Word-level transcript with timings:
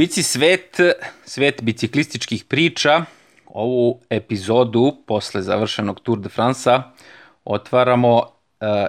Bici 0.00 0.22
svet, 0.22 0.80
svet 1.24 1.62
biciklističkih 1.62 2.44
priča, 2.44 3.04
ovu 3.46 4.00
epizodu 4.10 4.96
posle 5.06 5.42
završenog 5.42 6.00
Tour 6.00 6.18
de 6.18 6.28
France-a 6.28 6.92
otvaramo 7.44 8.16
uh, 8.16 8.26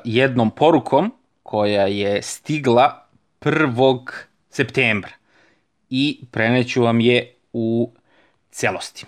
jednom 0.05 0.51
porukom 0.55 1.11
koja 1.43 1.87
je 1.87 2.21
stigla 2.21 3.07
1. 3.41 4.07
septembra 4.49 5.11
i 5.89 6.21
preneću 6.31 6.83
vam 6.83 6.99
je 6.99 7.35
u 7.53 7.91
celosti. 8.51 9.05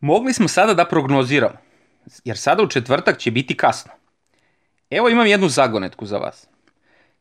Mogli 0.00 0.32
smo 0.32 0.48
sada 0.48 0.74
da 0.74 0.84
prognoziramo, 0.84 1.56
jer 2.24 2.38
sada 2.38 2.62
u 2.62 2.68
četvrtak 2.68 3.18
će 3.18 3.30
biti 3.30 3.56
kasno. 3.56 3.92
Evo 4.90 5.08
imam 5.08 5.26
jednu 5.26 5.48
zagonetku 5.48 6.06
za 6.06 6.18
vas. 6.18 6.53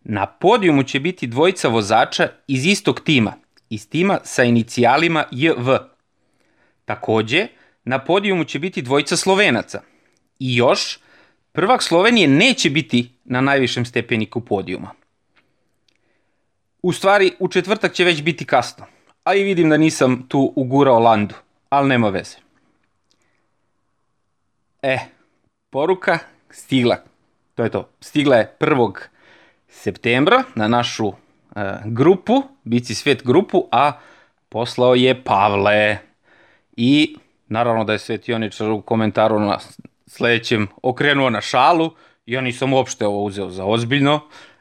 Na 0.03 0.25
podijumu 0.25 0.83
će 0.83 0.99
biti 0.99 1.27
dvojica 1.27 1.67
vozača 1.67 2.29
iz 2.47 2.65
istog 2.65 2.99
tima, 2.99 3.33
iz 3.69 3.89
tima 3.89 4.19
sa 4.23 4.43
inicijalima 4.43 5.23
JV. 5.31 5.69
Takođe, 6.85 7.47
na 7.83 7.99
podijumu 7.99 8.43
će 8.43 8.59
biti 8.59 8.81
dvojica 8.81 9.17
Slovenaca. 9.17 9.81
I 10.39 10.55
još, 10.55 10.99
prvak 11.51 11.83
Slovenije 11.83 12.27
neće 12.27 12.69
biti 12.69 13.09
na 13.25 13.41
najvišem 13.41 13.85
stepeniku 13.85 14.41
podijuma. 14.41 14.89
U 16.81 16.93
stvari, 16.93 17.31
u 17.39 17.47
četvrtak 17.47 17.93
će 17.93 18.03
već 18.03 18.21
biti 18.21 18.45
kasno, 18.45 18.85
a 19.23 19.35
i 19.35 19.43
vidim 19.43 19.69
da 19.69 19.77
nisam 19.77 20.25
tu 20.27 20.53
ugurao 20.55 20.99
landu, 20.99 21.35
ali 21.69 21.89
nema 21.89 22.09
veze. 22.09 22.37
E, 24.81 24.99
poruka 25.69 26.19
stigla. 26.49 26.97
To 27.55 27.63
je 27.63 27.69
to. 27.69 27.89
Stigla 27.99 28.35
je 28.35 28.55
1. 28.59 29.12
septembra 29.73 30.43
na 30.55 30.67
našu 30.67 31.07
e, 31.07 31.13
grupu, 31.85 32.43
Bici 32.63 32.95
svet 32.95 33.23
grupu, 33.25 33.67
a 33.71 33.91
poslao 34.49 34.95
je 34.95 35.23
Pavle. 35.23 35.97
I 36.77 37.15
naravno 37.47 37.83
da 37.83 37.93
je 37.93 37.99
Svetioničar 37.99 38.69
u 38.69 38.81
komentaru 38.81 39.39
na 39.39 39.59
sledećem 40.07 40.67
okrenuo 40.83 41.30
na 41.30 41.41
šalu 41.41 41.91
ja 42.25 42.41
nisam 42.41 42.73
uopšte 42.73 43.05
ovo 43.05 43.23
uzeo 43.23 43.49
za 43.49 43.65
ozbiljno. 43.65 44.19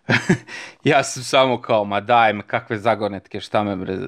ja 0.84 1.02
sam 1.02 1.22
samo 1.22 1.60
kao, 1.60 1.84
ma 1.84 2.00
daj 2.00 2.32
me, 2.32 2.42
kakve 2.46 2.78
zagonetke, 2.78 3.40
šta 3.40 3.62
me, 3.62 3.76
bre, 3.76 3.98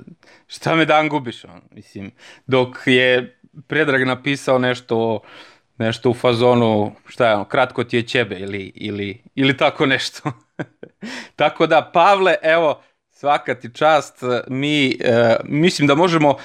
šta 0.47 0.75
me 0.75 0.85
dan 0.85 1.09
gubiš, 1.09 1.45
on. 1.45 1.61
mislim, 1.71 2.11
dok 2.47 2.77
je 2.87 3.39
Predrag 3.67 4.07
napisao 4.07 4.59
nešto 4.59 5.21
nešto 5.79 6.11
u 6.11 6.15
fazonu, 6.15 6.93
šta 7.07 7.29
je 7.29 7.35
ono, 7.35 7.45
kratko 7.45 7.85
ti 7.85 7.97
je 7.97 8.03
ćebe 8.03 8.39
ili, 8.39 8.73
ili, 8.75 9.23
ili 9.35 9.57
tako 9.57 9.87
nešto. 9.87 10.33
tako 11.37 11.67
da, 11.67 11.91
Pavle, 11.95 12.35
evo, 12.43 12.83
svaka 13.11 13.55
ti 13.55 13.71
čast, 13.75 14.15
mi, 14.49 14.99
e, 15.01 15.37
mislim 15.45 15.89
da 15.89 15.95
možemo 15.95 16.37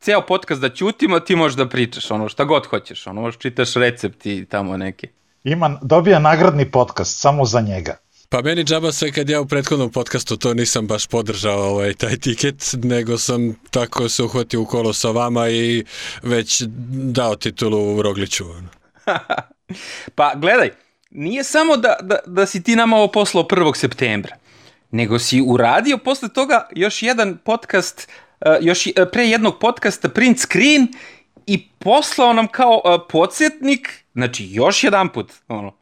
ceo 0.00 0.26
podcast 0.26 0.60
da 0.60 0.68
ćutimo, 0.68 1.20
ti 1.20 1.36
možeš 1.36 1.56
da 1.56 1.68
pričaš, 1.68 2.10
ono, 2.10 2.28
šta 2.28 2.44
god 2.44 2.66
hoćeš, 2.66 3.06
ono, 3.06 3.20
možeš 3.20 3.38
čitaš 3.38 3.74
recepti 3.74 4.46
tamo 4.50 4.76
neke. 4.76 5.08
Ima, 5.44 5.78
dobija 5.82 6.18
nagradni 6.18 6.70
podcast 6.70 7.20
samo 7.20 7.44
za 7.44 7.60
njega. 7.60 7.96
Pa 8.28 8.42
meni 8.42 8.64
džaba 8.64 8.92
sve 8.92 9.12
kad 9.12 9.28
ja 9.28 9.40
u 9.40 9.46
prethodnom 9.46 9.90
podcastu 9.90 10.36
to 10.36 10.54
nisam 10.54 10.86
baš 10.86 11.06
podržao 11.06 11.60
ovaj, 11.60 11.94
taj 11.94 12.16
tiket, 12.16 12.74
nego 12.82 13.18
sam 13.18 13.54
tako 13.70 14.08
se 14.08 14.22
uhvatio 14.22 14.60
u 14.60 14.66
kolo 14.66 14.92
sa 14.92 15.10
vama 15.10 15.48
i 15.48 15.84
već 16.22 16.62
dao 16.92 17.36
titulu 17.36 17.96
u 17.96 18.02
Rogliću. 18.02 18.44
pa 20.16 20.34
gledaj, 20.36 20.70
nije 21.14 21.44
samo 21.44 21.76
da, 21.76 21.96
da, 22.02 22.16
da 22.26 22.46
si 22.46 22.62
ti 22.62 22.76
nama 22.76 22.96
ovo 22.96 23.08
poslao 23.08 23.44
1. 23.44 23.76
septembra, 23.76 24.36
nego 24.90 25.18
si 25.18 25.42
uradio 25.46 25.98
posle 25.98 26.28
toga 26.28 26.68
još 26.74 27.02
jedan 27.02 27.38
podcast, 27.44 28.08
uh, 28.40 28.46
još 28.60 28.86
uh, 28.86 28.92
pre 29.12 29.24
jednog 29.24 29.58
podcasta 29.58 30.08
print 30.08 30.38
screen 30.38 30.88
i 31.46 31.68
poslao 31.78 32.32
nam 32.32 32.46
kao 32.46 32.82
uh, 32.84 33.06
podsjetnik, 33.10 34.04
znači 34.12 34.48
još 34.50 34.84
jedan 34.84 35.08
put, 35.08 35.32
ono, 35.48 35.72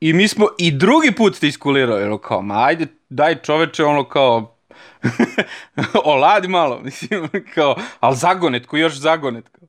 I 0.00 0.12
mi 0.12 0.28
smo 0.28 0.46
i 0.58 0.70
drugi 0.70 1.12
put 1.12 1.38
te 1.38 1.48
iskulirali, 1.48 2.02
ono 2.02 2.18
kao, 2.18 2.42
ma 2.42 2.64
ajde, 2.64 2.86
daj 3.08 3.42
čoveče, 3.42 3.84
ono 3.84 4.04
kao, 4.04 4.56
oladi 6.04 6.48
malo, 6.48 6.80
mislim, 6.84 7.28
kao, 7.54 7.76
ali 8.00 8.16
zagonetko, 8.16 8.76
još 8.76 8.94
zagonetko. 8.94 9.60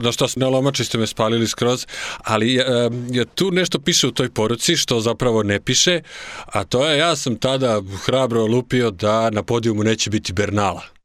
Da 0.00 0.12
šta, 0.12 0.26
ne 0.36 0.46
lomači 0.46 0.84
ste 0.84 0.98
me 0.98 1.06
spalili 1.06 1.46
skroz, 1.46 1.86
ali 2.18 2.56
e, 2.56 2.64
tu 3.34 3.50
nešto 3.50 3.78
piše 3.78 4.06
u 4.06 4.10
toj 4.12 4.30
poruci 4.30 4.76
što 4.76 5.00
zapravo 5.00 5.42
ne 5.42 5.60
piše, 5.60 6.00
a 6.46 6.64
to 6.64 6.86
je 6.86 6.98
ja 6.98 7.16
sam 7.16 7.36
tada 7.36 7.80
hrabro 8.04 8.46
lupio 8.46 8.90
da 8.90 9.30
na 9.30 9.42
podijumu 9.42 9.84
neće 9.84 10.10
biti 10.10 10.32
Bernala. 10.32 10.95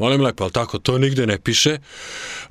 Molim 0.00 0.20
lepo, 0.20 0.44
ali 0.44 0.52
tako, 0.52 0.78
to 0.78 0.98
nigde 0.98 1.26
ne 1.26 1.38
piše. 1.38 1.78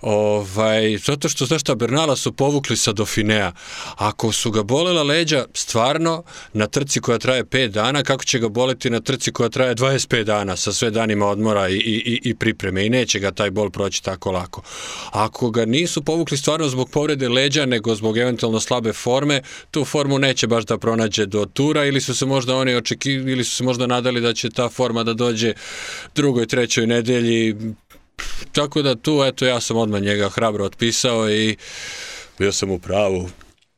Ovaj, 0.01 0.97
zato 0.97 1.29
što, 1.29 1.45
znaš 1.45 1.61
šta, 1.61 1.75
Bernala 1.75 2.15
su 2.15 2.31
povukli 2.31 2.77
sa 2.77 2.93
Dauphinea. 2.93 3.51
Ako 3.95 4.31
su 4.31 4.51
ga 4.51 4.63
bolela 4.63 5.03
leđa, 5.03 5.45
stvarno, 5.53 6.23
na 6.53 6.67
trci 6.67 7.01
koja 7.01 7.17
traje 7.17 7.43
5 7.43 7.67
dana, 7.67 8.03
kako 8.03 8.23
će 8.23 8.39
ga 8.39 8.49
boleti 8.49 8.89
na 8.89 8.99
trci 8.99 9.31
koja 9.31 9.49
traje 9.49 9.75
25 9.75 10.23
dana, 10.23 10.55
sa 10.55 10.73
sve 10.73 10.91
danima 10.91 11.27
odmora 11.27 11.69
i, 11.69 11.75
i, 11.75 12.21
i 12.23 12.35
pripreme. 12.35 12.85
I 12.85 12.89
neće 12.89 13.19
ga 13.19 13.31
taj 13.31 13.51
bol 13.51 13.69
proći 13.69 14.03
tako 14.03 14.31
lako. 14.31 14.61
Ako 15.11 15.49
ga 15.51 15.65
nisu 15.65 16.03
povukli 16.03 16.37
stvarno 16.37 16.69
zbog 16.69 16.89
povrede 16.89 17.29
leđa, 17.29 17.65
nego 17.65 17.95
zbog 17.95 18.17
eventualno 18.17 18.59
slabe 18.59 18.93
forme, 18.93 19.41
tu 19.71 19.85
formu 19.85 20.19
neće 20.19 20.47
baš 20.47 20.65
da 20.65 20.77
pronađe 20.77 21.25
do 21.25 21.45
tura, 21.45 21.85
ili 21.85 22.01
su 22.01 22.15
se 22.15 22.25
možda 22.25 22.55
oni 22.55 22.75
očekivali, 22.75 23.31
ili 23.31 23.43
su 23.43 23.55
se 23.55 23.63
možda 23.63 23.87
nadali 23.87 24.21
da 24.21 24.33
će 24.33 24.49
ta 24.49 24.69
forma 24.69 25.03
da 25.03 25.13
dođe 25.13 25.53
drugoj, 26.15 26.47
trećoj 26.47 26.87
nedelji 26.87 27.38
tako 28.51 28.81
da 28.81 28.95
tu, 28.95 29.23
eto, 29.25 29.45
ja 29.45 29.59
sam 29.59 29.77
odmah 29.77 30.01
njega 30.01 30.29
hrabro 30.29 30.65
otpisao 30.65 31.29
i 31.29 31.57
bio 32.37 32.51
sam 32.51 32.71
u 32.71 32.79
pravu. 32.79 33.29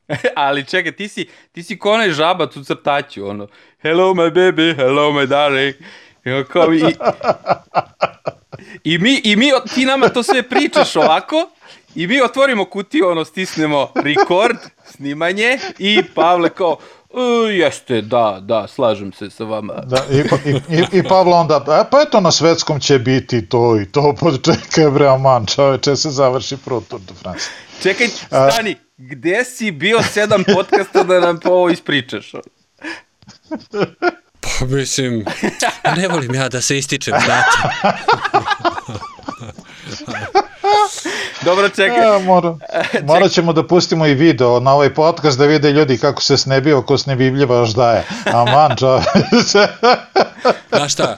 Ali 0.35 0.65
čekaj, 0.65 0.91
ti 0.91 1.07
si, 1.07 1.27
ti 1.51 1.63
si 1.63 1.79
ko 1.79 1.91
onaj 1.91 2.11
žabac 2.11 2.55
u 2.55 2.63
crtaću, 2.63 3.27
ono, 3.27 3.47
hello 3.81 4.13
my 4.13 4.33
baby, 4.33 4.75
hello 4.75 5.11
my 5.11 5.25
darling, 5.25 5.75
i, 6.25 6.43
kao, 6.51 6.73
i, 6.73 6.83
i, 8.93 8.97
mi, 8.97 9.21
i 9.23 9.35
mi, 9.35 9.51
ti 9.75 9.85
nama 9.85 10.09
to 10.09 10.23
sve 10.23 10.43
pričaš 10.43 10.95
ovako, 10.95 11.49
i 11.95 12.07
mi 12.07 12.21
otvorimo 12.21 12.65
kutiju, 12.65 13.07
ono, 13.07 13.25
stisnemo 13.25 13.91
record, 13.95 14.57
snimanje, 14.85 15.59
i 15.79 16.03
Pavle 16.15 16.49
kao, 16.49 16.77
E, 17.13 17.53
jeste, 17.53 18.01
da, 18.01 18.39
da, 18.41 18.67
slažem 18.67 19.13
se 19.13 19.29
sa 19.29 19.43
vama. 19.43 19.73
Da, 19.73 20.05
i, 20.11 20.17
i, 20.49 20.77
i, 20.77 20.99
i 20.99 21.03
Pavlo 21.03 21.35
onda, 21.35 21.63
a 21.67 21.83
pa 21.91 22.01
eto 22.01 22.21
na 22.21 22.31
svetskom 22.31 22.79
će 22.79 22.99
biti 22.99 23.49
to 23.49 23.79
i 23.81 23.85
to, 23.85 24.15
čekaj 24.43 24.91
bre, 24.91 25.07
aman, 25.07 25.45
čoveče, 25.45 25.95
se 25.95 26.09
završi 26.09 26.57
prvo 26.57 26.81
Tour 26.81 27.01
de 27.01 27.13
France. 27.13 27.45
Čekaj, 27.83 28.07
stani, 28.07 28.71
a... 28.71 28.75
gde 28.97 29.45
si 29.45 29.71
bio 29.71 30.03
sedam 30.03 30.43
podcasta 30.53 31.03
da 31.03 31.19
nam 31.19 31.39
po 31.39 31.49
ovo 31.49 31.69
ispričaš? 31.69 32.31
Pa 34.41 34.65
mislim, 34.65 35.25
ne 35.97 36.07
volim 36.07 36.35
ja 36.35 36.49
da 36.49 36.61
se 36.61 36.77
ističem, 36.77 37.13
znate. 37.25 37.51
Dobro, 41.45 41.69
čekaj. 41.69 41.97
Ja, 41.97 42.19
mora, 42.19 42.57
morat 43.07 43.31
ćemo 43.31 43.53
da 43.53 43.67
pustimo 43.67 44.07
i 44.07 44.13
video 44.13 44.59
na 44.59 44.73
ovaj 44.73 44.93
podcast 44.93 45.37
da 45.37 45.45
vide 45.45 45.71
ljudi 45.71 45.97
kako 45.97 46.21
se 46.21 46.37
snebio 46.37 46.81
ko 46.81 46.97
snebibljiva 46.97 47.55
još 47.57 47.73
daje. 47.73 48.03
Aman, 48.33 48.77
čoveče. 48.77 49.67
Znaš 50.75 50.93
šta, 50.93 51.17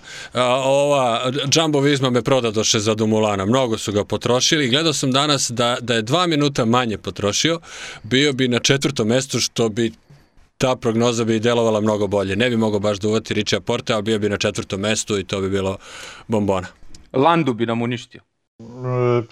ova 0.63 1.31
Jumbo 1.55 1.79
Visma 1.79 2.09
me 2.09 2.21
prodadoše 2.21 2.79
za 2.79 2.95
Dumulana, 2.95 3.45
mnogo 3.45 3.77
su 3.77 3.91
ga 3.91 4.05
potrošili. 4.05 4.69
Gledao 4.69 4.93
sam 4.93 5.11
danas 5.11 5.51
da, 5.51 5.77
da 5.81 5.93
je 5.93 6.01
dva 6.01 6.27
minuta 6.27 6.65
manje 6.65 6.97
potrošio, 6.97 7.59
bio 8.03 8.33
bi 8.33 8.47
na 8.47 8.59
četvrtom 8.59 9.07
mestu 9.07 9.39
što 9.39 9.69
bi 9.69 9.91
ta 10.57 10.75
prognoza 10.75 11.23
bi 11.23 11.39
delovala 11.39 11.81
mnogo 11.81 12.07
bolje. 12.07 12.35
Ne 12.35 12.49
bi 12.49 12.57
mogao 12.57 12.79
baš 12.79 12.99
da 12.99 13.07
uvati 13.07 13.33
Ričija 13.33 13.61
Porte, 13.61 13.93
ali 13.93 14.03
bio 14.03 14.19
bi 14.19 14.29
na 14.29 14.37
četvrtom 14.37 14.81
mestu 14.81 15.19
i 15.19 15.23
to 15.23 15.41
bi 15.41 15.49
bilo 15.49 15.77
bombona. 16.27 16.67
Landu 17.13 17.53
bi 17.53 17.65
nam 17.65 17.81
uništio. 17.81 18.21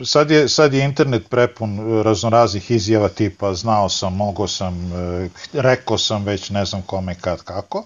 E, 0.01 0.05
sad 0.05 0.31
je, 0.31 0.49
sad 0.49 0.73
je 0.73 0.83
internet 0.83 1.29
prepun 1.29 2.01
raznoraznih 2.03 2.71
izjava 2.71 3.09
tipa 3.09 3.53
znao 3.53 3.89
sam, 3.89 4.15
mogo 4.15 4.47
sam, 4.47 4.93
e, 4.93 5.29
rekao 5.53 5.97
sam 5.97 6.23
već 6.23 6.49
ne 6.49 6.65
znam 6.65 6.81
kome 6.81 7.15
kad 7.15 7.41
kako, 7.43 7.85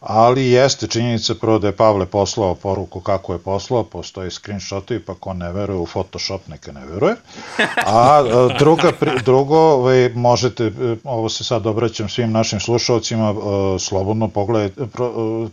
ali 0.00 0.50
jeste 0.50 0.86
činjenica 0.86 1.34
prvo 1.34 1.58
da 1.58 1.66
je 1.66 1.76
Pavle 1.76 2.06
poslao 2.06 2.54
poruku 2.54 3.00
kako 3.00 3.32
je 3.32 3.38
poslao, 3.38 3.84
postoji 3.84 4.30
screenshotovi 4.30 5.00
pa 5.00 5.14
ko 5.14 5.34
ne 5.34 5.52
veruje 5.52 5.78
u 5.78 5.86
Photoshop 5.86 6.48
neka 6.48 6.72
ne 6.72 6.86
veruje, 6.86 7.14
a 7.86 8.22
e, 8.26 8.58
druga, 8.58 8.92
drugo 9.24 9.58
ovaj, 9.58 10.08
možete, 10.14 10.72
ovo 11.04 11.28
se 11.28 11.44
sad 11.44 11.66
obraćam 11.66 12.08
svim 12.08 12.32
našim 12.32 12.60
slušalcima, 12.60 13.34
slobodno 13.78 14.28
pogledajte, 14.28 14.86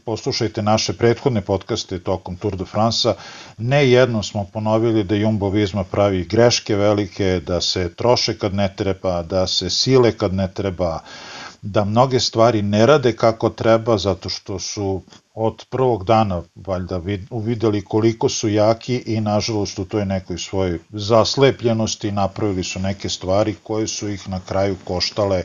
poslušajte 0.06 0.62
naše 0.62 0.94
prethodne 0.94 1.42
podcaste 1.42 2.00
tokom 2.00 2.36
Tour 2.36 2.56
de 2.56 2.66
France-a, 2.66 3.14
Ne 3.58 3.90
jednom 3.90 4.24
smo 4.24 4.44
ponovili 4.54 5.04
da 5.04 5.16
Jumbo 5.16 5.50
Visma 5.50 5.84
pravi 5.84 6.24
greške 6.24 6.76
velike, 6.76 7.42
da 7.46 7.62
se 7.62 7.94
troše 7.96 8.38
kad 8.38 8.54
ne 8.54 8.74
treba, 8.76 9.24
da 9.24 9.48
se 9.48 9.70
sile 9.70 10.12
kad 10.12 10.34
ne 10.34 10.48
treba, 10.54 11.00
da 11.62 11.86
mnoge 11.86 12.20
stvari 12.20 12.62
ne 12.62 12.86
rade 12.86 13.16
kako 13.16 13.50
treba 13.50 13.98
zato 13.98 14.30
što 14.30 14.60
su 14.60 15.02
od 15.34 15.66
prvog 15.70 16.04
dana 16.04 16.42
valjda 16.56 17.02
uvideli 17.30 17.82
koliko 17.82 18.30
su 18.30 18.50
jaki 18.50 19.04
i 19.06 19.22
nažalost 19.22 19.80
u 19.80 19.86
toj 19.86 20.06
nekoj 20.06 20.38
svojoj 20.38 20.80
zaslepljenosti 20.90 22.12
napravili 22.12 22.64
su 22.64 22.80
neke 22.80 23.10
stvari 23.10 23.56
koje 23.64 23.88
su 23.88 24.10
ih 24.10 24.30
na 24.30 24.40
kraju 24.40 24.76
koštale 24.84 25.44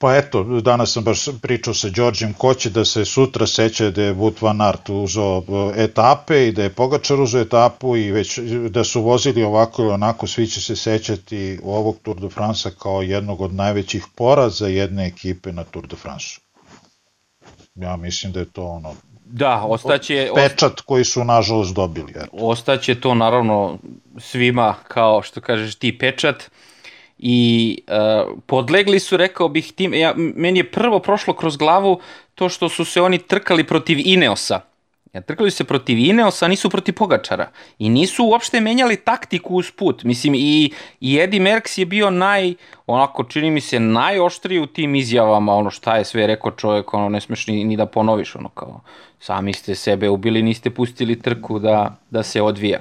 Pa 0.00 0.16
eto, 0.16 0.42
danas 0.44 0.92
sam 0.92 1.04
baš 1.04 1.24
pričao 1.42 1.74
sa 1.74 1.88
Đorđem 1.88 2.32
ko 2.32 2.54
će 2.54 2.70
da 2.70 2.84
se 2.84 3.04
sutra 3.04 3.46
seća 3.46 3.90
da 3.90 4.02
je 4.02 4.14
Wout 4.14 4.42
van 4.42 4.60
Aert 4.60 4.88
uzao 4.88 5.42
e, 5.48 5.82
etape 5.84 6.48
i 6.48 6.52
da 6.52 6.62
je 6.62 6.70
Pogačar 6.74 7.20
uzao 7.20 7.40
etapu 7.40 7.96
i 7.96 8.12
već 8.12 8.38
da 8.70 8.84
su 8.84 9.02
vozili 9.02 9.42
ovako 9.42 9.82
ili 9.82 9.92
onako, 9.92 10.26
svi 10.26 10.46
će 10.46 10.60
se 10.60 10.76
sećati 10.76 11.58
ovog 11.64 11.96
Tour 12.02 12.20
de 12.20 12.28
France 12.28 12.70
kao 12.78 13.02
jednog 13.02 13.40
od 13.40 13.54
najvećih 13.54 14.04
poraza 14.14 14.66
jedne 14.66 15.06
ekipe 15.06 15.52
na 15.52 15.64
Tour 15.64 15.86
de 15.86 15.96
France. 15.96 16.26
Ja 17.74 17.96
mislim 17.96 18.32
da 18.32 18.40
je 18.40 18.52
to 18.52 18.66
ono 18.66 18.94
Da, 19.30 19.62
ostaće... 19.64 20.30
Pečat 20.34 20.80
koji 20.80 21.04
su 21.04 21.24
nažalost 21.24 21.74
dobili. 21.74 22.12
Eto. 22.16 22.28
Ostaće 22.32 23.00
to 23.00 23.14
naravno 23.14 23.78
svima 24.18 24.74
kao 24.88 25.22
što 25.22 25.40
kažeš 25.40 25.74
ti 25.74 25.98
pečat 25.98 26.50
i 27.18 27.78
uh, 27.88 28.38
podlegli 28.46 29.00
su, 29.00 29.16
rekao 29.16 29.48
bih, 29.48 29.72
tim, 29.72 29.94
ja, 29.94 30.14
meni 30.16 30.58
je 30.58 30.70
prvo 30.70 30.98
prošlo 30.98 31.34
kroz 31.34 31.56
glavu 31.56 32.00
to 32.34 32.48
što 32.48 32.68
su 32.68 32.84
se 32.84 33.00
oni 33.00 33.18
trkali 33.18 33.64
protiv 33.64 33.98
Ineosa. 34.04 34.60
Ja, 35.12 35.20
trkali 35.20 35.50
su 35.50 35.56
se 35.56 35.64
protiv 35.64 35.98
Ineosa, 35.98 36.48
nisu 36.48 36.70
protiv 36.70 36.94
Pogačara. 36.94 37.50
I 37.78 37.88
nisu 37.88 38.24
uopšte 38.24 38.60
menjali 38.60 38.96
taktiku 38.96 39.54
uz 39.54 39.70
put. 39.70 40.04
Mislim, 40.04 40.34
i, 40.34 40.72
i 41.00 41.18
Eddie 41.18 41.40
Merckx 41.40 41.78
je 41.78 41.86
bio 41.86 42.10
naj, 42.10 42.54
onako, 42.86 43.24
čini 43.24 43.50
mi 43.50 43.60
se, 43.60 43.80
najoštriji 43.80 44.60
u 44.60 44.66
tim 44.66 44.94
izjavama, 44.94 45.54
ono 45.54 45.70
šta 45.70 45.96
je 45.96 46.04
sve 46.04 46.26
rekao 46.26 46.50
čovjek, 46.50 46.94
ono, 46.94 47.08
ne 47.08 47.20
smeš 47.20 47.46
ni, 47.46 47.64
ni 47.64 47.76
da 47.76 47.86
ponoviš, 47.86 48.36
ono, 48.36 48.48
kao, 48.48 48.80
sami 49.20 49.52
ste 49.52 49.74
sebe 49.74 50.08
ubili, 50.08 50.42
niste 50.42 50.70
pustili 50.70 51.22
trku 51.22 51.58
da, 51.58 51.96
da 52.10 52.22
se 52.22 52.42
odvija. 52.42 52.80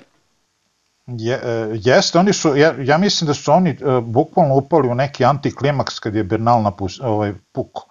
Je, 1.08 1.36
e, 1.36 1.80
jeste, 1.84 2.20
oni 2.20 2.34
su, 2.34 2.56
ja, 2.56 2.76
ja 2.80 2.98
mislim 2.98 3.28
da 3.28 3.34
su 3.34 3.52
oni 3.52 3.78
uh, 3.82 4.04
bukvalno 4.04 4.56
upali 4.56 4.90
u 4.90 4.96
neki 4.96 5.26
antiklimaks 5.26 6.00
kad 6.00 6.16
je 6.16 6.24
Bernal 6.24 6.62
napus, 6.62 7.00
ovaj, 7.00 7.34
puko. 7.52 7.88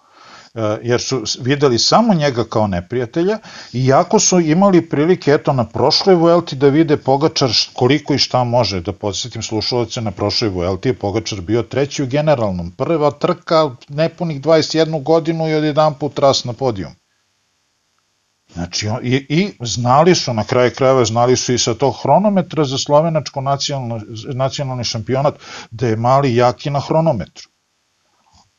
Uh, 0.53 0.61
jer 0.81 1.01
su 1.01 1.23
videli 1.41 1.79
samo 1.79 2.13
njega 2.13 2.43
kao 2.43 2.67
neprijatelja, 2.67 3.37
iako 3.73 4.19
su 4.19 4.39
imali 4.39 4.89
prilike, 4.89 5.31
eto, 5.31 5.53
na 5.53 5.65
prošloj 5.65 6.15
Vuelti 6.15 6.55
da 6.55 6.67
vide 6.67 6.97
Pogačar 6.97 7.49
koliko 7.73 8.13
i 8.13 8.17
šta 8.17 8.43
može, 8.43 8.81
da 8.81 8.93
podsjetim 8.93 9.41
slušalce 9.41 10.01
na 10.01 10.11
prošloj 10.11 10.49
Vuelti 10.49 10.89
je 10.89 10.93
Pogačar 10.93 11.41
bio 11.41 11.63
treći 11.63 12.03
u 12.03 12.07
generalnom. 12.07 12.71
Prva 12.71 13.11
trka, 13.11 13.69
nepunih 13.89 14.41
21 14.41 15.03
godinu 15.03 15.49
i 15.49 15.53
od 15.53 15.63
jedan 15.63 15.93
put 15.93 16.19
ras 16.19 16.45
na 16.45 16.53
podijum. 16.53 16.91
Znači, 18.57 18.87
i, 19.03 19.25
i 19.29 19.51
znali 19.59 20.15
su, 20.15 20.33
na 20.33 20.43
kraju 20.43 20.71
krajeva, 20.77 21.05
znali 21.05 21.35
su 21.35 21.53
i 21.53 21.57
sa 21.57 21.73
tog 21.73 21.95
hronometra 22.01 22.65
za 22.65 22.77
slovenačko 22.77 23.41
nacionalno, 23.41 24.01
nacionalni 24.33 24.83
šampionat 24.83 25.35
da 25.71 25.87
je 25.87 25.95
mali 25.95 26.35
jaki 26.35 26.69
na 26.69 26.79
hronometru. 26.79 27.49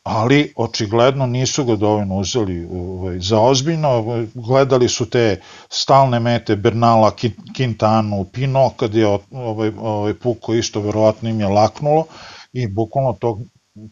Ali, 0.03 0.53
očigledno, 0.55 1.25
nisu 1.25 1.65
ga 1.65 1.75
dovoljno 1.75 2.15
uzeli 2.15 2.67
ovaj, 2.71 3.19
za 3.19 3.41
ozbiljno, 3.41 4.25
gledali 4.33 4.89
su 4.89 5.09
te 5.09 5.41
stalne 5.69 6.19
mete 6.19 6.55
Bernala, 6.55 7.11
Quintanu, 7.57 8.25
Pino, 8.31 8.69
kad 8.77 8.95
je 8.95 9.07
ovaj, 9.31 9.71
ovaj 9.79 10.13
puko 10.13 10.53
isto, 10.53 10.81
verovatno 10.81 11.29
im 11.29 11.39
je 11.39 11.47
laknulo 11.47 12.05
i 12.53 12.67
bukvalno 12.67 13.13
tog 13.13 13.41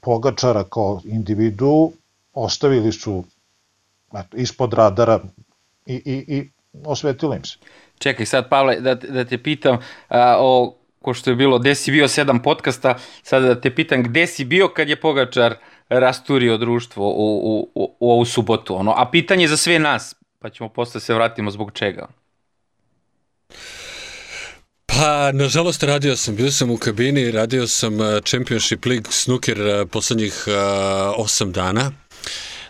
pogačara 0.01 0.63
kao 0.63 1.01
individu 1.05 1.91
ostavili 2.33 2.91
su 2.91 3.23
eto, 4.13 4.37
ispod 4.37 4.73
radara 4.73 5.19
i, 5.87 5.95
i, 6.05 6.37
i 6.37 6.49
osvetilo 6.85 7.35
im 7.35 7.45
se. 7.45 7.57
Čekaj 7.99 8.25
sad, 8.25 8.49
Pavle, 8.49 8.79
da, 8.79 8.95
da 8.95 9.25
te 9.25 9.37
pitam 9.37 9.77
a, 10.07 10.37
o, 10.39 10.77
ko 11.01 11.13
što 11.13 11.29
je 11.29 11.35
bilo, 11.35 11.59
gde 11.59 11.75
si 11.75 11.91
bio 11.91 12.07
sedam 12.07 12.41
podcasta, 12.41 12.97
sad 13.23 13.43
da 13.43 13.61
te 13.61 13.75
pitam 13.75 14.03
gde 14.03 14.27
si 14.27 14.45
bio 14.45 14.67
kad 14.67 14.89
je 14.89 14.95
Pogačar 14.95 15.55
rasturio 15.89 16.57
društvo 16.57 17.07
u, 17.07 17.37
u, 17.43 17.71
u, 17.75 17.95
u 17.99 18.11
ovu 18.11 18.25
subotu, 18.25 18.75
ono, 18.75 18.93
a 18.97 19.09
pitanje 19.11 19.47
za 19.47 19.57
sve 19.57 19.79
nas, 19.79 20.15
pa 20.39 20.49
ćemo 20.49 20.69
posle 20.69 21.01
se 21.01 21.13
vratimo 21.13 21.51
zbog 21.51 21.71
čega. 21.73 22.07
Pa, 24.85 25.31
nažalost, 25.31 25.83
radio 25.83 26.15
sam, 26.15 26.35
bio 26.35 26.51
sam 26.51 26.71
u 26.71 26.77
kabini, 26.77 27.31
radio 27.31 27.67
sam 27.67 27.93
Championship 28.25 28.85
League 28.85 29.11
snooker 29.11 29.87
poslednjih 29.91 30.43
uh, 30.47 30.53
8 31.25 31.51
dana. 31.51 31.91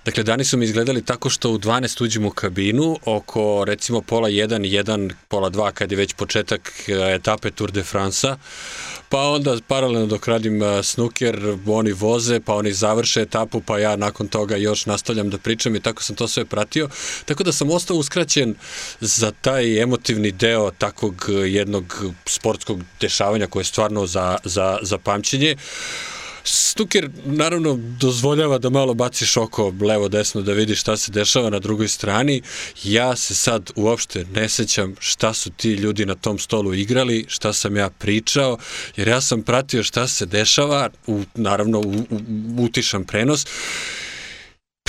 Dakle, 0.07 0.23
dani 0.23 0.43
su 0.43 0.57
mi 0.57 0.65
izgledali 0.65 1.01
tako 1.01 1.29
što 1.29 1.51
u 1.51 1.57
12 1.57 2.03
uđem 2.03 2.25
u 2.25 2.29
kabinu, 2.29 2.99
oko 3.05 3.65
recimo 3.65 4.01
pola 4.01 4.29
1, 4.29 4.83
1, 4.83 5.11
pola 5.27 5.49
2, 5.49 5.71
kad 5.71 5.91
je 5.91 5.97
već 5.97 6.13
početak 6.13 6.71
e, 6.87 7.15
etape 7.15 7.51
Tour 7.51 7.71
de 7.71 7.83
France-a, 7.83 8.37
pa 9.09 9.21
onda 9.21 9.57
paralelno 9.67 10.05
dok 10.05 10.27
radim 10.27 10.63
e, 10.63 10.83
snuker, 10.83 11.57
oni 11.67 11.91
voze, 11.91 12.39
pa 12.39 12.55
oni 12.55 12.73
završe 12.73 13.21
etapu, 13.21 13.61
pa 13.61 13.79
ja 13.79 13.95
nakon 13.95 14.27
toga 14.27 14.55
još 14.55 14.85
nastavljam 14.85 15.29
da 15.29 15.37
pričam 15.37 15.75
i 15.75 15.79
tako 15.79 16.03
sam 16.03 16.15
to 16.15 16.27
sve 16.27 16.45
pratio. 16.45 16.89
Tako 17.25 17.43
da 17.43 17.51
sam 17.51 17.71
ostao 17.71 17.97
uskraćen 17.97 18.55
za 18.99 19.31
taj 19.41 19.81
emotivni 19.81 20.31
deo 20.31 20.71
takvog 20.71 21.25
e, 21.29 21.33
jednog 21.33 22.05
sportskog 22.25 22.81
dešavanja 23.01 23.47
koje 23.47 23.61
je 23.61 23.65
stvarno 23.65 24.05
za, 24.05 24.37
za, 24.43 24.77
za 24.81 24.97
pamćenje. 24.97 25.55
Uh, 25.55 26.16
Stuker 26.49 27.09
naravno 27.25 27.79
dozvoljava 27.99 28.57
da 28.57 28.69
malo 28.69 28.93
baciš 28.93 29.37
oko 29.37 29.73
levo 29.81 30.09
desno 30.09 30.41
da 30.41 30.53
vidiš 30.53 30.79
šta 30.79 30.97
se 30.97 31.11
dešava 31.11 31.49
na 31.49 31.59
drugoj 31.59 31.87
strani. 31.87 32.41
Ja 32.83 33.15
se 33.15 33.35
sad 33.35 33.71
uopšte 33.75 34.25
ne 34.33 34.49
sećam 34.49 34.95
šta 34.99 35.33
su 35.33 35.49
ti 35.49 35.73
ljudi 35.73 36.05
na 36.05 36.15
tom 36.15 36.39
stolu 36.39 36.73
igrali, 36.73 37.25
šta 37.27 37.53
sam 37.53 37.77
ja 37.77 37.89
pričao, 37.89 38.57
jer 38.95 39.07
ja 39.07 39.21
sam 39.21 39.41
pratio 39.41 39.83
šta 39.83 40.07
se 40.07 40.25
dešava, 40.25 40.89
u, 41.07 41.23
naravno 41.35 41.79
u, 41.79 41.91
u, 42.09 42.19
utišan 42.59 43.03
prenos. 43.03 43.45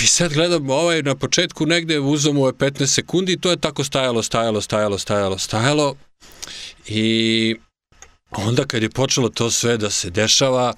I 0.03 0.07
sad 0.07 0.33
gledam 0.33 0.71
ovaj 0.71 1.03
na 1.03 1.15
početku 1.15 1.67
negde 1.67 1.99
uzom 1.99 2.37
mu 2.37 2.47
je 2.47 2.53
15 2.53 2.87
sekundi 2.87 3.33
i 3.33 3.41
to 3.41 3.51
je 3.51 3.57
tako 3.57 3.85
stajalo, 3.85 4.23
stajalo, 4.23 4.61
stajalo, 4.61 4.99
stajalo, 4.99 5.39
stajalo. 5.39 5.97
I 6.87 7.57
onda 8.31 8.65
kad 8.65 8.83
je 8.83 8.91
počelo 8.91 9.29
to 9.29 9.51
sve 9.51 9.77
da 9.77 9.91
se 9.91 10.11
dešava, 10.11 10.75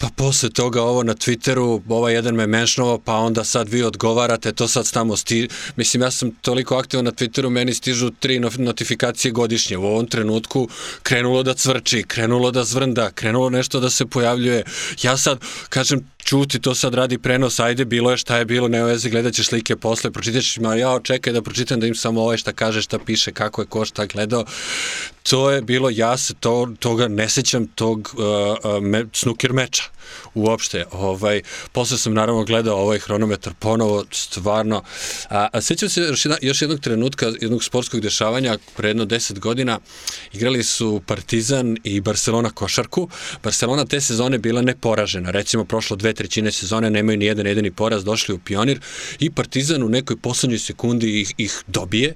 Pa 0.00 0.08
posle 0.16 0.50
toga 0.50 0.82
ovo 0.82 1.02
na 1.02 1.14
Twitteru, 1.14 1.80
ovaj 1.88 2.14
jedan 2.14 2.34
me 2.34 2.46
menšnovao, 2.46 2.98
pa 2.98 3.14
onda 3.14 3.44
sad 3.44 3.68
vi 3.68 3.82
odgovarate, 3.82 4.52
to 4.52 4.68
sad 4.68 4.92
tamo 4.92 5.16
sti... 5.16 5.48
Mislim, 5.76 6.02
ja 6.02 6.10
sam 6.10 6.30
toliko 6.30 6.76
aktivan 6.76 7.04
na 7.04 7.12
Twitteru, 7.12 7.50
meni 7.50 7.74
stižu 7.74 8.10
tri 8.10 8.40
notifikacije 8.58 9.32
godišnje. 9.32 9.76
U 9.76 9.84
ovom 9.84 10.06
trenutku 10.06 10.68
krenulo 11.02 11.42
da 11.42 11.54
cvrči, 11.54 12.02
krenulo 12.02 12.50
da 12.50 12.64
zvrnda, 12.64 13.10
krenulo 13.10 13.50
nešto 13.50 13.80
da 13.80 13.90
se 13.90 14.06
pojavljuje. 14.06 14.64
Ja 15.02 15.16
sad, 15.16 15.38
kažem, 15.68 16.10
čuti, 16.24 16.60
to 16.60 16.74
sad 16.74 16.94
radi 16.94 17.18
prenos, 17.18 17.60
ajde, 17.60 17.84
bilo 17.84 18.10
je 18.10 18.16
šta 18.16 18.38
je 18.38 18.44
bilo, 18.44 18.68
ne 18.68 18.84
veze, 18.84 19.10
gledat 19.10 19.34
ćeš 19.34 19.46
slike 19.46 19.76
posle, 19.76 20.10
pročitaš, 20.10 20.56
ma 20.56 20.74
ja 20.74 21.00
čekaj 21.02 21.32
da 21.32 21.42
pročitam 21.42 21.80
da 21.80 21.86
im 21.86 21.94
samo 21.94 22.22
ovaj 22.22 22.36
šta 22.36 22.52
kaže, 22.52 22.82
šta 22.82 22.98
piše, 22.98 23.32
kako 23.32 23.62
je 23.62 23.66
ko 23.66 23.84
šta 23.84 24.06
gledao. 24.06 24.44
To 25.22 25.50
je 25.50 25.62
bilo, 25.62 25.90
ja 25.90 26.16
se 26.16 26.34
to, 26.34 26.68
toga 26.78 27.08
ne 27.08 27.28
sećam, 27.28 27.66
tog 27.66 28.14
uh, 28.14 28.24
uh, 28.74 28.82
me, 28.82 29.04
snooker 29.12 29.52
meča 29.52 29.82
uopšte. 30.34 30.84
Ovaj, 30.92 31.42
posle 31.72 31.98
sam 31.98 32.14
naravno 32.14 32.44
gledao 32.44 32.76
ovaj 32.76 32.98
hronometar 32.98 33.52
ponovo, 33.58 34.04
stvarno. 34.10 34.82
A, 35.30 35.48
a 35.52 35.60
sećam 35.60 35.88
se 35.88 36.00
još, 36.00 36.24
jedna, 36.24 36.38
još 36.42 36.62
jednog 36.62 36.80
trenutka, 36.80 37.26
jednog 37.40 37.64
sportskog 37.64 38.00
dešavanja, 38.00 38.58
pre 38.76 38.88
jedno 38.88 39.04
deset 39.04 39.38
godina, 39.38 39.78
igrali 40.32 40.62
su 40.62 41.02
Partizan 41.06 41.76
i 41.84 42.00
Barcelona 42.00 42.50
košarku. 42.50 43.08
Barcelona 43.42 43.84
te 43.84 44.00
sezone 44.00 44.38
bila 44.38 44.62
neporažena. 44.62 45.30
Recimo, 45.30 45.64
prošlo 45.64 45.96
dve 45.96 46.09
trećine 46.12 46.52
sezone, 46.52 46.90
nemaju 46.90 47.18
ni 47.18 47.24
jedan 47.24 47.46
jedini 47.46 47.70
poraz, 47.70 48.04
došli 48.04 48.34
u 48.34 48.38
pionir 48.38 48.80
i 49.18 49.30
Partizan 49.30 49.82
u 49.82 49.88
nekoj 49.88 50.16
poslednjoj 50.16 50.58
sekundi 50.58 51.20
ih, 51.20 51.34
ih 51.38 51.62
dobije. 51.66 52.14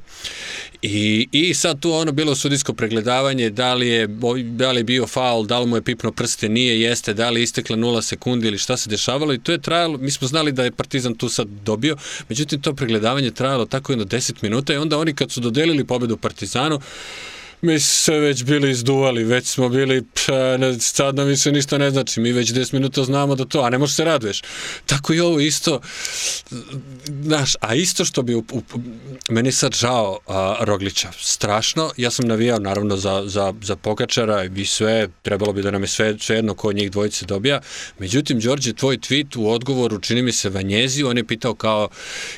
I, 0.82 1.28
I 1.32 1.54
sad 1.54 1.80
tu 1.80 1.92
ono 1.92 2.12
bilo 2.12 2.34
sudijsko 2.34 2.72
pregledavanje, 2.72 3.50
da 3.50 3.74
li 3.74 3.88
je, 3.88 4.06
da 4.42 4.72
li 4.72 4.82
bio 4.82 5.06
faul, 5.06 5.46
da 5.46 5.58
li 5.58 5.66
mu 5.66 5.76
je 5.76 5.82
pipno 5.82 6.12
prste, 6.12 6.48
nije, 6.48 6.80
jeste, 6.80 7.14
da 7.14 7.30
li 7.30 7.40
je 7.40 7.44
istekla 7.44 7.76
0 7.76 8.02
sekundi 8.02 8.48
ili 8.48 8.58
šta 8.58 8.76
se 8.76 8.90
dešavalo 8.90 9.34
i 9.34 9.38
to 9.38 9.52
je 9.52 9.58
trajalo, 9.58 9.98
mi 9.98 10.10
smo 10.10 10.28
znali 10.28 10.52
da 10.52 10.64
je 10.64 10.70
Partizan 10.70 11.14
tu 11.14 11.28
sad 11.28 11.48
dobio, 11.64 11.96
međutim 12.28 12.60
to 12.60 12.74
pregledavanje 12.74 13.30
trajalo 13.30 13.66
tako 13.66 13.92
jedno 13.92 14.04
10 14.04 14.32
minuta 14.42 14.74
i 14.74 14.76
onda 14.76 14.98
oni 14.98 15.14
kad 15.14 15.30
su 15.30 15.40
dodelili 15.40 15.84
pobedu 15.84 16.16
Partizanu, 16.16 16.80
mi 17.64 17.80
se 17.80 18.12
već 18.12 18.44
bili 18.44 18.70
izduvali, 18.70 19.24
već 19.24 19.46
smo 19.46 19.68
bili, 19.68 20.02
pa, 20.26 20.56
ne, 20.56 20.80
sad 20.80 21.14
nam 21.14 21.26
više 21.26 21.52
ništa 21.52 21.78
ne 21.78 21.90
znači, 21.90 22.20
mi 22.20 22.32
već 22.32 22.52
10 22.52 22.74
minuta 22.74 23.04
znamo 23.04 23.34
da 23.34 23.44
to, 23.44 23.60
a 23.60 23.70
ne 23.70 23.78
možeš 23.78 23.96
se 23.96 24.04
raduješ. 24.04 24.42
Tako 24.86 25.12
i 25.12 25.20
ovo 25.20 25.40
isto, 25.40 25.80
znaš, 27.22 27.52
a 27.60 27.74
isto 27.74 28.04
što 28.04 28.22
bi, 28.22 28.34
u, 28.34 28.44
u, 28.52 28.62
meni 29.28 29.52
sad 29.52 29.74
žao 29.74 30.18
a, 30.26 30.56
Roglića, 30.60 31.10
strašno, 31.20 31.90
ja 31.96 32.10
sam 32.10 32.28
navijao 32.28 32.58
naravno 32.58 32.96
za, 32.96 33.22
za, 33.26 33.54
za 33.62 33.76
Pogačara 33.76 34.44
i 34.44 34.66
sve, 34.66 35.08
trebalo 35.22 35.52
bi 35.52 35.62
da 35.62 35.70
nam 35.70 35.82
je 35.82 35.88
sve, 35.88 36.18
sve 36.18 36.36
jedno 36.36 36.54
ko 36.54 36.68
od 36.68 36.76
njih 36.76 36.90
dvojice 36.90 37.26
dobija, 37.26 37.60
međutim, 37.98 38.40
Đorđe, 38.40 38.72
tvoj 38.72 38.98
tweet 38.98 39.36
u 39.36 39.50
odgovoru 39.50 39.98
čini 39.98 40.22
mi 40.22 40.32
se 40.32 40.48
Vanjezi, 40.48 41.02
on 41.02 41.16
je 41.16 41.26
pitao 41.26 41.54
kao, 41.54 41.88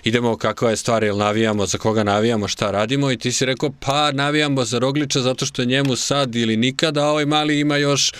idemo 0.04 0.36
kakva 0.36 0.70
je 0.70 0.76
stvar, 0.76 1.04
jel 1.04 1.16
navijamo, 1.16 1.66
za 1.66 1.78
koga 1.78 2.04
navijamo, 2.04 2.48
šta 2.48 2.70
radimo? 2.70 3.10
I 3.10 3.16
ti 3.16 3.32
si 3.32 3.46
rekao, 3.46 3.70
pa 3.80 4.12
navijamo 4.12 4.64
za 4.64 4.78
Roglića 4.78 5.15
zato 5.20 5.46
što 5.46 5.64
njemu 5.64 5.96
sad 5.96 6.34
ili 6.34 6.56
nikada, 6.56 7.04
a 7.04 7.10
ovaj 7.10 7.26
mali 7.26 7.60
ima 7.60 7.76
još, 7.76 8.12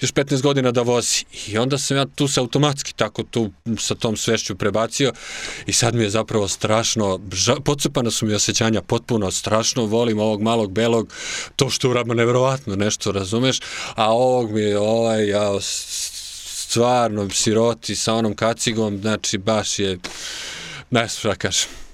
još 0.00 0.12
15 0.12 0.42
godina 0.42 0.70
da 0.70 0.82
vozi. 0.82 1.24
I 1.46 1.58
onda 1.58 1.78
sam 1.78 1.96
ja 1.96 2.06
tu 2.14 2.28
se 2.28 2.40
automatski 2.40 2.94
tako 2.96 3.22
tu 3.22 3.50
sa 3.78 3.94
tom 3.94 4.16
svešću 4.16 4.56
prebacio 4.56 5.12
i 5.66 5.72
sad 5.72 5.94
mi 5.94 6.02
je 6.02 6.10
zapravo 6.10 6.48
strašno, 6.48 7.20
ža, 7.32 7.54
pocepana 7.64 8.10
su 8.10 8.26
mi 8.26 8.34
osjećanja 8.34 8.82
potpuno, 8.82 9.30
strašno 9.30 9.84
volim 9.84 10.18
ovog 10.18 10.42
malog 10.42 10.72
belog, 10.72 11.12
to 11.56 11.70
što 11.70 11.90
urama 11.90 12.14
neverovatno 12.14 12.76
nešto, 12.76 13.12
razumeš, 13.12 13.60
a 13.94 14.12
ovog 14.12 14.50
mi 14.50 14.60
je 14.60 14.78
ovaj, 14.78 15.28
ja 15.28 15.60
stvarno 16.68 17.30
siroti 17.30 17.96
sa 17.96 18.14
onom 18.14 18.34
kacigom, 18.34 18.98
znači 19.00 19.38
baš 19.38 19.78
je, 19.78 19.98
ne 20.90 21.08
šta 21.08 21.34
kažem. 21.34 21.87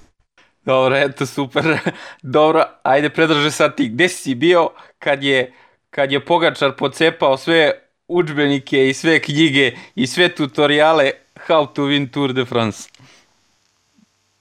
Dobro, 0.65 0.97
eto, 0.97 1.25
super. 1.25 1.77
Dobro, 2.21 2.63
ajde, 2.83 3.09
predrže 3.09 3.51
sad 3.51 3.75
ti. 3.75 3.89
Gde 3.89 4.09
si 4.09 4.35
bio 4.35 4.69
kad 4.99 5.23
je, 5.23 5.53
kad 5.89 6.11
je 6.11 6.25
Pogačar 6.25 6.71
pocepao 6.75 7.37
sve 7.37 7.71
učbenike 8.07 8.89
i 8.89 8.93
sve 8.93 9.19
knjige 9.19 9.71
i 9.95 10.07
sve 10.07 10.35
tutoriale 10.35 11.11
How 11.47 11.73
to 11.73 11.81
win 11.81 12.09
Tour 12.11 12.33
de 12.33 12.45
France? 12.45 12.89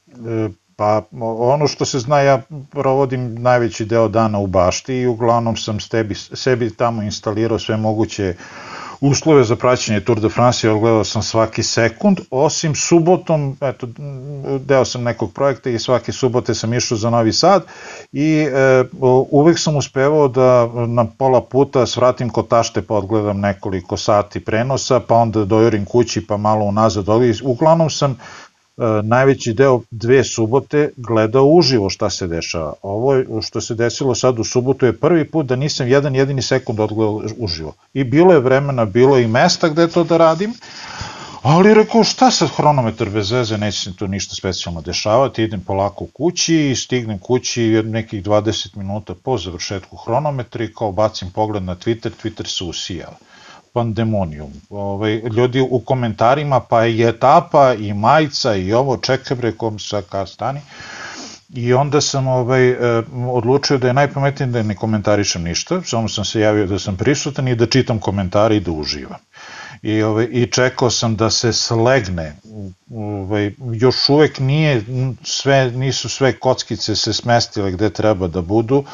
E, 0.07 0.49
pa 0.76 1.02
ono 1.38 1.66
što 1.66 1.85
se 1.85 1.99
zna, 1.99 2.21
ja 2.21 2.43
provodim 2.71 3.35
najveći 3.35 3.85
deo 3.85 4.09
dana 4.09 4.38
u 4.38 4.47
bašti 4.47 4.95
i 4.95 5.07
uglavnom 5.07 5.57
sam 5.57 5.81
sebi, 5.81 6.14
sebi 6.14 6.76
tamo 6.76 7.02
instalirao 7.02 7.59
sve 7.59 7.76
moguće 7.76 8.35
uslove 9.05 9.45
za 9.45 9.57
praćenje 9.57 10.01
Tour 10.01 10.21
de 10.21 10.29
France, 10.29 10.67
ja 10.67 10.75
gledao 10.75 11.05
sam 11.05 11.23
svaki 11.23 11.63
sekund, 11.63 12.21
osim 12.31 12.75
subotom, 12.75 13.57
eto, 13.61 13.87
deo 14.59 14.85
sam 14.85 15.03
nekog 15.03 15.33
projekta 15.33 15.71
i 15.71 15.79
svake 15.79 16.13
subote 16.13 16.55
sam 16.55 16.75
išao 16.75 16.99
za 16.99 17.11
Novi 17.11 17.33
Sad 17.33 17.63
i 18.13 18.49
e, 18.53 18.85
uvek 19.31 19.59
sam 19.59 19.77
uspevao 19.77 20.29
da 20.29 20.69
na 20.87 21.07
pola 21.19 21.41
puta 21.41 21.87
svratim 21.87 22.31
kod 22.31 22.49
tašte 22.49 22.83
pa 22.83 22.95
odgledam 22.95 23.41
nekoliko 23.41 23.97
sati 23.97 24.45
prenosa, 24.45 25.01
pa 25.01 25.15
onda 25.15 25.45
dojurim 25.45 25.85
kući 25.85 26.27
pa 26.27 26.37
malo 26.37 26.65
unazad. 26.65 27.07
Uglavnom 27.45 27.91
sam 27.91 28.19
najveći 29.02 29.52
deo 29.52 29.81
dve 29.90 30.25
subote 30.25 30.90
gledao 30.97 31.47
uživo 31.47 31.90
šta 31.90 32.11
se 32.11 32.26
dešava. 32.26 32.73
Ovo 32.83 33.43
što 33.43 33.61
se 33.61 33.75
desilo 33.75 34.14
sad 34.14 34.38
u 34.38 34.45
subotu 34.45 34.87
je 34.87 34.99
prvi 34.99 35.25
put 35.25 35.47
da 35.47 35.57
nisam 35.57 35.88
jedan 35.88 36.14
jedini 36.14 36.43
sekund 36.43 36.81
odgledao 36.81 37.23
uživo. 37.38 37.73
I 37.95 38.04
bilo 38.04 38.33
je 38.33 38.40
vremena, 38.40 38.85
bilo 38.85 39.16
je 39.16 39.25
i 39.25 39.28
mesta 39.28 39.69
gde 39.69 39.88
to 39.88 40.04
da 40.04 40.16
radim, 40.16 40.54
ali 41.43 41.75
rekao 41.75 42.04
šta 42.04 42.31
sad 42.31 42.49
hronometar 42.57 43.11
bez 43.11 43.31
veze, 43.31 43.59
neće 43.59 43.81
se 43.81 43.97
tu 43.97 44.09
ništa 44.09 44.35
specijalno 44.35 44.81
dešavati, 44.81 45.43
idem 45.43 45.61
polako 45.61 46.07
kući 46.07 46.71
i 46.71 46.76
stignem 46.76 47.19
kući 47.19 47.83
nekih 47.85 48.23
20 48.23 48.76
minuta 48.76 49.14
po 49.14 49.38
završetku 49.38 49.97
hronometra 49.97 50.64
i 50.64 50.73
kao 50.73 50.93
bacim 50.93 51.31
pogled 51.31 51.62
na 51.62 51.76
Twitter, 51.76 52.11
Twitter 52.23 52.47
se 52.47 52.64
usijao 52.64 53.12
pandemonijum. 53.75 54.52
Ovaj, 54.71 55.14
ljudi 55.37 55.61
u 55.61 55.81
komentarima, 55.81 56.61
pa 56.61 56.87
i 56.87 57.02
etapa, 57.02 57.75
i 57.75 57.95
majica, 57.95 58.54
i 58.54 58.73
ovo, 58.73 58.97
čekaj 58.97 59.37
bre, 59.37 59.52
kom 59.52 59.78
sa 59.78 60.02
stani. 60.26 60.61
I 61.54 61.73
onda 61.75 62.00
sam 62.00 62.26
ovaj, 62.26 62.69
e, 62.69 63.02
odlučio 63.31 63.78
da 63.78 63.87
je 63.87 63.95
najpametnije 63.95 64.47
da 64.47 64.62
ne 64.62 64.75
komentarišem 64.75 65.43
ništa, 65.43 65.81
samo 65.85 66.09
sam 66.09 66.25
se 66.25 66.40
javio 66.40 66.66
da 66.66 66.78
sam 66.78 66.97
prisutan 66.97 67.49
i 67.49 67.54
da 67.54 67.66
čitam 67.66 67.99
komentare 67.99 68.57
i 68.57 68.61
da 68.61 68.71
uživam. 68.71 69.19
I, 69.83 70.02
ovaj, 70.02 70.28
i 70.31 70.47
čekao 70.47 70.90
sam 70.90 71.16
da 71.16 71.31
se 71.31 71.52
slegne. 71.52 72.37
Ovaj, 72.90 73.52
još 73.73 74.09
uvek 74.09 74.38
nije 74.38 74.83
sve, 75.23 75.71
nisu 75.71 76.09
sve 76.09 76.33
kockice 76.33 76.97
se 76.97 77.12
smestile 77.12 77.73
gde 77.73 77.90
treba 77.90 78.28
da 78.28 78.43
budu. 78.43 78.85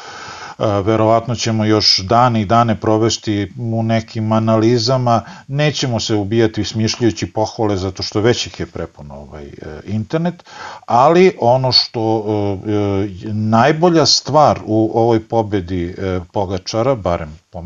Verovatno 0.83 1.35
ćemo 1.35 1.65
još 1.65 1.97
dane 1.97 2.41
i 2.41 2.45
dane 2.45 2.75
provesti 2.79 3.51
u 3.59 3.83
nekim 3.83 4.31
analizama, 4.31 5.21
nećemo 5.47 5.99
se 5.99 6.15
ubijati 6.15 6.63
smišljujući 6.63 7.33
pohvale 7.33 7.77
zato 7.77 8.03
što 8.03 8.21
već 8.21 8.47
ih 8.47 8.59
je 8.59 8.65
prepuno 8.65 9.15
ovaj, 9.15 9.45
e, 9.45 9.51
internet, 9.85 10.43
ali 10.85 11.37
ono 11.39 11.71
što 11.71 12.25
e, 12.25 12.71
e, 12.71 13.33
najbolja 13.33 14.05
stvar 14.05 14.59
u 14.65 14.91
ovoj 14.93 15.27
pobedi 15.27 15.95
Pogačara, 16.33 16.95
barem 16.95 17.39
po 17.49 17.63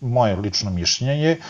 moje 0.00 0.36
lično 0.36 0.70
mišljenje 0.70 1.12
je, 1.12 1.40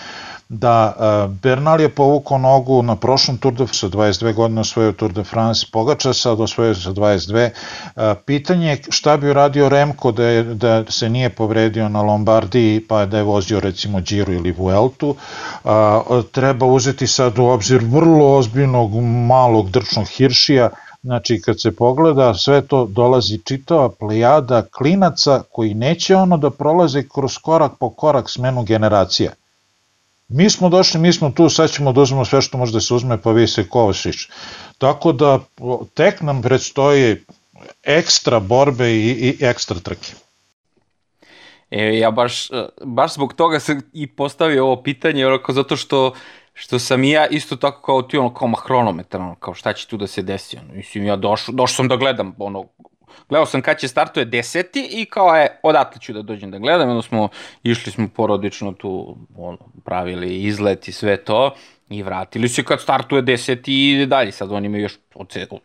da 0.48 0.94
Bernal 1.42 1.80
je 1.80 1.88
povukao 1.88 2.38
nogu 2.38 2.82
na 2.82 2.96
prošlom 2.96 3.38
Tour 3.38 3.54
de 3.54 3.66
France, 3.66 3.86
22 3.86 4.34
godine 4.34 4.60
osvojio 4.60 4.92
Tour 4.92 5.12
de 5.12 5.24
France, 5.24 5.66
Pogačar 5.72 6.14
sad 6.14 6.40
osvojio 6.40 6.74
sa 6.74 6.90
22. 6.90 8.14
Pitanje 8.26 8.68
je 8.68 8.82
šta 8.88 9.16
bi 9.16 9.30
uradio 9.30 9.68
Remko 9.68 10.12
da, 10.12 10.24
je, 10.24 10.42
da 10.42 10.84
se 10.90 11.08
nije 11.08 11.30
povredio 11.30 11.88
na 11.88 12.02
Lombardiji 12.02 12.80
pa 12.88 13.06
da 13.06 13.16
je 13.16 13.22
vozio 13.22 13.60
recimo 13.60 14.00
Giro 14.00 14.32
ili 14.32 14.52
Vueltu. 14.52 15.16
Treba 16.32 16.66
uzeti 16.66 17.06
sad 17.06 17.38
u 17.38 17.44
obzir 17.44 17.80
vrlo 17.84 18.36
ozbiljnog 18.36 18.94
malog 19.02 19.70
drčnog 19.70 20.06
hiršija, 20.06 20.70
Znači, 21.02 21.40
kad 21.40 21.60
se 21.60 21.76
pogleda, 21.76 22.34
sve 22.34 22.66
to 22.66 22.86
dolazi 22.86 23.38
čitava 23.44 23.88
plejada 23.88 24.62
klinaca 24.62 25.42
koji 25.52 25.74
neće 25.74 26.16
ono 26.16 26.36
da 26.36 26.50
prolaze 26.50 27.02
kroz 27.14 27.38
korak 27.38 27.72
po 27.80 27.90
korak 27.90 28.30
smenu 28.30 28.62
generacija 28.62 29.32
mi 30.28 30.50
smo 30.50 30.68
došli, 30.68 31.00
mi 31.00 31.12
smo 31.12 31.30
tu, 31.30 31.48
sad 31.48 31.70
ćemo 31.70 31.92
da 31.92 32.00
uzmemo 32.00 32.24
sve 32.24 32.42
što 32.42 32.58
može 32.58 32.72
da 32.72 32.80
se 32.80 32.94
uzme, 32.94 33.22
pa 33.22 33.32
vi 33.32 33.46
se 33.46 33.68
Kovačić. 33.68 34.16
Tako 34.78 35.12
da 35.12 35.40
tek 35.94 36.20
nam 36.20 36.42
predstoji 36.42 37.16
ekstra 37.82 38.40
borbe 38.40 38.90
i, 38.90 39.10
i 39.10 39.44
ekstra 39.44 39.80
trke. 39.80 40.12
E, 41.70 41.98
ja 41.98 42.10
baš, 42.10 42.48
baš 42.84 43.14
zbog 43.14 43.34
toga 43.34 43.60
sam 43.60 43.80
i 43.92 44.06
postavio 44.06 44.64
ovo 44.64 44.82
pitanje, 44.82 45.26
onako, 45.26 45.52
zato 45.52 45.76
što 45.76 46.12
što 46.58 46.78
sam 46.78 47.04
i 47.04 47.10
ja 47.10 47.26
isto 47.26 47.56
tako 47.56 47.82
kao 47.82 48.02
ti, 48.02 48.18
ono, 48.18 48.34
kao 48.34 48.52
hronometar, 48.52 49.20
ono, 49.20 49.34
kao 49.34 49.54
šta 49.54 49.72
će 49.72 49.86
tu 49.86 49.96
da 49.96 50.06
se 50.06 50.22
desi, 50.22 50.56
ono, 50.56 50.74
mislim, 50.74 51.04
ja 51.04 51.16
došao, 51.16 51.54
došao 51.54 51.74
sam 51.74 51.88
da 51.88 51.96
gledam, 51.96 52.34
ono, 52.38 52.64
gledao 53.28 53.46
sam 53.46 53.62
kad 53.62 53.78
će 53.78 53.88
startuje 53.88 54.24
deseti 54.24 54.88
i 54.90 55.04
kao 55.04 55.36
je, 55.36 55.60
odatle 55.62 56.00
ću 56.00 56.12
da 56.12 56.22
dođem 56.22 56.50
da 56.50 56.58
gledam, 56.58 56.88
onda 56.90 57.02
smo, 57.02 57.28
išli 57.62 57.92
smo 57.92 58.08
porodično 58.08 58.72
tu, 58.72 59.16
ono, 59.36 59.58
pravili 59.84 60.42
izlet 60.42 60.88
i 60.88 60.92
sve 60.92 61.16
to, 61.16 61.54
i 61.88 62.02
vratili 62.02 62.48
se 62.48 62.64
kad 62.64 62.80
startuje 62.80 63.22
deseti 63.22 63.72
i 63.72 63.92
ide 63.92 64.06
dalje, 64.06 64.32
sad 64.32 64.52
oni 64.52 64.66
imaju 64.66 64.82
još, 64.82 64.98
od, 65.14 65.36
od, 65.50 65.60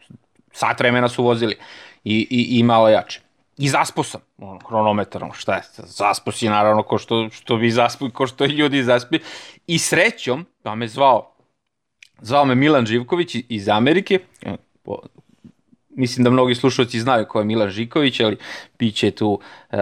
sat 0.52 0.80
vremena 0.80 1.10
su 1.10 1.24
vozili 1.24 1.56
i, 2.04 2.28
i, 2.30 2.60
i 2.60 2.64
malo 2.64 2.90
jače. 2.90 3.22
I 3.58 3.70
zaspo 3.70 4.04
sam, 4.04 4.22
ono, 4.38 4.60
hronometar, 4.68 5.24
ono, 5.24 5.34
šta 5.34 5.56
je, 5.56 5.62
zaspo 5.78 6.32
si 6.32 6.50
naravno 6.50 6.84
ko 6.84 6.98
što, 6.98 7.30
što 7.30 7.56
vi 7.56 7.72
zaspi, 7.72 8.10
ko 8.10 8.28
što 8.28 8.46
ljudi 8.46 8.84
zaspi. 8.84 9.20
I 9.68 9.80
srećom, 9.80 10.46
pa 10.64 10.76
me 10.76 10.88
zvao, 10.88 11.34
zvao 12.22 12.46
me 12.46 12.56
Milan 12.56 12.86
Živković 12.86 13.36
iz 13.50 13.70
Amerike, 13.70 14.20
mislim 16.02 16.24
da 16.24 16.30
mnogi 16.30 16.56
slušalci 16.56 17.00
znaju 17.00 17.26
ko 17.26 17.40
je 17.40 17.46
Milan 17.46 17.70
Žiković, 17.70 18.20
ali 18.20 18.38
biće 18.80 19.12
tu 19.12 19.30
uh, 19.72 19.80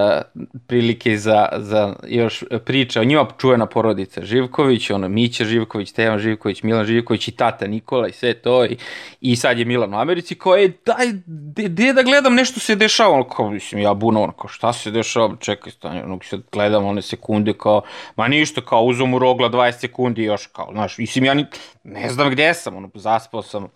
prilike 0.68 1.18
za, 1.18 1.48
za 1.58 1.96
još 2.08 2.44
priča 2.66 3.02
o 3.02 3.04
njima. 3.04 3.28
Čuvena 3.38 3.66
porodica 3.66 4.26
Živković, 4.26 4.90
ono 4.90 5.10
Mića 5.10 5.46
Živković, 5.46 5.92
Tevan 5.92 6.20
Živković, 6.20 6.64
Milan 6.64 6.86
Živković 6.86 7.28
i 7.28 7.32
tata 7.32 7.68
Nikola 7.68 8.08
i 8.08 8.12
sve 8.12 8.34
to. 8.34 8.66
I, 8.66 8.78
i 9.22 9.36
sad 9.36 9.60
je 9.60 9.66
Milan 9.66 9.94
u 9.94 9.98
Americi 9.98 10.36
koji 10.36 10.74
daj, 10.86 11.08
gde 11.56 11.94
da 11.94 12.04
gledam 12.04 12.36
nešto 12.36 12.60
se 12.60 12.76
dešava, 12.76 13.14
ono 13.14 13.30
kao, 13.30 13.50
mislim, 13.50 13.82
ja 13.82 13.94
buno, 13.94 14.24
ono 14.24 14.32
kao, 14.32 14.48
šta 14.48 14.74
se 14.74 14.92
dešava, 14.92 15.36
čekaj, 15.40 15.72
stanje, 15.72 16.04
ono, 16.04 16.20
sad 16.24 16.42
gledam 16.52 16.86
one 16.86 17.02
sekunde 17.02 17.54
kao, 17.54 17.82
ma 18.16 18.28
ništa, 18.28 18.62
kao, 18.62 18.84
uzom 18.84 19.14
u 19.14 19.20
rogla 19.20 19.50
20 19.50 19.72
sekundi 19.80 20.24
još, 20.24 20.48
kao, 20.48 20.70
znaš, 20.72 20.98
mislim, 20.98 21.26
ja 21.26 21.34
ni, 21.34 21.46
ne 21.84 22.10
znam 22.10 22.30
gde 22.30 22.54
sam, 22.54 22.76
ono, 22.76 22.90
zaspao 22.94 23.42
sam, 23.42 23.68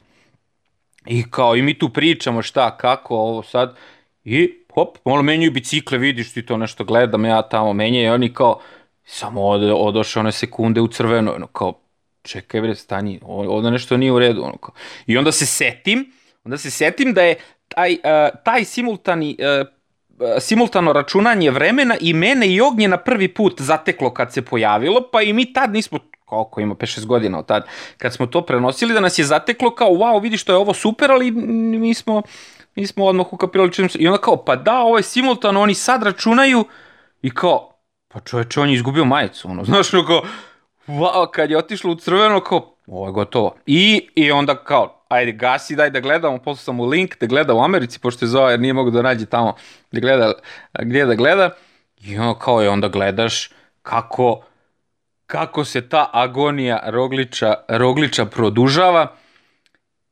I 1.05 1.23
kao, 1.29 1.55
i 1.55 1.61
mi 1.61 1.79
tu 1.79 1.89
pričamo 1.89 2.41
šta, 2.41 2.77
kako, 2.77 3.15
ovo 3.15 3.43
sad, 3.43 3.75
i 4.23 4.53
hop, 4.73 4.97
malo 5.05 5.21
menjaju 5.21 5.51
bicikle, 5.51 5.97
vidiš 5.97 6.33
ti 6.33 6.45
to 6.45 6.57
nešto 6.57 6.83
gledam, 6.83 7.25
ja 7.25 7.41
tamo 7.41 7.73
menjaju, 7.73 8.05
i 8.05 8.09
oni 8.09 8.33
kao, 8.33 8.59
samo 9.05 9.47
ode, 9.47 9.73
odoše 9.73 10.19
one 10.19 10.31
sekunde 10.31 10.81
u 10.81 10.87
crveno, 10.87 11.33
ono 11.35 11.47
kao, 11.47 11.73
čekaj 12.21 12.61
bre, 12.61 12.75
stani, 12.75 13.19
ovde 13.23 13.71
nešto 13.71 13.97
nije 13.97 14.11
u 14.11 14.19
redu, 14.19 14.43
ono 14.43 14.57
kao. 14.57 14.75
I 15.07 15.17
onda 15.17 15.31
se 15.31 15.45
setim, 15.45 16.11
onda 16.43 16.57
se 16.57 16.71
setim 16.71 17.13
da 17.13 17.21
je 17.21 17.35
taj, 17.67 17.93
uh, 17.93 17.99
taj 18.43 18.63
simultani 18.63 19.37
uh, 19.39 19.67
simultano 20.39 20.93
računanje 20.93 21.51
vremena 21.51 21.95
i 22.01 22.13
mene 22.13 22.47
i 22.47 22.61
Ognjena 22.61 22.97
prvi 22.97 23.27
put 23.27 23.61
zateklo 23.61 24.13
kad 24.13 24.33
se 24.33 24.41
pojavilo, 24.41 25.09
pa 25.11 25.21
i 25.21 25.33
mi 25.33 25.53
tad 25.53 25.73
nismo 25.73 25.99
koliko 26.25 26.61
ima 26.61 26.75
5-6 26.75 27.05
godina 27.05 27.39
od 27.39 27.45
tad, 27.45 27.65
kad 27.97 28.13
smo 28.13 28.25
to 28.25 28.41
prenosili, 28.41 28.93
da 28.93 28.99
nas 28.99 29.19
je 29.19 29.25
zateklo 29.25 29.75
kao, 29.75 29.89
wow, 29.89 30.21
vidi 30.21 30.37
što 30.37 30.51
je 30.51 30.57
ovo 30.57 30.73
super, 30.73 31.11
ali 31.11 31.31
mi 31.31 31.93
smo, 31.93 32.21
mi 32.75 32.87
smo 32.87 33.05
odmah 33.05 33.33
ukapirali 33.33 33.73
čim 33.73 33.89
se, 33.89 33.97
i 33.99 34.07
onda 34.07 34.21
kao, 34.21 34.37
pa 34.45 34.55
da, 34.55 34.79
ovo 34.79 34.97
je 34.97 35.03
simultano, 35.03 35.61
oni 35.61 35.73
sad 35.73 36.03
računaju, 36.03 36.65
i 37.21 37.29
kao, 37.29 37.69
pa 38.07 38.19
čoveče, 38.19 38.59
on 38.59 38.69
je 38.69 38.75
izgubio 38.75 39.05
majicu, 39.05 39.49
ono, 39.49 39.63
znaš, 39.69 39.91
no 39.91 40.05
kao, 40.05 40.21
wow, 40.87 41.31
kad 41.31 41.51
je 41.51 41.57
otišlo 41.57 41.91
u 41.91 41.95
crveno, 41.95 42.39
kao, 42.39 42.75
ovo 42.87 43.07
je 43.07 43.11
gotovo. 43.11 43.55
I, 43.65 44.09
i 44.15 44.31
onda 44.31 44.55
kao, 44.55 45.05
ajde, 45.09 45.31
gasi, 45.31 45.75
daj 45.75 45.89
da 45.89 45.99
gledamo, 45.99 46.37
poslao 46.37 46.55
sam 46.55 46.75
mu 46.75 46.85
link 46.85 47.19
da 47.19 47.25
gleda 47.25 47.53
u 47.53 47.63
Americi, 47.63 47.99
pošto 47.99 48.25
je 48.25 48.29
zove, 48.29 48.53
jer 48.53 48.59
nije 48.59 48.73
mogu 48.73 48.91
da 48.91 49.01
nađe 49.01 49.25
tamo 49.25 49.55
da 49.91 49.99
gleda, 49.99 50.33
gdje 50.79 51.05
da 51.05 51.15
gleda. 51.15 51.49
I 52.01 52.17
ono 52.17 52.35
kao 52.39 52.61
je 52.61 52.69
onda 52.69 52.87
gledaš 52.87 53.49
kako, 53.81 54.41
kako 55.33 55.65
se 55.65 55.89
ta 55.89 56.09
agonija 56.13 56.79
Rogliča, 56.85 57.53
Rogliča 57.67 58.25
produžava 58.25 59.15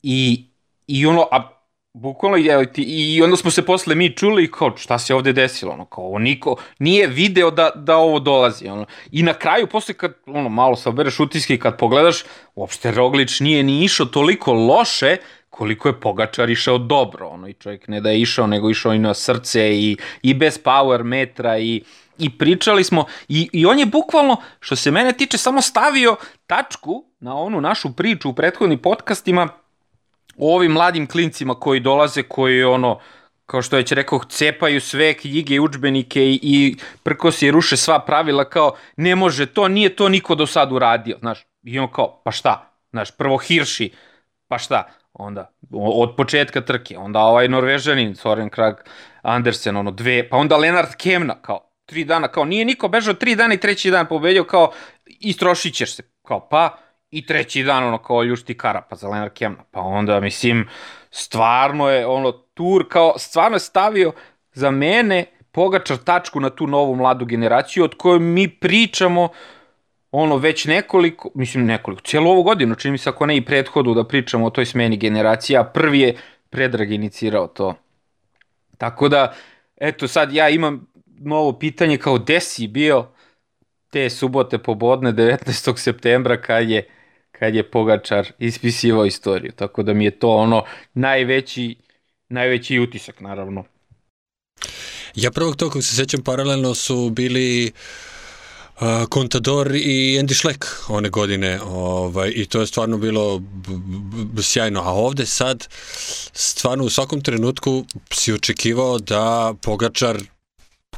i, 0.04 0.46
i 0.88 1.06
ono, 1.06 1.28
a 1.32 1.62
bukvalno 1.94 2.38
je, 2.38 2.72
i 2.78 3.22
onda 3.24 3.38
smo 3.38 3.52
se 3.52 3.66
posle 3.66 3.96
mi 3.96 4.16
čuli 4.18 4.52
kao 4.52 4.78
šta 4.78 5.00
se 5.00 5.16
ovde 5.16 5.34
desilo, 5.34 5.74
ono, 5.74 5.86
kao 5.86 6.20
niko 6.20 6.56
nije 6.80 7.08
video 7.08 7.52
da, 7.52 7.70
da 7.76 7.98
ovo 7.98 8.20
dolazi, 8.20 8.68
ono. 8.68 8.86
I 9.12 9.24
na 9.24 9.34
kraju, 9.34 9.68
posle 9.68 9.94
kad, 9.94 10.14
ono, 10.26 10.50
malo 10.50 10.76
sabereš 10.76 11.20
utiske 11.20 11.54
i 11.54 11.60
kad 11.60 11.78
pogledaš, 11.78 12.24
uopšte 12.56 12.92
Roglič 12.92 13.40
nije 13.40 13.64
ni 13.64 13.84
išao 13.84 14.06
toliko 14.06 14.54
loše, 14.54 15.18
koliko 15.50 15.90
je 15.90 16.00
Pogačar 16.00 16.50
išao 16.50 16.78
dobro, 16.78 17.28
ono, 17.28 17.48
i 17.48 17.54
čovjek 17.54 17.88
ne 17.88 18.02
da 18.02 18.10
je 18.10 18.22
išao, 18.22 18.48
nego 18.48 18.70
išao 18.70 18.94
i 18.94 19.00
na 19.00 19.14
srce 19.14 19.70
i, 19.76 19.98
i 20.22 20.34
bez 20.34 20.60
power 20.64 21.04
metra 21.04 21.60
i, 21.60 21.84
i 22.18 22.38
pričali 22.38 22.84
smo, 22.84 23.06
i, 23.28 23.50
i 23.54 23.66
on 23.66 23.80
je 23.80 23.86
bukvalno, 23.86 24.38
što 24.60 24.76
se 24.76 24.92
mene 24.92 25.14
tiče, 25.14 25.38
samo 25.38 25.62
stavio 25.62 26.16
tačku 26.48 27.06
na 27.20 27.36
onu 27.36 27.62
našu 27.62 27.94
priču 27.96 28.30
u 28.30 28.34
prethodnim 28.34 28.80
podcastima, 28.80 29.48
o 30.38 30.56
ovim 30.56 30.72
mladim 30.72 31.08
klincima 31.08 31.56
koji 31.56 31.80
dolaze, 31.80 32.24
koji 32.24 32.64
ono, 32.64 33.00
kao 33.46 33.62
što 33.62 33.76
već 33.76 33.92
rekao, 33.92 34.20
cepaju 34.30 34.82
sve 34.82 35.14
knjige 35.14 35.56
i 35.56 35.60
učbenike 35.60 36.26
i, 36.26 36.40
i 36.44 36.76
prkosi 37.04 37.48
i 37.48 37.52
ruše 37.52 37.78
sva 37.78 38.00
pravila 38.00 38.50
kao 38.50 38.76
ne 38.98 39.16
može 39.16 39.46
to, 39.46 39.68
nije 39.68 39.96
to 39.96 40.10
niko 40.10 40.36
do 40.36 40.46
sad 40.46 40.72
uradio, 40.72 41.18
znaš. 41.20 41.46
I 41.64 41.80
on 41.80 41.92
kao, 41.92 42.22
pa 42.26 42.32
šta? 42.32 42.72
Znaš, 42.90 43.12
prvo 43.12 43.38
Hirši, 43.38 43.92
pa 44.48 44.58
šta? 44.58 44.88
Onda, 45.14 45.52
od 45.72 46.16
početka 46.18 46.62
trke, 46.62 46.98
onda 46.98 47.20
ovaj 47.20 47.48
Norvežanin, 47.48 48.16
Soren 48.16 48.50
Krag 48.50 48.76
Andersen, 49.22 49.78
ono, 49.78 49.92
dve, 49.92 50.30
pa 50.30 50.38
onda 50.38 50.58
Lenard 50.58 50.96
Kemna, 50.98 51.42
kao, 51.42 51.71
tri 51.92 52.06
dana, 52.06 52.28
kao, 52.28 52.46
nije 52.46 52.66
niko 52.66 52.88
bežao 52.88 53.14
tri 53.14 53.36
dana 53.36 53.54
i 53.54 53.58
treći 53.58 53.92
dan 53.92 54.08
pobedio, 54.08 54.44
kao, 54.44 54.72
istrošit 55.06 55.74
ćeš 55.74 55.96
se, 55.96 56.04
kao, 56.28 56.48
pa, 56.50 56.78
i 57.12 57.26
treći 57.26 57.64
dan 57.64 57.84
ono 57.84 57.98
kao 57.98 58.24
ljušti 58.24 58.58
Karapa 58.58 58.96
za 58.96 59.10
Lenar 59.10 59.30
Kemna. 59.30 59.64
Pa 59.72 59.80
onda, 59.80 60.20
mislim, 60.20 60.68
stvarno 61.10 61.90
je 61.90 62.06
ono 62.08 62.32
tur 62.32 62.86
kao, 62.90 63.18
stvarno 63.18 63.56
je 63.56 63.60
stavio 63.60 64.14
za 64.54 64.72
mene 64.72 65.26
pogačar 65.52 65.98
tačku 65.98 66.40
na 66.40 66.50
tu 66.50 66.68
novu 66.68 66.96
mladu 66.96 67.26
generaciju 67.26 67.84
od 67.84 67.96
kojoj 67.98 68.20
mi 68.20 68.48
pričamo 68.48 69.30
ono 70.12 70.38
već 70.38 70.66
nekoliko, 70.66 71.30
mislim 71.36 71.66
nekoliko, 71.66 72.02
cijelu 72.02 72.30
ovu 72.30 72.44
godinu, 72.44 72.76
čini 72.76 72.92
mi 72.92 72.98
se 72.98 73.10
ako 73.10 73.26
ne 73.26 73.38
i 73.38 73.46
prethodu 73.46 73.94
da 73.94 74.08
pričamo 74.08 74.46
o 74.46 74.50
toj 74.50 74.66
smeni 74.66 74.98
generacija, 74.98 75.64
prvi 75.64 76.00
je 76.00 76.16
Predrag 76.50 76.92
inicirao 76.92 77.48
to. 77.48 77.76
Tako 78.78 79.10
da, 79.10 79.34
eto 79.78 80.08
sad 80.08 80.34
ja 80.34 80.50
imam 80.50 80.91
novo 81.24 81.60
pitanje 81.60 81.98
kao 81.98 82.18
gde 82.18 82.40
si 82.40 82.68
bio 82.68 83.08
te 83.90 84.10
subote 84.10 84.58
pobodne 84.58 85.14
19. 85.14 85.78
septembra 85.78 86.42
kad 86.42 86.70
je 86.70 86.90
kad 87.42 87.56
je 87.56 87.72
Pogačar 87.72 88.32
ispisivao 88.40 89.06
istoriju. 89.06 89.52
Tako 89.56 89.84
da 89.84 89.94
mi 89.94 90.06
je 90.06 90.20
to 90.20 90.30
ono 90.30 90.64
najveći, 90.94 91.76
najveći 92.30 92.80
utisak, 92.80 93.20
naravno. 93.20 93.64
Ja 95.16 95.32
prvog 95.32 95.56
tog, 95.56 95.70
kako 95.70 95.82
se 95.82 95.96
sećam, 95.96 96.24
paralelno 96.24 96.76
su 96.76 97.10
bili 97.10 97.72
uh, 98.76 98.88
Contador 99.14 99.76
i 99.76 100.20
Andy 100.22 100.34
Schleck 100.34 100.66
one 100.88 101.10
godine 101.10 101.60
ovaj, 101.62 102.32
i 102.36 102.46
to 102.46 102.60
je 102.60 102.68
stvarno 102.68 102.98
bilo 102.98 103.42
sjajno. 104.42 104.82
A 104.82 104.94
ovde 104.94 105.26
sad, 105.26 105.68
stvarno 106.34 106.84
u 106.84 106.90
svakom 106.90 107.22
trenutku 107.22 107.86
si 108.12 108.34
očekivao 108.34 109.00
da 109.00 109.54
Pogačar 109.62 110.18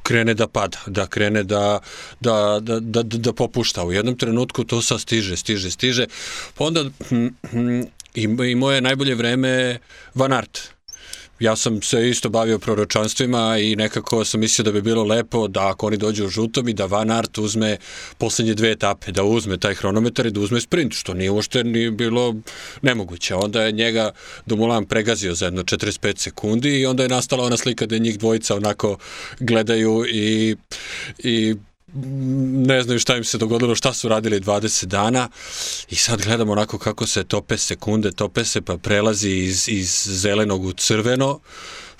krene 0.03 0.33
da 0.33 0.47
pada, 0.47 0.77
da 0.87 1.07
krene 1.07 1.43
da, 1.43 1.79
da, 2.19 2.59
da, 2.61 2.79
da, 2.79 3.03
da 3.03 3.33
popušta. 3.33 3.83
U 3.83 3.91
jednom 3.91 4.17
trenutku 4.17 4.63
to 4.63 4.81
sa 4.81 4.99
stiže, 4.99 5.37
stiže, 5.37 5.71
stiže. 5.71 6.07
Pa 6.57 6.65
onda 6.65 6.83
hm, 7.09 7.27
hm, 7.51 7.81
i, 8.13 8.23
i 8.51 8.55
moje 8.55 8.81
najbolje 8.81 9.15
vreme 9.15 9.79
Van 10.15 10.33
Art 10.33 10.73
ja 11.43 11.55
sam 11.55 11.81
se 11.81 12.09
isto 12.09 12.29
bavio 12.29 12.59
proročanstvima 12.59 13.57
i 13.57 13.75
nekako 13.75 14.25
sam 14.25 14.39
mislio 14.39 14.63
da 14.63 14.71
bi 14.71 14.81
bilo 14.81 15.03
lepo 15.03 15.47
da 15.47 15.67
ako 15.67 15.87
oni 15.87 15.97
dođu 15.97 16.25
u 16.25 16.29
žutom 16.29 16.69
i 16.69 16.73
da 16.73 16.85
Van 16.85 17.11
Aert 17.11 17.37
uzme 17.37 17.77
poslednje 18.17 18.53
dve 18.53 18.71
etape, 18.71 19.11
da 19.11 19.23
uzme 19.23 19.57
taj 19.57 19.73
hronometar 19.73 20.25
i 20.25 20.31
da 20.31 20.39
uzme 20.39 20.61
sprint, 20.61 20.93
što 20.93 21.13
nije 21.13 21.31
uopšte 21.31 21.63
ni 21.63 21.91
bilo 21.91 22.35
nemoguće. 22.81 23.35
Onda 23.35 23.63
je 23.63 23.71
njega 23.71 24.11
Dumoulin 24.45 24.85
pregazio 24.85 25.33
za 25.33 25.45
jedno 25.45 25.63
45 25.63 26.17
sekundi 26.17 26.79
i 26.79 26.85
onda 26.85 27.03
je 27.03 27.09
nastala 27.09 27.45
ona 27.45 27.57
slika 27.57 27.85
da 27.85 27.97
njih 27.97 28.19
dvojica 28.19 28.55
onako 28.55 28.97
gledaju 29.39 30.05
i, 30.09 30.55
i 31.17 31.55
ne 31.93 32.83
znaju 32.83 32.99
šta 32.99 33.17
im 33.17 33.23
se 33.23 33.37
dogodilo, 33.37 33.75
šta 33.75 33.93
su 33.93 34.09
radili 34.09 34.39
20 34.39 34.85
dana 34.85 35.29
i 35.89 35.95
sad 35.95 36.21
gledamo 36.21 36.51
onako 36.51 36.77
kako 36.77 37.07
se 37.07 37.23
tope 37.23 37.57
sekunde, 37.57 38.11
tope 38.11 38.45
se 38.45 38.61
pa 38.61 38.77
prelazi 38.77 39.29
iz, 39.29 39.69
iz 39.69 40.03
zelenog 40.05 40.65
u 40.65 40.73
crveno 40.73 41.39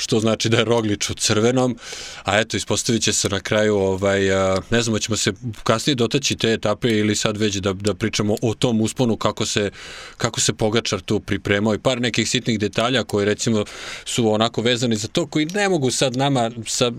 što 0.04 0.20
znači 0.20 0.50
da 0.50 0.58
je 0.58 0.64
Roglič 0.64 1.10
u 1.10 1.14
crvenom, 1.14 1.78
a 2.24 2.40
eto, 2.40 2.58
ispostavit 2.58 3.04
će 3.04 3.14
se 3.14 3.30
na 3.30 3.40
kraju, 3.40 3.76
ovaj, 3.76 4.22
ne 4.70 4.82
znamo, 4.82 5.00
ćemo 5.00 5.18
se 5.18 5.34
kasnije 5.64 5.96
dotaći 5.96 6.36
te 6.36 6.54
etape 6.54 6.90
ili 6.90 7.16
sad 7.16 7.38
već 7.38 7.56
da, 7.56 7.74
da 7.74 7.94
pričamo 7.94 8.36
o 8.42 8.54
tom 8.54 8.82
usponu, 8.82 9.18
kako 9.18 9.46
se, 9.46 9.72
kako 10.18 10.40
se 10.40 10.54
Pogačar 10.54 11.02
tu 11.02 11.20
pripremao 11.20 11.76
i 11.76 11.80
par 11.80 12.02
nekih 12.02 12.30
sitnih 12.30 12.60
detalja 12.60 13.04
koji 13.04 13.26
recimo 13.26 13.66
su 14.06 14.34
onako 14.34 14.62
vezani 14.62 14.96
za 14.96 15.08
to, 15.08 15.26
koji 15.26 15.46
ne 15.46 15.70
mogu 15.70 15.92
sad 15.92 16.18
nama 16.18 16.52
sa 16.66 16.92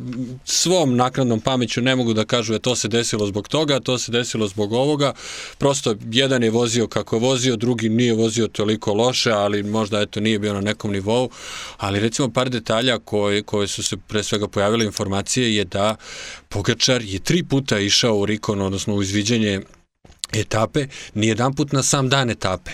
svom 0.44 0.96
naknadnom 0.96 1.40
pameću 1.40 1.82
ne 1.82 1.96
mogu 1.96 2.14
da 2.14 2.24
kažu 2.24 2.52
da 2.52 2.58
to 2.58 2.76
se 2.76 2.88
desilo 2.88 3.26
zbog 3.26 3.48
toga, 3.48 3.80
to 3.80 3.98
se 3.98 4.12
desilo 4.12 4.48
zbog 4.48 4.72
ovoga, 4.72 5.12
prosto 5.58 5.94
jedan 6.10 6.42
je 6.42 6.50
vozio 6.50 6.86
kako 6.86 7.16
je 7.16 7.20
vozio, 7.20 7.56
drugi 7.56 7.88
nije 7.88 8.14
vozio 8.14 8.48
toliko 8.48 8.94
loše, 8.94 9.30
ali 9.30 9.62
možda 9.62 10.00
eto 10.00 10.20
nije 10.20 10.38
bio 10.38 10.54
na 10.54 10.60
nekom 10.60 10.92
nivou, 10.92 11.30
ali 11.76 12.00
recimo 12.00 12.30
par 12.30 12.50
detalja 12.50 12.93
detalja 12.94 12.98
koje, 12.98 13.42
koje 13.42 13.68
su 13.68 13.82
se 13.82 13.96
pre 13.96 14.22
svega 14.22 14.48
pojavile 14.48 14.84
informacije 14.84 15.56
je 15.56 15.64
da 15.64 15.96
Pogačar 16.48 17.02
je 17.02 17.18
tri 17.18 17.42
puta 17.42 17.78
išao 17.78 18.16
u 18.16 18.26
Rikon, 18.26 18.62
odnosno 18.62 18.94
u 18.94 19.02
izviđanje 19.02 19.60
etape, 20.32 20.86
ni 21.14 21.26
jedan 21.26 21.54
put 21.54 21.72
na 21.72 21.82
sam 21.82 22.08
dan 22.08 22.30
etape, 22.30 22.70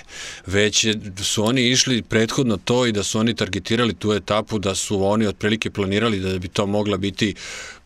već 0.46 0.86
su 1.22 1.44
oni 1.44 1.70
išli 1.70 2.02
prethodno 2.02 2.56
to 2.56 2.86
i 2.86 2.92
da 2.92 3.02
su 3.02 3.18
oni 3.18 3.34
targetirali 3.34 3.94
tu 3.94 4.12
etapu, 4.12 4.58
da 4.58 4.74
su 4.74 5.04
oni 5.04 5.26
otprilike 5.26 5.70
planirali 5.70 6.20
da 6.20 6.38
bi 6.38 6.48
to 6.48 6.66
mogla 6.66 6.96
biti 6.96 7.34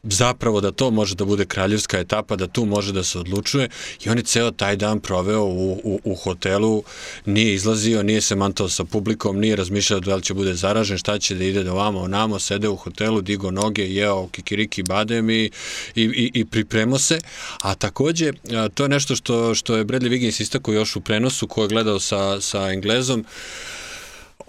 zapravo 0.05 0.61
da 0.61 0.71
to 0.71 0.91
može 0.91 1.15
da 1.15 1.25
bude 1.25 1.45
kraljevska 1.45 1.99
etapa, 1.99 2.37
da 2.37 2.47
tu 2.47 2.65
može 2.65 2.93
da 2.93 3.05
se 3.05 3.19
odlučuje 3.19 3.69
i 4.05 4.09
on 4.11 4.19
je 4.19 4.25
ceo 4.25 4.51
taj 4.51 4.77
dan 4.77 5.01
proveo 5.01 5.45
u, 5.45 5.73
u, 5.85 6.01
u 6.05 6.15
hotelu, 6.15 6.83
nije 7.27 7.55
izlazio, 7.55 8.03
nije 8.03 8.21
se 8.21 8.37
mantao 8.37 8.69
sa 8.69 8.85
publikom, 8.85 9.41
nije 9.41 9.57
razmišljao 9.57 10.01
da 10.01 10.17
li 10.17 10.23
će 10.23 10.35
bude 10.35 10.55
zaražen, 10.55 10.99
šta 10.99 11.19
će 11.19 11.35
da 11.35 11.45
ide 11.45 11.65
da 11.65 11.73
ovamo, 11.73 12.01
onamo, 12.01 12.39
sede 12.39 12.69
u 12.69 12.77
hotelu, 12.77 13.21
digo 13.21 13.51
noge, 13.51 13.83
jeo 13.83 14.29
kikiriki 14.29 14.83
badem 14.83 15.31
i, 15.31 15.51
i, 15.95 16.03
i, 16.03 16.31
i 16.35 16.45
pripremao 16.45 16.99
se, 16.99 17.19
a 17.63 17.75
takođe 17.75 18.33
to 18.75 18.83
je 18.83 18.89
nešto 18.89 19.17
što, 19.17 19.55
što 19.55 19.77
je 19.77 19.85
Bradley 19.85 20.11
Wiggins 20.11 20.43
istako 20.43 20.73
još 20.73 20.97
u 20.97 21.01
prenosu 21.01 21.49
ko 21.49 21.63
je 21.63 21.69
gledao 21.69 22.01
sa, 22.01 22.41
sa 22.41 22.71
Englezom, 22.73 23.25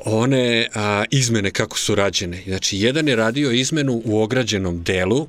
one 0.05 0.67
a, 0.73 1.03
izmene 1.11 1.51
kako 1.51 1.77
su 1.77 1.95
rađene. 1.95 2.43
Znači, 2.47 2.77
jedan 2.77 3.07
je 3.07 3.15
radio 3.15 3.51
izmenu 3.51 4.01
u 4.05 4.21
ograđenom 4.21 4.83
delu, 4.83 5.27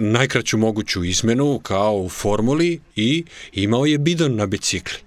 najkraću 0.00 0.58
moguću 0.58 1.04
izmenu 1.04 1.60
kao 1.62 1.96
u 1.96 2.08
formuli 2.08 2.80
i 2.96 3.24
imao 3.52 3.86
je 3.86 3.98
bidon 3.98 4.36
na 4.36 4.46
bicikli. 4.46 4.98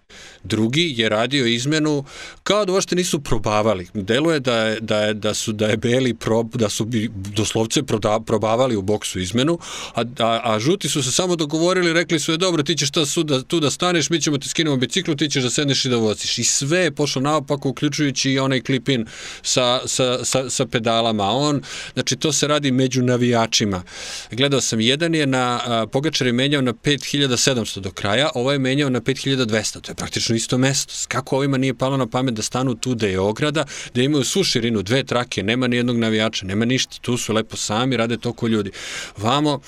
Drugi 0.46 0.94
je 0.98 1.10
radio 1.10 1.46
izmenu 1.46 2.06
kao 2.44 2.66
da 2.66 2.74
uopšte 2.74 2.96
nisu 2.96 3.20
probavali. 3.20 3.88
Deluje 3.94 4.40
da 4.40 4.58
je, 4.58 4.80
da 4.80 5.00
je, 5.02 5.14
da 5.14 5.34
su, 5.34 5.52
da 5.52 5.68
je 5.68 5.78
Beli 5.78 6.14
prob, 6.14 6.56
da 6.56 6.70
su 6.70 6.86
bi 6.86 7.10
doslovce 7.14 7.84
proda, 7.84 8.20
probavali 8.20 8.76
u 8.76 8.82
boksu 8.82 9.20
izmenu, 9.20 9.60
a, 9.94 10.04
a, 10.20 10.42
a 10.44 10.60
žuti 10.60 10.90
su 10.90 11.04
se 11.04 11.12
samo 11.12 11.36
dogovorili, 11.36 11.94
rekli 11.94 12.20
su 12.20 12.32
je 12.32 12.38
dobro, 12.38 12.64
ti 12.64 12.76
ćeš 12.76 12.92
ta 12.92 13.06
suda, 13.06 13.42
tu 13.44 13.60
da 13.60 13.72
staneš, 13.72 14.10
mi 14.10 14.22
ćemo 14.22 14.38
ti 14.38 14.50
skinemo 14.50 14.78
biciklu, 14.78 15.16
ti 15.16 15.30
ćeš 15.30 15.44
da 15.44 15.50
sedneš 15.50 15.86
i 15.86 15.90
da 15.90 15.98
voziš. 15.98 16.38
I 16.38 16.44
sve 16.44 16.80
je 16.80 16.92
pošlo 16.92 17.22
naopako, 17.22 17.70
uključujući 17.70 18.32
i 18.32 18.40
onaj 18.40 18.62
klipin 18.62 19.06
sa, 19.42 19.80
sa, 19.86 20.26
sa, 20.26 20.50
sa 20.50 20.66
pedalama. 20.66 21.24
On, 21.24 21.62
znači, 21.94 22.16
to 22.16 22.32
se 22.32 22.48
radi 22.48 22.72
među 22.72 23.02
navijačima. 23.02 23.84
Gledao 24.32 24.62
sam, 24.62 24.80
jedan 24.80 25.16
je 25.16 25.28
na, 25.28 25.88
Pogačar 25.92 26.28
je 26.28 26.34
menjao 26.34 26.62
na 26.62 26.74
5700 26.74 27.80
do 27.80 27.92
kraja, 27.92 28.30
ovo 28.36 28.52
je 28.52 28.60
menjao 28.60 28.90
na 28.90 29.02
5200, 29.02 29.82
to 29.82 29.92
je 29.92 29.96
praktično 29.96 30.35
isto 30.36 30.58
mesto. 30.58 30.94
Kako 31.08 31.38
ovima 31.38 31.58
nije 31.58 31.74
palo 31.74 31.98
na 31.98 32.08
pamet 32.08 32.34
da 32.34 32.42
stanu 32.42 32.76
tu 32.76 32.96
da 32.96 33.08
je 33.08 33.20
ograda, 33.20 33.66
da 33.94 34.02
imaju 34.02 34.24
svu 34.24 34.44
širinu, 34.44 34.82
dve 34.82 35.04
trake, 35.04 35.44
nema 35.44 35.68
ni 35.68 35.76
jednog 35.76 35.98
navijača, 35.98 36.46
nema 36.46 36.66
ništa, 36.66 36.98
tu 37.02 37.18
su 37.18 37.34
lepo 37.34 37.58
sami, 37.58 37.98
rade 37.98 38.18
toko 38.18 38.48
ljudi. 38.48 38.72
Vamo, 39.18 39.60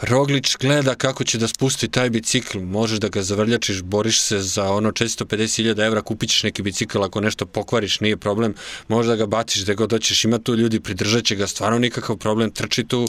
Roglič 0.00 0.56
gleda 0.56 0.94
kako 0.94 1.24
će 1.24 1.38
da 1.38 1.48
spusti 1.48 1.88
taj 1.88 2.10
bicikl, 2.10 2.58
možeš 2.58 2.98
da 2.98 3.08
ga 3.08 3.22
zavrljačiš, 3.22 3.82
boriš 3.82 4.20
se 4.20 4.38
za 4.38 4.70
ono 4.72 4.90
450.000 4.90 5.86
evra, 5.86 6.02
kupit 6.02 6.30
ćeš 6.30 6.42
neki 6.42 6.62
bicikl, 6.62 7.02
ako 7.02 7.20
nešto 7.20 7.46
pokvariš, 7.46 8.00
nije 8.00 8.16
problem, 8.16 8.54
možda 8.88 9.16
ga 9.16 9.26
baciš 9.26 9.62
da 9.62 9.74
god 9.74 9.90
doćeš, 9.90 10.24
ima 10.24 10.38
tu 10.38 10.54
ljudi, 10.54 10.80
pridržat 10.80 11.24
će 11.24 11.36
ga, 11.36 11.46
stvarno 11.46 11.78
nikakav 11.78 12.16
problem, 12.16 12.50
trči 12.50 12.84
tu, 12.84 13.08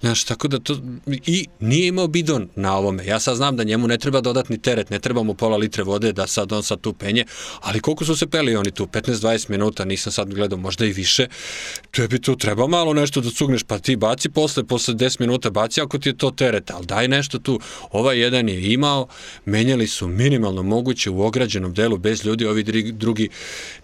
znaš, 0.00 0.24
tako 0.24 0.48
da 0.48 0.58
to, 0.58 0.76
i 1.06 1.46
nije 1.60 1.88
imao 1.88 2.08
bidon 2.08 2.48
na 2.56 2.76
ovome, 2.76 3.06
ja 3.06 3.20
sad 3.20 3.36
znam 3.36 3.56
da 3.56 3.64
njemu 3.64 3.88
ne 3.88 3.98
treba 3.98 4.20
dodatni 4.20 4.58
teret, 4.58 4.90
ne 4.90 4.98
treba 4.98 5.22
mu 5.22 5.34
pola 5.34 5.56
litre 5.56 5.82
vode 5.82 6.12
da 6.12 6.26
sad 6.26 6.41
on 6.50 6.62
sad 6.62 6.80
tu 6.80 6.92
penje, 6.92 7.24
ali 7.60 7.80
koliko 7.80 8.04
su 8.04 8.16
se 8.16 8.26
peli 8.26 8.56
oni 8.56 8.70
tu, 8.70 8.86
15-20 8.86 9.50
minuta, 9.50 9.84
nisam 9.84 10.12
sad 10.12 10.34
gledao, 10.34 10.58
možda 10.58 10.86
i 10.86 10.92
više, 10.92 11.26
tebi 11.90 12.20
tu 12.20 12.36
treba 12.36 12.66
malo 12.66 12.94
nešto 12.94 13.20
da 13.20 13.30
cugneš, 13.30 13.62
pa 13.62 13.78
ti 13.78 13.96
baci 13.96 14.28
posle, 14.28 14.64
posle 14.64 14.94
10 14.94 15.20
minuta 15.20 15.50
baci 15.50 15.80
ako 15.80 15.98
ti 15.98 16.08
je 16.08 16.16
to 16.16 16.30
teret, 16.30 16.70
ali 16.70 16.86
daj 16.86 17.08
nešto 17.08 17.38
tu, 17.38 17.60
ovaj 17.90 18.18
jedan 18.18 18.48
je 18.48 18.72
imao, 18.72 19.06
menjali 19.44 19.86
su 19.86 20.08
minimalno 20.08 20.62
moguće 20.62 21.10
u 21.10 21.22
ograđenom 21.22 21.74
delu 21.74 21.98
bez 21.98 22.24
ljudi, 22.24 22.46
ovi 22.46 22.92
drugi 22.92 23.28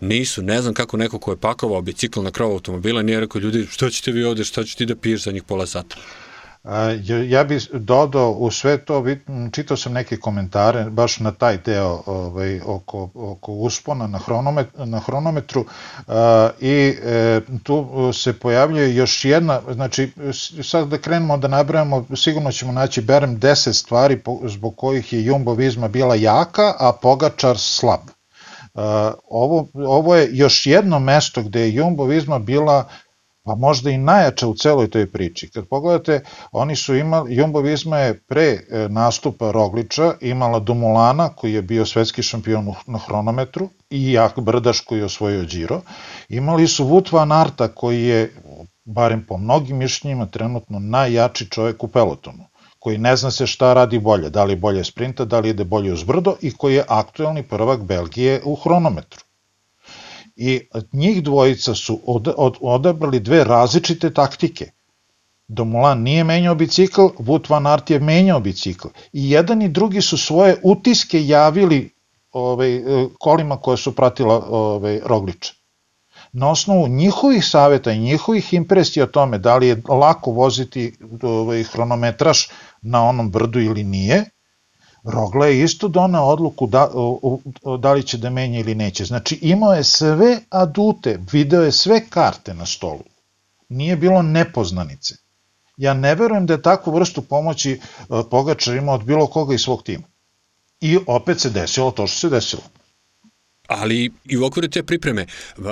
nisu, 0.00 0.42
ne 0.42 0.62
znam 0.62 0.74
kako 0.74 0.96
neko 0.96 1.18
ko 1.18 1.30
je 1.32 1.36
pakovao 1.36 1.82
bicikl 1.82 2.22
na 2.22 2.30
krov 2.30 2.52
automobila 2.52 3.02
nije 3.02 3.20
rekao 3.20 3.40
ljudi 3.40 3.66
što 3.70 3.90
ćete 3.90 4.12
vi 4.12 4.24
ovde, 4.24 4.44
šta 4.44 4.64
ćete 4.64 4.84
da 4.84 4.96
piješ 4.96 5.24
za 5.24 5.32
njih 5.32 5.42
pola 5.42 5.66
sata. 5.66 5.96
Ja 7.28 7.44
bih 7.44 7.68
dodao 7.72 8.30
u 8.30 8.50
sve 8.50 8.78
to, 8.78 9.04
čitao 9.52 9.76
sam 9.76 9.92
neke 9.92 10.16
komentare 10.16 10.84
baš 10.90 11.20
na 11.20 11.32
taj 11.32 11.58
deo 11.58 12.02
ovaj, 12.06 12.60
oko, 12.66 13.10
oko 13.14 13.52
uspona 13.52 14.06
na, 14.06 14.18
hronometru, 14.18 14.86
na 14.86 15.00
hronometru 15.00 15.64
i 16.60 16.96
e, 17.04 17.40
tu 17.62 17.86
se 18.12 18.32
pojavljuje 18.32 18.94
još 18.94 19.24
jedna, 19.24 19.60
znači 19.72 20.12
sad 20.62 20.88
da 20.88 20.98
krenemo 20.98 21.36
da 21.36 21.48
nabrajamo, 21.48 22.06
sigurno 22.16 22.52
ćemo 22.52 22.72
naći 22.72 23.00
berem 23.00 23.40
10 23.40 23.72
stvari 23.72 24.22
zbog 24.44 24.76
kojih 24.76 25.12
je 25.12 25.24
Jumbo 25.24 25.54
Vizma 25.54 25.88
bila 25.88 26.14
jaka, 26.14 26.74
a 26.78 26.92
Pogačar 27.02 27.58
slab. 27.58 28.00
Ovo, 29.28 29.68
ovo 29.74 30.16
je 30.16 30.28
još 30.32 30.66
jedno 30.66 30.98
mesto 30.98 31.42
gde 31.42 31.60
je 31.60 31.74
Jumbo 31.74 32.04
Vizma 32.04 32.38
bila 32.38 32.88
pa 33.48 33.54
možda 33.54 33.90
i 33.90 33.98
najjača 33.98 34.48
u 34.48 34.54
celoj 34.54 34.90
toj 34.90 35.06
priči. 35.12 35.48
Kad 35.50 35.68
pogledate, 35.68 36.20
oni 36.52 36.76
su 36.76 36.94
imali, 36.94 37.34
Jumbo 37.34 37.60
Visma 37.60 37.98
je 37.98 38.18
pre 38.20 38.42
e, 38.42 38.88
nastupa 38.88 39.50
Rogliča 39.50 40.14
imala 40.20 40.58
Dumulana, 40.58 41.28
koji 41.28 41.52
je 41.52 41.62
bio 41.62 41.86
svetski 41.86 42.22
šampion 42.22 42.74
na 42.86 42.98
hronometru, 42.98 43.68
i 43.90 44.12
Jak 44.12 44.40
Brdaš 44.40 44.80
koji 44.80 44.98
je 44.98 45.04
osvojio 45.04 45.44
Giro. 45.44 45.80
Imali 46.28 46.68
su 46.68 46.84
Wout 46.84 47.12
van 47.12 47.32
Arta, 47.32 47.68
koji 47.68 48.02
je, 48.02 48.32
barem 48.84 49.24
po 49.28 49.38
mnogim 49.38 49.76
mišljenjima, 49.76 50.26
trenutno 50.26 50.78
najjači 50.78 51.50
čovek 51.50 51.84
u 51.84 51.88
pelotonu 51.88 52.44
koji 52.78 52.98
ne 52.98 53.16
zna 53.16 53.30
se 53.30 53.46
šta 53.46 53.72
radi 53.74 53.98
bolje, 53.98 54.30
da 54.30 54.44
li 54.44 54.56
bolje 54.56 54.84
sprinta, 54.84 55.24
da 55.24 55.40
li 55.40 55.48
ide 55.48 55.64
bolje 55.64 55.92
uz 55.92 56.04
brdo 56.04 56.36
i 56.40 56.50
koji 56.56 56.74
je 56.74 56.84
aktuelni 56.88 57.42
prvak 57.42 57.80
Belgije 57.80 58.40
u 58.44 58.54
hronometru 58.54 59.27
i 60.38 60.60
njih 60.92 61.22
dvojica 61.22 61.74
su 61.74 62.00
od, 62.06 62.34
od, 62.36 62.56
odabrali 62.60 63.20
dve 63.20 63.44
različite 63.44 64.14
taktike. 64.14 64.70
Domulan 65.48 66.02
nije 66.02 66.24
menjao 66.24 66.54
bicikl, 66.54 67.00
Wout 67.00 67.50
van 67.50 67.66
Aert 67.66 67.90
je 67.90 67.98
menjao 68.00 68.40
bicikl. 68.40 68.88
I 69.12 69.30
jedan 69.30 69.62
i 69.62 69.68
drugi 69.68 70.00
su 70.00 70.18
svoje 70.18 70.56
utiske 70.62 71.26
javili 71.26 71.90
ovaj, 72.32 72.82
kolima 73.18 73.56
koje 73.56 73.76
su 73.76 73.96
pratila 73.96 74.46
ovaj, 74.48 75.00
Rogliča. 75.04 75.52
Na 76.32 76.50
osnovu 76.50 76.88
njihovih 76.88 77.44
saveta 77.46 77.92
i 77.92 77.98
njihovih 77.98 78.54
impresija 78.54 79.04
o 79.04 79.08
tome 79.08 79.38
da 79.38 79.56
li 79.56 79.68
je 79.68 79.82
lako 79.88 80.30
voziti 80.30 80.92
ovaj, 81.22 81.62
hronometraš 81.62 82.48
na 82.82 83.04
onom 83.04 83.30
brdu 83.30 83.60
ili 83.60 83.84
nije, 83.84 84.24
Rogla 85.08 85.46
je 85.46 85.62
isto 85.62 85.88
donao 85.88 86.28
odluku 86.28 86.66
da, 86.66 86.90
o, 86.94 87.38
o, 87.62 87.76
da 87.76 87.92
li 87.92 88.02
će 88.02 88.18
da 88.18 88.30
menja 88.30 88.60
ili 88.60 88.74
neće. 88.74 89.04
Znači 89.04 89.38
imao 89.42 89.74
je 89.74 89.84
sve 89.84 90.40
adute, 90.50 91.20
video 91.32 91.62
je 91.62 91.72
sve 91.72 92.00
karte 92.08 92.54
na 92.54 92.66
stolu. 92.66 93.04
Nije 93.68 93.96
bilo 93.96 94.22
nepoznanice. 94.22 95.14
Ja 95.76 95.94
ne 95.94 96.14
verujem 96.14 96.46
da 96.46 96.52
je 96.52 96.62
takvu 96.62 96.92
vrstu 96.94 97.22
pomoći 97.22 97.72
e, 97.72 97.78
Pogačar 98.30 98.76
imao 98.76 98.94
od 98.94 99.04
bilo 99.04 99.26
koga 99.26 99.54
iz 99.54 99.60
svog 99.60 99.82
tima. 99.82 100.04
I 100.80 100.98
opet 101.06 101.40
se 101.40 101.50
desilo 101.50 101.90
to 101.90 102.06
što 102.06 102.18
se 102.18 102.28
desilo. 102.28 102.62
Ali 103.68 104.10
i 104.24 104.36
u 104.36 104.44
okviru 104.44 104.68
te 104.68 104.82
pripreme 104.82 105.26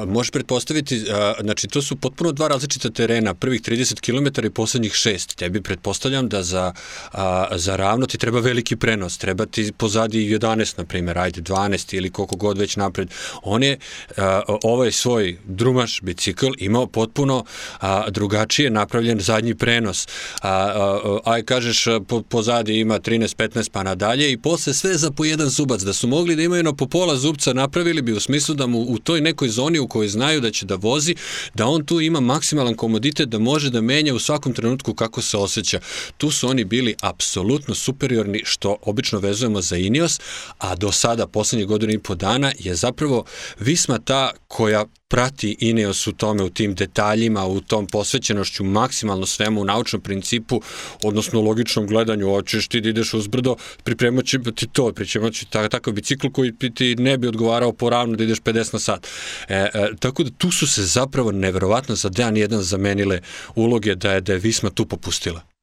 možeš 0.06 0.30
pretpostaviti, 0.30 1.04
znači 1.40 1.68
to 1.68 1.82
su 1.82 1.96
potpuno 1.96 2.32
dva 2.32 2.48
različita 2.48 2.90
terena, 2.90 3.34
prvih 3.34 3.62
30 3.62 4.00
km 4.00 4.46
i 4.46 4.50
poslednjih 4.50 4.92
6. 4.92 5.34
Tebi 5.34 5.62
pretpostavljam 5.62 6.28
da 6.28 6.42
za, 6.42 6.72
za 7.54 7.76
ravno 7.76 8.06
ti 8.06 8.18
treba 8.18 8.40
veliki 8.40 8.76
prenos, 8.76 9.18
treba 9.18 9.46
ti 9.46 9.72
pozadi 9.72 10.38
11, 10.38 10.78
na 10.78 10.84
primjer, 10.84 11.18
ajde 11.18 11.40
12 11.40 11.96
ili 11.96 12.10
koliko 12.10 12.36
god 12.36 12.58
već 12.58 12.76
napred. 12.76 13.10
On 13.42 13.62
je 13.62 13.78
ovaj 14.62 14.92
svoj 14.92 15.38
drumaš, 15.44 16.00
bicikl, 16.02 16.46
imao 16.58 16.86
potpuno 16.86 17.44
drugačije 18.08 18.70
napravljen 18.70 19.20
zadnji 19.20 19.54
prenos. 19.54 20.08
Aj 21.24 21.42
kažeš 21.42 21.84
po, 22.08 22.22
pozadi 22.22 22.80
ima 22.80 23.00
13-15 23.00 23.70
pa 23.70 23.82
nadalje 23.82 24.32
i 24.32 24.38
posle 24.38 24.74
sve 24.74 24.94
za 24.94 25.10
po 25.10 25.24
jedan 25.24 25.48
zubac, 25.48 25.80
da 25.80 25.92
su 25.92 26.08
mogli 26.08 26.36
da 26.36 26.42
imaju 26.42 26.62
na 26.62 26.72
po 26.72 26.86
pola 26.86 27.16
zubca 27.16 27.52
napravljen 27.52 27.85
napravili 27.86 28.02
bi 28.02 28.12
u 28.12 28.20
smislu 28.20 28.54
da 28.54 28.66
mu 28.66 28.80
u 28.80 28.98
toj 28.98 29.20
nekoj 29.20 29.48
zoni 29.48 29.78
u 29.78 29.88
kojoj 29.88 30.08
znaju 30.08 30.40
da 30.40 30.50
će 30.50 30.66
da 30.66 30.74
vozi, 30.74 31.14
da 31.54 31.66
on 31.66 31.84
tu 31.84 32.00
ima 32.00 32.20
maksimalan 32.20 32.74
komoditet 32.74 33.28
da 33.28 33.38
može 33.38 33.70
da 33.70 33.80
menja 33.80 34.14
u 34.14 34.18
svakom 34.18 34.52
trenutku 34.52 34.94
kako 34.94 35.22
se 35.22 35.36
osjeća. 35.36 35.80
Tu 36.18 36.30
su 36.30 36.48
oni 36.48 36.64
bili 36.64 36.94
apsolutno 37.02 37.74
superiorni, 37.74 38.42
što 38.44 38.76
obično 38.82 39.18
vezujemo 39.18 39.62
za 39.62 39.76
Ineos, 39.76 40.20
a 40.58 40.74
do 40.74 40.92
sada, 40.92 41.26
poslednje 41.26 41.66
godine 41.66 41.94
i 41.94 41.98
po 41.98 42.14
dana, 42.14 42.52
je 42.58 42.74
zapravo 42.74 43.24
Visma 43.60 43.98
ta 43.98 44.32
koja 44.48 44.86
prati 45.08 45.56
Ineos 45.60 46.06
u 46.06 46.12
tome, 46.12 46.42
u 46.42 46.50
tim 46.50 46.74
detaljima, 46.74 47.46
u 47.46 47.60
tom 47.60 47.86
posvećenošću 47.86 48.64
maksimalno 48.64 49.26
svemu 49.26 49.60
u 49.60 49.64
naučnom 49.64 50.02
principu, 50.02 50.60
odnosno 51.02 51.40
logičnom 51.40 51.86
gledanju, 51.86 52.28
hoćeš 52.28 52.68
ti 52.68 52.80
da 52.80 52.88
ideš 52.88 53.14
uz 53.14 53.26
brdo, 53.26 53.56
pripremaći 53.84 54.38
ti 54.56 54.66
to, 54.72 54.92
pripremaći 54.92 55.46
takav 55.50 55.94
bicikl 55.94 56.28
koji 56.28 56.52
ti 56.74 56.94
ne 56.98 57.18
bi 57.18 57.28
odgovarao 57.28 57.72
poravno 57.72 58.16
da 58.16 58.24
ideš 58.24 58.40
50 58.40 58.72
na 58.72 58.78
sat. 58.78 59.06
E, 59.48 59.54
e, 59.54 59.88
tako 60.00 60.24
da 60.24 60.30
tu 60.30 60.50
su 60.50 60.66
se 60.66 60.82
zapravo 60.82 61.32
neverovatno 61.32 61.94
za 61.94 62.08
dan 62.08 62.36
jedan 62.36 62.62
zamenile 62.62 63.20
uloge 63.54 63.94
da 63.94 64.12
je, 64.12 64.20
da 64.20 64.32
je 64.32 64.38
Visma 64.38 64.70
tu 64.70 64.86
popustila. 64.86 65.55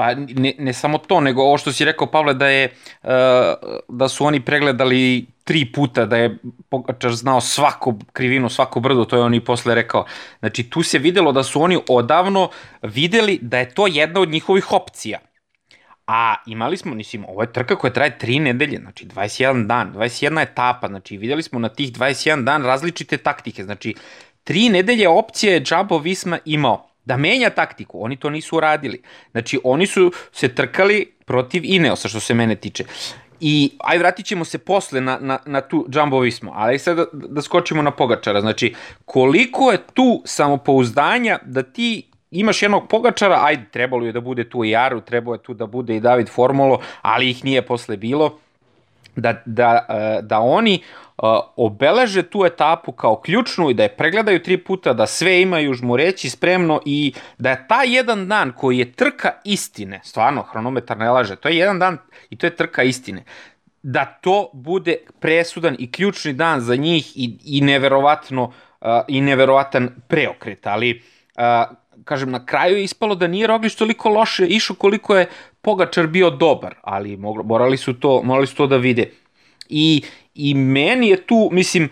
Pa 0.00 0.14
ne, 0.14 0.54
ne 0.58 0.72
samo 0.72 0.98
to, 0.98 1.20
nego 1.20 1.42
ovo 1.42 1.58
što 1.58 1.72
si 1.72 1.84
rekao, 1.84 2.06
Pavle, 2.06 2.34
da 2.34 2.48
je 2.48 2.68
uh, 3.02 3.10
da 3.88 4.08
su 4.08 4.24
oni 4.24 4.40
pregledali 4.40 5.26
tri 5.44 5.72
puta, 5.72 6.06
da 6.06 6.16
je 6.16 6.38
Pogačar 6.68 7.12
znao 7.12 7.40
svaku 7.40 7.98
krivinu, 8.12 8.48
svako 8.48 8.80
brdo, 8.80 9.04
to 9.04 9.16
je 9.16 9.22
on 9.22 9.34
i 9.34 9.44
posle 9.44 9.74
rekao. 9.74 10.04
Znači, 10.38 10.62
tu 10.70 10.82
se 10.82 10.98
videlo 10.98 11.32
da 11.32 11.42
su 11.42 11.62
oni 11.62 11.78
odavno 11.88 12.48
videli 12.82 13.38
da 13.42 13.58
je 13.58 13.68
to 13.74 13.86
jedna 13.86 14.20
od 14.20 14.28
njihovih 14.28 14.72
opcija. 14.72 15.18
A 16.06 16.34
imali 16.46 16.76
smo, 16.76 16.94
mislim, 16.94 17.24
ovo 17.28 17.42
je 17.42 17.52
trka 17.52 17.76
koja 17.76 17.92
traje 17.92 18.18
tri 18.18 18.38
nedelje, 18.38 18.78
znači 18.78 19.06
21 19.06 19.66
dan, 19.66 19.92
21 19.94 20.42
etapa, 20.42 20.88
znači 20.88 21.16
videli 21.16 21.42
smo 21.42 21.58
na 21.58 21.68
tih 21.68 21.92
21 21.92 22.44
dan 22.44 22.64
različite 22.64 23.16
taktike, 23.16 23.64
znači 23.64 23.94
tri 24.44 24.68
nedelje 24.68 25.08
opcije 25.08 25.52
je 25.52 25.64
Jumbo 25.70 25.98
Visma 25.98 26.38
imao 26.44 26.89
da 27.04 27.16
menja 27.16 27.50
taktiku. 27.50 28.04
Oni 28.04 28.16
to 28.16 28.30
nisu 28.30 28.56
uradili. 28.56 29.02
Znači, 29.30 29.60
oni 29.64 29.86
su 29.86 30.12
se 30.32 30.54
trkali 30.54 31.12
protiv 31.24 31.62
Ineosa, 31.64 32.08
što 32.08 32.20
se 32.20 32.34
mene 32.34 32.56
tiče. 32.56 32.84
I 33.40 33.72
aj 33.78 33.98
vratit 33.98 34.26
ćemo 34.26 34.44
se 34.44 34.58
posle 34.58 35.00
na, 35.00 35.18
na, 35.20 35.38
na 35.46 35.60
tu 35.60 35.86
Jumbo 35.94 36.18
Visma, 36.20 36.52
ali 36.54 36.78
sad 36.78 36.96
da, 36.96 37.04
da 37.12 37.42
skočimo 37.42 37.82
na 37.82 37.90
Pogačara. 37.90 38.40
Znači, 38.40 38.74
koliko 39.04 39.72
je 39.72 39.78
tu 39.94 40.22
samopouzdanja 40.24 41.38
da 41.44 41.62
ti 41.62 42.10
imaš 42.30 42.62
jednog 42.62 42.88
Pogačara, 42.88 43.38
ajde, 43.42 43.64
trebalo 43.70 44.06
je 44.06 44.12
da 44.12 44.20
bude 44.20 44.48
tu 44.48 44.64
i 44.64 44.76
Aru, 44.76 45.00
trebalo 45.00 45.34
je 45.34 45.42
tu 45.42 45.54
da 45.54 45.66
bude 45.66 45.96
i 45.96 46.00
David 46.00 46.28
Formulo, 46.28 46.80
ali 47.02 47.30
ih 47.30 47.44
nije 47.44 47.62
posle 47.62 47.96
bilo 47.96 48.38
da, 49.20 49.42
da, 49.44 49.86
e, 49.88 50.22
da 50.22 50.38
oni 50.38 50.74
e, 50.74 50.80
obeleže 51.56 52.22
tu 52.22 52.44
etapu 52.44 52.92
kao 52.92 53.20
ključnu 53.20 53.70
i 53.70 53.74
da 53.74 53.82
je 53.82 53.96
pregledaju 53.96 54.42
tri 54.42 54.56
puta, 54.56 54.92
da 54.92 55.06
sve 55.06 55.42
imaju 55.42 55.74
žmureći 55.74 56.30
spremno 56.30 56.80
i 56.86 57.12
da 57.38 57.50
je 57.50 57.66
ta 57.68 57.82
jedan 57.82 58.28
dan 58.28 58.52
koji 58.52 58.78
je 58.78 58.92
trka 58.92 59.30
istine, 59.44 60.00
stvarno, 60.04 60.42
hronometar 60.42 60.98
ne 60.98 61.10
laže, 61.10 61.36
to 61.36 61.48
je 61.48 61.56
jedan 61.56 61.78
dan 61.78 61.98
i 62.30 62.36
to 62.36 62.46
je 62.46 62.56
trka 62.56 62.82
istine, 62.82 63.24
da 63.82 64.04
to 64.04 64.50
bude 64.52 64.96
presudan 65.20 65.76
i 65.78 65.92
ključni 65.92 66.32
dan 66.32 66.60
za 66.60 66.76
njih 66.76 67.12
i, 67.16 67.38
i 67.44 67.60
neverovatno 67.60 68.44
uh, 68.44 68.88
i 69.08 69.20
neverovatan 69.20 69.90
preokret, 70.08 70.66
ali 70.66 71.02
uh, 71.36 71.76
kažem, 72.04 72.30
na 72.30 72.46
kraju 72.46 72.76
je 72.76 72.84
ispalo 72.84 73.14
da 73.14 73.26
nije 73.26 73.46
Roglič 73.46 73.74
toliko 73.74 74.08
loše 74.08 74.46
išao 74.46 74.76
koliko 74.76 75.16
je 75.16 75.28
Pogačar 75.60 76.06
bio 76.06 76.30
dobar, 76.30 76.74
ali 76.82 77.16
morali 77.44 77.76
su 77.76 78.00
to, 78.00 78.22
morali 78.22 78.46
su 78.46 78.56
to 78.56 78.66
da 78.66 78.76
vide. 78.76 79.10
I, 79.68 80.02
I 80.34 80.54
meni 80.54 81.08
je 81.08 81.26
tu, 81.26 81.48
mislim, 81.52 81.90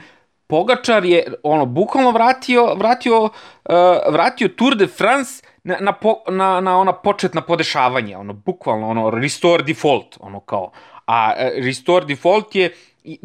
Pogačar 0.48 1.04
je 1.04 1.32
ono 1.42 1.66
bukvalno 1.66 2.10
vratio 2.10 2.74
vratio 2.74 3.22
uh, 3.24 3.30
vratio 4.12 4.48
Tour 4.48 4.76
de 4.76 4.86
France 4.86 5.42
na, 5.64 5.76
na, 5.80 5.92
po, 5.92 6.14
na, 6.28 6.60
na 6.60 6.78
ona 6.78 6.92
početna 6.92 7.40
podešavanja, 7.40 8.18
ono 8.18 8.32
bukvalno 8.32 8.88
ono 8.88 9.10
restore 9.10 9.62
default, 9.62 10.16
ono 10.20 10.40
kao 10.40 10.70
a 11.06 11.32
uh, 11.36 11.64
restore 11.64 12.06
default 12.06 12.54
je 12.54 12.74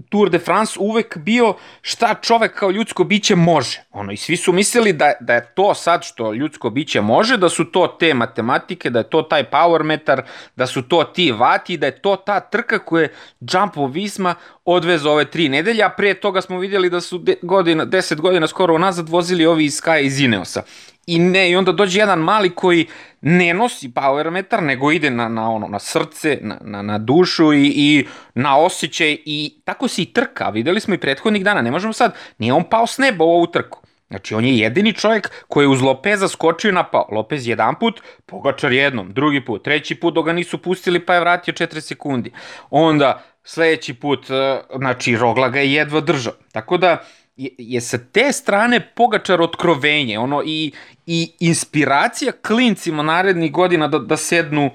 Tour 0.09 0.29
de 0.29 0.39
France 0.39 0.79
uvek 0.79 1.17
bio 1.17 1.53
šta 1.81 2.13
čovek 2.21 2.53
kao 2.53 2.71
ljudsko 2.71 3.03
biće 3.03 3.35
može. 3.35 3.83
Ono, 3.91 4.11
I 4.11 4.17
svi 4.17 4.37
su 4.37 4.53
mislili 4.53 4.93
da, 4.93 5.13
da 5.19 5.33
je 5.33 5.53
to 5.55 5.73
sad 5.73 6.03
što 6.03 6.33
ljudsko 6.33 6.69
biće 6.69 7.01
može, 7.01 7.37
da 7.37 7.49
su 7.49 7.65
to 7.65 7.87
te 7.99 8.13
matematike, 8.13 8.89
da 8.89 8.99
je 8.99 9.09
to 9.09 9.21
taj 9.21 9.49
power 9.49 9.83
metar, 9.83 10.21
da 10.55 10.67
su 10.67 10.81
to 10.81 11.03
ti 11.03 11.31
vati, 11.31 11.77
da 11.77 11.85
je 11.85 11.99
to 11.99 12.15
ta 12.15 12.39
trka 12.39 12.79
koje 12.79 13.13
Jumpo 13.39 13.87
Visma 13.87 14.35
odveze 14.65 15.09
ove 15.09 15.25
tri 15.25 15.49
nedelja, 15.49 15.85
a 15.85 15.89
pre 15.89 16.13
toga 16.13 16.41
smo 16.41 16.59
vidjeli 16.59 16.89
da 16.89 17.01
su 17.01 17.17
de, 17.17 17.35
godina, 17.41 17.85
10 17.85 18.15
godina 18.15 18.47
skoro 18.47 18.77
nazad 18.77 19.09
vozili 19.09 19.45
ovi 19.45 19.65
iz 19.65 19.81
Sky 19.81 20.01
iz 20.01 20.19
Ineosa. 20.19 20.63
I 21.07 21.19
ne, 21.19 21.49
i 21.51 21.55
onda 21.55 21.71
dođe 21.71 21.99
jedan 21.99 22.19
mali 22.19 22.49
koji 22.49 22.87
ne 23.21 23.53
nosi 23.53 23.89
power 23.89 24.29
metar, 24.29 24.63
nego 24.63 24.91
ide 24.91 25.09
na, 25.09 25.29
na, 25.29 25.49
ono, 25.51 25.67
na 25.67 25.79
srce, 25.79 26.37
na, 26.41 26.57
na, 26.61 26.81
na 26.81 26.97
dušu 26.97 27.53
i, 27.53 27.73
i 27.75 28.07
na 28.35 28.57
osjećaj 28.57 29.17
i 29.25 29.61
tako 29.63 29.87
se 29.87 30.01
i 30.01 30.13
trka. 30.13 30.49
Videli 30.49 30.79
smo 30.79 30.93
i 30.93 30.97
prethodnih 30.97 31.43
dana, 31.43 31.61
ne 31.61 31.71
možemo 31.71 31.93
sad, 31.93 32.15
nije 32.37 32.53
on 32.53 32.63
pao 32.63 32.87
s 32.87 32.97
neba 32.97 33.25
u 33.25 33.29
ovu 33.29 33.47
trku. 33.47 33.83
Znači, 34.13 34.35
on 34.35 34.45
je 34.45 34.57
jedini 34.57 34.93
čovjek 34.93 35.31
koji 35.47 35.63
je 35.63 35.67
uz 35.67 35.81
Lopeza 35.81 36.27
skočio 36.27 36.69
i 36.69 36.73
napao. 36.73 37.07
Lopez 37.11 37.47
jedan 37.47 37.75
put, 37.79 38.01
Pogačar 38.25 38.71
jednom, 38.71 39.13
drugi 39.13 39.45
put, 39.45 39.63
treći 39.63 39.95
put 39.95 40.13
dok 40.13 40.25
ga 40.25 40.33
nisu 40.33 40.57
pustili 40.57 41.05
pa 41.05 41.13
je 41.13 41.19
vratio 41.19 41.53
4 41.53 41.81
sekundi. 41.81 42.31
Onda, 42.69 43.23
sledeći 43.43 43.93
put, 43.93 44.29
e, 44.29 44.61
znači, 44.77 45.15
Rogla 45.17 45.49
ga 45.49 45.59
je 45.59 45.73
jedva 45.73 46.01
držao. 46.01 46.33
Tako 46.51 46.77
da, 46.77 46.97
je, 47.35 47.49
je 47.57 47.81
sa 47.81 47.97
te 47.97 48.31
strane 48.31 48.79
Pogačar 48.95 49.41
otkrovenje, 49.41 50.19
ono, 50.19 50.41
i, 50.45 50.71
i 51.05 51.31
inspiracija 51.39 52.31
klincima 52.31 53.03
narednih 53.03 53.51
godina 53.51 53.87
da, 53.87 53.99
da 53.99 54.17
sednu 54.17 54.69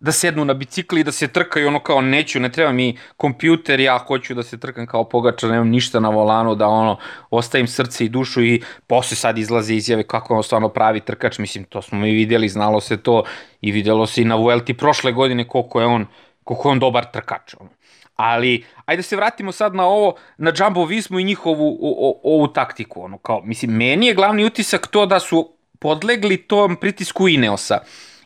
da 0.00 0.12
sednu 0.12 0.44
na 0.44 0.54
bicikli 0.54 1.00
i 1.00 1.04
da 1.04 1.12
se 1.12 1.28
trkaju 1.28 1.68
ono 1.68 1.80
kao 1.80 2.00
neću, 2.00 2.40
ne 2.40 2.52
treba 2.52 2.72
mi 2.72 2.98
kompjuter, 3.16 3.80
ja 3.80 3.98
hoću 3.98 4.34
da 4.34 4.42
se 4.42 4.60
trkam 4.60 4.86
kao 4.86 5.08
pogačar, 5.08 5.50
nemam 5.50 5.68
ništa 5.68 6.00
na 6.00 6.08
volanu, 6.08 6.54
da 6.54 6.68
ono, 6.68 6.98
ostavim 7.30 7.66
srce 7.66 8.04
i 8.04 8.08
dušu 8.08 8.42
i 8.42 8.62
posle 8.86 9.16
sad 9.16 9.38
izlaze 9.38 9.74
izjave 9.74 10.02
kako 10.02 10.36
on 10.36 10.42
stvarno 10.42 10.68
pravi 10.68 11.00
trkač, 11.00 11.38
mislim, 11.38 11.64
to 11.64 11.82
smo 11.82 11.98
mi 11.98 12.12
videli, 12.12 12.48
znalo 12.48 12.80
se 12.80 12.96
to 12.96 13.24
i 13.60 13.72
videlo 13.72 14.06
se 14.06 14.22
i 14.22 14.24
na 14.24 14.34
Vuelti 14.34 14.74
prošle 14.74 15.12
godine 15.12 15.48
koliko 15.48 15.80
je 15.80 15.86
on, 15.86 16.06
koliko 16.44 16.68
je 16.68 16.72
on 16.72 16.78
dobar 16.78 17.04
trkač. 17.12 17.54
Ono. 17.60 17.70
Ali, 18.16 18.64
ajde 18.84 19.02
se 19.02 19.16
vratimo 19.16 19.52
sad 19.52 19.74
na 19.74 19.86
ovo, 19.86 20.14
na 20.38 20.52
Jumbo 20.58 20.84
Vismu 20.84 21.18
i 21.18 21.24
njihovu 21.24 21.78
o, 21.80 22.10
o, 22.10 22.20
ovu 22.24 22.48
taktiku. 22.48 23.02
Ono, 23.02 23.18
kao, 23.18 23.42
mislim, 23.44 23.70
meni 23.70 24.06
je 24.06 24.14
glavni 24.14 24.44
utisak 24.44 24.86
to 24.86 25.06
da 25.06 25.20
su 25.20 25.52
podlegli 25.78 26.36
tom 26.36 26.76
pritisku 26.76 27.28
Ineosa. 27.28 27.78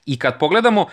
I 0.06 0.18
kad 0.18 0.38
pogledamo, 0.38 0.86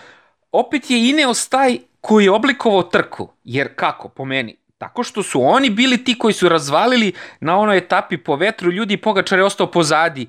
opet 0.52 0.90
je 0.90 1.08
Ineos 1.08 1.48
taj 1.48 1.78
koji 2.00 2.24
je 2.24 2.30
oblikovao 2.30 2.82
trku. 2.82 3.28
Jer 3.44 3.68
kako, 3.76 4.08
po 4.08 4.24
meni? 4.24 4.56
Tako 4.78 5.02
što 5.02 5.22
su 5.22 5.42
oni 5.42 5.70
bili 5.70 6.04
ti 6.04 6.18
koji 6.18 6.34
su 6.34 6.48
razvalili 6.48 7.12
na 7.40 7.58
onoj 7.58 7.78
etapi 7.78 8.16
po 8.16 8.36
vetru, 8.36 8.70
ljudi 8.70 8.96
Pogačar 8.96 9.38
je 9.38 9.44
ostao 9.44 9.66
pozadi. 9.66 10.26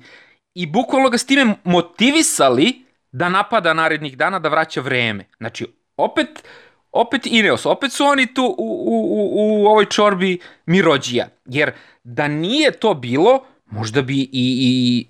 I 0.54 0.66
bukvalno 0.66 1.10
ga 1.10 1.18
s 1.18 1.26
time 1.26 1.54
motivisali 1.64 2.84
da 3.12 3.28
napada 3.28 3.74
narednih 3.74 4.16
dana, 4.16 4.38
da 4.38 4.48
vraća 4.48 4.80
vreme. 4.80 5.24
Znači, 5.38 5.66
opet 5.96 6.44
opet 6.92 7.26
Ineos, 7.26 7.66
opet 7.66 7.92
su 7.92 8.04
oni 8.04 8.34
tu 8.34 8.44
u, 8.58 8.66
u, 8.86 8.96
u, 9.32 9.62
u 9.62 9.66
ovoj 9.66 9.84
čorbi 9.84 10.38
Mirođija. 10.66 11.28
Jer 11.44 11.72
da 12.04 12.28
nije 12.28 12.70
to 12.72 12.94
bilo, 12.94 13.44
možda 13.66 14.02
bi 14.02 14.20
i, 14.20 14.28
i 14.32 15.06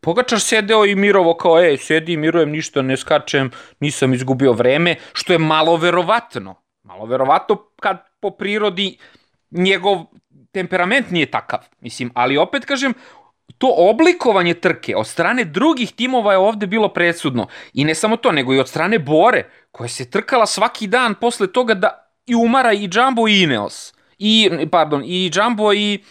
Pogačar 0.00 0.40
sedeo 0.40 0.84
i 0.86 0.94
mirovo 0.94 1.34
kao, 1.36 1.58
ej, 1.60 1.76
sedi, 1.76 2.16
mirujem, 2.16 2.50
ništa 2.50 2.82
ne 2.82 2.96
skačem, 2.96 3.50
nisam 3.80 4.14
izgubio 4.14 4.52
vreme, 4.52 4.96
što 5.12 5.32
je 5.32 5.38
malo 5.38 5.76
verovatno. 5.76 6.54
Malo 6.82 7.06
verovatno 7.06 7.56
kad 7.80 7.98
po 8.20 8.30
prirodi 8.30 8.96
njegov 9.50 10.04
temperament 10.52 11.10
nije 11.10 11.30
takav. 11.30 11.58
Mislim, 11.80 12.10
ali 12.14 12.36
opet 12.36 12.64
kažem, 12.64 12.94
to 13.52 13.74
oblikovanje 13.76 14.54
trke 14.54 14.96
od 14.96 15.06
strane 15.06 15.44
drugih 15.44 15.92
timova 15.92 16.32
je 16.32 16.38
ovde 16.38 16.66
bilo 16.66 16.88
presudno. 16.88 17.46
I 17.72 17.84
ne 17.84 17.94
samo 17.94 18.16
to, 18.16 18.32
nego 18.32 18.54
i 18.54 18.58
od 18.58 18.68
strane 18.68 18.98
Bore, 18.98 19.44
koja 19.72 19.88
se 19.88 20.10
trkala 20.10 20.46
svaki 20.46 20.86
dan 20.86 21.14
posle 21.14 21.52
toga 21.52 21.74
da 21.74 22.12
i 22.26 22.34
umara 22.34 22.72
i 22.72 22.88
Jumbo 22.92 23.28
i 23.28 23.42
Ineos. 23.42 23.94
I, 24.18 24.50
pardon, 24.70 25.02
i 25.04 25.30
Jumbo 25.34 25.72
i, 25.72 26.04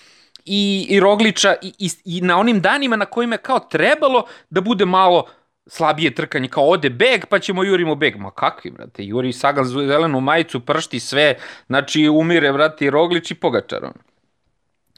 i, 0.45 0.88
i 0.89 0.99
Rogliča 0.99 1.56
i, 1.62 1.73
i, 1.78 1.89
i 2.06 2.21
na 2.21 2.39
onim 2.39 2.62
danima 2.62 2.95
na 2.95 3.06
kojima 3.06 3.36
je 3.36 3.41
kao 3.41 3.60
trebalo 3.60 4.25
da 4.49 4.62
bude 4.62 4.86
malo 4.86 5.25
slabije 5.67 6.15
trkanje, 6.15 6.47
kao 6.47 6.69
ode 6.69 6.89
beg, 6.89 7.25
pa 7.25 7.39
ćemo 7.39 7.63
jurimo 7.63 7.95
beg. 7.95 8.17
Ma 8.17 8.32
kakvi, 8.32 8.71
brate, 8.71 9.04
juri 9.04 9.34
Sagan 9.34 9.65
zelenu 9.65 10.21
majicu, 10.21 10.60
pršti 10.60 10.99
sve, 10.99 11.36
znači 11.67 12.10
umire, 12.10 12.54
brate, 12.54 12.86
i 12.86 12.89
Roglič 12.89 13.32
i 13.32 13.36
Pogačar. 13.36 13.84
Ono. 13.84 14.09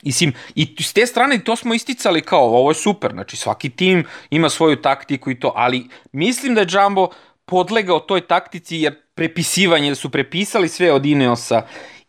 Mislim, 0.03 0.33
i 0.55 0.75
s 0.79 0.93
te 0.93 1.05
strane 1.05 1.43
to 1.43 1.55
smo 1.55 1.73
isticali 1.73 2.21
kao, 2.21 2.43
ovo 2.43 2.71
je 2.71 2.75
super, 2.75 3.11
znači 3.11 3.37
svaki 3.37 3.69
tim 3.69 4.03
ima 4.29 4.49
svoju 4.49 4.75
taktiku 4.75 5.31
i 5.31 5.39
to, 5.39 5.53
ali 5.55 5.87
mislim 6.11 6.55
da 6.55 6.61
je 6.61 6.67
Jumbo 6.69 7.09
podlegao 7.45 7.99
toj 7.99 8.27
taktici 8.27 8.77
jer 8.77 8.95
prepisivanje, 9.15 9.89
da 9.89 9.95
su 9.95 10.09
prepisali 10.09 10.69
sve 10.69 10.91
od 10.91 11.05
Ineosa 11.05 11.61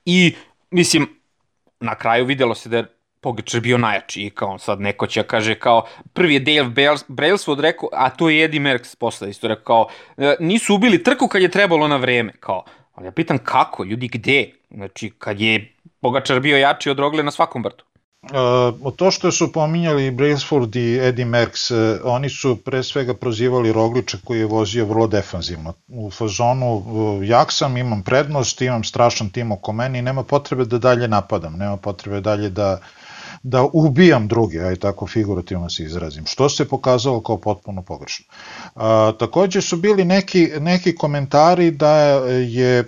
i 0.04 0.34
mislim, 0.70 1.08
na 1.80 1.94
kraju 1.94 2.24
videlo 2.24 2.54
se 2.54 2.68
da 2.68 2.76
je 2.76 2.86
Pogačar 3.20 3.60
bio 3.60 3.78
najjači 3.78 4.22
i 4.22 4.30
kao 4.30 4.58
sad 4.58 4.80
neko 4.80 5.06
će 5.06 5.22
kaže 5.22 5.54
kao 5.54 5.86
prvi 6.12 6.34
je 6.34 6.40
Dale 6.40 6.98
Brailsford 7.08 7.60
rekao, 7.60 7.88
a 7.92 8.10
to 8.10 8.28
je 8.28 8.44
Eddie 8.44 8.60
Merckx 8.60 8.96
posle 8.96 9.30
isto 9.30 9.48
rekao 9.48 9.86
kao 9.86 9.88
e, 10.26 10.36
nisu 10.40 10.74
ubili 10.74 11.02
trku 11.02 11.28
kad 11.28 11.42
je 11.42 11.50
trebalo 11.50 11.88
na 11.88 11.96
vreme, 11.96 12.32
kao 12.40 12.64
ali 12.94 13.06
ja 13.06 13.12
pitam 13.12 13.38
kako, 13.38 13.84
ljudi 13.84 14.08
gde? 14.08 14.50
Znači 14.70 15.10
kad 15.18 15.40
je 15.40 15.72
Pogačar 16.02 16.40
bio 16.40 16.58
jači 16.58 16.90
od 16.90 16.98
Rogle 16.98 17.22
na 17.22 17.30
svakom 17.30 17.64
vrtu. 17.64 17.84
Uh, 18.22 18.92
to 18.96 19.10
što 19.10 19.32
su 19.32 19.52
pominjali 19.52 20.10
Brailsford 20.10 20.76
i 20.76 20.98
Eddie 21.02 21.24
Merckx, 21.24 21.70
uh, 21.70 22.00
oni 22.04 22.30
su 22.30 22.56
pre 22.64 22.82
svega 22.82 23.14
prozivali 23.14 23.72
Rogliča 23.72 24.18
koji 24.24 24.38
je 24.38 24.46
vozio 24.46 24.84
vrlo 24.86 25.06
defanzivno. 25.06 25.74
U 25.88 26.10
fazonu, 26.10 26.74
uh, 26.74 27.28
jak 27.28 27.52
sam, 27.52 27.76
imam 27.76 28.02
prednost, 28.02 28.60
imam 28.62 28.84
strašan 28.84 29.30
tim 29.30 29.52
oko 29.52 29.72
meni 29.72 30.02
nema 30.02 30.22
potrebe 30.22 30.64
da 30.64 30.78
dalje 30.78 31.08
napadam, 31.08 31.56
nema 31.58 31.76
potrebe 31.76 32.20
dalje 32.20 32.50
da 32.50 32.72
uh, 32.72 33.01
da 33.42 33.68
ubijam 33.72 34.28
druge, 34.28 34.58
aj 34.60 34.76
tako 34.76 35.06
figurativno 35.06 35.70
se 35.70 35.82
izrazim, 35.82 36.26
što 36.26 36.48
se 36.48 36.68
pokazalo 36.68 37.20
kao 37.20 37.36
potpuno 37.36 37.82
pogrešno. 37.82 38.26
A, 38.74 39.12
takođe 39.18 39.60
su 39.60 39.76
bili 39.76 40.04
neki, 40.04 40.50
neki 40.60 40.94
komentari 40.94 41.70
da 41.70 41.96
je 42.28 42.78
e, 42.78 42.84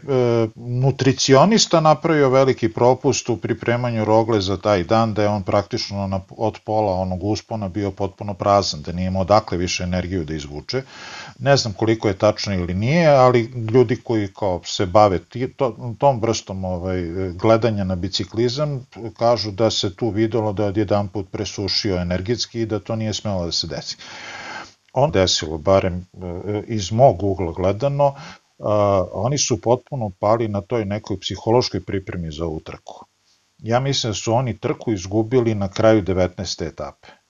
nutricionista 0.56 1.80
napravio 1.80 2.28
veliki 2.28 2.68
propust 2.68 3.28
u 3.28 3.36
pripremanju 3.36 4.04
rogle 4.04 4.40
za 4.40 4.56
taj 4.56 4.84
dan, 4.84 5.14
da 5.14 5.22
je 5.22 5.28
on 5.28 5.42
praktično 5.42 6.06
na, 6.06 6.20
od 6.30 6.58
pola 6.64 6.92
onog 6.92 7.24
uspona 7.24 7.68
bio 7.68 7.90
potpuno 7.90 8.34
prazan, 8.34 8.82
da 8.82 8.92
nije 8.92 9.06
imao 9.06 9.22
odakle 9.22 9.58
više 9.58 9.82
energiju 9.82 10.24
da 10.24 10.34
izvuče. 10.34 10.82
Ne 11.38 11.56
znam 11.56 11.72
koliko 11.72 12.08
je 12.08 12.18
tačno 12.18 12.54
ili 12.54 12.74
nije, 12.74 13.08
ali 13.08 13.42
ljudi 13.72 13.96
koji 13.96 14.28
kao 14.32 14.60
se 14.64 14.86
bave 14.86 15.18
to, 15.56 15.94
tom 15.98 16.20
vrstom 16.20 16.64
ovaj, 16.64 17.02
gledanja 17.32 17.84
na 17.84 17.94
biciklizam 17.94 18.86
kažu 19.18 19.50
da 19.50 19.70
se 19.70 19.96
tu 19.96 20.10
videlo 20.10 20.52
da 20.52 20.62
je 20.62 20.68
odjedan 20.68 21.08
put 21.08 21.26
presušio 21.30 21.96
energetski 21.96 22.60
i 22.60 22.66
da 22.66 22.78
to 22.78 22.96
nije 22.96 23.14
smelo 23.14 23.44
da 23.44 23.52
se 23.52 23.66
desi. 23.66 23.96
On 24.92 25.10
desilo, 25.10 25.58
barem 25.58 25.94
e, 25.96 26.62
iz 26.66 26.92
mog 26.92 27.22
ugla 27.22 27.52
gledano, 27.52 28.14
oni 29.12 29.38
su 29.38 29.60
potpuno 29.60 30.10
pali 30.20 30.48
na 30.48 30.60
toj 30.60 30.84
nekoj 30.84 31.20
psihološkoj 31.20 31.84
pripremi 31.84 32.30
za 32.30 32.44
ovu 32.44 32.60
trku. 32.60 33.04
Ja 33.58 33.80
mislim 33.80 34.10
da 34.10 34.14
su 34.14 34.34
oni 34.34 34.58
trku 34.58 34.92
izgubili 34.92 35.54
na 35.54 35.68
kraju 35.68 36.02
19. 36.02 36.66
etape 36.66 37.23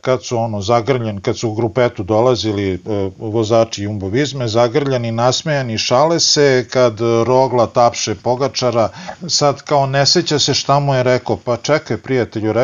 kad 0.00 0.24
su 0.24 0.38
ono 0.38 0.60
zagrljen, 0.60 1.20
kad 1.20 1.38
su 1.38 1.50
u 1.50 1.54
grupetu 1.54 2.02
dolazili 2.02 2.74
e, 2.74 2.78
vozači 3.18 3.82
Jumbo 3.82 4.08
Vizme, 4.08 4.48
zagrljani, 4.48 5.12
nasmejani, 5.12 5.78
šale 5.78 6.20
se, 6.20 6.66
kad 6.70 7.00
Rogla 7.00 7.66
tapše 7.66 8.14
Pogačara, 8.14 8.88
sad 9.28 9.62
kao 9.62 9.86
ne 9.86 10.06
seća 10.06 10.38
se 10.38 10.54
šta 10.54 10.78
mu 10.80 10.94
je 10.94 11.02
rekao, 11.02 11.36
pa 11.36 11.56
čekaj 11.56 11.96
prijatelju, 11.96 12.54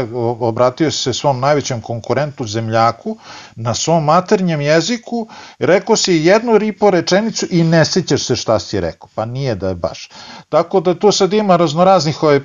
obratio 0.41 0.91
se 0.91 1.13
svom 1.13 1.41
najvećem 1.41 1.81
konkurentu 1.81 2.47
zemljaku 2.47 3.17
na 3.57 3.75
svom 3.75 4.05
maternjem 4.05 4.61
jeziku, 4.61 5.29
rekao 5.59 5.97
si 5.97 6.13
jednu 6.13 6.59
ripo 6.59 6.91
rečenicu 6.91 7.47
i 7.51 7.65
ne 7.65 7.85
sećaš 7.85 8.23
se 8.23 8.37
šta 8.37 8.59
si 8.59 8.81
rekao, 8.81 9.09
pa 9.15 9.25
nije 9.25 9.55
da 9.55 9.69
je 9.69 9.75
baš. 9.75 10.09
Tako 10.49 10.81
da 10.81 10.95
tu 10.95 11.13
sad 11.13 11.33
ima 11.33 11.57
raznoraznih 11.57 12.23
ovaj, 12.23 12.41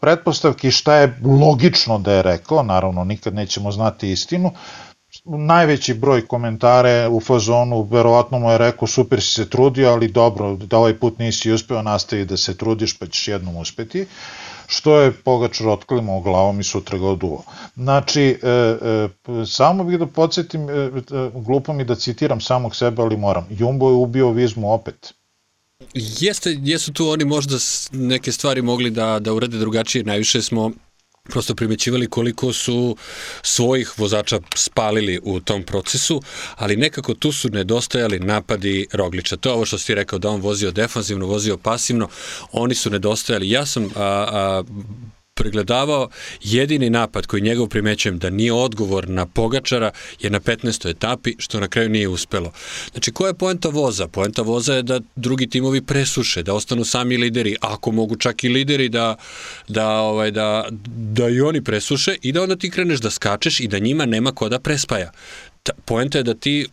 pretpostavki 0.00 0.70
šta 0.70 0.96
je 0.96 1.18
logično 1.40 1.98
da 1.98 2.12
je 2.12 2.22
rekao, 2.22 2.62
naravno 2.62 3.04
nikad 3.04 3.34
nećemo 3.34 3.72
znati 3.72 3.91
istinu, 4.00 4.50
najveći 5.24 5.94
broj 5.94 6.26
komentare 6.26 7.08
u 7.08 7.20
fazonu, 7.20 7.82
verovatno 7.82 8.38
mu 8.38 8.50
je 8.50 8.58
rekao 8.58 8.88
super 8.88 9.22
si 9.22 9.28
se 9.28 9.50
trudio, 9.50 9.90
ali 9.90 10.08
dobro, 10.08 10.56
da 10.56 10.78
ovaj 10.78 10.98
put 10.98 11.18
nisi 11.18 11.52
uspeo, 11.52 11.82
nastavi 11.82 12.24
da 12.24 12.36
se 12.36 12.56
trudiš 12.56 12.98
pa 12.98 13.06
ćeš 13.06 13.28
jednom 13.28 13.56
uspeti, 13.56 14.06
što 14.66 15.00
je 15.00 15.12
Pogačar 15.12 15.68
otklimao 15.68 16.20
glavom 16.20 16.60
i 16.60 16.64
sutra 16.64 16.98
ga 16.98 17.06
oduo. 17.06 17.42
Znači, 17.76 18.22
e, 18.22 18.48
e, 18.48 19.08
samo 19.46 19.84
bih 19.84 19.98
da 19.98 20.06
podsjetim, 20.06 20.70
e, 20.70 20.72
e, 20.72 20.90
glupo 21.34 21.72
mi 21.72 21.84
da 21.84 21.94
citiram 21.94 22.40
samog 22.40 22.76
sebe, 22.76 23.02
ali 23.02 23.16
moram, 23.16 23.46
Jumbo 23.50 23.90
je 23.90 23.94
ubio 23.94 24.30
Vizmu 24.30 24.72
opet, 24.72 25.14
Jeste, 25.94 26.56
jesu 26.62 26.92
tu 26.92 27.08
oni 27.08 27.24
možda 27.24 27.56
neke 27.92 28.32
stvari 28.32 28.62
mogli 28.62 28.90
da, 28.90 29.18
da 29.18 29.32
urade 29.32 29.58
drugačije. 29.58 30.04
Najviše 30.04 30.42
smo 30.42 30.70
prosto 31.32 31.54
primećivali 31.54 32.06
koliko 32.06 32.52
su 32.52 32.96
svojih 33.42 33.98
vozača 33.98 34.40
spalili 34.54 35.20
u 35.22 35.40
tom 35.40 35.62
procesu, 35.62 36.22
ali 36.56 36.76
nekako 36.76 37.14
tu 37.14 37.32
su 37.32 37.48
nedostajali 37.48 38.18
napadi 38.18 38.86
Rogliča. 38.92 39.36
To 39.36 39.48
je 39.48 39.54
ovo 39.54 39.66
što 39.66 39.78
si 39.78 39.94
rekao 39.94 40.18
da 40.18 40.30
on 40.30 40.40
vozio 40.40 40.70
defanzivno, 40.70 41.26
vozio 41.26 41.56
pasivno, 41.56 42.08
oni 42.52 42.74
su 42.74 42.90
nedostajali. 42.90 43.50
Ja 43.50 43.66
sam 43.66 43.84
a, 43.84 43.88
a, 43.96 44.62
pregledavao 45.42 46.08
jedini 46.42 46.90
napad 46.90 47.26
koji 47.26 47.42
njegov 47.42 47.68
primećujem 47.68 48.18
da 48.18 48.30
nije 48.30 48.52
odgovor 48.52 49.08
na 49.08 49.26
Pogačara 49.26 49.90
je 50.20 50.30
na 50.30 50.40
15. 50.40 50.90
etapi, 50.90 51.34
što 51.38 51.60
na 51.60 51.68
kraju 51.68 51.88
nije 51.88 52.08
uspelo. 52.08 52.52
Znači, 52.92 53.12
koja 53.12 53.28
je 53.28 53.34
poenta 53.34 53.68
voza? 53.68 54.08
Poenta 54.08 54.42
voza 54.42 54.74
je 54.74 54.82
da 54.82 55.00
drugi 55.16 55.46
timovi 55.46 55.82
presuše, 55.82 56.42
da 56.42 56.54
ostanu 56.54 56.84
sami 56.84 57.16
lideri, 57.16 57.56
ako 57.60 57.92
mogu 57.92 58.16
čak 58.16 58.44
i 58.44 58.48
lideri 58.48 58.88
da, 58.88 59.16
da, 59.68 59.88
ovaj, 59.88 60.30
da, 60.30 60.68
da 61.16 61.28
i 61.28 61.40
oni 61.40 61.64
presuše 61.64 62.16
i 62.22 62.32
da 62.32 62.42
onda 62.42 62.56
ti 62.56 62.70
kreneš 62.70 63.00
da 63.00 63.10
skačeš 63.10 63.60
i 63.60 63.68
da 63.68 63.78
njima 63.78 64.06
nema 64.06 64.32
ko 64.32 64.48
da 64.48 64.58
prespaja 64.58 65.10
poenta 65.84 66.18
je 66.18 66.24
da 66.24 66.34
ti 66.34 66.66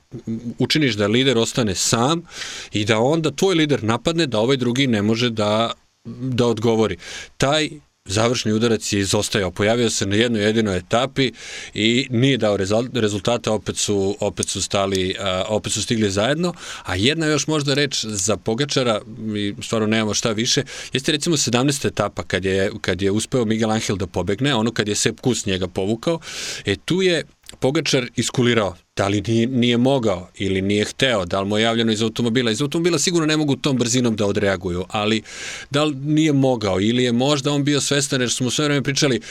učiniš 0.59 0.95
da 0.95 1.07
lider 1.07 1.37
ostane 1.37 1.75
sam 1.75 2.21
i 2.73 2.85
da 2.85 2.99
onda 2.99 3.31
tvoj 3.31 3.55
lider 3.55 3.83
napadne 3.83 4.25
da 4.27 4.39
ovaj 4.39 4.57
drugi 4.57 4.87
ne 4.87 5.01
može 5.01 5.29
da 5.29 5.71
da 6.05 6.45
odgovori. 6.45 6.97
Taj 7.37 7.69
završni 8.09 8.53
udarac 8.53 8.93
je 8.93 8.99
izostajao. 8.99 9.51
Pojavio 9.51 9.89
se 9.89 10.05
na 10.05 10.15
jednoj 10.15 10.41
jedinoj 10.41 10.77
etapi 10.77 11.31
i 11.73 12.07
nije 12.09 12.37
dao 12.37 12.57
rezultata, 12.93 13.51
opet 13.51 13.77
su, 13.77 14.17
opet 14.19 14.47
su 14.47 14.61
stali, 14.61 15.15
opet 15.47 15.73
su 15.73 15.81
stigli 15.83 16.11
zajedno, 16.11 16.53
a 16.83 16.95
jedna 16.95 17.25
još 17.25 17.47
možda 17.47 17.73
reč 17.73 18.05
za 18.05 18.37
Pogačara, 18.37 19.01
mi 19.17 19.55
stvarno 19.61 19.87
nemamo 19.87 20.13
šta 20.13 20.31
više, 20.31 20.63
jeste 20.93 21.11
recimo 21.11 21.37
17. 21.37 21.87
etapa 21.87 22.23
kad 22.23 22.45
je, 22.45 22.71
kad 22.81 23.01
je 23.01 23.11
uspeo 23.11 23.45
Miguel 23.45 23.71
Angel 23.71 23.95
da 23.95 24.07
pobegne, 24.07 24.55
ono 24.55 24.71
kad 24.71 24.87
je 24.87 24.95
Sepp 24.95 25.19
Kus 25.19 25.45
njega 25.45 25.67
povukao, 25.67 26.19
e 26.65 26.75
tu 26.75 27.01
je 27.01 27.23
Pogačar 27.59 28.09
iskulirao, 28.15 28.75
da 28.95 29.07
li 29.07 29.21
nije, 29.27 29.47
nije 29.47 29.77
mogao 29.77 30.29
ili 30.35 30.61
nije 30.61 30.85
hteo, 30.85 31.25
da 31.25 31.41
li 31.41 31.47
mu 31.49 31.57
je 31.57 31.63
javljeno 31.63 31.91
iz 31.91 32.01
automobila. 32.01 32.51
Iz 32.51 32.61
automobila 32.61 32.99
sigurno 32.99 33.25
ne 33.25 33.37
mogu 33.37 33.55
tom 33.55 33.77
brzinom 33.77 34.15
da 34.15 34.25
odreaguju, 34.25 34.85
ali 34.89 35.21
da 35.69 35.83
li 35.83 35.95
nije 35.95 36.33
mogao 36.33 36.81
ili 36.81 37.03
je 37.03 37.11
možda 37.11 37.51
on 37.51 37.63
bio 37.63 37.81
svestan 37.81 38.21
jer 38.21 38.31
smo 38.31 38.51
sve 38.51 38.65
vreme 38.65 38.83
pričali 38.83 39.21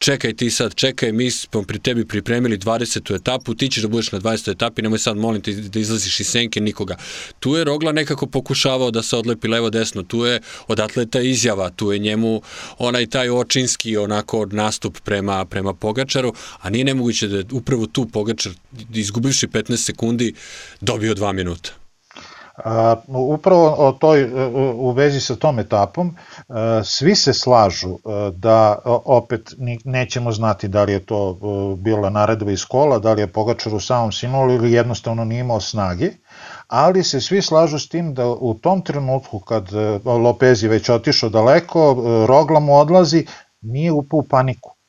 čekaj 0.00 0.32
ti 0.32 0.50
sad, 0.50 0.74
čekaj, 0.74 1.12
mi 1.12 1.30
smo 1.30 1.62
pri 1.62 1.78
tebi 1.78 2.04
pripremili 2.04 2.58
20. 2.58 3.14
etapu, 3.14 3.54
ti 3.54 3.68
ćeš 3.68 3.82
da 3.82 3.88
budeš 3.88 4.12
na 4.12 4.20
20. 4.20 4.50
etapi, 4.50 4.82
nemoj 4.82 4.98
sad 4.98 5.16
molim 5.16 5.42
ti 5.42 5.54
da 5.54 5.80
izlaziš 5.80 6.20
iz 6.20 6.26
senke 6.26 6.60
nikoga. 6.60 6.96
Tu 7.40 7.56
je 7.56 7.64
Rogla 7.64 7.92
nekako 7.92 8.26
pokušavao 8.26 8.90
da 8.90 9.02
se 9.02 9.16
odlepi 9.16 9.48
levo 9.48 9.70
desno, 9.70 10.02
tu 10.02 10.24
je 10.24 10.40
od 10.68 10.80
atleta 10.80 11.20
izjava, 11.20 11.70
tu 11.70 11.92
je 11.92 11.98
njemu 11.98 12.42
onaj 12.78 13.06
taj 13.06 13.30
očinski 13.30 13.96
onako 13.96 14.46
nastup 14.46 14.98
prema, 15.04 15.44
prema 15.44 15.74
Pogačaru, 15.74 16.34
a 16.60 16.70
nije 16.70 16.84
nemoguće 16.84 17.28
da 17.28 17.36
je 17.36 17.44
upravo 17.52 17.86
tu 17.86 18.06
Pogačar, 18.06 18.52
izgubivši 18.94 19.46
15 19.46 19.76
sekundi, 19.76 20.34
dobio 20.80 21.14
2 21.14 21.32
minuta. 21.32 21.70
Upravo 23.06 23.74
o 23.78 23.92
toj, 23.92 24.20
e, 24.22 24.46
u 24.74 24.90
vezi 24.90 25.20
sa 25.20 25.36
tom 25.36 25.58
etapom, 25.58 26.08
e, 26.08 26.52
svi 26.84 27.14
se 27.14 27.34
slažu 27.34 27.88
e, 27.88 27.98
da 28.32 28.78
opet 29.04 29.54
nećemo 29.84 30.32
znati 30.32 30.68
da 30.68 30.84
li 30.84 30.92
je 30.92 31.06
to 31.06 31.38
bila 31.78 32.10
naredba 32.10 32.52
iz 32.52 32.64
kola, 32.64 32.98
da 32.98 33.12
li 33.12 33.22
je 33.22 33.32
Pogačar 33.32 33.74
u 33.74 33.80
samom 33.80 34.12
sinolu 34.12 34.52
ili 34.52 34.72
jednostavno 34.72 35.24
nije 35.24 35.40
imao 35.40 35.60
snage, 35.60 36.10
ali 36.68 37.04
se 37.04 37.20
svi 37.20 37.42
slažu 37.42 37.78
s 37.78 37.88
tim 37.88 38.14
da 38.14 38.28
u 38.28 38.54
tom 38.54 38.82
trenutku 38.82 39.38
kad 39.38 39.68
Lopez 40.04 40.62
je 40.62 40.68
već 40.68 40.88
otišao 40.88 41.30
daleko, 41.30 41.96
Rogla 42.28 42.60
mu 42.60 42.76
odlazi, 42.76 43.26
nije 43.60 43.92
upao 43.92 44.18
u 44.18 44.22
paniku 44.22 44.79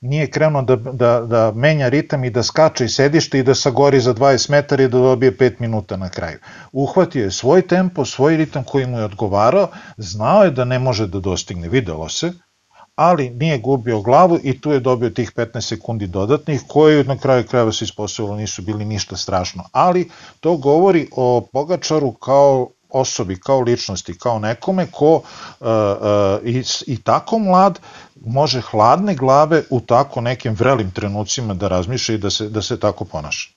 nije 0.00 0.30
krenuo 0.30 0.62
da, 0.62 0.76
da, 0.76 1.20
da 1.20 1.52
menja 1.54 1.88
ritam 1.88 2.24
i 2.24 2.30
da 2.30 2.42
skače 2.42 2.84
i 2.84 2.88
sedište 2.88 3.38
i 3.38 3.42
da 3.42 3.54
sagori 3.54 4.00
za 4.00 4.14
20 4.14 4.50
metara 4.50 4.82
i 4.82 4.88
da 4.88 4.98
dobije 4.98 5.36
5 5.36 5.54
minuta 5.58 5.96
na 5.96 6.08
kraju. 6.08 6.38
Uhvatio 6.72 7.24
je 7.24 7.30
svoj 7.30 7.62
tempo, 7.62 8.04
svoj 8.04 8.36
ritam 8.36 8.64
koji 8.64 8.86
mu 8.86 8.98
je 8.98 9.04
odgovarao, 9.04 9.68
znao 9.96 10.44
je 10.44 10.50
da 10.50 10.64
ne 10.64 10.78
može 10.78 11.06
da 11.06 11.20
dostigne, 11.20 11.68
videlo 11.68 12.08
se, 12.08 12.32
ali 12.94 13.30
nije 13.30 13.58
gubio 13.58 14.00
glavu 14.00 14.38
i 14.42 14.60
tu 14.60 14.72
je 14.72 14.80
dobio 14.80 15.10
tih 15.10 15.32
15 15.36 15.60
sekundi 15.60 16.06
dodatnih 16.06 16.62
koji 16.68 17.04
na 17.04 17.18
kraju 17.18 17.44
krajeva 17.46 17.72
se 17.72 17.84
ispostavilo 17.84 18.36
nisu 18.36 18.62
bili 18.62 18.84
ništa 18.84 19.16
strašno. 19.16 19.64
Ali 19.72 20.10
to 20.40 20.56
govori 20.56 21.08
o 21.16 21.48
Pogačaru 21.52 22.12
kao 22.12 22.68
osobi, 22.88 23.40
kao 23.40 23.60
ličnosti, 23.60 24.18
kao 24.18 24.38
nekome 24.38 24.86
ko 24.86 25.14
uh, 25.14 25.22
uh, 25.60 25.68
i, 26.44 26.64
i 26.86 27.02
tako 27.02 27.38
mlad 27.38 27.80
može 28.26 28.60
hladne 28.60 29.14
glave 29.14 29.62
u 29.70 29.80
tako 29.80 30.20
nekim 30.20 30.54
vrelim 30.54 30.90
trenucima 30.90 31.54
da 31.54 31.68
razmišlja 31.68 32.14
i 32.14 32.18
da 32.18 32.30
se, 32.30 32.48
da 32.48 32.62
se 32.62 32.80
tako 32.80 33.04
ponaša. 33.04 33.50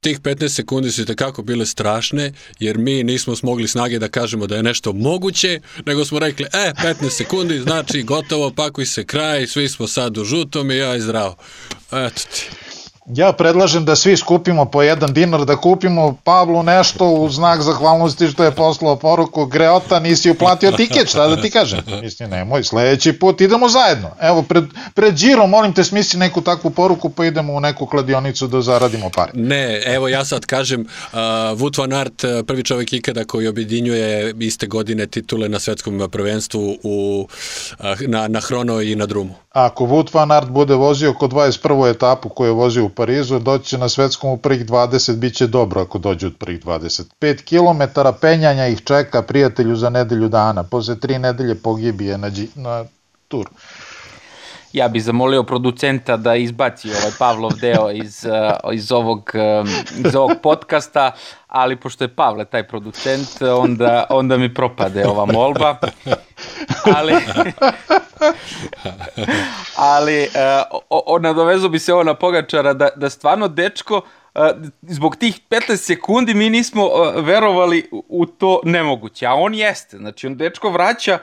Tih 0.00 0.20
15 0.20 0.48
sekundi 0.48 0.90
su 0.90 1.04
tekako 1.04 1.42
bile 1.42 1.66
strašne, 1.66 2.32
jer 2.58 2.78
mi 2.78 3.04
nismo 3.04 3.36
smogli 3.36 3.68
snage 3.68 3.98
da 3.98 4.08
kažemo 4.08 4.46
da 4.46 4.56
je 4.56 4.62
nešto 4.62 4.92
moguće, 4.92 5.60
nego 5.86 6.04
smo 6.04 6.18
rekli, 6.18 6.46
e, 6.52 6.72
15 6.82 7.10
sekundi, 7.10 7.58
znači 7.58 8.02
gotovo, 8.02 8.50
pakuj 8.50 8.86
se 8.86 9.04
kraj, 9.04 9.46
svi 9.46 9.68
smo 9.68 9.86
sad 9.86 10.18
u 10.18 10.24
žutom 10.24 10.70
i 10.70 10.76
ja 10.76 10.96
i 10.96 11.00
zdravo. 11.00 11.36
Eto 11.92 12.22
ti. 12.32 12.67
Ja 13.14 13.32
predlažem 13.32 13.84
da 13.84 13.96
svi 13.96 14.16
skupimo 14.16 14.64
po 14.64 14.82
jedan 14.82 15.12
dinar, 15.12 15.44
da 15.44 15.56
kupimo 15.56 16.16
Pavlu 16.24 16.62
nešto 16.62 17.08
u 17.08 17.28
znak 17.28 17.62
zahvalnosti 17.62 18.26
što 18.28 18.44
je 18.44 18.50
poslao 18.50 18.96
poruku 18.96 19.46
Greota, 19.46 20.00
nisi 20.00 20.30
uplatio 20.30 20.72
tiket, 20.72 21.08
šta 21.08 21.26
da 21.26 21.42
ti 21.42 21.50
kažem? 21.50 21.80
Mislim, 22.02 22.30
nemoj, 22.30 22.64
sledeći 22.64 23.12
put 23.12 23.40
idemo 23.40 23.68
zajedno. 23.68 24.10
Evo, 24.20 24.42
pred, 24.42 24.64
pred 24.94 25.14
Giro, 25.14 25.46
molim 25.46 25.72
te, 25.72 25.84
smisli 25.84 26.18
neku 26.18 26.40
takvu 26.40 26.70
poruku, 26.70 27.10
pa 27.10 27.24
idemo 27.24 27.52
u 27.52 27.60
neku 27.60 27.86
kladionicu 27.86 28.46
da 28.46 28.60
zaradimo 28.60 29.10
pare. 29.10 29.32
Ne, 29.34 29.82
evo 29.84 30.08
ja 30.08 30.24
sad 30.24 30.46
kažem, 30.46 30.80
uh, 30.80 31.18
Wout 31.58 31.78
van 31.78 31.92
Aert, 31.92 32.24
prvi 32.46 32.64
čovjek 32.64 32.92
ikada 32.92 33.24
koji 33.24 33.46
objedinjuje 33.46 34.34
iste 34.40 34.66
godine 34.66 35.06
titule 35.06 35.48
na 35.48 35.58
svetskom 35.58 36.08
prvenstvu 36.12 36.78
u, 36.82 37.28
uh, 37.78 37.84
na, 38.00 38.28
na 38.28 38.40
Hrono 38.40 38.80
i 38.80 38.96
na 38.96 39.06
Drumu. 39.06 39.34
Ako 39.58 39.84
Wout 39.84 40.14
van 40.14 40.30
Aert 40.30 40.48
bude 40.48 40.74
vozio 40.74 41.10
oko 41.10 41.26
21. 41.28 41.90
etapu 41.90 42.28
koju 42.28 42.48
je 42.48 42.52
vozio 42.52 42.84
u 42.84 42.88
Parizu, 42.88 43.38
doći 43.38 43.78
na 43.78 43.88
svetskom 43.88 44.30
u 44.30 44.36
prvih 44.36 44.66
20, 44.66 45.16
bit 45.16 45.34
će 45.36 45.46
dobro 45.46 45.80
ako 45.80 45.98
dođe 45.98 46.26
od 46.26 46.36
prvih 46.38 46.64
20. 46.64 47.02
5 47.20 47.42
km 47.44 48.00
penjanja 48.20 48.66
ih 48.66 48.80
čeka 48.84 49.22
prijatelju 49.22 49.76
za 49.76 49.90
nedelju 49.90 50.28
dana, 50.28 50.62
posle 50.62 51.00
tri 51.00 51.18
nedelje 51.18 51.54
pogibije 51.54 52.18
na, 52.18 52.30
na 52.54 52.84
tur. 53.28 53.48
Ja 54.72 54.88
bih 54.88 55.02
zamolio 55.02 55.42
producenta 55.42 56.16
da 56.16 56.34
izbaci 56.34 56.90
ovaj 56.90 57.12
Pavlov 57.18 57.52
deo 57.60 57.90
iz, 57.90 58.24
uh, 58.24 58.74
iz, 58.74 58.92
ovog, 58.92 59.30
um, 59.34 59.68
iz 60.06 60.16
ovog 60.16 60.30
podcasta, 60.42 61.12
ali 61.46 61.76
pošto 61.76 62.04
je 62.04 62.08
Pavle 62.08 62.44
taj 62.44 62.68
producent, 62.68 63.42
onda, 63.42 64.06
onda 64.10 64.36
mi 64.36 64.54
propade 64.54 65.06
ova 65.06 65.24
molba. 65.24 65.76
Ali, 66.96 67.12
ali 69.94 70.22
uh, 70.22 70.80
o, 70.90 71.02
o, 71.06 71.18
nadovezu 71.18 71.68
bi 71.68 71.78
se 71.78 71.94
ovo 71.94 72.04
na 72.04 72.14
Pogačara 72.14 72.72
da, 72.72 72.88
da 72.96 73.10
stvarno 73.10 73.48
dečko 73.48 74.02
zbog 74.82 75.16
tih 75.16 75.40
15 75.50 75.76
sekundi 75.76 76.34
mi 76.34 76.50
nismo 76.50 76.88
verovali 77.16 77.90
u 78.08 78.26
to 78.26 78.60
nemoguće, 78.64 79.26
a 79.26 79.34
on 79.34 79.54
jeste. 79.54 79.96
Znači, 79.96 80.26
on 80.26 80.36
dečko 80.36 80.70
vraća 80.70 81.18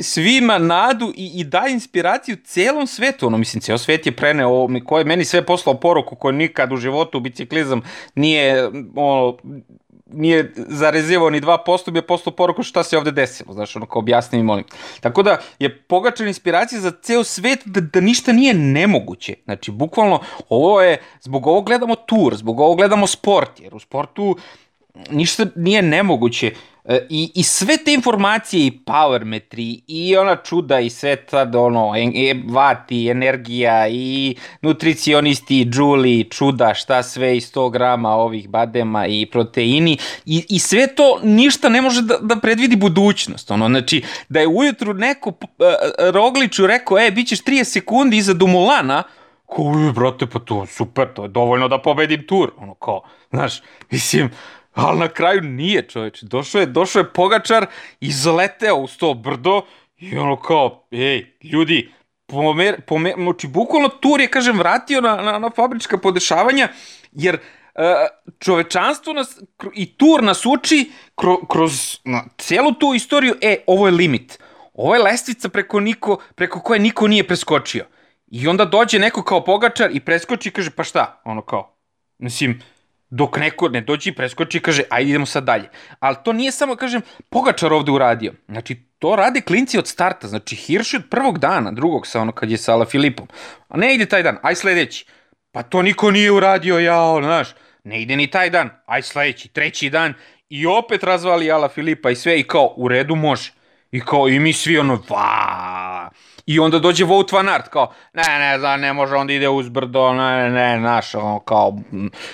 svima 0.00 0.58
nadu 0.58 1.12
i, 1.16 1.40
i 1.40 1.44
daje 1.44 1.72
inspiraciju 1.72 2.36
celom 2.44 2.86
svetu. 2.86 3.26
Ono, 3.26 3.38
mislim, 3.38 3.60
ceo 3.60 3.78
svet 3.78 4.06
je 4.06 4.16
preneo, 4.16 4.68
ko 4.86 4.98
je 4.98 5.04
meni 5.04 5.24
sve 5.24 5.46
poslao 5.46 5.80
poruku 5.80 6.16
koju 6.16 6.32
nikad 6.32 6.72
u 6.72 6.76
životu 6.76 7.20
biciklizam 7.20 7.82
nije 8.14 8.70
ono, 8.96 9.36
nije 10.06 10.52
zarezivao 10.56 11.30
ni 11.30 11.40
2%, 11.40 11.90
bi 11.90 11.98
je 11.98 12.06
poslao 12.06 12.36
poruku 12.36 12.62
šta 12.62 12.82
se 12.82 12.98
ovde 12.98 13.10
desilo, 13.10 13.52
znaš, 13.52 13.76
ono 13.76 13.86
kao 13.86 13.98
objasni 13.98 14.38
mi 14.38 14.44
molim. 14.44 14.64
Tako 15.00 15.22
da 15.22 15.38
je 15.58 15.78
pogačan 15.78 16.28
inspiracija 16.28 16.80
za 16.80 16.92
ceo 17.02 17.24
svet 17.24 17.58
da, 17.64 17.80
da 17.80 18.00
ništa 18.00 18.32
nije 18.32 18.54
nemoguće. 18.54 19.34
Znači, 19.44 19.70
bukvalno, 19.70 20.20
ovo 20.48 20.82
je, 20.82 21.02
zbog 21.20 21.46
ovog 21.46 21.66
gledamo 21.66 21.94
tur, 21.94 22.36
zbog 22.36 22.60
ovog 22.60 22.76
gledamo 22.76 23.06
sport, 23.06 23.60
jer 23.60 23.74
u 23.74 23.78
sportu 23.78 24.36
ništa 25.10 25.46
nije 25.56 25.82
nemoguće. 25.82 26.52
E, 26.84 27.06
I, 27.10 27.32
I 27.34 27.42
sve 27.42 27.76
te 27.84 27.92
informacije 27.92 28.66
i 28.66 28.80
power 28.86 29.24
metri 29.24 29.80
i 29.86 30.16
ona 30.16 30.36
čuda 30.36 30.80
i 30.80 30.90
sve 30.90 31.16
tad 31.16 31.54
ono, 31.54 31.92
e, 31.96 32.34
vati, 32.48 33.08
energija 33.08 33.88
i 33.88 34.36
nutricionisti, 34.62 35.64
džuli, 35.64 36.28
čuda, 36.30 36.74
šta 36.74 37.02
sve 37.02 37.36
i 37.36 37.40
100 37.40 37.70
grama 37.70 38.10
ovih 38.10 38.48
badema 38.48 39.06
i 39.06 39.26
proteini 39.26 39.98
i, 40.24 40.46
i 40.48 40.58
sve 40.58 40.94
to 40.94 41.20
ništa 41.22 41.68
ne 41.68 41.82
može 41.82 42.02
da, 42.02 42.18
da 42.20 42.36
predvidi 42.36 42.76
budućnost. 42.76 43.50
Ono, 43.50 43.68
znači, 43.68 44.02
da 44.28 44.40
je 44.40 44.48
ujutru 44.48 44.94
neko 44.94 45.28
uh, 45.28 45.34
Rogliću 46.12 46.66
rekao, 46.66 46.98
e, 46.98 47.10
bit 47.10 47.28
ćeš 47.28 47.44
30 47.44 47.64
sekundi 47.64 48.16
iza 48.16 48.34
Dumulana, 48.34 49.02
ko, 49.46 49.62
brate, 49.94 50.26
pa 50.26 50.38
to 50.38 50.66
super, 50.66 51.08
to 51.14 51.22
je 51.22 51.28
dovoljno 51.28 51.68
da 51.68 51.78
pobedim 51.78 52.26
tur. 52.26 52.52
Ono, 52.58 52.74
kao, 52.74 53.02
znaš, 53.30 53.62
mislim, 53.90 54.30
ali 54.74 54.98
na 54.98 55.08
kraju 55.08 55.40
nije 55.40 55.88
čoveče. 55.88 56.26
Došao 56.26 56.60
je, 56.60 56.66
došao 56.66 57.00
je 57.00 57.12
Pogačar, 57.12 57.66
izleteo 58.00 58.76
uz 58.76 58.96
to 58.96 59.14
brdo 59.14 59.62
i 59.96 60.16
ono 60.16 60.36
kao, 60.36 60.86
ej, 60.90 61.36
ljudi, 61.42 61.92
pomer, 62.26 62.80
pomer, 62.86 63.14
znači, 63.16 63.48
bukvalno 63.48 63.88
tur 63.88 64.20
je, 64.20 64.30
kažem, 64.30 64.58
vratio 64.58 65.00
na, 65.00 65.16
na, 65.16 65.38
na 65.38 65.50
fabrička 65.50 65.98
podešavanja, 65.98 66.68
jer 67.12 67.34
uh, 67.34 67.82
čovečanstvo 68.38 69.12
nas, 69.12 69.38
i 69.74 69.96
tur 69.96 70.22
nas 70.22 70.46
uči 70.46 70.90
kro, 71.14 71.46
kroz 71.46 71.98
na, 72.04 72.24
celu 72.38 72.72
tu 72.72 72.94
istoriju, 72.94 73.34
e, 73.40 73.56
ovo 73.66 73.86
je 73.86 73.92
limit. 73.92 74.38
Ovo 74.74 74.94
je 74.94 75.02
lestvica 75.02 75.48
preko, 75.48 75.80
niko, 75.80 76.18
preko 76.34 76.60
koje 76.60 76.80
niko 76.80 77.08
nije 77.08 77.26
preskočio. 77.26 77.86
I 78.26 78.48
onda 78.48 78.64
dođe 78.64 78.98
neko 78.98 79.22
kao 79.22 79.44
pogačar 79.44 79.90
i 79.96 80.00
preskoči 80.00 80.48
i 80.48 80.52
kaže, 80.52 80.70
pa 80.70 80.84
šta? 80.84 81.20
Ono 81.24 81.42
kao, 81.42 81.76
mislim, 82.18 82.60
dok 83.14 83.36
neko 83.38 83.68
ne 83.68 83.80
dođe 83.80 84.10
i 84.10 84.14
preskoči 84.14 84.58
i 84.58 84.60
kaže 84.60 84.82
ajde 84.90 85.10
idemo 85.10 85.26
sad 85.26 85.44
dalje. 85.44 85.68
Ali 86.00 86.16
to 86.24 86.32
nije 86.32 86.52
samo, 86.52 86.76
kažem, 86.76 87.02
Pogačar 87.30 87.72
ovde 87.72 87.92
uradio. 87.92 88.32
Znači, 88.48 88.74
to 88.98 89.16
rade 89.16 89.40
klinci 89.40 89.78
od 89.78 89.86
starta. 89.86 90.28
Znači, 90.28 90.56
Hirš 90.56 90.94
od 90.94 91.02
prvog 91.10 91.38
dana, 91.38 91.72
drugog 91.72 92.06
sa 92.06 92.20
ono 92.20 92.32
kad 92.32 92.50
je 92.50 92.58
sa 92.58 92.84
Filipom. 92.84 93.28
A 93.68 93.76
ne 93.76 93.94
ide 93.94 94.06
taj 94.06 94.22
dan, 94.22 94.38
aj 94.42 94.54
sledeći. 94.54 95.06
Pa 95.52 95.62
to 95.62 95.82
niko 95.82 96.10
nije 96.10 96.32
uradio, 96.32 96.78
jao, 96.78 97.22
znaš. 97.22 97.54
Ne 97.84 98.02
ide 98.02 98.16
ni 98.16 98.26
taj 98.30 98.50
dan, 98.50 98.70
aj 98.86 99.02
sledeći, 99.02 99.48
treći 99.48 99.90
dan. 99.90 100.14
I 100.48 100.66
opet 100.66 101.02
razvali 101.02 101.50
Ala 101.50 101.68
Filipa 101.68 102.10
i 102.10 102.16
sve 102.16 102.40
i 102.40 102.42
kao, 102.42 102.74
u 102.76 102.88
redu 102.88 103.14
može. 103.14 103.52
I 103.94 104.00
kao, 104.00 104.28
i 104.28 104.38
mi 104.38 104.52
svi 104.52 104.78
ono, 104.78 104.98
va. 105.08 106.10
I 106.46 106.58
onda 106.58 106.78
dođe 106.78 107.04
Vout 107.04 107.32
Van 107.32 107.48
Aert, 107.48 107.68
kao, 107.68 107.92
ne, 108.14 108.38
ne, 108.38 108.58
da, 108.58 108.76
ne 108.76 108.92
može, 108.92 109.14
onda 109.14 109.32
ide 109.32 109.48
uz 109.48 109.68
brdo, 109.68 110.12
ne, 110.12 110.36
ne, 110.36 110.50
ne, 110.50 110.80
naš, 110.80 111.14
ono, 111.14 111.40
kao, 111.40 111.78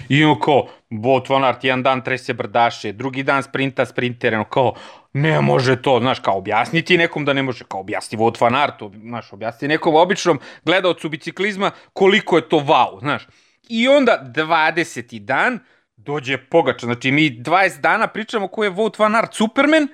i 0.08 0.24
ono 0.24 0.40
kao, 0.40 0.66
Vout 0.90 1.28
Van 1.28 1.44
Aert, 1.44 1.64
jedan 1.64 1.82
dan 1.82 2.00
trese 2.04 2.32
brdaše, 2.34 2.92
drugi 2.92 3.22
dan 3.22 3.42
sprinta 3.42 3.86
sprinter, 3.86 4.34
ono, 4.34 4.44
kao, 4.44 4.74
ne 5.12 5.40
može 5.40 5.82
to, 5.82 5.98
znaš, 6.00 6.20
kao, 6.20 6.38
objasniti 6.38 6.98
nekom 6.98 7.24
da 7.24 7.32
ne 7.32 7.42
može, 7.42 7.64
kao, 7.68 7.80
objasni 7.80 8.18
Vout 8.18 8.40
Van 8.40 8.54
Aert, 8.54 8.74
znaš, 9.00 9.32
objasni 9.32 9.68
nekom 9.68 9.94
običnom 9.94 10.40
gledalcu 10.64 11.08
biciklizma 11.08 11.70
koliko 11.92 12.36
je 12.36 12.48
to 12.48 12.56
wow, 12.56 13.00
znaš. 13.00 13.26
I 13.68 13.88
onda 13.88 14.32
20. 14.34 15.18
dan 15.18 15.58
dođe 15.96 16.38
Pogača, 16.38 16.86
znači 16.86 17.12
mi 17.12 17.30
20 17.30 17.80
dana 17.80 18.06
pričamo 18.06 18.48
ko 18.48 18.64
je 18.64 18.70
Vout 18.70 18.98
Van 18.98 19.14
Aert 19.14 19.34
Superman, 19.34 19.88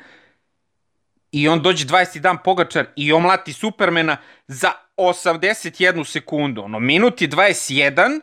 i 1.36 1.48
on 1.48 1.62
dođe 1.62 1.86
20. 1.86 2.18
dan 2.18 2.38
Pogačar 2.44 2.86
i 2.96 3.12
omlati 3.12 3.52
Supermena 3.52 4.16
za 4.48 4.72
81 4.96 6.04
sekundu. 6.04 6.62
Ono, 6.62 6.80
minut 6.80 7.22
je 7.22 7.28
21, 7.28 8.20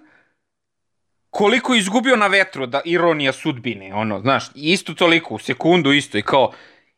koliko 1.30 1.74
je 1.74 1.80
izgubio 1.80 2.16
na 2.16 2.28
vetru, 2.28 2.66
da 2.66 2.82
ironija 2.86 3.32
sudbine, 3.32 3.94
ono, 3.94 4.20
znaš, 4.20 4.44
isto 4.56 4.94
toliko, 4.94 5.36
u 5.36 5.40
sekundu 5.40 5.92
isto, 5.92 6.18
i 6.18 6.22
kao, 6.22 6.52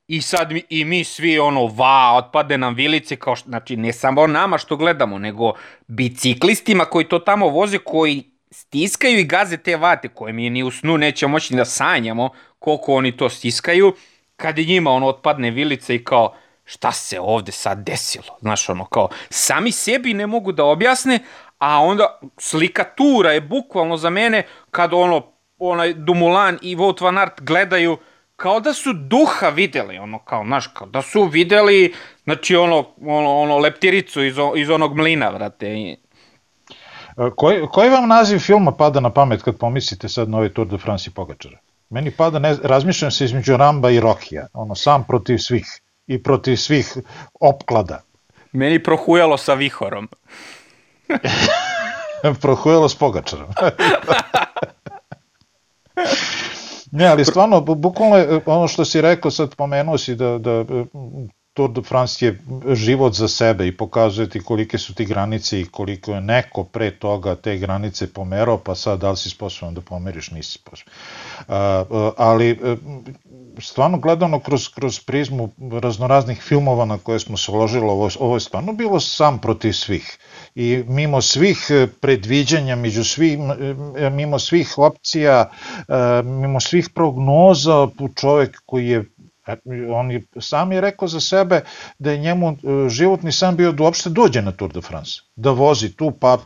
i 0.07 0.21
sad 0.21 0.51
mi, 0.51 0.63
i 0.69 0.85
mi 0.85 1.03
svi, 1.03 1.39
ono, 1.39 1.67
va, 1.67 2.13
otpade 2.17 2.57
nam 2.57 2.75
vilice, 2.75 3.15
kao, 3.15 3.35
što, 3.35 3.49
znači, 3.49 3.77
ne 3.77 3.93
samo 3.93 4.27
nama 4.27 4.57
što 4.57 4.77
gledamo, 4.77 5.19
nego 5.19 5.53
biciklistima 5.87 6.85
koji 6.85 7.05
to 7.05 7.19
tamo 7.19 7.47
voze, 7.47 7.77
koji 7.77 8.23
stiskaju 8.51 9.19
i 9.19 9.23
gaze 9.23 9.57
te 9.57 9.77
vate, 9.77 10.07
koje 10.07 10.33
mi 10.33 10.49
ni 10.49 10.63
u 10.63 10.71
snu 10.71 10.97
neće 10.97 11.27
moći 11.27 11.55
da 11.55 11.65
sanjamo 11.65 12.29
koliko 12.59 12.93
oni 12.93 13.17
to 13.17 13.29
stiskaju, 13.29 13.93
kad 14.35 14.57
je 14.57 14.65
njima 14.65 14.91
ono 14.91 15.07
otpadne 15.07 15.51
vilice 15.51 15.95
i 15.95 16.03
kao 16.03 16.33
šta 16.65 16.91
se 16.91 17.19
ovde 17.19 17.51
sad 17.51 17.77
desilo, 17.85 18.37
znaš 18.41 18.69
ono 18.69 18.85
kao 18.85 19.09
sami 19.29 19.71
sebi 19.71 20.13
ne 20.13 20.27
mogu 20.27 20.51
da 20.51 20.63
objasne, 20.63 21.19
a 21.57 21.79
onda 21.79 22.19
slikatura 22.37 23.31
je 23.31 23.41
bukvalno 23.41 23.97
za 23.97 24.09
mene 24.09 24.43
kad 24.71 24.93
ono 24.93 25.31
onaj 25.57 25.93
Dumulan 25.93 26.57
i 26.61 26.75
Wout 26.75 27.03
van 27.03 27.17
Aert 27.17 27.41
gledaju 27.41 27.97
kao 28.35 28.59
da 28.59 28.73
su 28.73 28.93
duha 28.93 29.49
videli, 29.49 29.97
ono 29.97 30.19
kao, 30.19 30.43
znaš, 30.45 30.67
kao 30.67 30.87
da 30.87 31.01
su 31.01 31.23
videli, 31.23 31.93
znači 32.23 32.55
ono, 32.55 32.85
ono, 33.01 33.39
ono 33.39 33.57
leptiricu 33.57 34.23
iz, 34.23 34.35
iz 34.55 34.69
onog 34.69 34.97
mlina, 34.97 35.29
vrate. 35.29 35.67
E, 35.67 35.95
koji, 37.35 37.67
koji 37.71 37.89
vam 37.89 38.07
naziv 38.07 38.39
filma 38.39 38.71
pada 38.71 38.99
na 38.99 39.09
pamet 39.09 39.43
kad 39.43 39.57
pomislite 39.57 40.09
sad 40.09 40.29
na 40.29 40.37
ovaj 40.37 40.49
Tour 40.49 40.67
de 40.67 40.77
France 40.77 41.09
i 41.09 41.13
Pogačara? 41.13 41.57
Meni 41.89 42.11
pada, 42.11 42.39
ne, 42.39 42.55
razmišljam 42.63 43.11
se 43.11 43.25
između 43.25 43.57
Ramba 43.57 43.89
i 43.89 43.99
Rokija, 43.99 44.47
ono, 44.53 44.75
sam 44.75 45.03
protiv 45.03 45.37
svih 45.37 45.65
i 46.07 46.23
protiv 46.23 46.55
svih 46.55 46.97
opklada. 47.39 48.01
Meni 48.51 48.83
prohujalo 48.83 49.37
sa 49.37 49.53
vihorom. 49.53 50.09
prohujalo 52.41 52.89
s 52.89 52.95
pogačarom. 52.95 53.49
ne, 56.91 57.07
ali 57.07 57.25
stvarno, 57.25 57.61
bukvalno 57.61 58.41
ono 58.45 58.67
što 58.67 58.85
si 58.85 59.01
rekao, 59.01 59.31
sad 59.31 59.55
pomenuo 59.55 59.97
si 59.97 60.15
da, 60.15 60.37
da 60.37 60.65
Tour 61.55 61.71
de 61.71 61.81
France 61.81 62.25
je 62.25 62.39
život 62.73 63.13
za 63.13 63.27
sebe 63.27 63.67
i 63.67 63.77
pokazuje 63.77 64.29
ti 64.29 64.39
kolike 64.39 64.77
su 64.77 64.93
ti 64.93 65.05
granice 65.05 65.61
i 65.61 65.65
koliko 65.65 66.11
je 66.11 66.21
neko 66.21 66.63
pre 66.63 66.91
toga 66.91 67.35
te 67.35 67.57
granice 67.57 68.13
pomerao, 68.13 68.57
pa 68.57 68.75
sad 68.75 68.99
da 68.99 69.11
li 69.11 69.17
si 69.17 69.29
sposoban 69.29 69.73
da 69.73 69.81
pomeriš, 69.81 70.31
nisi 70.31 70.51
sposoban. 70.51 70.93
ali 72.17 72.49
e, 72.49 72.75
stvarno 73.59 73.99
gledano 73.99 74.39
kroz, 74.39 74.67
kroz 74.67 74.99
prizmu 74.99 75.49
raznoraznih 75.81 76.41
filmova 76.41 76.85
na 76.85 76.97
koje 76.97 77.19
smo 77.19 77.37
se 77.37 77.51
uložili, 77.51 77.85
ovo, 77.85 78.09
ovo 78.19 78.35
je 78.35 78.39
stvarno 78.39 78.73
bilo 78.73 78.99
sam 78.99 79.39
protiv 79.39 79.71
svih. 79.71 80.17
I 80.55 80.83
mimo 80.87 81.21
svih 81.21 81.67
e, 81.69 81.87
predviđanja, 82.01 82.75
među 82.75 83.03
svih, 83.03 83.39
e, 83.97 84.09
mimo 84.09 84.39
svih 84.39 84.77
opcija, 84.77 85.49
mimo 86.23 86.59
svih 86.59 86.89
prognoza, 86.89 87.87
čovek 88.15 88.61
koji 88.65 88.87
je 88.87 89.03
on 89.93 90.11
je, 90.11 90.23
sam 90.39 90.71
je 90.71 90.81
rekao 90.81 91.07
za 91.07 91.19
sebe 91.19 91.61
da 91.99 92.11
je 92.11 92.17
njemu 92.17 92.49
e, 92.51 92.89
životni 92.89 93.31
san 93.31 93.55
bio 93.55 93.71
da 93.71 93.83
uopšte 93.83 94.09
dođe 94.09 94.41
na 94.41 94.51
Tour 94.51 94.73
de 94.73 94.81
France, 94.81 95.21
da 95.35 95.51
vozi 95.51 95.95
tu, 95.95 96.11
pa 96.19 96.37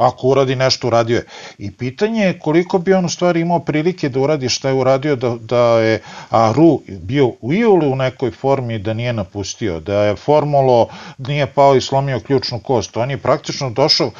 ako 0.00 0.28
uradi 0.28 0.56
nešto, 0.56 0.86
uradio 0.86 1.16
je. 1.16 1.24
I 1.58 1.70
pitanje 1.76 2.22
je 2.22 2.38
koliko 2.38 2.78
bi 2.78 2.94
on 2.94 3.04
u 3.04 3.08
stvari 3.08 3.40
imao 3.40 3.58
prilike 3.58 4.08
da 4.08 4.20
uradi 4.20 4.48
šta 4.48 4.68
je 4.68 4.74
uradio, 4.74 5.16
da, 5.16 5.36
da 5.40 5.80
je 5.80 6.02
Aru 6.30 6.80
bio 6.86 7.32
u 7.40 7.52
Iolu 7.52 7.92
u 7.92 7.96
nekoj 7.96 8.30
formi 8.30 8.78
da 8.78 8.94
nije 8.94 9.12
napustio, 9.12 9.80
da 9.80 10.02
je 10.04 10.16
Formulo 10.16 10.88
nije 11.18 11.46
pao 11.46 11.76
i 11.76 11.80
slomio 11.80 12.20
ključnu 12.20 12.60
kost. 12.60 12.96
On 12.96 13.10
je 13.10 13.18
praktično 13.18 13.70
došao, 13.70 14.10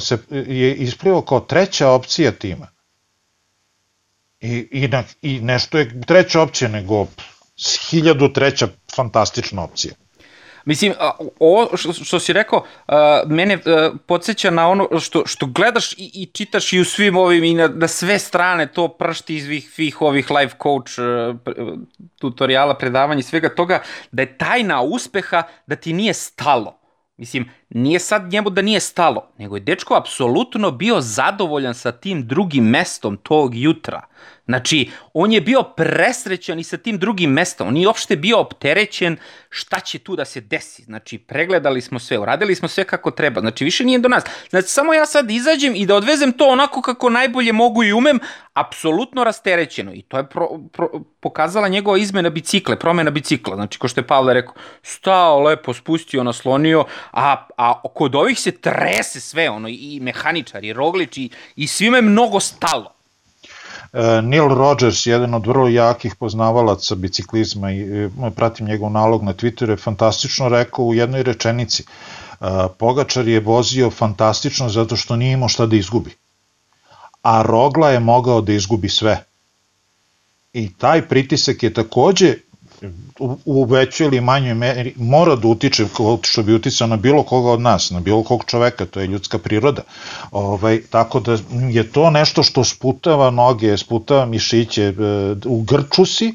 se, 0.00 0.18
je 0.30 0.74
isplivao 0.74 1.22
kao 1.22 1.40
treća 1.40 1.90
opcija 1.90 2.32
tima. 2.32 2.66
I, 4.40 4.68
i, 4.72 4.88
I 5.22 5.40
nešto 5.40 5.78
je 5.78 6.00
treća 6.00 6.42
opcija, 6.42 6.68
nego 6.68 7.06
1003. 7.60 8.68
fantastična 8.96 9.64
opcija. 9.64 9.94
Mislim, 10.64 10.94
ovo 11.40 11.76
što, 11.76 11.92
što 11.92 12.18
si 12.20 12.32
rekao, 12.32 12.64
mene 13.26 13.58
podsjeća 14.06 14.50
na 14.50 14.68
ono 14.68 15.00
što, 15.00 15.26
što 15.26 15.46
gledaš 15.46 15.92
i, 15.92 16.10
i 16.14 16.26
čitaš 16.26 16.72
i 16.72 16.80
u 16.80 16.84
svim 16.84 17.16
ovim 17.16 17.44
i 17.44 17.54
na, 17.54 17.68
na 17.68 17.88
sve 17.88 18.18
strane 18.18 18.72
to 18.72 18.88
pršti 18.88 19.36
iz 19.36 19.64
svih, 19.74 20.02
ovih 20.02 20.30
life 20.30 20.54
coach 20.62 20.92
tutoriala, 22.18 22.74
predavanja 22.74 23.18
i 23.18 23.22
svega 23.22 23.54
toga, 23.54 23.82
da 24.12 24.22
je 24.22 24.38
tajna 24.38 24.82
uspeha 24.82 25.42
da 25.66 25.76
ti 25.76 25.92
nije 25.92 26.14
stalo. 26.14 26.80
Mislim, 27.16 27.50
nije 27.68 27.98
sad 27.98 28.32
njemu 28.32 28.50
da 28.50 28.62
nije 28.62 28.80
stalo, 28.80 29.32
nego 29.38 29.56
je 29.56 29.60
dečko 29.60 29.94
apsolutno 29.94 30.70
bio 30.70 31.00
zadovoljan 31.00 31.74
sa 31.74 31.92
tim 31.92 32.26
drugim 32.26 32.64
mestom 32.64 33.16
tog 33.16 33.54
jutra. 33.54 34.02
Znači, 34.50 34.90
on 35.14 35.32
je 35.32 35.40
bio 35.40 35.62
presrećan 35.62 36.58
i 36.58 36.64
sa 36.64 36.76
tim 36.76 36.98
drugim 36.98 37.30
mestom. 37.30 37.68
On 37.68 37.76
je 37.76 37.86
uopšte 37.86 38.16
bio 38.16 38.38
opterećen 38.38 39.16
šta 39.50 39.80
će 39.80 39.98
tu 39.98 40.16
da 40.16 40.24
se 40.24 40.40
desi. 40.40 40.82
Znači, 40.82 41.18
pregledali 41.18 41.80
smo 41.80 41.98
sve, 41.98 42.18
uradili 42.18 42.54
smo 42.54 42.68
sve 42.68 42.84
kako 42.84 43.10
treba. 43.10 43.40
Znači, 43.40 43.64
više 43.64 43.84
nije 43.84 43.98
do 43.98 44.08
nas. 44.08 44.24
Znači, 44.50 44.68
samo 44.68 44.94
ja 44.94 45.06
sad 45.06 45.30
izađem 45.30 45.74
i 45.76 45.86
da 45.86 45.94
odvezem 45.94 46.32
to 46.32 46.48
onako 46.48 46.82
kako 46.82 47.10
najbolje 47.10 47.52
mogu 47.52 47.84
i 47.84 47.92
umem, 47.92 48.18
apsolutno 48.52 49.24
rasterećeno. 49.24 49.92
I 49.94 50.02
to 50.02 50.16
je 50.16 50.28
pro, 50.28 50.48
pro, 50.72 50.88
pokazala 51.20 51.68
njegova 51.68 51.98
izmena 51.98 52.30
bicikle, 52.30 52.78
promena 52.78 53.10
bicikla. 53.10 53.54
Znači, 53.54 53.78
ko 53.78 53.88
što 53.88 54.00
je 54.00 54.06
Pavle 54.06 54.34
rekao, 54.34 54.54
stao, 54.82 55.40
lepo, 55.40 55.74
spustio, 55.74 56.24
naslonio, 56.24 56.84
a, 57.12 57.46
a 57.56 57.82
kod 57.94 58.14
ovih 58.14 58.40
se 58.40 58.50
trese 58.50 59.20
sve, 59.20 59.50
ono, 59.50 59.68
i 59.68 59.98
mehaničari, 60.02 60.68
i 60.68 60.72
rogliči, 60.72 61.30
i 61.56 61.66
svima 61.66 61.96
je 61.96 62.02
mnogo 62.02 62.40
stalo. 62.40 62.99
E, 63.92 64.22
Neil 64.22 64.48
Rogers, 64.48 65.06
jedan 65.06 65.34
od 65.34 65.46
vrlo 65.46 65.68
jakih 65.68 66.14
poznavalaca 66.14 66.94
biciklizma 66.94 67.72
i 67.72 67.80
e, 67.80 68.10
pratim 68.36 68.66
njegov 68.66 68.90
nalog 68.90 69.22
na 69.22 69.34
Twitteru, 69.34 69.70
je 69.70 69.76
fantastično 69.76 70.48
rekao 70.48 70.84
u 70.84 70.94
jednoj 70.94 71.22
rečenici. 71.22 71.82
E, 71.82 72.46
Pogačar 72.78 73.28
je 73.28 73.40
vozio 73.40 73.90
fantastično 73.90 74.68
zato 74.68 74.96
što 74.96 75.16
nije 75.16 75.32
imao 75.32 75.48
šta 75.48 75.66
da 75.66 75.76
izgubi. 75.76 76.14
A 77.22 77.42
Rogla 77.42 77.90
je 77.90 78.00
mogao 78.00 78.40
da 78.40 78.52
izgubi 78.52 78.88
sve. 78.88 79.24
I 80.52 80.74
taj 80.74 81.08
pritisak 81.08 81.62
je 81.62 81.74
takođe 81.74 82.34
u 83.44 83.64
većoj 83.64 84.06
ili 84.06 84.20
manjoj 84.20 84.54
meri 84.54 84.94
mora 84.96 85.36
da 85.36 85.48
utiče 85.48 85.86
što 86.22 86.42
bi 86.42 86.54
uticao 86.54 86.86
na 86.86 86.96
bilo 86.96 87.22
koga 87.22 87.50
od 87.50 87.60
nas, 87.60 87.90
na 87.90 88.00
bilo 88.00 88.22
kog 88.22 88.44
čoveka, 88.46 88.86
to 88.86 89.00
je 89.00 89.06
ljudska 89.06 89.38
priroda. 89.38 89.82
Ovaj, 90.30 90.80
tako 90.90 91.20
da 91.20 91.38
je 91.70 91.92
to 91.92 92.10
nešto 92.10 92.42
što 92.42 92.64
sputava 92.64 93.30
noge, 93.30 93.76
sputava 93.76 94.26
mišiće, 94.26 94.82
e, 94.82 94.92
u 95.44 95.62
grču 95.62 96.04
si, 96.04 96.34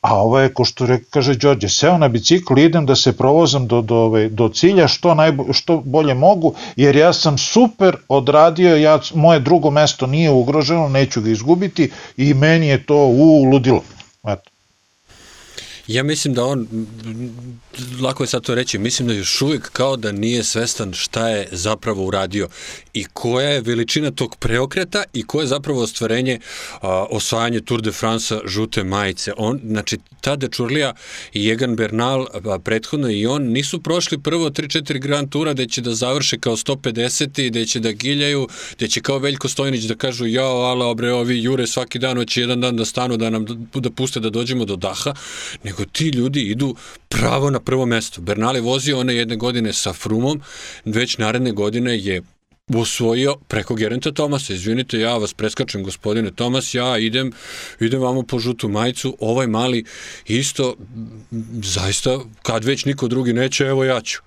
a 0.00 0.14
ovo 0.20 0.38
je, 0.38 0.54
ko 0.54 0.64
što 0.64 0.86
re, 0.86 0.98
kaže 1.10 1.34
Đorđe, 1.34 1.68
seo 1.68 1.98
na 1.98 2.08
bicikl, 2.08 2.58
idem 2.58 2.86
da 2.86 2.96
se 2.96 3.12
provozam 3.16 3.66
do, 3.66 3.80
do, 3.82 3.96
ove, 3.96 4.28
do 4.28 4.48
cilja 4.48 4.88
što, 4.88 5.14
najbo, 5.14 5.52
što 5.52 5.76
bolje 5.84 6.14
mogu, 6.14 6.54
jer 6.76 6.96
ja 6.96 7.12
sam 7.12 7.38
super 7.38 7.96
odradio, 8.08 8.76
ja, 8.76 8.98
moje 9.14 9.40
drugo 9.40 9.70
mesto 9.70 10.06
nije 10.06 10.30
ugroženo, 10.30 10.88
neću 10.88 11.22
ga 11.22 11.30
izgubiti 11.30 11.90
i 12.16 12.34
meni 12.34 12.66
je 12.66 12.86
to 12.86 12.96
u 12.96 13.44
ludilo. 13.44 13.82
Eto. 14.24 14.53
Ja 15.86 16.02
mislim 16.02 16.34
da 16.34 16.44
on, 16.44 16.86
lako 18.00 18.22
je 18.22 18.26
sad 18.26 18.42
to 18.42 18.54
reći, 18.54 18.78
mislim 18.78 19.08
da 19.08 19.14
još 19.14 19.42
uvijek 19.42 19.70
kao 19.70 19.96
da 19.96 20.12
nije 20.12 20.44
svestan 20.44 20.92
šta 20.92 21.28
je 21.28 21.48
zapravo 21.52 22.04
uradio 22.04 22.48
i 22.94 23.04
koja 23.04 23.48
je 23.48 23.60
veličina 23.60 24.10
tog 24.10 24.36
preokreta 24.36 25.04
i 25.12 25.22
koje 25.22 25.42
je 25.42 25.46
zapravo 25.46 25.82
ostvarenje 25.82 26.40
a, 26.80 27.06
osvajanje 27.10 27.60
Tour 27.60 27.82
de 27.82 27.92
France 27.92 28.38
žute 28.44 28.84
majice. 28.84 29.32
On, 29.36 29.60
znači, 29.64 29.98
ta 30.20 30.36
dečurlija 30.36 30.92
i 31.32 31.50
Egan 31.50 31.76
Bernal 31.76 32.26
a, 32.44 32.58
prethodno 32.58 33.10
i 33.10 33.26
on 33.26 33.42
nisu 33.42 33.82
prošli 33.82 34.18
prvo 34.18 34.50
3-4 34.50 35.00
Grand 35.00 35.30
Tura 35.30 35.52
gde 35.52 35.66
će 35.66 35.80
da 35.80 35.94
završe 35.94 36.38
kao 36.38 36.56
150 36.56 37.42
i 37.42 37.50
gde 37.50 37.66
će 37.66 37.80
da 37.80 37.92
giljaju, 37.92 38.48
gde 38.76 38.88
će 38.88 39.00
kao 39.00 39.18
Veljko 39.18 39.48
Stojnić 39.48 39.84
da 39.84 39.94
kažu 39.94 40.26
jao, 40.26 40.60
ala, 40.60 40.86
obre, 40.86 41.12
ovi 41.12 41.42
jure 41.42 41.66
svaki 41.66 41.98
dan, 41.98 42.16
hoće 42.16 42.40
jedan 42.40 42.60
dan 42.60 42.76
da 42.76 42.84
stanu 42.84 43.16
da 43.16 43.30
nam 43.30 43.68
da 43.74 43.90
puste 43.90 44.20
da 44.20 44.30
dođemo 44.30 44.64
do 44.64 44.76
daha, 44.76 45.14
nego 45.64 45.84
ti 45.84 46.08
ljudi 46.08 46.40
idu 46.40 46.76
pravo 47.08 47.50
na 47.50 47.60
prvo 47.64 47.86
mesto. 47.86 48.20
Bernal 48.20 48.56
je 48.56 48.62
vozio 48.62 49.00
one 49.00 49.14
jedne 49.14 49.36
godine 49.36 49.72
sa 49.72 49.92
Frumom, 49.92 50.40
već 50.84 51.18
naredne 51.18 51.52
godine 51.52 51.98
je 51.98 52.22
osvojio 52.74 53.36
preko 53.48 53.74
Gerenta 53.74 54.12
Tomasa. 54.12 54.52
Izvinite, 54.52 54.98
ja 54.98 55.16
vas 55.16 55.34
preskačem, 55.34 55.82
gospodine 55.82 56.30
Tomas, 56.30 56.74
ja 56.74 56.98
idem, 56.98 57.32
idem 57.80 58.00
vamo 58.00 58.22
po 58.22 58.38
žutu 58.38 58.68
majicu, 58.68 59.16
ovaj 59.20 59.46
mali 59.46 59.84
isto, 60.26 60.74
zaista, 61.62 62.18
kad 62.42 62.64
već 62.64 62.84
niko 62.84 63.08
drugi 63.08 63.32
neće, 63.32 63.64
evo 63.64 63.84
ja 63.84 64.00
ću. 64.00 64.22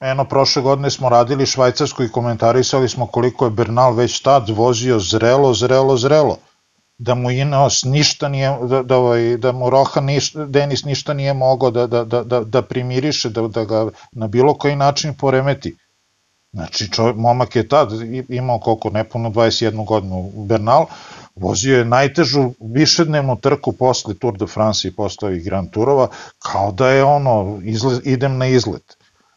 Eno, 0.00 0.24
prošle 0.24 0.62
godine 0.62 0.90
smo 0.90 1.08
radili 1.08 1.46
švajcarsku 1.46 2.04
i 2.04 2.08
komentarisali 2.08 2.88
smo 2.88 3.06
koliko 3.06 3.44
je 3.44 3.50
Bernal 3.50 3.94
već 3.94 4.20
tad 4.20 4.50
vozio 4.50 4.98
zrelo, 4.98 5.54
zrelo, 5.54 5.96
zrelo 5.96 6.38
da 6.98 7.14
mu 7.14 7.30
Ineos 7.30 7.82
ništa 7.84 8.28
nije, 8.28 8.58
da, 8.68 8.82
da, 8.82 8.96
ovaj, 8.96 9.36
da 9.36 9.52
mu 9.52 9.70
Roha 9.70 10.00
ništa, 10.00 10.46
Denis 10.46 10.84
ništa 10.84 11.14
nije 11.14 11.34
mogao 11.34 11.70
da, 11.70 11.86
da, 11.86 12.04
da, 12.04 12.22
da, 12.24 12.40
da 12.44 12.62
primiriše, 12.62 13.30
da, 13.30 13.48
da 13.48 13.64
ga 13.64 13.88
na 14.12 14.26
bilo 14.26 14.54
koji 14.54 14.76
način 14.76 15.14
poremeti. 15.14 15.76
Znači, 16.52 16.90
čovjek, 16.90 17.16
momak 17.16 17.56
je 17.56 17.68
tad 17.68 17.90
imao 18.28 18.58
koliko, 18.58 18.90
nepuno 18.90 19.30
21 19.30 19.86
godinu 19.86 20.30
Bernal, 20.36 20.86
vozio 21.36 21.78
je 21.78 21.84
najtežu 21.84 22.50
višednevnu 22.60 23.36
trku 23.36 23.72
posle 23.72 24.14
Tour 24.14 24.38
de 24.38 24.46
France 24.46 24.88
i 24.88 24.94
posle 24.94 25.28
ovih 25.28 25.44
Grand 25.44 25.70
Turova, 25.70 26.08
kao 26.38 26.72
da 26.72 26.88
je 26.88 27.04
ono, 27.04 27.60
izle, 27.62 27.98
idem 28.04 28.38
na 28.38 28.46
izlet. 28.46 28.96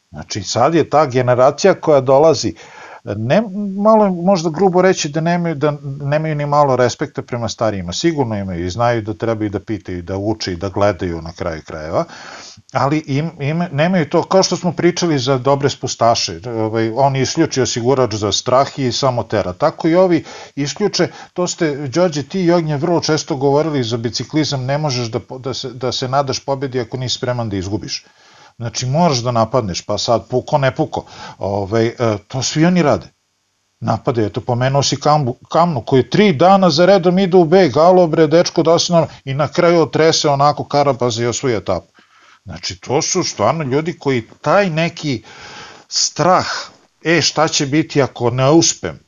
Znači, 0.10 0.44
sad 0.44 0.76
je 0.76 0.90
ta 0.90 1.06
generacija 1.06 1.74
koja 1.74 2.02
dolazi, 2.02 2.54
uh, 2.56 2.77
ne, 3.16 3.42
malo 3.78 4.10
možda 4.10 4.50
grubo 4.50 4.82
reći 4.82 5.10
da 5.10 5.22
nemaju, 5.22 5.56
da 5.56 5.74
nemaju 6.02 6.36
ni 6.36 6.46
malo 6.46 6.76
respekta 6.76 7.22
prema 7.22 7.50
starijima, 7.50 7.94
sigurno 7.94 8.36
imaju 8.36 8.66
i 8.66 8.70
znaju 8.70 9.02
da 9.02 9.14
trebaju 9.14 9.50
da 9.50 9.60
pitaju, 9.60 10.02
da 10.02 10.18
uče 10.18 10.54
i 10.54 10.56
da 10.56 10.70
gledaju 10.70 11.22
na 11.22 11.34
kraju 11.34 11.62
krajeva, 11.66 12.06
ali 12.74 13.04
im, 13.08 13.32
im, 13.40 13.64
nemaju 13.72 14.10
to, 14.10 14.24
kao 14.24 14.44
što 14.44 14.56
smo 14.56 14.72
pričali 14.72 15.20
za 15.20 15.38
dobre 15.38 15.70
spustaše, 15.70 16.40
ovaj, 16.46 16.92
on 16.96 17.16
isključi 17.16 17.62
osigurač 17.62 18.14
za 18.14 18.32
strah 18.32 18.80
i 18.80 18.92
samo 18.92 19.24
tera, 19.24 19.54
tako 19.54 19.88
i 19.88 19.96
ovi 19.96 20.24
isključe, 20.56 21.08
to 21.34 21.48
ste, 21.48 21.88
Đorđe, 21.88 22.24
ti 22.24 22.42
i 22.42 22.52
Ognje 22.52 22.78
vrlo 22.78 23.00
često 23.00 23.36
govorili 23.36 23.84
za 23.84 23.98
biciklizam, 23.98 24.66
ne 24.66 24.78
možeš 24.78 25.08
da, 25.08 25.20
da, 25.40 25.54
se, 25.54 25.70
da 25.70 25.92
se 25.92 26.08
nadaš 26.08 26.40
pobedi 26.40 26.80
ako 26.80 26.98
nisi 26.98 27.16
spreman 27.16 27.50
da 27.50 27.58
izgubiš. 27.58 28.06
Znači 28.58 28.86
moraš 28.86 29.18
da 29.18 29.32
napadneš, 29.32 29.82
pa 29.82 29.98
sad 29.98 30.28
puko 30.30 30.58
ne 30.58 30.76
puko. 30.76 31.06
Ove, 31.38 31.94
ovaj, 32.00 32.18
to 32.28 32.44
svi 32.44 32.66
oni 32.66 32.84
rade. 32.84 33.08
Napade, 33.80 34.26
eto 34.26 34.42
pomenuo 34.42 34.84
si 34.84 35.00
kambu, 35.00 35.36
Kamnu 35.50 35.82
koji 35.82 36.10
tri 36.10 36.34
dana 36.34 36.70
za 36.70 36.86
redom 36.86 37.20
ide 37.20 37.38
u 37.38 37.46
B, 37.46 37.70
galo 37.70 38.08
bre, 38.08 38.28
dečko 38.28 38.64
da 38.64 38.80
se 38.80 38.94
nam, 38.94 39.06
i 39.26 39.34
na 39.34 39.48
kraju 39.48 39.82
otrese 39.82 40.30
onako 40.30 40.64
Karapaz 40.64 41.20
i 41.20 41.26
osvoji 41.26 41.56
etapu. 41.56 41.88
Znači 42.46 42.80
to 42.80 43.02
su 43.02 43.24
stvarno 43.24 43.64
ljudi 43.64 43.98
koji 44.00 44.28
taj 44.42 44.70
neki 44.70 45.24
strah, 45.88 46.48
e 47.04 47.22
šta 47.22 47.48
će 47.48 47.66
biti 47.66 48.02
ako 48.02 48.30
ne 48.30 48.50
uspem, 48.50 49.00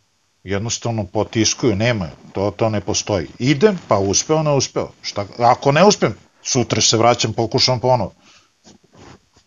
jednostavno 0.44 1.06
potiskuju, 1.06 1.76
nemaju, 1.76 2.12
to, 2.34 2.52
to 2.52 2.70
ne 2.70 2.82
postoji. 2.82 3.28
Idem, 3.40 3.80
pa 3.88 3.98
uspeo, 3.98 4.44
ne 4.44 4.54
uspeo. 4.54 4.90
Šta, 5.02 5.26
ako 5.40 5.72
ne 5.72 5.86
uspem, 5.86 6.16
sutra 6.44 6.82
se 6.82 6.98
vraćam, 6.98 7.34
pokušam 7.34 7.80
ponovo. 7.80 8.12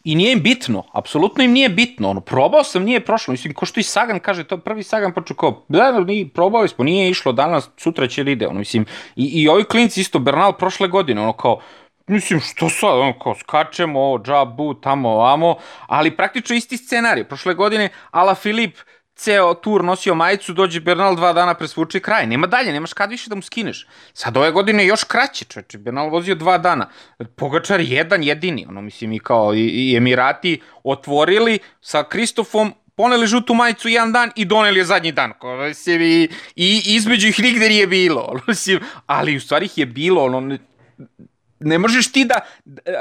I 0.05 0.15
nije 0.15 0.33
im 0.33 0.43
bitno, 0.43 0.85
apsolutno 0.93 1.45
im 1.45 1.53
nije 1.53 1.69
bitno. 1.69 2.11
Ono, 2.11 2.21
probao 2.21 2.65
sam, 2.65 2.83
nije 2.83 3.05
prošlo. 3.05 3.33
Mislim, 3.33 3.55
ko 3.55 3.67
što 3.67 3.81
i 3.81 3.83
Sagan 3.83 4.21
kaže, 4.21 4.45
to 4.45 4.59
prvi 4.59 4.83
Sagan 4.83 5.13
počeo 5.13 5.37
kao, 5.37 5.65
da, 5.69 6.01
nije, 6.01 6.29
probao 6.29 6.69
smo, 6.69 6.85
nije 6.85 7.11
išlo 7.11 7.33
danas, 7.33 7.71
sutra 7.77 8.07
će 8.07 8.23
ide. 8.23 8.47
Ono, 8.47 8.59
mislim, 8.59 8.87
i, 9.17 9.43
i 9.43 9.49
ovi 9.49 9.65
klinci 9.65 10.01
isto, 10.01 10.19
Bernal 10.19 10.53
prošle 10.53 10.89
godine, 10.89 11.21
ono 11.21 11.33
kao, 11.33 11.61
Mislim, 12.07 12.41
što 12.41 12.69
sad, 12.69 12.99
ono, 12.99 13.19
kao, 13.19 13.35
skačemo, 13.35 14.19
džabu, 14.25 14.75
tamo, 14.75 15.25
amo, 15.25 15.57
ali 15.87 16.17
praktično 16.17 16.57
isti 16.57 16.77
scenarij. 16.77 17.25
Prošle 17.25 17.55
godine 17.55 17.89
Ala 18.11 18.35
Filip 18.35 18.77
ceo 19.23 19.55
tur 19.55 19.85
nosio 19.85 20.15
majicu, 20.15 20.53
dođe 20.53 20.81
Bernal 20.81 21.17
dva 21.17 21.33
dana 21.33 21.55
presvuče 21.55 22.01
kraj. 22.01 22.27
Nema 22.27 22.47
dalje, 22.47 22.73
nemaš 22.73 22.93
kad 22.93 23.11
više 23.11 23.31
da 23.31 23.35
mu 23.35 23.43
skineš. 23.43 23.87
Sad 24.13 24.37
ove 24.37 24.51
godine 24.51 24.87
još 24.87 25.05
kraće, 25.05 25.45
čoveče. 25.45 25.79
Bernal 25.79 26.11
vozio 26.11 26.35
dva 26.35 26.59
dana. 26.59 26.89
Pogačar 27.37 27.81
jedan 27.81 28.23
jedini, 28.23 28.67
ono 28.69 28.81
mislim 28.81 29.13
i 29.13 29.19
kao 29.19 29.55
i, 29.55 29.67
i 29.67 29.97
Emirati 29.97 30.61
otvorili 30.85 31.59
sa 31.81 32.03
Kristofom 32.03 32.75
poneli 32.97 33.27
žutu 33.27 33.55
majicu 33.55 33.89
jedan 33.89 34.13
dan 34.13 34.31
i 34.37 34.45
doneli 34.45 34.79
je 34.79 34.85
zadnji 34.85 35.13
dan. 35.13 35.33
Mislim, 35.69 36.03
i, 36.03 36.29
i 36.57 36.83
između 36.87 37.29
ih 37.29 37.41
nigde 37.41 37.69
nije 37.69 37.87
bilo. 37.87 38.35
Mislim, 38.49 38.81
ali 39.07 39.37
u 39.37 39.41
stvari 39.41 39.67
ih 39.67 39.79
je 39.79 39.87
bilo, 39.87 40.25
ono, 40.25 40.59
ne 41.65 41.79
možeš 41.79 42.13
ti 42.13 42.25
da, 42.25 42.41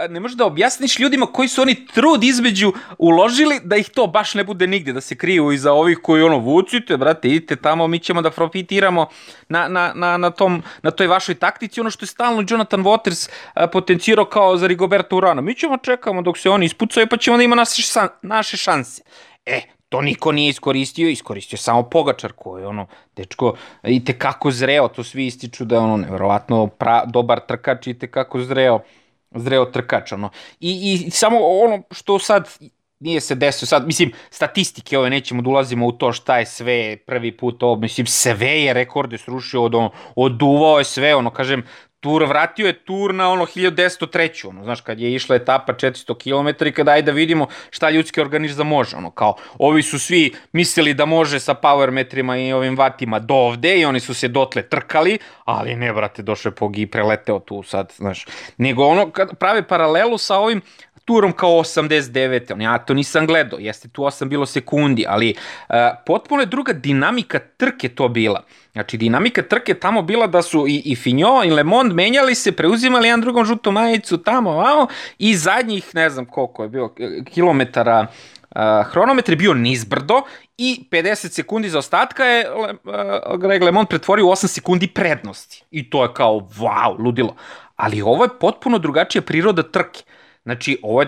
ne 0.09 0.19
možeš 0.19 0.37
da 0.37 0.45
objasniš 0.45 0.99
ljudima 0.99 1.25
koji 1.25 1.47
su 1.47 1.61
oni 1.61 1.85
trud 1.85 2.23
između 2.23 2.73
uložili 2.97 3.59
da 3.63 3.75
ih 3.75 3.89
to 3.89 4.07
baš 4.07 4.33
ne 4.33 4.43
bude 4.43 4.67
nigde, 4.67 4.93
da 4.93 5.01
se 5.01 5.15
kriju 5.15 5.51
iza 5.51 5.73
ovih 5.73 5.99
koji 6.03 6.23
ono 6.23 6.37
vucite, 6.37 6.97
brate, 6.97 7.27
idite 7.27 7.55
tamo, 7.55 7.87
mi 7.87 7.99
ćemo 7.99 8.21
da 8.21 8.31
profitiramo 8.31 9.07
na, 9.49 9.67
na, 9.67 9.91
na, 9.95 10.17
na, 10.17 10.29
tom, 10.29 10.63
na 10.81 10.91
toj 10.91 11.07
vašoj 11.07 11.35
taktici, 11.35 11.81
ono 11.81 11.89
što 11.89 12.03
je 12.03 12.07
stalno 12.07 12.45
Jonathan 12.49 12.83
Waters 12.83 13.29
potencirao 13.71 14.25
kao 14.25 14.57
za 14.57 14.67
Rigoberto 14.67 15.17
Urano. 15.17 15.41
Mi 15.41 15.55
ćemo 15.55 15.77
čekamo 15.77 16.21
dok 16.21 16.37
se 16.37 16.49
oni 16.49 16.65
ispucaju 16.65 17.07
pa 17.07 17.17
ćemo 17.17 17.37
da 17.37 17.43
ima 17.43 17.55
naše, 17.55 17.99
naše 18.21 18.57
šanse. 18.57 19.01
E, 19.45 19.61
To 19.91 20.01
niko 20.01 20.31
nije 20.31 20.49
iskoristio, 20.49 21.09
iskoristio 21.09 21.57
samo 21.57 21.83
Pogačar 21.83 22.31
koji 22.33 22.61
je 22.61 22.67
ono, 22.67 22.87
dečko, 23.15 23.55
i 23.83 24.03
te 24.05 24.13
kako 24.17 24.51
zreo, 24.51 24.87
to 24.87 25.03
svi 25.03 25.25
ističu 25.25 25.65
da 25.65 25.75
je 25.75 25.81
ono, 25.81 25.97
nevjerovatno 25.97 26.67
pra, 26.67 27.05
dobar 27.05 27.39
trkač 27.47 27.87
i 27.87 27.93
te 27.93 28.07
kako 28.07 28.39
zreo, 28.41 28.79
zreo 29.35 29.65
trkač, 29.65 30.11
ono. 30.11 30.29
I, 30.59 30.71
I 31.07 31.11
samo 31.11 31.37
ono 31.39 31.83
što 31.91 32.19
sad 32.19 32.47
nije 32.99 33.21
se 33.21 33.35
desio 33.35 33.65
sad, 33.65 33.87
mislim, 33.87 34.11
statistike 34.29 34.97
ove 34.97 35.09
nećemo 35.09 35.41
da 35.41 35.49
ulazimo 35.49 35.87
u 35.87 35.91
to 35.91 36.13
šta 36.13 36.39
je 36.39 36.45
sve 36.45 36.97
prvi 37.05 37.37
put 37.37 37.63
ovo, 37.63 37.75
mislim, 37.75 38.07
sve 38.07 38.61
je 38.61 38.73
rekorde 38.73 39.17
srušio, 39.17 39.63
od, 39.63 39.75
ono, 39.75 39.91
oduvao 40.15 40.77
je 40.79 40.85
sve, 40.85 41.15
ono, 41.15 41.29
kažem, 41.31 41.63
tur, 42.01 42.23
vratio 42.23 42.67
je 42.67 42.73
tur 42.73 43.13
na 43.13 43.29
ono 43.29 43.45
1903. 43.45 44.47
Ono, 44.47 44.63
znaš, 44.63 44.81
kad 44.81 44.99
je 44.99 45.13
išla 45.13 45.35
etapa 45.35 45.73
400 45.73 46.17
km 46.17 46.65
i 46.65 46.71
kada 46.71 46.91
ajde 46.91 47.11
da 47.11 47.15
vidimo 47.15 47.47
šta 47.69 47.89
ljudski 47.89 48.21
organizam 48.21 48.67
može, 48.67 48.97
ono, 48.97 49.11
kao, 49.11 49.35
ovi 49.57 49.83
su 49.83 49.99
svi 49.99 50.33
mislili 50.51 50.93
da 50.93 51.05
može 51.05 51.39
sa 51.39 51.53
power 51.53 51.91
metrima 51.91 52.37
i 52.37 52.53
ovim 52.53 52.77
vatima 52.77 53.19
do 53.19 53.33
ovde 53.33 53.77
i 53.79 53.85
oni 53.85 53.99
su 53.99 54.13
se 54.13 54.27
dotle 54.27 54.61
trkali, 54.61 55.17
ali 55.45 55.75
ne, 55.75 55.93
brate, 55.93 56.21
došao 56.21 56.49
je 56.49 56.55
Pogi 56.55 56.81
i 56.81 56.87
preleteo 56.87 57.39
tu 57.39 57.63
sad, 57.63 57.93
znaš, 57.97 58.25
nego 58.57 58.85
ono, 58.85 59.11
kad 59.11 59.37
prave 59.37 59.67
paralelu 59.67 60.17
sa 60.17 60.37
ovim, 60.37 60.61
turom 61.11 61.31
kao 61.31 61.49
89. 61.49 62.53
On, 62.53 62.61
ja 62.61 62.77
to 62.77 62.93
nisam 62.93 63.27
gledao, 63.27 63.59
jeste 63.59 63.87
tu 63.87 64.01
8 64.01 64.27
bilo 64.27 64.45
sekundi, 64.45 65.05
ali 65.07 65.33
uh, 65.69 65.75
potpuno 66.05 66.41
je 66.41 66.45
druga 66.45 66.73
dinamika 66.73 67.39
trke 67.39 67.89
to 67.89 68.07
bila. 68.07 68.43
Znači, 68.71 68.97
dinamika 68.97 69.41
trke 69.41 69.73
tamo 69.73 70.01
bila 70.01 70.27
da 70.27 70.41
su 70.41 70.67
i, 70.67 70.81
i 70.85 70.95
Finjo 70.95 71.43
i 71.45 71.49
Le 71.49 71.63
Monde 71.63 71.93
menjali 71.93 72.35
se, 72.35 72.51
preuzimali 72.51 73.07
jedan 73.07 73.21
drugom 73.21 73.45
žutu 73.45 73.71
majicu 73.71 74.17
tamo, 74.17 74.51
vamo, 74.51 74.87
i 75.17 75.35
zadnjih, 75.35 75.95
ne 75.95 76.09
znam 76.09 76.25
koliko 76.25 76.63
je 76.63 76.69
bilo, 76.69 76.95
kilometara 77.33 78.07
Uh, 78.55 78.91
hronometar 78.91 79.33
je 79.33 79.37
bio 79.37 79.53
nizbrdo 79.53 80.21
i 80.57 80.87
50 80.91 81.15
sekundi 81.31 81.69
za 81.69 81.79
ostatka 81.79 82.23
je 82.25 82.51
uh, 82.51 83.39
Greg 83.39 83.63
LeMond 83.63 83.87
pretvorio 83.87 84.25
u 84.25 84.29
8 84.29 84.47
sekundi 84.47 84.87
prednosti. 84.87 85.63
I 85.71 85.89
to 85.89 86.03
je 86.03 86.13
kao, 86.13 86.33
wow, 86.33 86.99
ludilo. 86.99 87.35
Ali 87.75 88.01
ovo 88.01 88.23
je 88.23 88.29
potpuno 88.39 88.77
drugačija 88.77 89.21
priroda 89.21 89.63
trke. 89.63 90.03
Znači, 90.43 90.79
ovo 90.83 91.01
je 91.01 91.07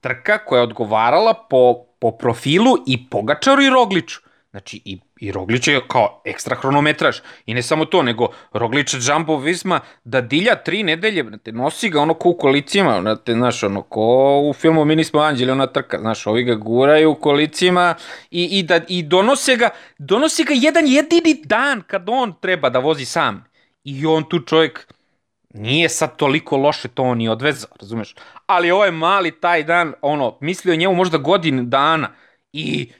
trka 0.00 0.38
koja 0.38 0.58
je 0.58 0.64
odgovarala 0.64 1.34
po, 1.50 1.84
po 1.98 2.10
profilu 2.10 2.76
i 2.86 3.08
Pogačaru 3.10 3.62
i 3.62 3.70
Rogliču. 3.70 4.20
Znači, 4.50 4.80
i, 4.84 4.98
i 5.20 5.32
Roglić 5.32 5.68
je 5.68 5.80
kao 5.88 6.22
ekstra 6.24 6.56
hronometraž. 6.56 7.18
I 7.46 7.54
ne 7.54 7.62
samo 7.62 7.84
to, 7.84 8.02
nego 8.02 8.28
Roglič 8.52 8.94
Jumbo 9.08 9.36
Visma 9.36 9.80
da 10.04 10.20
dilja 10.20 10.54
tri 10.54 10.82
nedelje, 10.82 11.24
te 11.44 11.52
nosi 11.52 11.88
ga 11.88 12.00
ono 12.00 12.14
ko 12.14 12.28
u 12.28 12.36
kolicima, 12.38 13.00
znate, 13.00 13.32
znaš, 13.32 13.62
ono, 13.62 13.82
ko 13.82 14.40
u 14.50 14.52
filmu 14.52 14.84
Mi 14.84 14.96
nismo 14.96 15.20
anđeli, 15.20 15.50
ona 15.50 15.66
trka, 15.66 15.98
znaš, 16.00 16.26
ovi 16.26 16.44
ga 16.44 16.54
guraju 16.54 17.10
u 17.10 17.14
kolicima 17.14 17.94
i, 18.30 18.58
i, 18.58 18.62
da, 18.62 18.80
i 18.88 19.02
donose 19.02 19.56
ga, 19.56 19.70
donose 19.98 20.44
ga 20.44 20.54
jedan 20.56 20.86
jedini 20.86 21.42
dan 21.44 21.82
kad 21.86 22.04
on 22.08 22.34
treba 22.40 22.70
da 22.70 22.78
vozi 22.78 23.04
sam. 23.04 23.44
I 23.84 24.06
on 24.06 24.28
tu 24.28 24.40
čovjek, 24.40 24.94
nije 25.54 25.88
sad 25.88 26.16
toliko 26.16 26.56
loše 26.56 26.88
to 26.88 27.02
on 27.02 27.20
i 27.20 27.28
odvezao, 27.28 27.70
razumeš? 27.80 28.14
Ali 28.46 28.70
ovaj 28.70 28.90
mali 28.90 29.40
taj 29.40 29.62
dan, 29.62 29.92
ono, 30.02 30.38
mislio 30.40 30.76
njemu 30.76 30.94
možda 30.94 31.18
godin 31.18 31.70
dana 31.70 32.10
i 32.52 32.92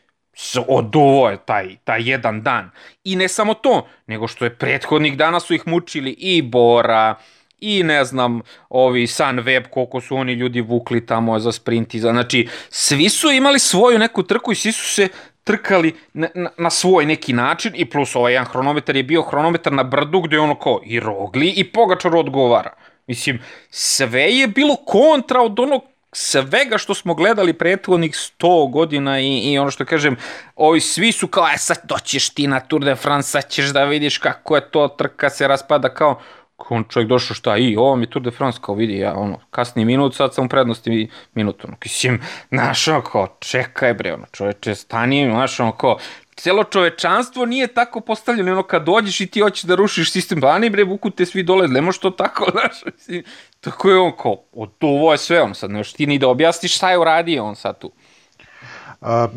oduvo 0.69 1.31
je 1.31 1.39
taj, 1.47 1.77
taj 1.85 2.11
jedan 2.11 2.43
dan. 2.43 2.71
I 3.05 3.17
ne 3.17 3.29
samo 3.29 3.55
to, 3.55 3.87
nego 4.07 4.29
što 4.29 4.45
je 4.45 4.59
prethodnih 4.59 5.17
dana 5.17 5.41
su 5.41 5.55
ih 5.55 5.63
mučili 5.67 6.11
i 6.11 6.43
Bora, 6.43 7.15
i 7.61 7.83
ne 7.83 8.05
znam, 8.05 8.41
ovi 8.69 9.07
Sun 9.07 9.41
Web, 9.41 9.65
koliko 9.71 10.01
su 10.01 10.17
oni 10.17 10.33
ljudi 10.33 10.61
vukli 10.61 11.07
tamo 11.07 11.39
za 11.39 11.53
sprint 11.53 11.95
i 11.95 12.01
za, 12.01 12.11
znači, 12.13 12.49
svi 12.71 13.09
su 13.09 13.31
imali 13.31 13.59
svoju 13.59 13.99
neku 13.99 14.23
trku 14.23 14.53
i 14.53 14.55
svi 14.55 14.73
su 14.73 14.95
se 14.95 15.09
trkali 15.45 15.95
na, 16.13 16.29
na, 16.59 16.71
svoj 16.71 17.07
neki 17.07 17.33
način 17.33 17.73
i 17.77 17.91
plus 17.91 18.17
ovaj 18.17 18.33
jedan 18.33 18.47
hronometar 18.47 18.97
je 18.97 19.03
bio 19.03 19.23
hronometar 19.23 19.73
na 19.73 19.83
brdu 19.83 20.21
gde 20.21 20.39
ono 20.39 20.55
kao 20.55 20.81
i 20.85 21.01
Rogli 21.01 21.49
i 21.57 21.73
Pogačar 21.73 22.17
odgovara. 22.17 22.71
Mislim, 23.07 23.43
sve 23.71 24.23
je 24.23 24.49
bilo 24.49 24.77
kontra 24.77 25.41
od 25.41 25.61
onog 25.61 25.83
svega 26.13 26.79
što 26.79 26.95
smo 26.95 27.15
gledali 27.15 27.53
prethodnih 27.53 28.13
100 28.13 28.71
godina 28.71 29.21
i, 29.21 29.39
i 29.39 29.59
ono 29.59 29.71
što 29.71 29.85
kažem, 29.85 30.17
ovi 30.57 30.81
svi 30.81 31.13
su 31.13 31.29
kao, 31.29 31.47
e 31.55 31.59
sad 31.59 31.79
doćeš 31.85 32.31
ti 32.31 32.47
na 32.47 32.61
Tour 32.61 32.85
de 32.85 32.95
France, 32.95 33.31
sad 33.31 33.49
ćeš 33.49 33.67
da 33.67 33.85
vidiš 33.85 34.19
kako 34.19 34.57
je 34.57 34.71
to 34.71 34.89
trka 34.89 35.31
se 35.31 35.49
raspada 35.49 35.95
kao, 35.95 36.21
on 36.69 36.85
čovjek 36.89 37.09
došao 37.09 37.35
šta 37.35 37.57
i 37.57 37.77
ovo 37.77 37.97
mi 37.97 38.11
Tour 38.11 38.23
de 38.25 38.31
France 38.31 38.59
kao 38.63 38.75
vidi 38.75 38.99
ja 38.99 39.15
ono 39.17 39.39
kasni 39.51 39.85
minut 39.85 40.15
sad 40.15 40.35
sam 40.35 40.47
u 40.47 40.49
prednosti 40.49 41.09
minut 41.35 41.65
ono 41.65 41.77
kisim 41.77 42.21
znaš 42.49 42.89
ono 42.89 43.01
kao 43.01 43.37
čekaj 43.39 43.95
bre 43.95 44.15
ono 44.15 44.27
čoveče 44.33 44.75
stani 44.75 45.31
znaš 45.31 45.61
ono 45.61 45.73
kao 45.73 45.99
celo 46.37 46.65
čovečanstvo 46.65 47.47
nije 47.47 47.67
tako 47.67 48.01
postavljeno, 48.01 48.53
ono 48.53 48.63
kad 48.63 48.85
dođeš 48.85 49.21
i 49.21 49.27
ti 49.27 49.41
hoćeš 49.41 49.63
da 49.63 49.75
rušiš 49.75 50.13
sistem, 50.13 50.41
pa 50.41 50.49
ani 50.49 50.71
bre, 50.71 50.85
vuku 50.85 51.11
te 51.11 51.27
svi 51.27 51.43
dole, 51.43 51.69
ne 51.69 51.81
može 51.81 52.01
to 52.01 52.11
tako, 52.11 52.47
znaš, 52.55 52.85
mislim, 52.95 53.25
tako 53.61 53.91
je 53.91 53.99
on 53.99 54.13
kao, 54.23 54.45
od 54.53 54.71
ovo 54.81 55.13
je 55.13 55.19
sve, 55.19 55.43
on 55.43 55.55
sad, 55.55 55.71
ne 55.71 55.83
ti 55.85 56.07
ni 56.07 56.19
da 56.19 56.29
objasniš 56.29 56.77
šta 56.77 56.91
je 56.91 56.99
uradio 56.99 57.45
on 57.45 57.57
sad 57.57 57.79
tu. 57.79 57.93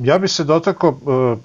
Ja 0.02 0.18
bi 0.20 0.28
se 0.28 0.44
dotakao 0.44 0.90
uh, 0.90 1.40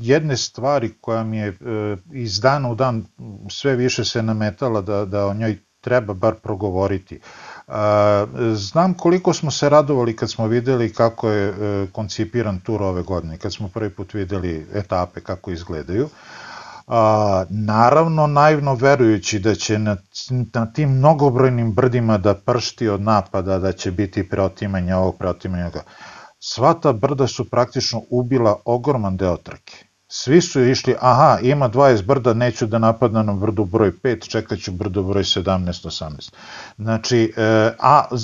jedne 0.00 0.36
stvari 0.36 0.92
koja 1.00 1.24
mi 1.24 1.36
je 1.36 1.48
uh, 1.48 1.98
iz 2.12 2.40
dana 2.40 2.70
u 2.70 2.74
dan 2.74 3.04
sve 3.50 3.76
više 3.76 4.04
se 4.04 4.22
nametala 4.22 4.80
da, 4.80 5.04
da 5.04 5.26
o 5.26 5.34
njoj 5.34 5.58
treba 5.80 6.14
bar 6.14 6.34
progovoriti. 6.34 7.20
Znam 8.54 8.94
koliko 8.94 9.32
smo 9.32 9.50
se 9.50 9.68
radovali 9.68 10.16
kad 10.16 10.30
smo 10.30 10.46
videli 10.46 10.92
kako 10.92 11.28
je 11.28 11.48
e, 11.48 11.86
koncipiran 11.92 12.60
tur 12.60 12.82
ove 12.82 13.02
godine, 13.02 13.38
kad 13.38 13.54
smo 13.54 13.68
prvi 13.68 13.90
put 13.90 14.14
videli 14.14 14.66
etape 14.74 15.20
kako 15.20 15.50
izgledaju. 15.50 16.08
Naravno, 17.48 18.26
naivno 18.26 18.74
verujući 18.74 19.38
da 19.38 19.54
će 19.54 19.78
na, 19.78 19.96
na 20.54 20.72
tim 20.72 20.90
mnogobrojnim 20.90 21.72
brdima 21.72 22.18
da 22.18 22.34
pršti 22.34 22.88
od 22.88 23.00
napada, 23.00 23.58
da 23.58 23.72
će 23.72 23.90
biti 23.90 24.28
preotimanja 24.28 24.96
ovog, 24.96 25.18
preotimanja 25.18 25.62
ovoga. 25.62 25.82
Sva 26.40 26.74
ta 26.74 26.92
brda 26.92 27.26
su 27.26 27.50
praktično 27.50 28.02
ubila 28.10 28.56
ogroman 28.64 29.16
deo 29.16 29.36
trke 29.36 29.90
svi 30.12 30.40
su 30.40 30.64
išli, 30.64 30.94
aha, 31.00 31.38
ima 31.42 31.70
20 31.70 32.04
brda, 32.04 32.34
neću 32.34 32.66
da 32.66 32.78
napadnem 32.78 33.26
na 33.26 33.32
brdu 33.32 33.64
broj 33.64 33.92
5, 33.92 34.28
čekat 34.28 34.58
ću 34.58 34.72
brdo 34.72 35.02
broj 35.02 35.22
17, 35.22 35.86
18. 35.86 36.32
Znači, 36.78 37.32
e, 37.36 37.72
a 37.78 38.04
e, 38.12 38.16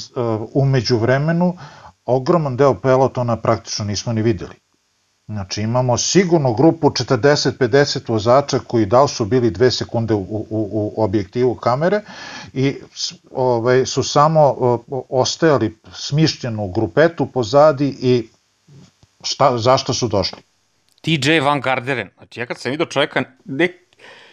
umeđu 0.55 0.99
vremenu, 0.99 1.57
ogroman 2.05 2.57
deo 2.57 2.75
pelotona 2.75 3.37
praktično 3.37 3.85
nismo 3.85 4.13
ni 4.13 4.23
videli. 4.23 4.55
Znači 5.27 5.63
imamo 5.63 5.99
sigurno 5.99 6.53
grupu 6.55 6.91
40-50 6.91 8.01
vozača 8.09 8.59
koji 8.59 8.87
da 8.87 9.09
su 9.09 9.25
bili 9.25 9.51
dve 9.51 9.71
sekunde 9.71 10.15
u, 10.15 10.19
u, 10.21 10.47
u 10.51 11.03
objektivu 11.03 11.55
kamere 11.55 12.01
i 12.53 12.77
ovaj, 13.31 13.87
su 13.87 14.03
samo 14.03 14.57
ostajali 15.09 15.79
smišljeno 15.93 16.65
u 16.65 16.73
grupetu 16.73 17.27
pozadi 17.27 17.97
i 18.01 18.29
šta, 19.23 19.59
zašto 19.59 19.95
su 19.95 20.09
došli. 20.09 20.39
TJ 21.01 21.41
Van 21.41 21.61
Garderen. 21.61 22.11
Znači, 22.17 22.41
ja 22.41 22.47
kad 22.47 22.59
sam 22.59 22.71
vidio 22.71 22.87
čovjeka, 22.87 23.23
nek, 23.45 23.73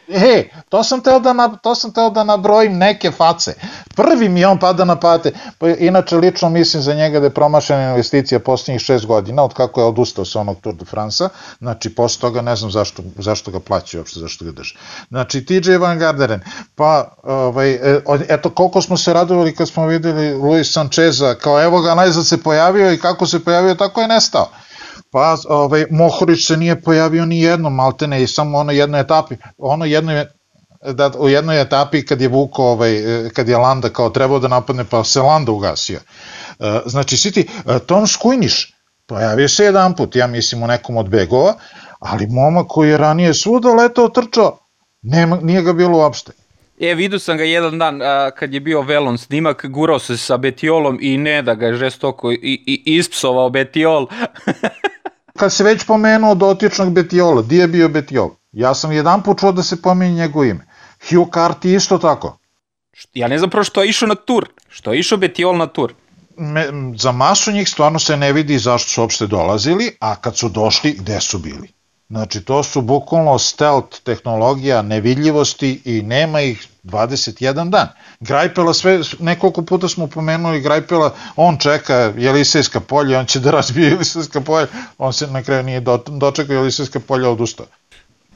E, 0.08 0.50
to 0.70 0.84
sam 0.84 1.02
teo 1.02 1.20
da, 1.20 1.34
na, 1.34 1.48
to 1.56 1.76
sam 1.76 1.92
teo 1.94 2.10
da 2.10 2.24
nabrojim 2.24 2.78
neke 2.78 3.12
face. 3.12 3.54
Prvi 3.96 4.30
mi 4.30 4.46
on 4.46 4.60
pada 4.60 4.86
na 4.86 5.00
pate, 5.00 5.32
pa 5.58 5.70
inače 5.70 6.18
lično 6.18 6.50
mislim 6.50 6.84
za 6.84 6.94
njega 6.94 7.20
da 7.20 7.26
je 7.26 7.34
promašena 7.34 7.90
investicija 7.90 8.40
posljednjih 8.40 8.82
šest 8.82 9.06
godina, 9.06 9.44
od 9.44 9.54
kako 9.54 9.82
je 9.82 9.86
odustao 9.86 10.26
sa 10.26 10.40
onog 10.40 10.60
Tour 10.62 10.76
de 10.76 10.86
France-a, 10.86 11.30
znači 11.60 11.96
posle 11.96 12.22
toga 12.22 12.42
ne 12.42 12.56
znam 12.56 12.72
zašto, 12.72 13.04
zašto 13.18 13.52
ga 13.52 13.60
plaćaju 13.60 14.02
uopšte, 14.02 14.20
zašto 14.20 14.46
ga 14.46 14.52
drže. 14.52 14.76
Znači 15.10 15.46
TJ 15.46 15.78
Van 15.78 16.00
Garderen, 16.00 16.42
pa 16.76 17.16
ovaj, 17.24 17.72
e, 17.72 18.02
eto 18.30 18.50
koliko 18.50 18.82
smo 18.82 18.98
se 18.98 19.14
radovali 19.14 19.56
kad 19.56 19.70
smo 19.70 19.88
videli 19.88 20.34
Luis 20.34 20.74
Sancheza, 20.74 21.36
kao 21.36 21.64
evo 21.64 21.82
ga 21.82 21.96
najzad 21.96 22.28
se 22.28 22.44
pojavio 22.44 22.94
i 22.94 23.00
kako 23.00 23.26
se 23.26 23.44
pojavio, 23.44 23.76
tako 23.76 24.02
je 24.02 24.08
nestao. 24.08 24.50
Pa 25.14 25.38
ovaj, 25.50 25.86
Mohorić 25.92 26.48
se 26.48 26.58
nije 26.58 26.82
pojavio 26.82 27.26
ni 27.26 27.42
jednom, 27.42 27.76
maltene 27.76 28.24
i 28.24 28.28
samo 28.28 28.58
ono 28.58 28.72
jednoj 28.72 29.02
etapi, 29.02 29.36
ono 29.58 29.86
jednoj 29.86 30.26
da 30.92 31.12
u 31.18 31.30
jednoj 31.30 31.62
etapi 31.62 32.06
kad 32.06 32.22
je 32.22 32.28
Vuko, 32.28 32.64
ovaj, 32.64 33.02
kad 33.34 33.50
je 33.50 33.58
Landa 33.58 33.90
kao 33.90 34.10
trebao 34.10 34.40
da 34.40 34.48
napadne, 34.48 34.84
pa 34.90 35.04
se 35.04 35.22
Landa 35.22 35.52
ugasio. 35.52 36.00
E, 36.60 36.80
znači, 36.86 37.18
si 37.18 37.32
ti, 37.32 37.48
e, 37.68 37.80
Tom 37.80 38.08
Skujniš, 38.08 38.74
pojavio 39.08 39.50
se 39.50 39.64
jedan 39.64 39.96
put, 39.96 40.16
ja 40.16 40.28
mislim 40.28 40.64
u 40.64 40.68
nekom 40.68 40.98
od 40.98 41.10
begova, 41.10 41.54
ali 42.00 42.28
momak 42.28 42.68
koji 42.70 42.90
je 42.90 42.98
ranije 42.98 43.34
svuda 43.34 43.70
letao 43.70 44.10
trčao, 44.10 44.58
nema, 45.02 45.40
nije 45.42 45.62
ga 45.62 45.74
bilo 45.74 45.98
uopšte. 45.98 46.32
E, 46.80 46.96
vidio 46.96 47.20
sam 47.20 47.38
ga 47.38 47.44
jedan 47.44 47.80
dan 47.80 48.02
a, 48.02 48.32
kad 48.32 48.54
je 48.54 48.60
bio 48.60 48.82
velon 48.82 49.18
snimak, 49.18 49.66
gurao 49.66 50.00
se 50.00 50.18
sa 50.18 50.38
Betiolom 50.38 50.98
i 51.02 51.18
ne 51.18 51.42
da 51.42 51.56
ga 51.56 51.66
je 51.66 51.74
žestoko 51.74 52.32
i, 52.32 52.64
i, 52.66 52.84
ispsovao 52.86 53.50
Betiol. 53.50 54.08
kad 55.38 55.54
se 55.54 55.64
već 55.64 55.86
pomenuo 55.86 56.36
dotičnog 56.36 56.94
Betiola, 56.94 57.42
di 57.42 57.58
je 57.58 57.68
bio 57.68 57.90
Betiol? 57.90 58.30
Ja 58.52 58.74
sam 58.74 58.92
jedan 58.92 59.24
put 59.24 59.40
čuo 59.40 59.52
da 59.52 59.64
se 59.64 59.82
pominje 59.82 60.14
njegovo 60.14 60.44
ime. 60.44 60.66
Hugh 61.10 61.30
Carty 61.30 61.76
isto 61.76 61.98
tako. 61.98 62.38
Ja 63.14 63.28
ne 63.28 63.38
znam 63.38 63.50
prvo 63.50 63.64
što 63.64 63.82
je 63.82 63.90
išao 63.90 64.08
na 64.08 64.16
tur. 64.16 64.50
Što 64.70 64.94
je 64.94 65.00
išao 65.00 65.18
Betiol 65.18 65.58
na 65.58 65.68
tur? 65.68 65.94
Me, 66.38 66.68
za 66.98 67.12
masu 67.12 67.52
njih 67.52 67.70
stvarno 67.70 68.00
se 68.00 68.18
ne 68.18 68.34
vidi 68.34 68.58
zašto 68.58 68.90
su 68.90 69.02
uopšte 69.02 69.28
dolazili, 69.28 69.98
a 70.00 70.16
kad 70.16 70.38
su 70.38 70.50
došli, 70.50 70.94
gde 70.94 71.22
su 71.22 71.40
bili? 71.40 71.73
Znači, 72.14 72.42
to 72.42 72.64
su 72.64 72.82
bukvalno 72.82 73.40
stealth 73.40 74.00
tehnologija 74.04 74.82
nevidljivosti 74.82 75.82
i 75.86 76.02
nema 76.02 76.42
ih 76.42 76.68
21 76.84 77.70
dan. 77.70 77.88
Grajpela 78.20 78.74
sve, 78.74 79.00
nekoliko 79.20 79.62
puta 79.62 79.88
smo 79.88 80.08
pomenuli 80.08 80.62
Grajpela, 80.62 81.14
on 81.36 81.58
čeka 81.58 82.14
Jelisejska 82.18 82.80
polja, 82.80 83.20
on 83.20 83.26
će 83.26 83.40
da 83.40 83.52
razbije 83.52 83.90
Jelisejska 83.90 84.42
polja, 84.42 84.68
on 84.98 85.14
se 85.14 85.28
na 85.28 85.44
kraju 85.44 85.64
nije 85.64 85.82
dočekao 86.08 86.54
Jelisejska 86.54 87.00
polja 87.00 87.30
odustao. 87.30 87.66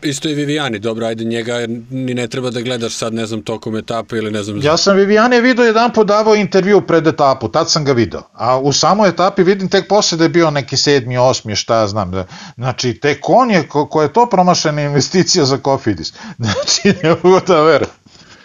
Isto 0.01 0.29
i 0.29 0.33
Vivijani, 0.33 0.79
dobro, 0.79 1.05
ajde 1.05 1.23
njega 1.23 1.53
ni 1.89 2.13
ne 2.13 2.27
treba 2.27 2.49
da 2.49 2.61
gledaš 2.61 2.93
sad, 2.95 3.13
ne 3.13 3.25
znam, 3.25 3.41
tokom 3.41 3.77
etape 3.77 4.17
ili 4.17 4.31
ne 4.31 4.43
znam... 4.43 4.61
Ja 4.61 4.77
sam 4.77 4.97
Vivijani 4.97 5.41
video 5.41 5.65
jedan 5.65 5.93
podavao 5.93 6.35
intervju 6.35 6.81
pred 6.81 7.07
etapu, 7.07 7.47
tad 7.47 7.71
sam 7.71 7.85
ga 7.85 7.91
video. 7.91 8.21
A 8.33 8.59
u 8.59 8.73
samoj 8.73 9.09
etapi 9.09 9.43
vidim 9.43 9.69
tek 9.69 9.87
posle 9.87 10.17
da 10.17 10.23
je 10.23 10.29
bio 10.29 10.51
neki 10.51 10.77
sedmi, 10.77 11.17
osmi, 11.17 11.55
šta 11.55 11.79
ja 11.79 11.87
znam. 11.87 12.11
Da, 12.11 12.25
znači, 12.55 12.93
tek 12.93 13.29
on 13.29 13.51
je, 13.51 13.67
ko, 13.67 13.85
ko 13.85 14.01
je 14.01 14.13
to 14.13 14.25
promašena 14.29 14.81
investicija 14.81 15.45
za 15.45 15.57
Kofidis. 15.57 16.13
Znači, 16.37 16.99
ne 17.03 17.09
mogu 17.23 17.39
da 17.47 17.61
verujem. 17.61 17.91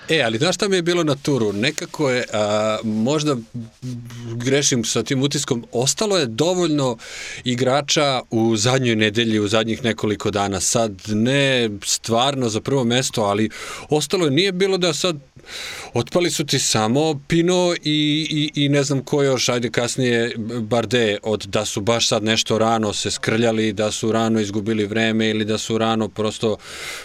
E, 0.08 0.22
ali 0.22 0.38
znaš 0.38 0.54
šta 0.54 0.68
mi 0.68 0.76
je 0.76 0.82
bilo 0.82 1.04
na 1.04 1.14
turu? 1.14 1.52
Nekako 1.52 2.10
je, 2.10 2.24
a, 2.32 2.78
možda 2.84 3.36
grešim 4.34 4.84
sa 4.84 5.02
tim 5.02 5.22
utiskom, 5.22 5.64
ostalo 5.72 6.18
je 6.18 6.26
dovoljno 6.26 6.96
igrača 7.44 8.20
u 8.30 8.56
zadnjoj 8.56 8.96
nedelji, 8.96 9.38
u 9.38 9.48
zadnjih 9.48 9.84
nekoliko 9.84 10.30
dana. 10.30 10.60
Sad 10.60 11.02
ne 11.08 11.70
stvarno 11.84 12.48
za 12.48 12.60
prvo 12.60 12.84
mesto, 12.84 13.22
ali 13.22 13.50
ostalo 13.90 14.24
je, 14.24 14.30
nije 14.30 14.52
bilo 14.52 14.78
da 14.78 14.94
sad 14.94 15.16
otpali 15.94 16.30
su 16.30 16.46
ti 16.46 16.58
samo 16.58 17.20
Pino 17.28 17.74
i, 17.84 18.26
i, 18.30 18.64
i 18.64 18.68
ne 18.68 18.82
znam 18.82 19.04
ko 19.04 19.22
još, 19.22 19.48
ajde 19.48 19.70
kasnije 19.70 20.34
Barde, 20.60 21.18
od 21.22 21.44
da 21.46 21.64
su 21.64 21.80
baš 21.80 22.08
sad 22.08 22.24
nešto 22.24 22.58
rano 22.58 22.92
se 22.92 23.10
skrljali, 23.10 23.72
da 23.72 23.90
su 23.90 24.12
rano 24.12 24.40
izgubili 24.40 24.86
vreme 24.86 25.30
ili 25.30 25.44
da 25.44 25.58
su 25.58 25.78
rano 25.78 26.08
prosto 26.08 26.56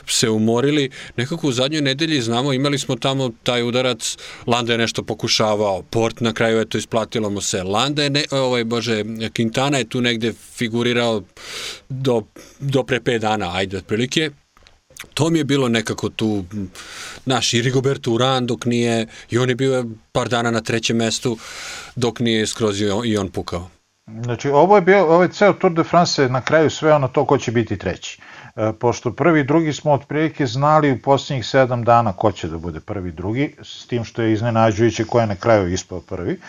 se 0.08 0.30
umorili. 0.30 0.90
Nekako 1.18 1.48
u 1.48 1.52
zadnjoj 1.52 1.82
nedelji 1.82 2.22
znamo, 2.22 2.54
imali 2.54 2.80
smo 2.80 2.87
tamo 2.96 3.32
taj 3.44 3.64
udarac, 3.64 4.18
Landa 4.48 4.72
je 4.72 4.78
nešto 4.78 5.04
pokušavao, 5.04 5.82
Port 5.82 6.22
na 6.22 6.34
kraju 6.34 6.62
eto 6.62 6.78
isplatilo 6.78 7.30
mu 7.30 7.42
se, 7.42 7.64
Landa 7.64 8.04
je, 8.04 8.10
ne, 8.10 8.24
ovaj, 8.32 8.64
bože, 8.64 9.04
Quintana 9.04 9.78
je 9.78 9.90
tu 9.90 10.02
negde 10.02 10.34
figurirao 10.34 11.22
do, 11.90 12.22
do 12.60 12.84
pre 12.84 13.00
5 13.00 13.20
dana, 13.20 13.56
ajde, 13.56 13.78
otprilike, 13.78 14.32
to 15.14 15.30
mi 15.30 15.38
je 15.38 15.44
bilo 15.44 15.70
nekako 15.70 16.10
tu, 16.10 16.46
naš 17.26 17.54
i 17.54 17.62
Rigoberto 17.62 18.12
Uran 18.12 18.46
dok 18.46 18.66
nije, 18.66 19.08
i 19.30 19.38
on 19.38 19.50
je 19.50 19.56
bio 19.56 19.86
par 20.12 20.30
dana 20.30 20.52
na 20.52 20.62
trećem 20.62 20.98
mestu 20.98 21.38
dok 21.96 22.20
nije 22.20 22.48
skroz 22.48 22.82
i 23.06 23.18
on 23.18 23.30
pukao. 23.30 23.70
Znači, 24.24 24.50
ovo 24.50 24.76
je 24.76 24.82
bio, 24.82 25.06
ovaj 25.06 25.28
ceo 25.28 25.54
Tour 25.54 25.74
de 25.74 25.84
France 25.84 26.30
na 26.30 26.42
kraju 26.42 26.70
sve 26.70 27.00
na 27.00 27.08
to 27.08 27.26
ko 27.26 27.38
će 27.38 27.52
biti 27.52 27.78
treći. 27.78 28.20
E, 28.58 28.74
pošto 28.74 29.12
prvi 29.14 29.40
i 29.40 29.44
drugi 29.44 29.74
smo 29.74 29.92
otprilike 29.92 30.46
znali 30.46 30.92
u 30.92 31.02
posljednjih 31.02 31.46
sedam 31.46 31.84
dana 31.84 32.14
ko 32.14 32.32
će 32.32 32.48
da 32.48 32.58
bude 32.58 32.80
prvi 32.80 33.10
i 33.10 33.12
drugi, 33.12 33.56
s 33.64 33.88
tim 33.88 34.04
što 34.04 34.22
je 34.22 34.34
iznenađujuće 34.34 35.04
ko 35.04 35.20
je 35.20 35.28
na 35.28 35.36
kraju 35.36 35.74
ispao 35.74 36.02
prvi, 36.02 36.40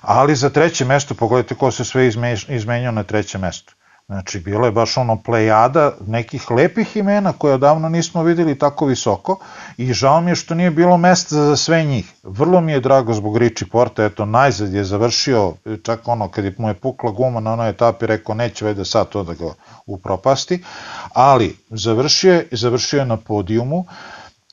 ali 0.00 0.34
za 0.34 0.50
treće 0.50 0.84
mesto, 0.84 1.14
pogledajte 1.14 1.54
ko 1.54 1.70
se 1.70 1.84
sve 1.84 2.10
izmenio 2.48 2.90
na 2.92 3.02
treće 3.02 3.38
mesto. 3.38 3.72
Znači, 4.08 4.40
bilo 4.40 4.66
je 4.66 4.72
baš 4.72 4.96
ono 4.96 5.16
plejada 5.22 5.92
nekih 6.06 6.50
lepih 6.50 6.96
imena 6.96 7.32
koje 7.32 7.54
odavno 7.54 7.88
nismo 7.88 8.22
videli 8.22 8.58
tako 8.58 8.86
visoko 8.86 9.38
i 9.76 9.92
žao 9.92 10.20
mi 10.20 10.30
je 10.30 10.34
što 10.34 10.54
nije 10.54 10.70
bilo 10.70 10.96
mesta 10.96 11.34
za 11.34 11.56
sve 11.56 11.84
njih. 11.84 12.12
Vrlo 12.22 12.60
mi 12.60 12.72
je 12.72 12.80
drago 12.80 13.14
zbog 13.14 13.36
Riči 13.36 13.68
Porta, 13.68 14.04
eto, 14.04 14.24
najzad 14.24 14.74
je 14.74 14.84
završio, 14.84 15.52
čak 15.82 16.08
ono, 16.08 16.28
kad 16.28 16.44
je 16.44 16.54
mu 16.58 16.68
je 16.68 16.74
pukla 16.74 17.10
guma 17.10 17.40
na 17.40 17.52
onoj 17.52 17.68
etapi, 17.68 18.06
rekao 18.06 18.34
neće 18.34 18.64
vede 18.64 18.84
sad 18.84 19.08
to 19.08 19.22
da 19.22 19.34
ga 19.34 19.54
upropasti, 19.86 20.64
ali 21.12 21.56
završio 21.70 22.32
je, 22.32 22.48
završio 22.52 22.98
je 22.98 23.06
na 23.06 23.16
podijumu, 23.16 23.84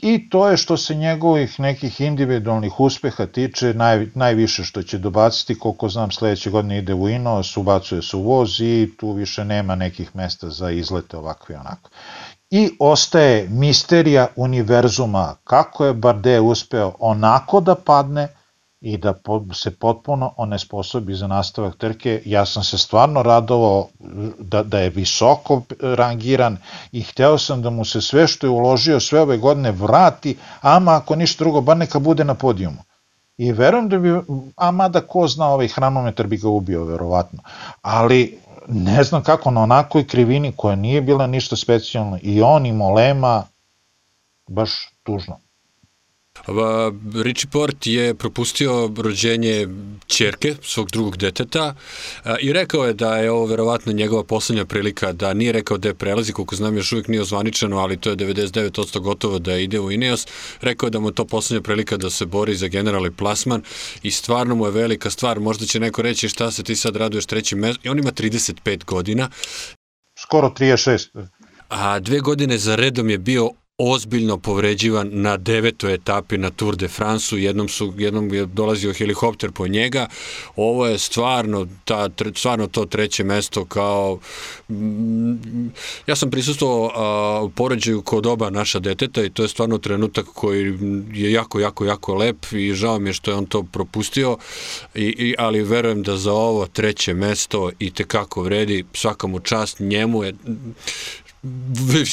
I 0.04 0.30
to 0.30 0.48
je 0.50 0.58
što 0.58 0.78
se 0.78 0.96
njegovih 0.96 1.60
nekih 1.60 2.02
individualnih 2.02 2.80
uspeha 2.80 3.26
tiče 3.26 3.74
naj, 3.74 4.08
najviše 4.16 4.64
što 4.64 4.84
će 4.84 4.98
dobaciti, 4.98 5.60
koliko 5.60 5.90
znam 5.90 6.12
sledeće 6.12 6.50
godine 6.50 6.78
ide 6.78 6.94
u 6.94 7.10
Inos, 7.10 7.58
ubacuje 7.58 8.02
se 8.02 8.18
u 8.18 8.22
voz 8.22 8.62
i 8.62 8.90
tu 8.98 9.12
više 9.12 9.46
nema 9.46 9.76
nekih 9.76 10.16
mesta 10.16 10.50
za 10.50 10.72
izlete 10.72 11.18
ovakve 11.18 11.56
onako. 11.56 11.90
I 12.50 12.70
ostaje 12.80 13.48
misterija 13.50 14.28
univerzuma 14.36 15.36
kako 15.44 15.86
je 15.86 15.94
Bardet 15.94 16.42
uspeo 16.42 16.94
onako 17.00 17.62
da 17.62 17.76
padne, 17.76 18.28
i 18.84 18.98
da 18.98 19.14
se 19.54 19.72
potpuno 19.72 20.34
onesposobi 20.38 21.14
za 21.14 21.28
nastavak 21.28 21.78
trke. 21.78 22.22
Ja 22.26 22.46
sam 22.46 22.64
se 22.64 22.78
stvarno 22.78 23.24
radovao 23.24 23.88
da, 24.40 24.64
da 24.64 24.80
je 24.80 24.90
visoko 24.90 25.62
rangiran 25.80 26.58
i 26.92 27.02
hteo 27.02 27.38
sam 27.38 27.62
da 27.62 27.70
mu 27.70 27.86
se 27.86 28.02
sve 28.02 28.28
što 28.28 28.48
je 28.48 28.52
uložio 28.52 29.00
sve 29.00 29.22
ove 29.22 29.38
godine 29.38 29.72
vrati, 29.72 30.38
ama 30.62 30.96
ako 30.96 31.16
ništa 31.16 31.44
drugo, 31.44 31.62
bar 31.62 31.78
neka 31.78 32.00
bude 32.00 32.24
na 32.24 32.34
podijumu. 32.34 32.84
I 33.38 33.52
verujem 33.52 33.90
da 33.90 34.00
bi, 34.00 34.10
a 34.56 34.72
mada 34.72 35.02
ko 35.02 35.28
zna, 35.28 35.48
ovaj 35.48 35.68
hranometar 35.68 36.28
bi 36.28 36.38
ga 36.38 36.50
ubio, 36.50 36.84
verovatno. 36.84 37.40
Ali 37.82 38.40
ne 38.68 39.04
znam 39.04 39.24
kako 39.24 39.52
na 39.52 39.62
onakoj 39.62 40.08
krivini 40.08 40.52
koja 40.56 40.76
nije 40.76 41.02
bila 41.02 41.28
ništa 41.28 41.56
specijalno 41.56 42.20
i 42.22 42.42
on 42.42 42.66
i 42.66 42.72
Molema, 42.72 43.44
baš 44.48 44.90
tužno. 45.04 45.40
Richie 47.24 47.50
Port 47.52 47.88
je 47.88 48.16
propustio 48.16 48.92
rođenje 48.98 49.68
čerke, 50.08 50.56
svog 50.62 50.92
drugog 50.92 51.18
deteta 51.18 51.76
i 52.42 52.54
rekao 52.54 52.86
je 52.86 52.94
da 52.94 53.18
je 53.18 53.32
ovo 53.32 53.46
verovatno 53.46 53.92
njegova 53.92 54.24
poslednja 54.24 54.66
prilika, 54.66 55.12
da 55.12 55.34
nije 55.34 55.52
rekao 55.52 55.78
da 55.78 55.88
je 55.88 55.94
prelazi, 55.94 56.34
koliko 56.34 56.56
znam 56.56 56.78
još 56.78 56.92
uvijek 56.92 57.08
nije 57.08 57.22
ozvaničeno, 57.22 57.78
ali 57.78 57.98
to 57.98 58.10
je 58.10 58.16
99% 58.16 59.00
gotovo 59.00 59.40
da 59.40 59.58
ide 59.58 59.80
u 59.80 59.92
Ineos. 59.92 60.28
Rekao 60.62 60.88
je 60.88 60.92
da 60.92 61.00
mu 61.00 61.10
je 61.10 61.14
to 61.14 61.26
poslednja 61.26 61.62
prilika 61.62 61.98
da 61.98 62.10
se 62.10 62.26
bori 62.26 62.56
za 62.56 62.68
generalni 62.68 63.12
plasman 63.12 63.62
i 64.02 64.12
stvarno 64.12 64.56
mu 64.56 64.66
je 64.66 64.72
velika 64.72 65.10
stvar. 65.10 65.40
Možda 65.40 65.66
će 65.66 65.80
neko 65.80 66.02
reći 66.02 66.30
šta 66.30 66.52
se 66.52 66.64
ti 66.64 66.76
sad 66.76 66.96
raduješ 66.96 67.26
trećim 67.26 67.60
mestom. 67.60 67.82
I 67.84 67.90
on 67.90 68.00
ima 68.00 68.12
35 68.12 68.86
godina. 68.86 69.30
Skoro 70.20 70.50
36. 70.50 71.28
A 71.70 72.00
dve 72.00 72.20
godine 72.20 72.58
za 72.58 72.76
redom 72.76 73.10
je 73.10 73.18
bio 73.18 73.50
ozbiljno 73.78 74.38
povređivan 74.38 75.10
na 75.12 75.38
devetoj 75.38 75.94
etapi 75.94 76.38
na 76.38 76.50
Tour 76.50 76.76
de 76.76 76.88
France-u, 76.88 77.38
jednom, 77.38 77.68
su, 77.68 77.94
jednom 77.98 78.34
je 78.34 78.46
dolazio 78.46 78.94
helikopter 78.94 79.52
po 79.52 79.68
njega, 79.68 80.08
ovo 80.56 80.88
je 80.88 80.98
stvarno, 80.98 81.68
ta, 81.86 82.10
stvarno 82.36 82.68
to 82.68 82.86
treće 82.86 83.24
mesto 83.24 83.66
kao, 83.66 84.20
mm, 84.70 85.68
ja 86.08 86.16
sam 86.16 86.32
prisustvovao 86.32 87.46
u 87.46 87.50
poređaju 87.50 88.02
kod 88.02 88.26
oba 88.26 88.50
naša 88.50 88.80
deteta 88.80 89.24
i 89.24 89.30
to 89.30 89.42
je 89.44 89.50
stvarno 89.50 89.78
trenutak 89.78 90.26
koji 90.26 90.78
je 91.14 91.32
jako, 91.32 91.60
jako, 91.60 91.86
jako 91.86 92.16
lep 92.16 92.46
i 92.52 92.74
žao 92.74 93.00
mi 93.00 93.10
je 93.10 93.14
što 93.14 93.32
je 93.32 93.38
on 93.38 93.46
to 93.46 93.64
propustio, 93.64 94.38
i, 94.96 95.06
i, 95.06 95.36
ali 95.38 95.64
verujem 95.64 96.04
da 96.04 96.18
za 96.18 96.34
ovo 96.34 96.68
treće 96.68 97.14
mesto 97.14 97.72
i 97.80 97.92
te 97.92 98.04
kako 98.04 98.42
vredi, 98.42 98.86
svaka 98.94 99.28
mu 99.28 99.40
čast 99.40 99.80
njemu 99.80 100.24
je, 100.24 100.34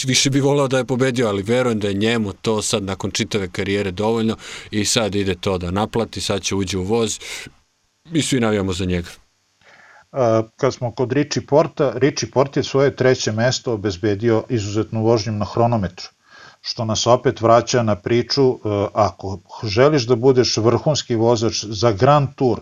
više 0.07 0.31
bi 0.31 0.41
volao 0.41 0.69
da 0.69 0.79
je 0.79 0.85
pobedio, 0.85 1.29
ali 1.29 1.43
verujem 1.43 1.79
da 1.79 1.89
je 1.89 1.95
njemu 1.95 2.33
to 2.33 2.63
sad 2.63 2.83
nakon 2.83 3.11
čitave 3.11 3.49
karijere 3.49 3.91
dovoljno 3.91 4.37
i 4.71 4.85
sad 4.85 5.15
ide 5.15 5.35
to 5.35 5.59
da 5.59 5.71
naplati, 5.71 6.21
sad 6.21 6.43
će 6.43 6.55
uđe 6.55 6.79
u 6.79 6.83
voz 6.83 7.19
i 8.13 8.23
svi 8.23 8.41
navijamo 8.41 8.73
za 8.73 8.85
njega. 8.85 9.09
kad 10.57 10.75
smo 10.75 10.93
kod 10.93 11.13
Richie 11.13 11.47
Porta, 11.47 11.93
Richie 11.97 12.31
Port 12.31 12.57
je 12.57 12.63
svoje 12.63 12.97
treće 12.97 13.33
mesto 13.33 13.73
obezbedio 13.73 14.45
izuzetnu 14.49 15.03
vožnjom 15.03 15.39
na 15.39 15.45
hronometru 15.45 16.09
što 16.61 16.85
nas 16.85 17.07
opet 17.07 17.41
vraća 17.41 17.83
na 17.83 17.97
priču, 17.97 18.51
e, 18.51 18.59
ako 18.95 19.39
želiš 19.65 20.07
da 20.07 20.17
budeš 20.17 20.57
vrhunski 20.57 21.15
vozač 21.15 21.65
za 21.65 21.93
Grand 21.93 22.29
Tour, 22.37 22.61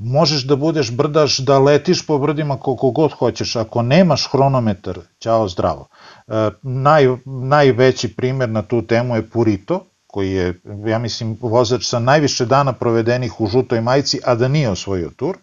možeš 0.00 0.42
da 0.46 0.56
budeš 0.56 0.90
brdaš, 0.90 1.38
da 1.38 1.58
letiš 1.58 2.06
po 2.06 2.18
brdima 2.18 2.56
koliko 2.56 2.90
god 2.90 3.12
hoćeš, 3.12 3.56
ako 3.56 3.82
nemaš 3.82 4.28
hronometar, 4.32 4.98
ćao 5.18 5.48
zdravo. 5.48 5.88
E, 6.28 6.50
naj, 6.62 7.06
najveći 7.24 8.16
primer 8.16 8.48
na 8.48 8.62
tu 8.62 8.82
temu 8.86 9.16
je 9.16 9.30
Purito, 9.30 9.86
koji 10.06 10.32
je, 10.32 10.60
ja 10.86 10.98
mislim, 10.98 11.38
vozač 11.40 11.84
sa 11.84 11.98
najviše 11.98 12.46
dana 12.46 12.72
provedenih 12.72 13.40
u 13.40 13.46
žutoj 13.46 13.80
majici, 13.80 14.20
a 14.24 14.34
da 14.34 14.48
nije 14.48 14.70
osvojio 14.70 15.10
tur 15.16 15.36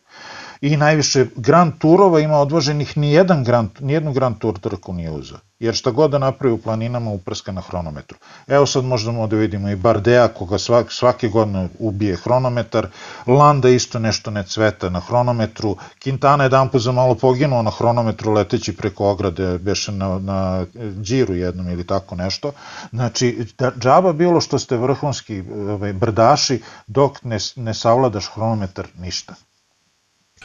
i 0.62 0.78
najviše 0.78 1.26
Grand 1.36 1.74
Turova 1.78 2.20
ima 2.20 2.38
odvoženih 2.38 2.98
ni 2.98 3.12
jedan 3.12 3.44
Grand, 3.44 3.70
ni 3.80 3.94
jednu 3.94 4.14
Grand 4.14 4.38
Tour 4.38 4.60
trku 4.60 4.94
nije 4.94 5.12
uzeo. 5.12 5.38
Jer 5.60 5.76
šta 5.76 5.92
god 5.92 6.12
da 6.12 6.18
napravi 6.18 6.54
u 6.54 6.58
planinama 6.58 7.12
uprska 7.12 7.52
na 7.52 7.62
hronometru. 7.62 8.18
Evo 8.48 8.66
sad 8.66 8.84
možemo 8.84 9.28
da 9.28 9.36
vidimo 9.36 9.70
i 9.70 9.76
Bardea 9.76 10.28
koga 10.28 10.58
svak, 10.58 10.92
svake 10.92 11.30
godine 11.30 11.70
ubije 11.80 12.16
hronometar, 12.16 12.88
Landa 13.28 13.70
isto 13.70 14.00
nešto 14.00 14.32
ne 14.32 14.44
cveta 14.44 14.90
na 14.90 15.00
hronometru, 15.00 15.76
Quintana 16.06 16.44
je 16.44 16.50
dan 16.50 16.70
za 16.74 16.92
malo 16.92 17.16
poginuo 17.16 17.62
na 17.62 17.72
hronometru 17.72 18.34
leteći 18.34 18.78
preko 18.78 19.10
ograde, 19.10 19.58
beše 19.58 19.92
na, 19.92 20.20
na 20.20 20.66
džiru 21.02 21.36
jednom 21.36 21.70
ili 21.70 21.88
tako 21.88 22.16
nešto. 22.16 22.52
Znači, 22.92 23.46
da, 23.58 23.72
džaba 23.80 24.14
bilo 24.14 24.42
što 24.42 24.60
ste 24.60 24.78
vrhunski 24.78 25.44
ovaj, 25.70 25.94
brdaši 25.94 26.62
dok 26.88 27.24
ne, 27.24 27.38
ne 27.56 27.74
savladaš 27.74 28.30
hronometar 28.34 28.88
ništa. 28.98 29.36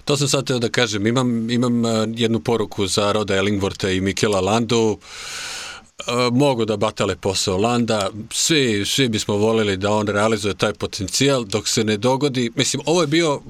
To 0.05 0.17
sam 0.17 0.29
sad 0.29 0.47
teo 0.47 0.59
da 0.59 0.69
kažem. 0.69 1.07
Imam, 1.07 1.51
imam 1.51 1.83
jednu 2.15 2.41
poruku 2.41 2.87
za 2.87 3.13
Roda 3.13 3.35
Ellingworta 3.35 3.91
i 3.91 4.01
Mikela 4.01 4.41
Landu. 4.41 4.99
Mogu 6.33 6.65
da 6.65 6.77
batale 6.77 7.17
posao 7.17 7.57
Landa, 7.57 8.11
svi, 8.31 8.85
svi 8.87 9.09
bismo 9.09 9.37
volili 9.37 9.77
da 9.77 9.91
on 9.91 10.07
realizuje 10.07 10.55
taj 10.55 10.73
potencijal, 10.73 11.45
dok 11.45 11.69
se 11.69 11.85
ne 11.85 11.97
dogodi, 11.97 12.51
mislim, 12.55 12.83
ovo 12.87 13.01
je 13.01 13.07
bio 13.07 13.35
uh, 13.35 13.41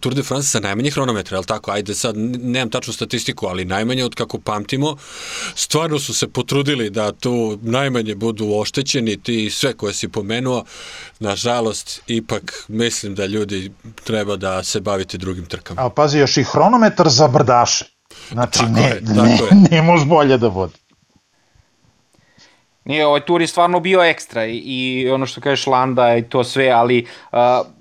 Tour 0.00 0.14
de 0.14 0.22
France 0.22 0.48
sa 0.48 0.60
najmanje 0.60 0.90
hronometra, 0.90 1.36
je 1.36 1.38
li 1.38 1.46
tako? 1.46 1.70
Ajde 1.70 1.94
sad, 1.94 2.16
nemam 2.16 2.70
tačnu 2.70 2.92
statistiku, 2.92 3.46
ali 3.46 3.64
najmanje 3.64 4.04
od 4.04 4.14
kako 4.14 4.38
pamtimo, 4.38 4.96
stvarno 5.54 5.98
su 5.98 6.14
se 6.14 6.28
potrudili 6.28 6.90
da 6.90 7.12
tu 7.12 7.58
najmanje 7.62 8.14
budu 8.14 8.52
oštećeni, 8.54 9.22
ti 9.22 9.50
sve 9.50 9.72
koje 9.72 9.94
si 9.94 10.08
pomenuo, 10.08 10.64
nažalost, 11.20 12.02
ipak 12.06 12.64
mislim 12.68 13.14
da 13.14 13.26
ljudi 13.26 13.72
treba 14.04 14.36
da 14.36 14.64
se 14.64 14.80
bavite 14.80 15.18
drugim 15.18 15.46
trkama. 15.46 15.86
A 15.86 15.90
pazi, 15.90 16.18
još 16.18 16.36
i 16.36 16.42
hronometar 16.42 17.08
za 17.08 17.28
brdaše. 17.28 17.84
Znači, 18.32 18.58
tako 18.58 18.70
ne, 18.70 18.82
je, 18.82 19.04
tako 19.04 19.22
ne, 19.22 19.32
je. 19.32 19.68
ne 19.70 19.82
može 19.82 20.04
bolje 20.04 20.38
da 20.38 20.48
vodi. 20.48 20.87
Nije, 22.88 23.06
ovaj 23.06 23.20
tur 23.20 23.40
je 23.40 23.46
stvarno 23.46 23.80
bio 23.80 24.02
ekstra 24.02 24.46
i, 24.46 24.56
i 24.56 25.10
ono 25.10 25.26
što 25.26 25.40
kažeš 25.40 25.66
Landa 25.66 26.16
i 26.16 26.22
to 26.22 26.44
sve, 26.44 26.70
ali 26.70 27.06
uh, 27.32 27.38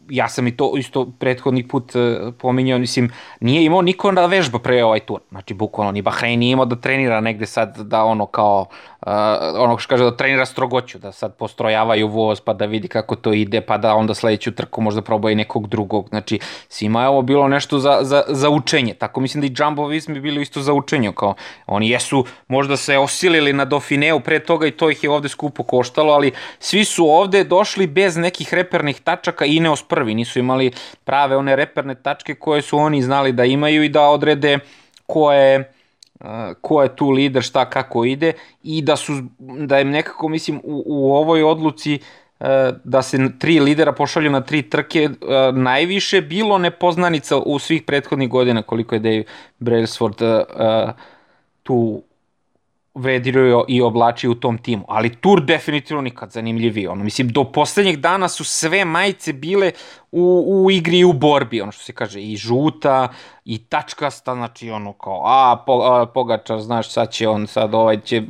ja 0.10 0.30
sam 0.30 0.48
i 0.48 0.58
to 0.58 0.74
isto 0.78 1.08
prethodni 1.20 1.68
put 1.68 1.96
uh, 1.96 2.34
pominjao, 2.38 2.80
mislim, 2.80 3.12
nije 3.40 3.64
imao 3.64 3.82
niko 3.82 4.12
da 4.12 4.26
vežba 4.26 4.60
pre 4.60 4.84
ovaj 4.84 5.00
tur. 5.00 5.20
Znači, 5.30 5.54
bukvalno, 5.54 5.92
ni 5.92 6.02
Bahrein 6.02 6.40
nije 6.40 6.52
imao 6.52 6.66
da 6.66 6.76
trenira 6.76 7.22
negde 7.22 7.46
sad, 7.46 7.78
da 7.78 8.04
ono 8.04 8.26
kao, 8.26 8.66
uh, 9.02 9.12
ono 9.58 9.78
što 9.78 9.90
kaže, 9.90 10.04
da 10.04 10.18
trenira 10.18 10.46
strogoću, 10.46 11.00
da 11.00 11.12
sad 11.12 11.36
postrojavaju 11.36 12.08
voz, 12.08 12.42
pa 12.42 12.54
da 12.54 12.66
vidi 12.66 12.88
kako 12.88 13.16
to 13.16 13.34
ide, 13.34 13.62
pa 13.62 13.78
da 13.78 13.96
onda 13.96 14.14
sledeću 14.14 14.52
trku 14.52 14.82
možda 14.82 15.02
proba 15.02 15.32
i 15.32 15.36
nekog 15.36 15.68
drugog. 15.68 16.10
Znači, 16.10 16.40
svima 16.70 17.02
je 17.02 17.08
ovo 17.08 17.22
bilo 17.22 17.48
nešto 17.48 17.80
za, 17.80 18.00
za, 18.02 18.24
za 18.28 18.50
učenje. 18.50 18.94
Tako 18.94 19.22
mislim 19.22 19.42
da 19.42 19.48
i 19.48 19.56
Jumbo 19.58 19.88
Visma 19.88 20.20
bili 20.20 20.42
isto 20.42 20.62
za 20.62 20.74
učenje, 20.74 21.12
kao 21.16 21.36
oni 21.68 21.90
jesu 21.90 22.26
možda 22.48 22.78
se 22.78 22.98
osilili 22.98 23.54
na 23.54 23.66
Dauphineu 23.66 24.20
pre 24.20 24.40
toga 24.40 24.68
i 24.68 24.72
to 24.72 24.90
ih 24.90 25.04
je 25.04 25.10
ovde 25.10 25.30
skupo 25.30 25.64
koštalo, 25.64 26.14
ali 26.14 26.32
svi 26.60 26.86
su 26.86 27.06
ovde 27.06 27.44
došli 27.44 27.88
bez 27.88 28.18
nekih 28.18 28.54
repernih 28.54 29.02
tačaka 29.02 29.46
i 29.46 29.56
Ineos 29.56 29.84
prvi, 29.98 30.14
nisu 30.14 30.40
imali 30.40 30.72
prave 31.04 31.38
one 31.38 31.56
reperne 31.56 31.96
tačke 31.96 32.36
koje 32.36 32.62
su 32.62 32.78
oni 32.78 33.02
znali 33.02 33.32
da 33.32 33.46
imaju 33.46 33.84
i 33.84 33.90
da 33.90 34.02
odrede 34.02 34.60
ko 35.08 35.32
je 35.34 35.72
ko 36.62 36.82
je 36.84 36.96
tu 36.96 37.10
lider, 37.10 37.44
šta 37.44 37.66
kako 37.70 38.06
ide 38.06 38.34
i 38.64 38.82
da 38.82 38.96
su 38.96 39.14
da 39.40 39.80
im 39.80 39.90
nekako 39.90 40.30
mislim 40.30 40.62
u, 40.64 40.84
u 40.86 41.16
ovoj 41.16 41.44
odluci 41.44 42.00
da 42.84 43.02
se 43.02 43.18
tri 43.40 43.60
lidera 43.60 43.92
pošalju 43.92 44.32
na 44.32 44.42
tri 44.42 44.62
trke 44.62 45.10
najviše 45.54 46.22
bilo 46.22 46.58
nepoznanica 46.58 47.38
u 47.38 47.60
svih 47.60 47.84
prethodnih 47.84 48.30
godina 48.30 48.62
koliko 48.62 48.96
je 48.96 49.00
Dave 49.00 49.24
Brailsford 49.60 50.22
tu 51.64 52.04
vedirio 52.98 53.66
i 53.68 53.82
oblačio 53.82 54.32
u 54.32 54.36
tom 54.36 54.58
timu. 54.58 54.86
Ali 54.88 55.16
Tour 55.16 55.46
definitivno 55.46 56.02
nikad 56.02 56.32
zanimljiviji. 56.32 56.88
Ono, 56.88 57.04
mislim, 57.04 57.30
do 57.30 57.44
poslednjeg 57.44 57.98
dana 57.98 58.30
su 58.30 58.44
sve 58.44 58.86
majice 58.86 59.34
bile 59.34 59.72
u, 60.12 60.44
u 60.48 60.72
igri 60.72 61.00
i 61.00 61.06
u 61.06 61.14
borbi, 61.14 61.62
ono 61.62 61.72
što 61.72 61.84
se 61.84 61.94
kaže, 61.94 62.22
i 62.22 62.36
žuta, 62.38 63.08
i 63.46 63.58
tačkasta, 63.58 64.36
znači 64.36 64.72
ono 64.72 64.94
kao, 64.94 65.22
a, 65.26 65.64
po, 65.66 65.74
a 65.74 66.06
Pogačar, 66.06 66.60
znaš, 66.60 66.90
sad 66.90 67.12
će 67.12 67.28
on, 67.28 67.48
sad 67.48 67.74
ovaj 67.74 68.02
će 68.02 68.22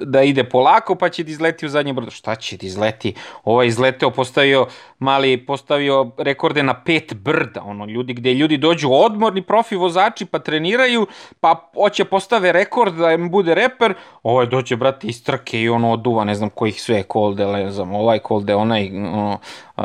da 0.00 0.22
ide 0.22 0.44
polako, 0.44 0.94
pa 0.94 1.08
će 1.08 1.24
da 1.24 1.30
izleti 1.30 1.66
u 1.66 1.68
zadnje 1.68 1.92
brdo. 1.92 2.10
Šta 2.10 2.34
će 2.34 2.56
da 2.56 2.66
izleti? 2.66 3.14
Ovaj 3.44 3.66
izleteo, 3.66 4.10
postavio 4.10 4.66
mali, 4.98 5.46
postavio 5.46 6.10
rekorde 6.18 6.62
na 6.62 6.74
pet 6.84 7.14
brda, 7.14 7.62
ono, 7.62 7.86
ljudi, 7.86 8.12
gde 8.14 8.34
ljudi 8.34 8.56
dođu 8.56 8.88
odmorni 8.92 9.42
profi 9.42 9.76
vozači, 9.76 10.26
pa 10.26 10.38
treniraju, 10.38 11.06
pa 11.40 11.70
hoće 11.74 12.04
postave 12.04 12.52
rekord 12.52 12.94
da 12.94 13.12
im 13.12 13.30
bude 13.30 13.54
reper, 13.54 13.94
ovaj 14.22 14.46
dođe, 14.46 14.76
brate, 14.76 15.06
iz 15.06 15.24
trke 15.24 15.62
i 15.62 15.68
ono 15.68 15.92
oduva, 15.92 16.24
ne 16.24 16.34
znam 16.34 16.50
kojih 16.50 16.82
sve 16.82 17.02
kolde, 17.02 17.46
ne 17.46 17.70
znam, 17.70 17.94
ovaj 17.94 18.18
kolde, 18.18 18.54
onaj, 18.54 18.90
ono, 18.96 19.38
uh, 19.76 19.84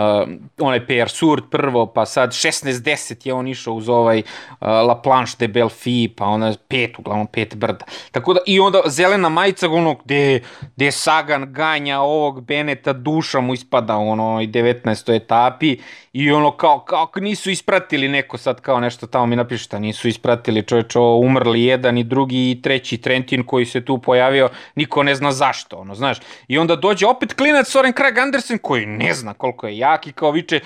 onaj 0.60 0.86
PR 0.86 1.10
Surt 1.24 1.44
prvo, 1.50 1.86
pa 1.86 2.06
sad 2.06 2.30
16-10 2.30 3.28
je 3.28 3.34
on 3.34 3.48
išao 3.48 3.74
uz 3.74 3.90
ovaj 3.90 4.20
uh, 4.20 4.68
La 4.68 5.02
Planche 5.02 5.36
de 5.40 5.48
Belfi, 5.48 6.10
pa 6.18 6.26
ona 6.26 6.54
pet, 6.68 7.00
uglavnom 7.00 7.28
pet 7.28 7.56
brda. 7.56 7.86
Tako 8.12 8.34
da, 8.34 8.40
i 8.46 8.60
onda 8.60 8.82
zelena 8.86 9.30
majica, 9.30 9.70
ono, 9.70 9.96
gde, 10.06 10.42
gde 10.76 10.92
Sagan 10.92 11.54
ganja 11.54 12.00
ovog 12.00 12.42
Beneta, 12.42 12.94
duša 12.94 13.40
mu 13.40 13.54
ispada 13.54 13.98
u 13.98 14.10
onoj 14.10 14.48
19. 14.48 15.16
etapi 15.16 15.78
i 16.14 16.32
ono 16.32 16.52
kao, 16.52 16.80
kao 16.80 17.10
nisu 17.16 17.52
ispratili 17.52 18.08
neko 18.08 18.38
sad 18.38 18.62
kao 18.62 18.80
nešto 18.80 19.08
tamo 19.08 19.26
mi 19.26 19.36
napiše 19.36 19.64
šta 19.64 19.80
nisu 19.80 20.08
ispratili 20.08 20.64
čoveč 20.64 20.96
umrli 20.96 21.64
jedan 21.64 21.98
i 21.98 22.04
drugi 22.04 22.52
i 22.52 22.62
treći 22.62 22.98
Trentin 22.98 23.44
koji 23.44 23.66
se 23.66 23.86
tu 23.86 23.98
pojavio 23.98 24.50
niko 24.76 25.04
ne 25.04 25.16
zna 25.16 25.32
zašto 25.32 25.78
ono 25.78 25.96
znaš 25.96 26.18
i 26.48 26.58
onda 26.58 26.76
dođe 26.76 27.08
opet 27.08 27.34
klinac 27.34 27.68
Soren 27.68 27.94
Krag 27.94 28.18
Andersen 28.18 28.58
koji 28.58 28.86
ne 28.86 29.14
zna 29.14 29.34
koliko 29.34 29.68
je 29.68 29.78
jak 29.78 30.08
i 30.08 30.12
kao 30.12 30.32
viče 30.32 30.60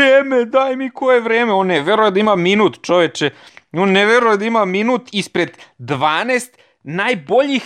vreme 0.00 0.44
daj 0.44 0.76
mi 0.76 0.90
koje 0.90 1.20
vreme. 1.20 1.52
On 1.52 1.66
ne 1.66 1.80
veruje 1.80 2.10
da 2.10 2.20
ima 2.20 2.36
minut 2.36 2.82
čoveče. 2.82 3.30
On 3.72 3.92
ne 3.92 4.06
veruje 4.06 4.36
da 4.36 4.44
ima 4.44 4.64
minut 4.64 5.08
ispred 5.12 5.50
12 5.78 6.48
najboljih 6.82 7.62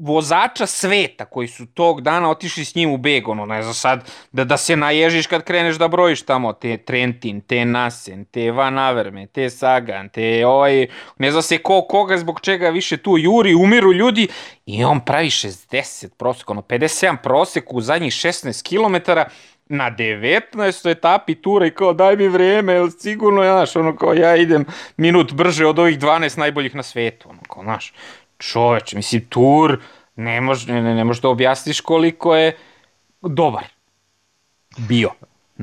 vozača 0.00 0.66
sveta 0.66 1.24
koji 1.24 1.48
su 1.48 1.66
tog 1.66 2.00
dana 2.00 2.30
otišli 2.30 2.64
s 2.64 2.74
njim 2.74 2.92
u 2.92 2.96
beg, 2.96 3.28
ono, 3.28 3.46
ne 3.46 3.62
znam 3.62 3.74
sad, 3.74 4.10
da, 4.32 4.44
da 4.44 4.56
se 4.56 4.76
naježiš 4.76 5.26
kad 5.26 5.44
kreneš 5.44 5.76
da 5.76 5.88
brojiš 5.88 6.22
tamo, 6.22 6.52
te 6.52 6.76
Trentin, 6.76 7.40
te 7.40 7.64
Nasen, 7.64 8.24
te 8.24 8.50
Van 8.50 8.78
Averme, 8.78 9.26
te 9.26 9.50
Sagan, 9.50 10.08
te 10.08 10.46
ovaj, 10.46 10.86
ne 11.18 11.30
znam 11.30 11.42
se 11.42 11.58
ko, 11.58 11.82
koga 11.82 12.18
zbog 12.18 12.40
čega 12.40 12.68
više 12.68 12.96
tu 12.96 13.18
juri, 13.18 13.54
umiru 13.54 13.92
ljudi 13.92 14.28
i 14.66 14.84
on 14.84 15.00
pravi 15.00 15.30
60 15.30 16.08
prosek, 16.18 16.50
ono, 16.50 16.60
57 16.60 17.16
prosek 17.22 17.72
u 17.72 17.80
zadnjih 17.80 18.12
16 18.12 18.62
km, 18.68 19.10
na 19.70 19.90
19. 19.90 20.90
etapi 20.90 21.34
tura 21.34 21.66
i 21.66 21.70
kao 21.70 21.92
daj 21.92 22.16
mi 22.16 22.28
vreme, 22.28 22.72
jel 22.72 22.90
sigurno, 22.90 23.42
ja, 23.42 23.52
znaš, 23.52 23.76
ono 23.76 23.96
kao 23.96 24.14
ja 24.14 24.36
idem 24.36 24.64
minut 24.96 25.32
brže 25.32 25.66
od 25.66 25.78
ovih 25.78 25.98
12 25.98 26.38
najboljih 26.38 26.74
na 26.74 26.82
svetu, 26.82 27.28
ono 27.28 27.40
kao, 27.48 27.62
znaš, 27.62 27.92
čoveč, 28.38 28.94
mislim, 28.94 29.24
tur, 29.28 29.78
ne 30.16 30.40
možeš 30.40 30.66
ne, 30.66 30.82
ne, 30.82 30.94
ne 30.94 31.14
da 31.22 31.28
objasniš 31.28 31.80
koliko 31.80 32.36
je 32.36 32.56
dobar 33.22 33.64
bio. 34.78 35.10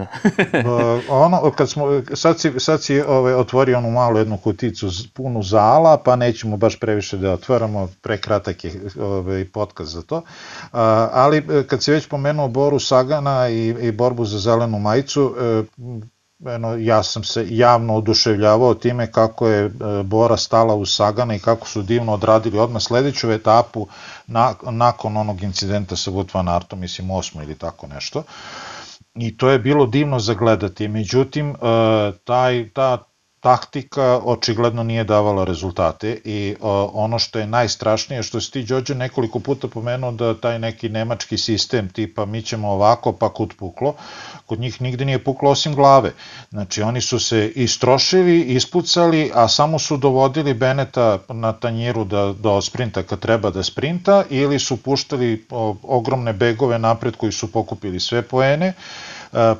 Uh, 0.04 1.04
ono, 1.26 1.52
kad 1.52 1.70
smo, 1.70 2.02
sad 2.14 2.40
si, 2.40 2.52
sad 2.58 2.84
si 2.84 3.02
ovaj, 3.02 3.34
otvorio 3.34 3.78
onu 3.78 3.92
malu 3.92 4.18
jednu 4.18 4.38
kuticu 4.38 4.90
punu 5.14 5.44
zala, 5.44 5.98
pa 5.98 6.16
nećemo 6.16 6.58
baš 6.58 6.80
previše 6.80 7.18
da 7.18 7.34
otvaramo, 7.34 7.90
prekratak 8.02 8.64
je 8.64 8.72
ovaj, 9.02 9.46
podcast 9.46 9.92
za 9.92 10.02
to, 10.02 10.18
uh, 10.18 10.24
ali 11.12 11.66
kad 11.68 11.84
si 11.84 11.92
već 11.92 12.08
pomenuo 12.08 12.48
Boru 12.48 12.80
Sagana 12.80 13.50
i, 13.50 13.68
i 13.68 13.92
borbu 13.92 14.26
za 14.26 14.40
zelenu 14.40 14.80
majicu, 14.80 15.36
uh, 15.78 16.04
eno, 16.46 16.76
ja 16.76 17.04
sam 17.04 17.24
se 17.24 17.46
javno 17.50 17.96
oduševljavao 17.96 18.74
time 18.74 19.12
kako 19.12 19.48
je 19.48 19.66
e, 19.66 19.72
Bora 20.04 20.38
stala 20.38 20.76
u 20.76 20.86
Sagana 20.86 21.36
i 21.36 21.40
kako 21.40 21.68
su 21.68 21.82
divno 21.82 22.14
odradili 22.14 22.60
odmah 22.60 22.82
sledeću 22.82 23.32
etapu 23.32 23.88
na, 24.28 24.54
nakon 24.62 25.18
onog 25.18 25.44
incidenta 25.44 25.96
sa 25.96 26.12
Wout 26.12 26.36
van 26.36 26.50
Artom, 26.50 26.80
mislim 26.80 27.12
osmo 27.12 27.44
ili 27.44 27.56
tako 27.56 27.88
nešto. 27.88 28.24
I 29.20 29.38
to 29.38 29.50
je 29.50 29.60
bilo 29.60 29.86
divno 29.86 30.20
zagledati. 30.20 30.88
Međutim, 30.88 31.50
e, 31.50 31.56
taj, 32.24 32.70
ta 32.74 33.04
taktika 33.48 34.20
očigledno 34.24 34.84
nije 34.84 35.04
davala 35.04 35.44
rezultate 35.44 36.18
i 36.26 36.56
o, 36.62 36.92
ono 36.94 37.20
što 37.20 37.40
je 37.40 37.48
najstrašnije 37.48 38.24
što 38.24 38.42
si 38.42 38.52
ti 38.52 38.64
Đođe 38.64 38.96
nekoliko 38.96 39.40
puta 39.40 39.68
pomenuo 39.68 40.12
da 40.12 40.34
taj 40.34 40.60
neki 40.60 40.90
nemački 40.90 41.38
sistem 41.38 41.88
tipa 41.90 42.26
mi 42.26 42.42
ćemo 42.42 42.72
ovako 42.72 43.14
pa 43.14 43.30
kut 43.34 43.54
puklo, 43.58 43.94
kod 44.46 44.60
njih 44.60 44.82
nigde 44.82 45.06
nije 45.06 45.24
puklo 45.24 45.52
osim 45.52 45.76
glave. 45.76 46.12
Znači 46.50 46.82
oni 46.82 47.02
su 47.02 47.20
se 47.20 47.48
istrošili, 47.56 48.42
ispucali, 48.42 49.32
a 49.34 49.48
samo 49.48 49.80
su 49.80 49.98
dovodili 49.98 50.54
Beneta 50.54 51.20
na 51.30 51.54
tanjiru 51.54 52.04
da, 52.04 52.34
do 52.34 52.62
sprinta 52.62 53.04
kad 53.04 53.20
treba 53.20 53.50
da 53.50 53.64
sprinta 53.64 54.24
ili 54.30 54.60
su 54.60 54.78
puštali 54.78 55.46
ogromne 55.84 56.34
begove 56.34 56.80
napred 56.80 57.16
koji 57.16 57.32
su 57.32 57.52
pokupili 57.52 58.00
sve 58.00 58.22
poene 58.22 58.74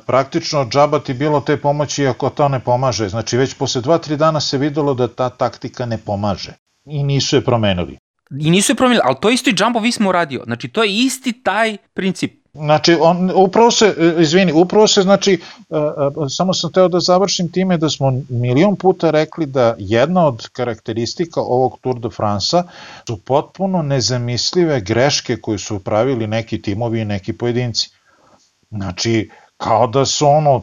praktično 0.06 0.66
džaba 0.70 0.98
ti 0.98 1.14
bilo 1.14 1.40
te 1.40 1.56
pomoći 1.56 2.06
ako 2.06 2.30
to 2.30 2.48
ne 2.48 2.60
pomaže. 2.60 3.08
Znači 3.08 3.36
već 3.36 3.54
posle 3.54 3.82
2-3 3.82 4.16
dana 4.16 4.40
se 4.40 4.58
videlo 4.58 4.94
da 4.94 5.08
ta 5.08 5.30
taktika 5.30 5.86
ne 5.86 5.98
pomaže 5.98 6.52
i 6.86 7.02
nisu 7.02 7.36
je 7.36 7.44
promenili. 7.44 7.98
I 8.40 8.50
nisu 8.50 8.72
je 8.72 8.76
promenili, 8.76 9.02
ali 9.04 9.16
to 9.20 9.30
isto 9.30 9.50
i 9.50 9.54
Jumbo 9.58 9.78
Visma 9.78 10.08
uradio. 10.08 10.42
Znači 10.44 10.68
to 10.68 10.82
je 10.82 10.94
isti 10.94 11.42
taj 11.42 11.76
princip. 11.94 12.38
Znači, 12.54 12.96
on, 13.00 13.30
upravo 13.34 13.70
se, 13.70 13.94
e, 13.98 14.22
izvini, 14.22 14.52
upravo 14.52 14.86
se, 14.86 15.02
znači, 15.02 15.40
uh, 15.68 15.78
uh, 16.16 16.26
samo 16.28 16.54
sam 16.54 16.72
teo 16.72 16.88
da 16.88 17.00
završim 17.00 17.52
time 17.52 17.76
da 17.76 17.90
smo 17.90 18.12
milion 18.28 18.76
puta 18.76 19.10
rekli 19.10 19.46
da 19.46 19.74
jedna 19.78 20.26
od 20.26 20.48
karakteristika 20.48 21.40
ovog 21.40 21.78
Tour 21.80 22.00
de 22.00 22.08
France-a 22.10 22.62
su 23.06 23.16
potpuno 23.16 23.82
nezamislive 23.82 24.80
greške 24.80 25.36
koje 25.36 25.58
su 25.58 25.78
pravili 25.78 26.26
neki 26.26 26.62
timovi 26.62 27.00
i 27.00 27.04
neki 27.04 27.32
pojedinci. 27.32 27.90
Znači, 28.70 29.30
kao 29.58 29.86
da 29.86 30.04
su 30.06 30.26
ono, 30.26 30.62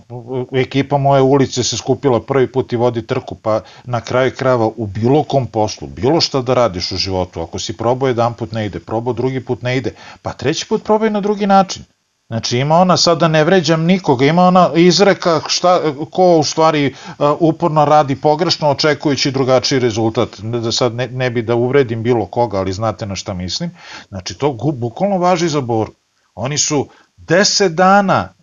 ekipa 0.54 0.98
moje 0.98 1.22
ulice 1.22 1.64
se 1.64 1.78
skupila 1.78 2.20
prvi 2.20 2.52
put 2.52 2.74
i 2.74 2.76
vodi 2.76 3.08
trku, 3.08 3.36
pa 3.36 3.62
na 3.84 4.02
kraju 4.02 4.32
krava 4.38 4.70
u 4.78 4.88
bilo 4.88 5.24
kom 5.24 5.48
poslu, 5.48 5.88
bilo 5.88 6.22
šta 6.22 6.42
da 6.42 6.54
radiš 6.54 6.92
u 6.92 6.98
životu, 6.98 7.42
ako 7.42 7.60
si 7.60 7.78
probao 7.78 8.08
jedan 8.08 8.34
put 8.34 8.52
ne 8.52 8.66
ide, 8.66 8.80
probao 8.80 9.14
drugi 9.14 9.46
put 9.46 9.62
ne 9.62 9.78
ide, 9.78 9.94
pa 10.22 10.34
treći 10.34 10.68
put 10.68 10.84
probaj 10.84 11.10
na 11.10 11.22
drugi 11.22 11.48
način. 11.48 11.84
Znači 12.28 12.58
ima 12.58 12.76
ona, 12.76 12.98
sad 12.98 13.20
da 13.20 13.28
ne 13.28 13.44
vređam 13.44 13.84
nikoga, 13.84 14.26
ima 14.26 14.44
ona 14.44 14.70
izreka 14.76 15.42
šta, 15.48 15.82
ko 16.12 16.38
u 16.38 16.44
stvari 16.44 16.96
uporno 17.40 17.86
radi 17.86 18.16
pogrešno 18.16 18.70
očekujući 18.70 19.32
drugačiji 19.32 19.80
rezultat. 19.80 20.40
Da 20.40 20.72
sad 20.72 20.96
ne, 20.96 21.08
ne 21.08 21.30
bi 21.30 21.42
da 21.42 21.56
uvredim 21.56 22.04
bilo 22.04 22.26
koga, 22.26 22.58
ali 22.58 22.74
znate 22.74 23.06
na 23.06 23.16
šta 23.16 23.34
mislim. 23.34 23.72
Znači 24.10 24.38
to 24.38 24.58
bukvalno 24.74 25.18
važi 25.18 25.50
za 25.50 25.62
boru. 25.62 25.92
Oni 26.36 26.58
su 26.58 26.88
10 27.18 27.68
dana 27.68 28.34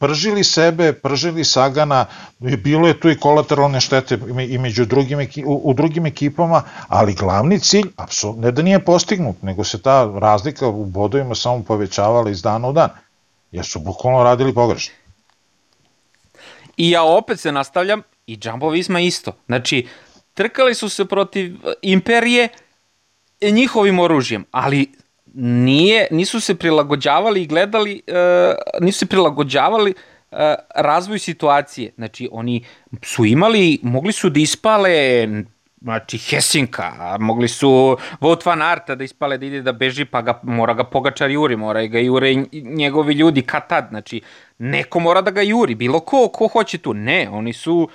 pržili 0.00 0.44
sebe, 0.44 0.92
pržili 0.92 1.44
Sagana, 1.44 2.06
bilo 2.38 2.88
je 2.88 3.00
tu 3.00 3.10
i 3.10 3.18
kolateralne 3.18 3.80
štete 3.80 4.18
i 4.48 4.58
među 4.58 4.84
drugim, 4.84 5.18
u, 5.46 5.60
u 5.64 5.74
drugim 5.74 6.06
ekipama, 6.06 6.62
ali 6.88 7.14
glavni 7.14 7.60
cilj, 7.60 7.88
apsolutno, 7.96 8.42
ne 8.42 8.52
da 8.52 8.62
nije 8.62 8.84
postignut, 8.84 9.42
nego 9.42 9.64
se 9.64 9.82
ta 9.82 10.12
razlika 10.18 10.68
u 10.68 10.84
bodovima 10.84 11.34
samo 11.34 11.62
povećavala 11.62 12.30
iz 12.30 12.42
dana 12.42 12.68
u 12.68 12.72
dan, 12.72 12.90
jer 13.52 13.64
su 13.64 13.80
bukvalno 13.80 14.24
radili 14.24 14.54
pogrešno. 14.54 14.94
I 16.76 16.90
ja 16.90 17.02
opet 17.02 17.40
se 17.40 17.52
nastavljam, 17.52 18.02
i 18.26 18.38
Jumbo 18.42 18.68
Visma 18.68 19.00
isto. 19.00 19.32
Znači, 19.46 19.86
trkali 20.34 20.74
su 20.74 20.88
se 20.88 21.04
protiv 21.04 21.56
Imperije 21.82 22.48
njihovim 23.42 23.98
oružjem, 23.98 24.44
ali 24.50 24.92
nije, 25.34 26.06
nisu 26.10 26.40
se 26.40 26.54
prilagođavali 26.54 27.42
i 27.42 27.46
gledali, 27.46 28.02
uh, 28.08 28.84
nisu 28.84 28.98
se 28.98 29.06
prilagođavali 29.06 29.94
uh, 30.30 30.38
razvoju 30.74 31.18
situacije. 31.18 31.92
Znači, 31.96 32.28
oni 32.32 32.64
su 33.02 33.24
imali, 33.24 33.78
mogli 33.82 34.12
su 34.12 34.30
da 34.30 34.40
ispale 34.40 35.26
znači 35.82 36.18
Hesinka, 36.18 37.16
mogli 37.20 37.48
su 37.48 37.96
Vought 38.20 38.46
van 38.46 38.62
Arta 38.62 38.94
da 38.94 39.04
ispale 39.04 39.38
da 39.38 39.46
ide 39.46 39.62
da 39.62 39.72
beži, 39.72 40.04
pa 40.04 40.22
ga, 40.22 40.40
mora 40.42 40.74
ga 40.74 40.84
Pogačar 40.84 41.30
juri, 41.30 41.56
mora 41.56 41.86
ga 41.86 41.98
jure 41.98 42.34
njegovi 42.52 43.14
ljudi 43.14 43.42
katad, 43.42 43.86
znači 43.90 44.20
neko 44.58 45.00
mora 45.00 45.20
da 45.20 45.30
ga 45.30 45.42
juri, 45.42 45.74
bilo 45.74 46.00
ko, 46.00 46.28
ko 46.28 46.48
hoće 46.48 46.78
tu, 46.78 46.94
ne, 46.94 47.28
oni 47.32 47.52
su 47.52 47.88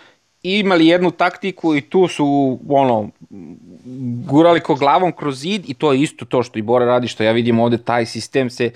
imali 0.44 0.88
jednu 0.88 1.12
taktiku 1.12 1.76
i 1.76 1.82
tu 1.82 2.08
su 2.08 2.60
ono 2.70 3.10
gurali 4.26 4.60
ko 4.60 4.76
glavom 4.76 5.12
kroz 5.12 5.40
zid 5.40 5.70
i 5.70 5.74
to 5.74 5.94
je 5.94 6.02
isto 6.02 6.26
to 6.26 6.44
što 6.44 6.60
i 6.60 6.62
Bora 6.62 6.86
radi 6.86 7.08
što 7.08 7.24
ja 7.24 7.32
vidim 7.32 7.60
ovde 7.60 7.78
taj 7.78 8.06
sistem 8.06 8.50
se 8.50 8.72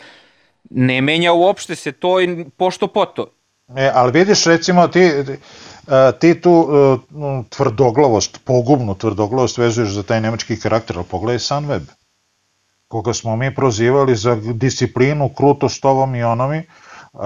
ne 0.70 1.02
menja 1.02 1.34
uopšte 1.34 1.76
se 1.76 1.92
to 1.92 2.22
i 2.22 2.46
pošto 2.58 2.88
poto. 2.88 3.28
E, 3.76 3.92
ali 3.94 4.12
vidiš 4.12 4.46
recimo 4.46 4.88
ti 4.88 5.12
ti 6.20 6.42
tu 6.42 6.52
uh, 6.52 7.00
tvrdoglavost, 7.50 8.40
pogubnu 8.46 8.96
tvrdoglavost 8.96 9.58
vezuješ 9.58 9.90
za 9.90 10.04
taj 10.04 10.22
nemački 10.22 10.60
karakter, 10.60 10.98
ali 10.98 11.06
pogledaj 11.06 11.40
Sunweb, 11.40 11.84
koga 12.88 13.14
smo 13.14 13.36
mi 13.36 13.56
prozivali 13.56 14.16
za 14.16 14.36
disciplinu, 14.36 15.30
krutost 15.30 15.86
ovom 15.86 16.16
i 16.16 16.24
onomi, 16.24 16.62
uh, 17.14 17.22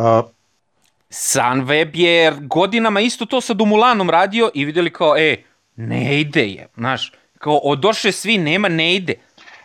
Sunweb 1.11 1.95
je 1.95 2.31
godinama 2.41 2.99
isto 2.99 3.25
to 3.25 3.41
sa 3.41 3.53
Dumulanom 3.53 4.09
radio 4.09 4.49
i 4.53 4.65
videli 4.65 4.93
kao, 4.93 5.17
e, 5.17 5.43
ne 5.75 6.19
ide 6.19 6.47
je, 6.47 6.67
znaš, 6.77 7.11
kao 7.37 7.57
odoše 7.57 8.11
svi, 8.11 8.37
nema, 8.37 8.69
ne 8.69 8.95
ide. 8.95 9.13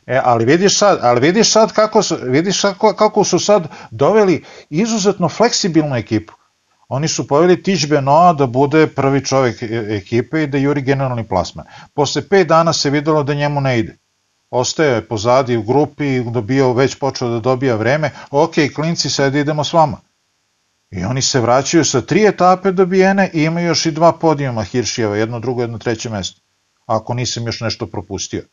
E, 0.06 0.20
ali 0.24 0.44
vidiš 0.44 0.78
sad, 0.78 0.98
ali 1.02 1.20
vidiš 1.20 1.52
sad 1.52 1.72
kako 1.72 2.02
su, 2.02 2.16
vidiš 2.22 2.60
kako, 2.60 2.92
kako 2.92 3.24
su 3.24 3.38
sad 3.38 3.68
doveli 3.90 4.44
izuzetno 4.70 5.28
fleksibilnu 5.28 5.96
ekipu. 5.96 6.32
Oni 6.88 7.08
su 7.08 7.26
poveli 7.28 7.62
Tiš 7.62 7.88
Benoa 7.88 8.32
da 8.32 8.46
bude 8.46 8.86
prvi 8.86 9.24
čovjek 9.24 9.62
e, 9.62 9.66
ekipe 9.90 10.42
i 10.42 10.46
da 10.46 10.58
juri 10.58 10.82
generalni 10.82 11.28
plasman. 11.28 11.66
Posle 11.94 12.22
5 12.22 12.44
dana 12.44 12.72
se 12.72 12.90
videlo 12.90 13.22
da 13.22 13.34
njemu 13.34 13.60
ne 13.60 13.78
ide. 13.78 13.96
Ostaje 14.50 15.08
pozadi 15.08 15.56
u 15.56 15.62
grupi, 15.62 16.20
dobio, 16.20 16.72
već 16.72 16.98
počeo 16.98 17.28
da 17.28 17.40
dobija 17.40 17.76
vreme. 17.76 18.10
Ok, 18.30 18.54
klinci, 18.74 19.10
sad 19.10 19.34
idemo 19.34 19.64
s 19.64 19.72
vama. 19.72 20.05
I 20.90 21.04
oni 21.04 21.22
se 21.22 21.40
vraćaju 21.40 21.84
sa 21.84 22.00
tri 22.00 22.26
etape 22.26 22.72
dobijene 22.72 23.30
i 23.34 23.42
imaju 23.42 23.66
još 23.66 23.86
i 23.86 23.90
dva 23.90 24.12
podijuma 24.12 24.64
Hiršijeva, 24.64 25.16
jedno 25.16 25.40
drugo, 25.40 25.62
jedno 25.62 25.78
treće 25.78 26.10
mesto. 26.10 26.40
Ako 26.86 27.14
nisam 27.14 27.46
još 27.46 27.60
nešto 27.60 27.86
propustio. 27.86 28.44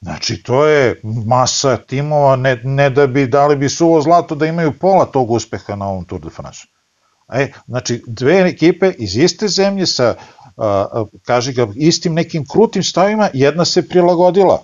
Znači, 0.00 0.42
to 0.42 0.66
je 0.66 1.00
masa 1.26 1.76
timova, 1.76 2.36
ne, 2.36 2.60
ne 2.64 2.90
da 2.90 3.06
bi 3.06 3.26
dali 3.26 3.56
bi 3.56 3.68
suvo 3.68 4.00
zlato 4.00 4.34
da 4.34 4.46
imaju 4.46 4.72
pola 4.78 5.04
tog 5.04 5.30
uspeha 5.30 5.76
na 5.76 5.88
ovom 5.88 6.04
Tour 6.04 6.20
de 6.20 6.30
France. 6.30 6.60
E, 7.32 7.52
znači, 7.66 8.02
dve 8.06 8.40
ekipe 8.48 8.92
iz 8.98 9.16
iste 9.16 9.48
zemlje 9.48 9.86
sa, 9.86 10.14
a, 10.56 11.04
kaži 11.22 11.52
ga, 11.52 11.68
istim 11.74 12.14
nekim 12.14 12.44
krutim 12.52 12.82
stavima, 12.82 13.30
jedna 13.32 13.64
se 13.64 13.88
prilagodila 13.88 14.62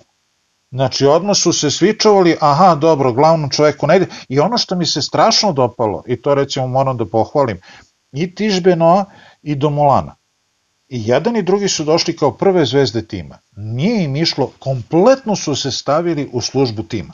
Znači, 0.71 1.05
odmah 1.05 1.37
su 1.37 1.53
se 1.53 1.71
svičovali, 1.71 2.37
aha, 2.39 2.75
dobro, 2.75 3.13
glavnom 3.13 3.49
čoveku 3.49 3.87
ne 3.87 3.95
ide. 3.95 4.05
I 4.29 4.39
ono 4.39 4.57
što 4.57 4.75
mi 4.75 4.85
se 4.85 5.01
strašno 5.01 5.51
dopalo, 5.51 6.03
i 6.07 6.21
to 6.21 6.35
recimo 6.35 6.67
moram 6.67 6.97
da 6.97 7.05
pohvalim, 7.05 7.59
i 8.11 8.35
Tižbenoa 8.35 9.05
i 9.41 9.55
Domolana. 9.55 10.15
I 10.89 11.07
jedan 11.07 11.35
i 11.37 11.43
drugi 11.43 11.67
su 11.67 11.83
došli 11.83 12.15
kao 12.15 12.31
prve 12.31 12.65
zvezde 12.65 13.07
tima. 13.07 13.37
Nije 13.55 14.03
im 14.03 14.15
išlo, 14.15 14.51
kompletno 14.59 15.35
su 15.35 15.55
se 15.55 15.71
stavili 15.71 16.29
u 16.31 16.41
službu 16.41 16.83
tima. 16.83 17.13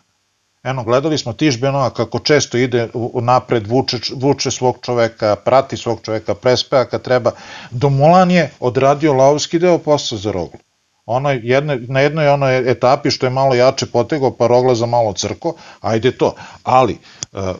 Eno, 0.63 0.83
gledali 0.83 1.17
smo 1.17 1.33
Tižbenoa 1.33 1.89
kako 1.89 2.19
često 2.19 2.57
ide 2.57 2.89
napred, 3.21 3.67
vuče, 3.67 3.97
vuče 4.15 4.51
svog 4.51 4.77
čoveka, 4.81 5.35
prati 5.35 5.77
svog 5.77 5.99
čoveka, 6.01 6.35
prespeja 6.35 6.85
kad 6.85 7.01
treba. 7.01 7.31
Domolan 7.71 8.31
je 8.31 8.51
odradio 8.59 9.13
lavski 9.13 9.59
deo 9.59 9.77
posla 9.77 10.17
za 10.17 10.31
roglu 10.31 10.59
ono 11.07 11.29
jedne, 11.29 11.79
na 11.87 11.99
jednoj 11.99 12.27
onoj 12.27 12.71
etapi 12.71 13.11
što 13.11 13.25
je 13.25 13.29
malo 13.29 13.55
jače 13.55 13.85
potegao, 13.85 14.31
pa 14.37 14.47
rogla 14.47 14.75
za 14.75 14.85
malo 14.85 15.13
crko, 15.13 15.53
ajde 15.81 16.11
to. 16.11 16.35
Ali, 16.63 16.93
e, 16.93 16.97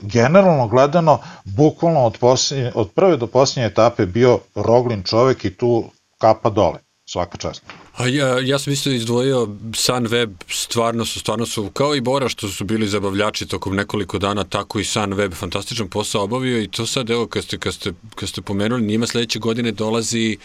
generalno 0.01 0.67
gledano, 0.67 1.19
bukvalno 1.45 2.05
od, 2.05 2.17
posljednje, 2.17 2.71
od 2.75 2.91
prve 2.91 3.17
do 3.17 3.27
posljednje 3.27 3.65
etape 3.65 4.05
bio 4.05 4.39
roglin 4.55 5.03
čovek 5.03 5.45
i 5.45 5.57
tu 5.57 5.83
kapa 6.17 6.49
dole, 6.49 6.79
svaka 7.05 7.37
čast. 7.37 7.63
A 7.97 8.07
ja, 8.07 8.39
ja 8.39 8.59
sam 8.59 8.73
isto 8.73 8.89
izdvojio 8.89 9.47
Sunweb, 9.73 10.29
stvarno 10.47 11.05
su, 11.05 11.19
stvarno 11.19 11.45
su, 11.45 11.69
kao 11.73 11.95
i 11.95 12.01
Bora 12.01 12.29
što 12.29 12.47
su 12.47 12.65
bili 12.65 12.87
zabavljači 12.87 13.45
tokom 13.45 13.75
nekoliko 13.75 14.19
dana, 14.19 14.43
tako 14.43 14.79
i 14.79 14.83
Sunweb 14.83 15.33
fantastičan 15.33 15.87
posao 15.89 16.23
obavio 16.23 16.61
i 16.61 16.67
to 16.67 16.85
sad, 16.85 17.09
evo, 17.09 17.27
kad 17.27 17.43
ste, 17.43 17.57
kad 17.57 17.73
ste, 17.73 17.93
kad 18.15 18.29
ste 18.29 18.41
pomenuli, 18.41 18.85
njima 18.85 19.07
sledeće 19.07 19.39
godine 19.39 19.71
dolazi 19.71 20.37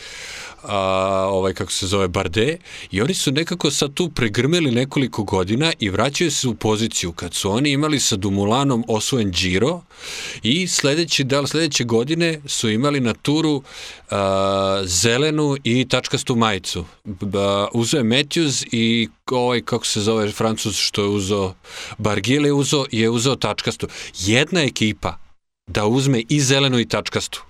a, 0.62 0.78
ovaj, 1.30 1.54
kako 1.54 1.72
se 1.72 1.86
zove, 1.86 2.08
Barde 2.08 2.56
i 2.90 3.02
oni 3.02 3.14
su 3.14 3.32
nekako 3.32 3.70
sad 3.70 3.94
tu 3.94 4.08
pregrmeli 4.08 4.70
nekoliko 4.70 5.24
godina 5.24 5.72
i 5.78 5.90
vraćaju 5.90 6.30
se 6.30 6.48
u 6.48 6.54
poziciju 6.54 7.12
kad 7.12 7.34
su 7.34 7.50
oni 7.50 7.70
imali 7.70 8.00
sa 8.00 8.16
Dumulanom 8.16 8.84
osvojen 8.88 9.30
Giro 9.30 9.80
i 10.42 10.66
sledeće, 10.66 11.24
da, 11.24 11.46
sledeće 11.46 11.84
godine 11.84 12.40
su 12.46 12.70
imali 12.70 13.00
na 13.00 13.14
turu 13.14 13.62
a, 14.10 14.82
zelenu 14.84 15.56
i 15.64 15.88
tačkastu 15.88 16.36
majicu. 16.36 16.84
Uzeo 17.72 17.98
je 17.98 18.04
Matthews 18.04 18.66
i 18.72 19.08
ovaj, 19.30 19.60
kako 19.60 19.86
se 19.86 20.00
zove, 20.00 20.32
Francus 20.32 20.76
što 20.76 21.02
je 21.02 21.08
uzeo, 21.08 21.54
Bargile 21.98 22.52
uzeo, 22.52 22.84
je 22.92 23.10
uzeo 23.10 23.36
tačkastu. 23.36 23.88
Jedna 24.18 24.62
ekipa 24.62 25.18
da 25.66 25.86
uzme 25.86 26.22
i 26.28 26.40
zelenu 26.40 26.78
i 26.78 26.88
tačkastu 26.88 27.42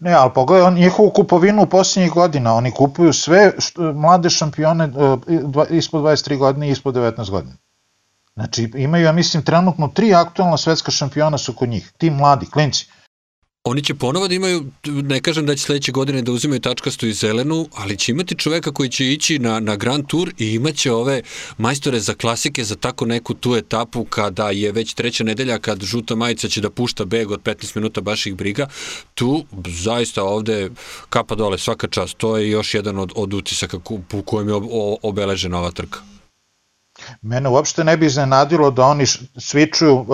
Ne, 0.00 0.12
ali 0.12 0.30
pogledaj 0.34 0.66
on, 0.66 0.74
njihovu 0.74 1.10
kupovinu 1.10 1.62
u 1.62 1.66
posljednjih 1.66 2.12
godina, 2.12 2.54
oni 2.54 2.70
kupuju 2.70 3.12
sve 3.12 3.52
što, 3.58 3.92
mlade 3.92 4.30
šampione 4.30 4.84
uh, 4.84 5.20
ispod 5.70 6.02
23 6.02 6.36
godine 6.36 6.68
i 6.68 6.70
ispod 6.70 6.94
19 6.94 7.30
godina. 7.30 7.56
Znači 8.34 8.70
imaju, 8.74 9.04
ja 9.04 9.12
mislim, 9.12 9.42
trenutno 9.42 9.88
tri 9.88 10.14
aktualna 10.14 10.56
svetska 10.56 10.90
šampiona 10.90 11.38
su 11.38 11.52
kod 11.52 11.68
njih, 11.68 11.92
ti 11.98 12.10
mladi, 12.10 12.50
klinci. 12.50 12.86
Oni 13.68 13.82
će 13.82 13.94
ponovo 13.94 14.28
da 14.28 14.34
imaju, 14.34 14.64
ne 14.86 15.20
kažem 15.20 15.46
da 15.46 15.54
će 15.56 15.62
sledeće 15.62 15.92
godine 15.92 16.22
da 16.22 16.32
uzimaju 16.32 16.60
tačkastu 16.60 17.06
i 17.06 17.12
zelenu, 17.12 17.68
ali 17.74 17.96
će 17.96 18.12
imati 18.12 18.34
čoveka 18.34 18.72
koji 18.72 18.88
će 18.88 19.06
ići 19.12 19.38
na, 19.38 19.60
na 19.60 19.76
Grand 19.76 20.06
Tour 20.06 20.30
i 20.38 20.52
imaće 20.54 20.92
ove 20.92 21.22
majstore 21.58 22.00
za 22.00 22.14
klasike 22.14 22.64
za 22.64 22.76
tako 22.76 23.06
neku 23.06 23.34
tu 23.34 23.56
etapu 23.56 24.04
kada 24.04 24.50
je 24.50 24.72
već 24.72 24.94
treća 24.94 25.24
nedelja, 25.24 25.58
kad 25.58 25.82
žuta 25.82 26.14
majica 26.14 26.48
će 26.48 26.60
da 26.60 26.70
pušta 26.70 27.04
beg 27.04 27.30
od 27.30 27.42
15 27.42 27.76
minuta 27.76 28.00
baš 28.00 28.26
ih 28.26 28.34
briga. 28.34 28.68
Tu 29.14 29.44
zaista 29.66 30.22
ovde 30.22 30.70
kapa 31.08 31.34
dole 31.34 31.58
svaka 31.58 31.88
čast. 31.88 32.16
To 32.16 32.36
je 32.36 32.50
još 32.50 32.74
jedan 32.74 32.98
od, 32.98 33.12
od 33.16 33.34
utisaka 33.34 33.78
po 34.08 34.22
kojem 34.22 34.48
je 34.48 34.54
obeležena 35.02 35.58
ova 35.58 35.70
trka. 35.70 35.98
Mene 37.22 37.48
uopšte 37.48 37.84
ne 37.84 37.96
bi 37.96 38.06
iznenadilo 38.06 38.70
da 38.70 38.84
oni 38.84 39.06
svičuju 39.36 39.94
uh, 39.94 40.06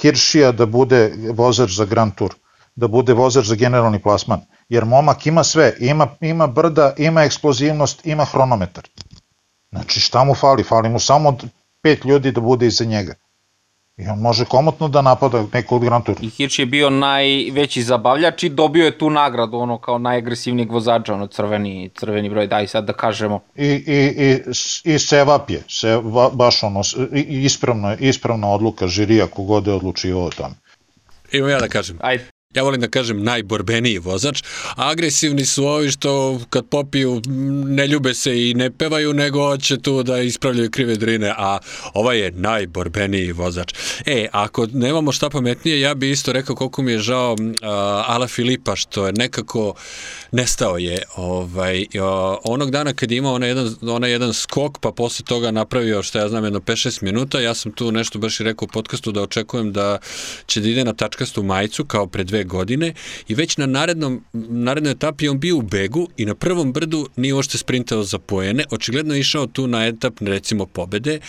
Hiršija 0.00 0.52
da 0.52 0.66
bude 0.66 1.12
vozač 1.34 1.70
za 1.70 1.84
Grand 1.84 2.14
Tour 2.14 2.34
da 2.80 2.88
bude 2.88 3.12
vozač 3.12 3.46
za 3.46 3.54
generalni 3.54 3.98
plasman. 4.02 4.40
Jer 4.68 4.84
momak 4.84 5.26
ima 5.26 5.44
sve, 5.44 5.72
ima, 5.80 6.08
ima 6.20 6.46
brda, 6.46 6.92
ima 6.98 7.22
eksplozivnost, 7.22 8.06
ima 8.06 8.24
hronometar. 8.24 8.88
Znači 9.70 10.00
šta 10.00 10.24
mu 10.24 10.34
fali? 10.34 10.62
Fali 10.62 10.88
mu 10.88 10.98
samo 10.98 11.36
pet 11.82 12.04
ljudi 12.04 12.32
da 12.32 12.40
bude 12.40 12.66
iza 12.66 12.84
njega. 12.84 13.14
I 13.96 14.06
on 14.08 14.18
može 14.18 14.44
komotno 14.44 14.88
da 14.88 15.02
napada 15.02 15.44
neko 15.52 15.76
od 15.76 15.82
Grand 15.82 16.04
Tour. 16.04 16.16
I 16.20 16.30
Hirsch 16.30 16.58
je 16.58 16.66
bio 16.66 16.90
najveći 16.90 17.82
zabavljač 17.82 18.42
i 18.42 18.48
dobio 18.48 18.84
je 18.84 18.98
tu 18.98 19.10
nagradu, 19.10 19.58
ono 19.58 19.78
kao 19.78 19.98
najagresivnijeg 19.98 20.72
vozača, 20.72 21.14
ono 21.14 21.26
crveni, 21.26 21.90
crveni 21.98 22.30
broj, 22.30 22.46
daj 22.46 22.66
sad 22.66 22.84
da 22.84 22.92
kažemo. 22.92 23.40
I, 23.56 23.66
i, 23.66 23.98
i, 24.26 24.94
i 24.94 24.98
Sevap 24.98 25.50
je, 25.50 25.62
se, 25.68 26.00
baš 26.32 26.62
ono, 26.62 26.82
ispravna, 27.12 27.96
ispravna 27.96 28.48
odluka 28.48 28.86
žirija 28.86 29.26
kogod 29.26 29.66
je 29.66 29.72
odlučio 29.74 30.24
o 30.24 30.30
tome. 30.30 30.54
Evo 31.32 31.48
ja 31.48 31.60
da 31.60 31.68
kažem. 31.68 31.98
Ajde 32.00 32.39
ja 32.54 32.62
volim 32.62 32.80
da 32.80 32.88
kažem 32.88 33.22
najborbeniji 33.22 33.98
vozač, 33.98 34.42
agresivni 34.76 35.46
su 35.46 35.64
ovi 35.64 35.90
što 35.90 36.40
kad 36.50 36.66
popiju 36.68 37.22
ne 37.66 37.86
ljube 37.86 38.14
se 38.14 38.48
i 38.48 38.54
ne 38.54 38.70
pevaju, 38.70 39.12
nego 39.12 39.56
će 39.56 39.78
tu 39.78 40.02
da 40.02 40.18
ispravljaju 40.18 40.70
krive 40.70 40.96
drine, 40.96 41.34
a 41.36 41.58
ovaj 41.94 42.18
je 42.18 42.30
najborbeniji 42.30 43.32
vozač. 43.32 43.74
E, 44.06 44.26
ako 44.32 44.66
nemamo 44.72 45.12
šta 45.12 45.30
pametnije, 45.30 45.80
ja 45.80 45.94
bi 45.94 46.10
isto 46.10 46.32
rekao 46.32 46.56
koliko 46.56 46.82
mi 46.82 46.92
je 46.92 46.98
žao 46.98 47.32
uh, 47.32 47.46
Ala 48.06 48.26
Filipa, 48.26 48.76
što 48.76 49.06
je 49.06 49.12
nekako 49.12 49.74
nestao 50.32 50.78
je 50.78 51.02
ovaj, 51.16 51.80
uh, 51.80 52.38
onog 52.44 52.70
dana 52.70 52.92
kad 52.92 53.10
je 53.10 53.18
imao 53.18 53.34
onaj 53.34 53.48
jedan, 53.48 53.74
onaj 53.82 54.10
jedan 54.10 54.34
skok, 54.34 54.78
pa 54.78 54.92
posle 54.92 55.24
toga 55.24 55.50
napravio, 55.50 56.02
što 56.02 56.18
ja 56.18 56.28
znam, 56.28 56.44
jedno 56.44 56.60
5-6 56.60 57.02
minuta, 57.02 57.40
ja 57.40 57.54
sam 57.54 57.72
tu 57.72 57.92
nešto 57.92 58.18
baš 58.18 58.40
i 58.40 58.44
rekao 58.44 58.66
u 58.66 58.72
podcastu 58.72 59.12
da 59.12 59.22
očekujem 59.22 59.72
da 59.72 59.98
će 60.46 60.60
da 60.60 60.68
ide 60.68 60.84
na 60.84 60.92
tačkastu 60.92 61.42
majicu 61.42 61.84
kao 61.84 62.06
pre 62.06 62.24
dve 62.24 62.39
godine 62.44 62.94
i 63.28 63.34
već 63.34 63.56
na 63.56 63.66
narednom, 63.66 64.24
narednoj 64.32 64.92
etapi 64.92 65.28
on 65.28 65.40
bio 65.40 65.56
u 65.56 65.62
begu 65.62 66.08
i 66.16 66.24
na 66.24 66.34
prvom 66.34 66.72
brdu 66.72 67.08
nije 67.16 67.34
ošte 67.34 67.58
sprintao 67.58 68.02
za 68.02 68.18
poene, 68.18 68.64
očigledno 68.70 69.14
je 69.14 69.20
išao 69.20 69.46
tu 69.46 69.66
na 69.66 69.86
etap 69.86 70.20
recimo 70.20 70.66
pobede, 70.66 71.20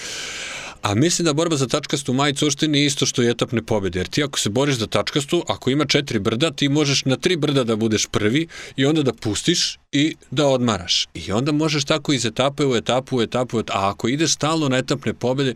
A 0.82 0.95
mislim 0.95 1.25
da 1.25 1.34
borba 1.34 1.55
za 1.55 1.67
tačkastu 1.67 2.13
majicu 2.13 2.45
uopšte 2.45 2.67
nije 2.67 2.86
isto 2.86 3.05
što 3.05 3.23
i 3.23 3.29
etapne 3.29 3.61
pobede, 3.61 3.99
jer 3.99 4.07
ti 4.07 4.23
ako 4.23 4.39
se 4.39 4.49
boriš 4.49 4.75
za 4.75 4.88
tačkastu, 4.88 5.43
ako 5.47 5.69
ima 5.69 5.86
četiri 5.86 6.19
brda, 6.19 6.51
ti 6.51 6.69
možeš 6.69 7.05
na 7.05 7.15
tri 7.15 7.36
brda 7.36 7.63
da 7.63 7.75
budeš 7.75 8.07
prvi 8.07 8.47
i 8.75 8.86
onda 8.86 9.03
da 9.03 9.13
pustiš 9.13 9.77
i 9.91 10.15
da 10.32 10.47
odmaraš. 10.47 11.07
I 11.13 11.32
onda 11.32 11.51
možeš 11.51 11.86
tako 11.86 12.13
iz 12.13 12.25
etape 12.25 12.65
u 12.65 12.75
etapu, 12.75 13.17
u 13.17 13.21
etapu, 13.21 13.59
a 13.59 13.89
ako 13.89 14.07
ideš 14.07 14.34
stalno 14.34 14.69
na 14.69 14.77
etapne 14.77 15.13
pobede, 15.13 15.53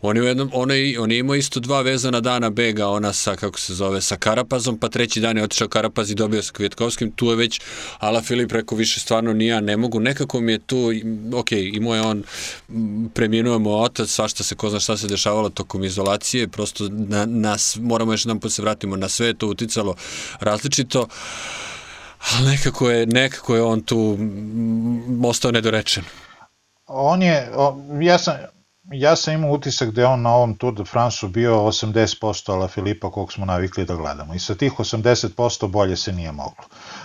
on 0.00 0.16
je, 0.16 0.22
u 0.22 0.26
jednom, 0.26 0.50
on 0.52 0.70
je, 0.70 1.00
on 1.00 1.12
je 1.12 1.18
imao 1.18 1.34
isto 1.36 1.60
dva 1.60 1.82
vezana 1.82 2.20
dana 2.20 2.50
bega, 2.50 2.88
ona 2.88 3.12
sa, 3.12 3.36
kako 3.36 3.60
se 3.60 3.74
zove, 3.74 4.00
sa 4.00 4.16
Karapazom, 4.16 4.78
pa 4.78 4.88
treći 4.88 5.20
dan 5.20 5.36
je 5.36 5.42
otišao 5.42 5.68
Karapaz 5.68 6.10
i 6.10 6.14
dobio 6.14 6.42
sa 6.42 6.52
Kvjetkovskim, 6.52 7.12
tu 7.12 7.26
je 7.26 7.36
već 7.36 7.60
Ala 7.98 8.22
Filip 8.22 8.52
rekao 8.52 8.78
više 8.78 9.00
stvarno 9.00 9.32
nija, 9.32 9.60
ne 9.60 9.76
mogu, 9.76 10.00
nekako 10.00 10.40
mi 10.40 10.52
je 10.52 10.58
tu, 10.58 10.92
ok, 11.34 11.52
imao 11.52 11.94
je 11.94 12.00
on, 12.00 12.22
preminuo 13.14 13.58
mu 13.58 13.82
otac, 13.82 14.08
svašta 14.08 14.44
se, 14.44 14.54
ko 14.60 14.70
zna 14.70 14.80
šta 14.80 14.96
se 14.96 15.08
dešavalo 15.08 15.48
tokom 15.48 15.84
izolacije, 15.84 16.48
prosto 16.48 16.88
na, 16.90 17.26
nas, 17.26 17.78
moramo 17.80 18.12
još 18.12 18.24
jedan 18.24 18.40
put 18.40 18.52
se 18.52 18.62
vratimo, 18.62 18.96
na 18.96 19.08
sve 19.08 19.26
je 19.26 19.38
to 19.38 19.48
uticalo 19.48 19.94
različito, 20.40 21.06
ali 22.32 22.50
nekako 22.50 22.90
je, 22.90 23.06
nekako 23.06 23.54
je 23.54 23.62
on 23.62 23.82
tu 23.82 24.18
ostao 25.24 25.50
nedorečen. 25.50 26.04
On 26.86 27.22
je, 27.22 27.52
ja 28.02 28.18
sam, 28.18 28.34
ja 28.92 29.16
sam 29.16 29.34
imao 29.34 29.50
utisak 29.50 29.90
da 29.90 30.00
je 30.00 30.06
on 30.06 30.22
na 30.22 30.34
ovom 30.34 30.54
Tour 30.54 30.74
de 30.74 30.84
France 30.84 31.26
bio 31.28 31.54
80% 31.54 32.52
ala 32.52 32.68
Filipa 32.68 33.10
kog 33.10 33.32
smo 33.32 33.46
navikli 33.46 33.84
da 33.84 33.94
gledamo 33.94 34.34
i 34.34 34.38
sa 34.38 34.54
tih 34.54 34.72
80% 34.72 35.68
bolje 35.68 35.96
se 35.96 36.12
nije 36.12 36.32
moglo. 36.32 36.64
Uh, 36.66 36.99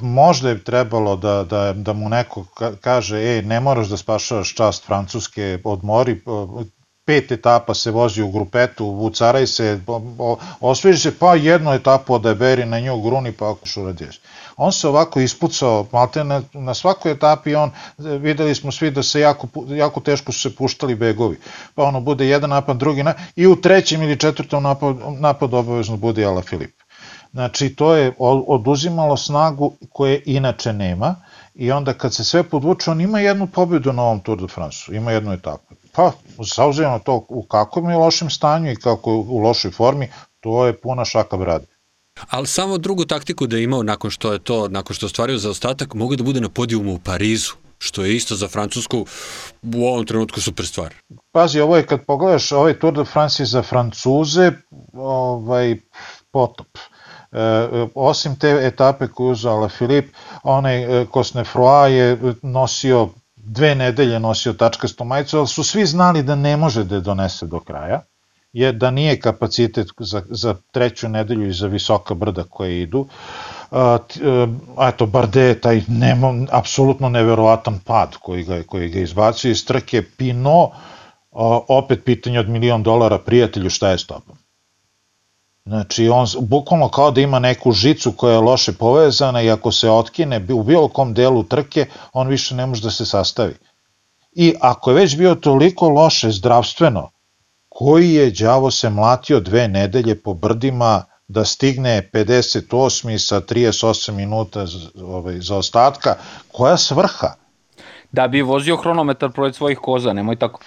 možda 0.00 0.48
je 0.48 0.64
trebalo 0.64 1.16
da, 1.16 1.44
da, 1.44 1.72
da 1.72 1.92
mu 1.92 2.08
neko 2.08 2.44
kaže 2.80 3.18
ej, 3.18 3.42
ne 3.42 3.60
moraš 3.60 3.88
da 3.88 3.96
spašavaš 3.96 4.54
čast 4.54 4.86
Francuske, 4.86 5.58
odmori, 5.64 6.20
pet 7.06 7.32
etapa 7.32 7.74
se 7.74 7.90
vozi 7.90 8.22
u 8.22 8.30
grupetu, 8.30 8.86
vucaraj 8.86 9.46
se, 9.46 9.80
osveži 10.60 11.00
se, 11.00 11.18
pa 11.18 11.34
jednu 11.34 11.72
etapu 11.72 12.14
odaberi 12.14 12.64
na 12.66 12.80
nju 12.80 13.00
gruni, 13.00 13.32
pa 13.32 13.50
ako 13.50 13.66
što 13.66 13.84
radiš. 13.84 14.20
On 14.56 14.72
se 14.72 14.88
ovako 14.88 15.20
ispucao, 15.20 15.86
malte 15.92 16.24
na, 16.24 16.42
na 16.52 16.74
svakoj 16.74 17.12
etapi 17.12 17.54
on, 17.54 17.70
videli 17.98 18.54
smo 18.54 18.72
svi 18.72 18.90
da 18.90 19.02
se 19.02 19.20
jako, 19.20 19.48
jako 19.68 20.00
teško 20.00 20.32
su 20.32 20.40
se 20.40 20.56
puštali 20.56 20.94
begovi. 20.94 21.38
Pa 21.74 21.82
ono 21.82 22.00
bude 22.00 22.26
jedan 22.26 22.50
napad, 22.50 22.76
drugi 22.76 23.02
napad, 23.02 23.22
i 23.36 23.46
u 23.46 23.56
trećem 23.56 24.02
ili 24.02 24.18
četvrtom 24.18 24.62
napad, 24.62 24.96
napad 25.20 25.54
obavezno 25.54 25.96
bude 25.96 26.24
Ala 26.24 26.42
Filip. 26.42 26.85
Znači, 27.36 27.74
to 27.74 27.94
je 27.94 28.12
oduzimalo 28.46 29.16
snagu 29.16 29.72
koje 29.92 30.22
inače 30.26 30.72
nema 30.72 31.14
i 31.54 31.72
onda 31.72 31.92
kad 31.92 32.14
se 32.14 32.24
sve 32.24 32.42
podvuče, 32.42 32.90
on 32.90 33.00
ima 33.00 33.20
jednu 33.20 33.46
pobedu 33.46 33.92
na 33.92 34.02
ovom 34.02 34.20
Tour 34.20 34.40
de 34.40 34.48
France, 34.48 34.96
ima 34.96 35.12
jednu 35.12 35.32
etapu. 35.32 35.74
Pa, 35.92 36.12
zauzimamo 36.54 36.98
to 36.98 37.26
u 37.28 37.42
kakvom 37.42 37.90
je 37.90 37.96
lošem 37.96 38.30
stanju 38.30 38.72
i 38.72 38.76
kako 38.76 39.10
je 39.10 39.16
u 39.16 39.38
lošoj 39.38 39.70
formi, 39.70 40.08
to 40.40 40.66
je 40.66 40.80
puna 40.80 41.04
šaka 41.04 41.36
brade. 41.36 41.66
Ali 42.30 42.46
samo 42.46 42.78
drugu 42.78 43.04
taktiku 43.04 43.46
da 43.46 43.56
je 43.56 43.64
imao 43.64 43.82
nakon 43.82 44.10
što 44.10 44.32
je 44.32 44.38
to, 44.38 44.68
nakon 44.68 44.96
što 44.96 45.06
ostvario 45.06 45.38
za 45.38 45.50
ostatak, 45.50 45.94
mogu 45.94 46.16
da 46.16 46.24
bude 46.24 46.40
na 46.40 46.48
podijumu 46.48 46.94
u 46.94 46.98
Parizu 46.98 47.52
što 47.78 48.04
je 48.04 48.16
isto 48.16 48.34
za 48.34 48.48
Francusku 48.48 49.06
u 49.62 49.86
ovom 49.86 50.06
trenutku 50.06 50.40
super 50.40 50.66
stvar. 50.66 50.94
Pazi, 51.32 51.60
ovo 51.60 51.76
je 51.76 51.86
kad 51.86 52.04
pogledaš, 52.06 52.52
ovaj 52.52 52.78
Tour 52.78 52.94
de 52.94 53.04
France 53.04 53.42
je 53.42 53.46
za 53.46 53.62
Francuze 53.62 54.52
ovaj, 54.92 55.76
potop. 56.30 56.66
E 56.76 56.95
osim 57.94 58.36
te 58.36 58.48
etape 58.62 59.08
koju 59.08 59.30
uzala 59.30 59.68
Filip, 59.68 60.14
onaj 60.42 60.82
e, 60.82 61.06
Cosnefroy 61.06 61.86
je 61.86 62.34
nosio 62.42 63.08
dve 63.36 63.74
nedelje 63.74 64.20
nosio 64.20 64.52
tačkastu 64.52 65.04
majicu, 65.04 65.38
ali 65.38 65.46
su 65.46 65.64
svi 65.64 65.86
znali 65.86 66.22
da 66.22 66.34
ne 66.34 66.56
može 66.56 66.84
da 66.84 66.94
je 66.94 67.00
donese 67.00 67.46
do 67.46 67.60
kraja, 67.60 68.02
je 68.52 68.72
da 68.72 68.90
nije 68.90 69.20
kapacitet 69.20 69.86
za, 69.98 70.22
za 70.30 70.54
treću 70.72 71.08
nedelju 71.08 71.48
i 71.48 71.52
za 71.52 71.66
visoka 71.66 72.14
brda 72.14 72.44
koje 72.44 72.82
idu. 72.82 73.06
A, 73.70 73.98
a 74.76 74.88
eto, 74.88 75.06
Barde 75.06 75.60
taj 75.60 75.82
nemo, 75.88 76.34
apsolutno 76.50 77.08
neverovatan 77.08 77.78
pad 77.84 78.16
koji 78.16 78.44
ga, 78.44 78.62
koji 78.66 78.88
ga 78.88 79.00
izbacio 79.00 79.50
iz 79.50 79.66
trke, 79.66 80.02
Pino, 80.16 80.70
a, 81.32 81.60
opet 81.68 82.04
pitanje 82.04 82.40
od 82.40 82.48
milion 82.48 82.82
dolara, 82.82 83.18
prijatelju, 83.18 83.70
šta 83.70 83.90
je 83.90 83.98
s 83.98 84.06
tobom? 84.06 84.36
Znači, 85.66 86.08
on 86.08 86.26
bukvalno 86.40 86.88
kao 86.88 87.10
da 87.10 87.20
ima 87.20 87.38
neku 87.38 87.72
žicu 87.72 88.12
koja 88.12 88.32
je 88.32 88.40
loše 88.40 88.72
povezana 88.72 89.42
i 89.42 89.50
ako 89.50 89.72
se 89.72 89.90
otkine 89.90 90.46
u 90.52 90.62
bilo 90.62 90.88
kom 90.88 91.14
delu 91.14 91.42
trke, 91.42 91.86
on 92.12 92.28
više 92.28 92.54
ne 92.54 92.66
može 92.66 92.82
da 92.82 92.90
se 92.90 93.06
sastavi. 93.06 93.54
I 94.32 94.54
ako 94.60 94.90
je 94.90 94.96
već 94.96 95.16
bio 95.16 95.34
toliko 95.34 95.88
loše 95.88 96.30
zdravstveno, 96.30 97.10
koji 97.68 98.12
je 98.12 98.30
đavo 98.30 98.70
se 98.70 98.90
mlatio 98.90 99.40
dve 99.40 99.68
nedelje 99.68 100.22
po 100.22 100.34
brdima 100.34 101.04
da 101.28 101.44
stigne 101.44 102.10
58. 102.12 103.18
sa 103.18 103.40
38 103.40 104.12
minuta 104.12 104.66
ovaj, 105.02 105.40
za 105.40 105.56
ostatka, 105.56 106.14
koja 106.52 106.76
svrha? 106.76 107.34
Da 108.12 108.28
bi 108.28 108.42
vozio 108.42 108.76
hronometar 108.76 109.32
pored 109.32 109.54
svojih 109.54 109.78
koza, 109.78 110.12
nemoj 110.12 110.36
tako. 110.36 110.60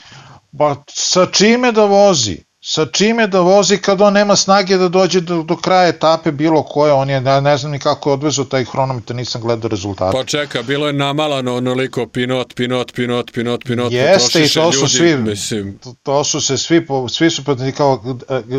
Ba, 0.52 0.76
sa 0.88 1.26
čime 1.26 1.72
da 1.72 1.86
vozi? 1.86 2.49
Sa 2.72 2.86
čime 2.86 3.28
da 3.28 3.40
vozi 3.42 3.78
kad 3.78 4.02
on 4.02 4.14
nema 4.14 4.36
snage 4.36 4.78
da 4.78 4.90
dođe 4.90 5.22
do, 5.22 5.44
do 5.44 5.56
kraja 5.58 5.88
etape 5.88 6.32
bilo 6.32 6.64
koje, 6.64 6.94
on 6.94 7.10
je, 7.10 7.22
ne, 7.22 7.42
ne 7.42 7.58
znam 7.58 7.72
ni 7.72 7.80
kako 7.80 8.10
je 8.10 8.14
odvezao 8.14 8.46
taj 8.46 8.66
hronometar, 8.66 9.16
nisam 9.16 9.42
gledao 9.42 9.70
rezultate. 9.70 10.18
Pa 10.18 10.24
čeka, 10.24 10.62
bilo 10.62 10.88
je 10.88 10.94
namalano 10.94 11.56
onoliko 11.56 12.08
pinot, 12.08 12.54
pinot, 12.56 12.94
pinot, 12.94 13.32
pinot, 13.34 13.64
pinot, 13.66 13.92
Jeste 13.92 14.44
i 14.44 14.50
to 14.50 14.72
su 14.72 14.80
ljudi, 14.80 14.90
svi, 14.90 15.18
mislim. 15.18 15.80
To 16.04 16.24
su 16.24 16.42
se 16.42 16.58
svi, 16.58 16.88
svi 17.10 17.30
su 17.30 17.44
kao, 17.78 18.04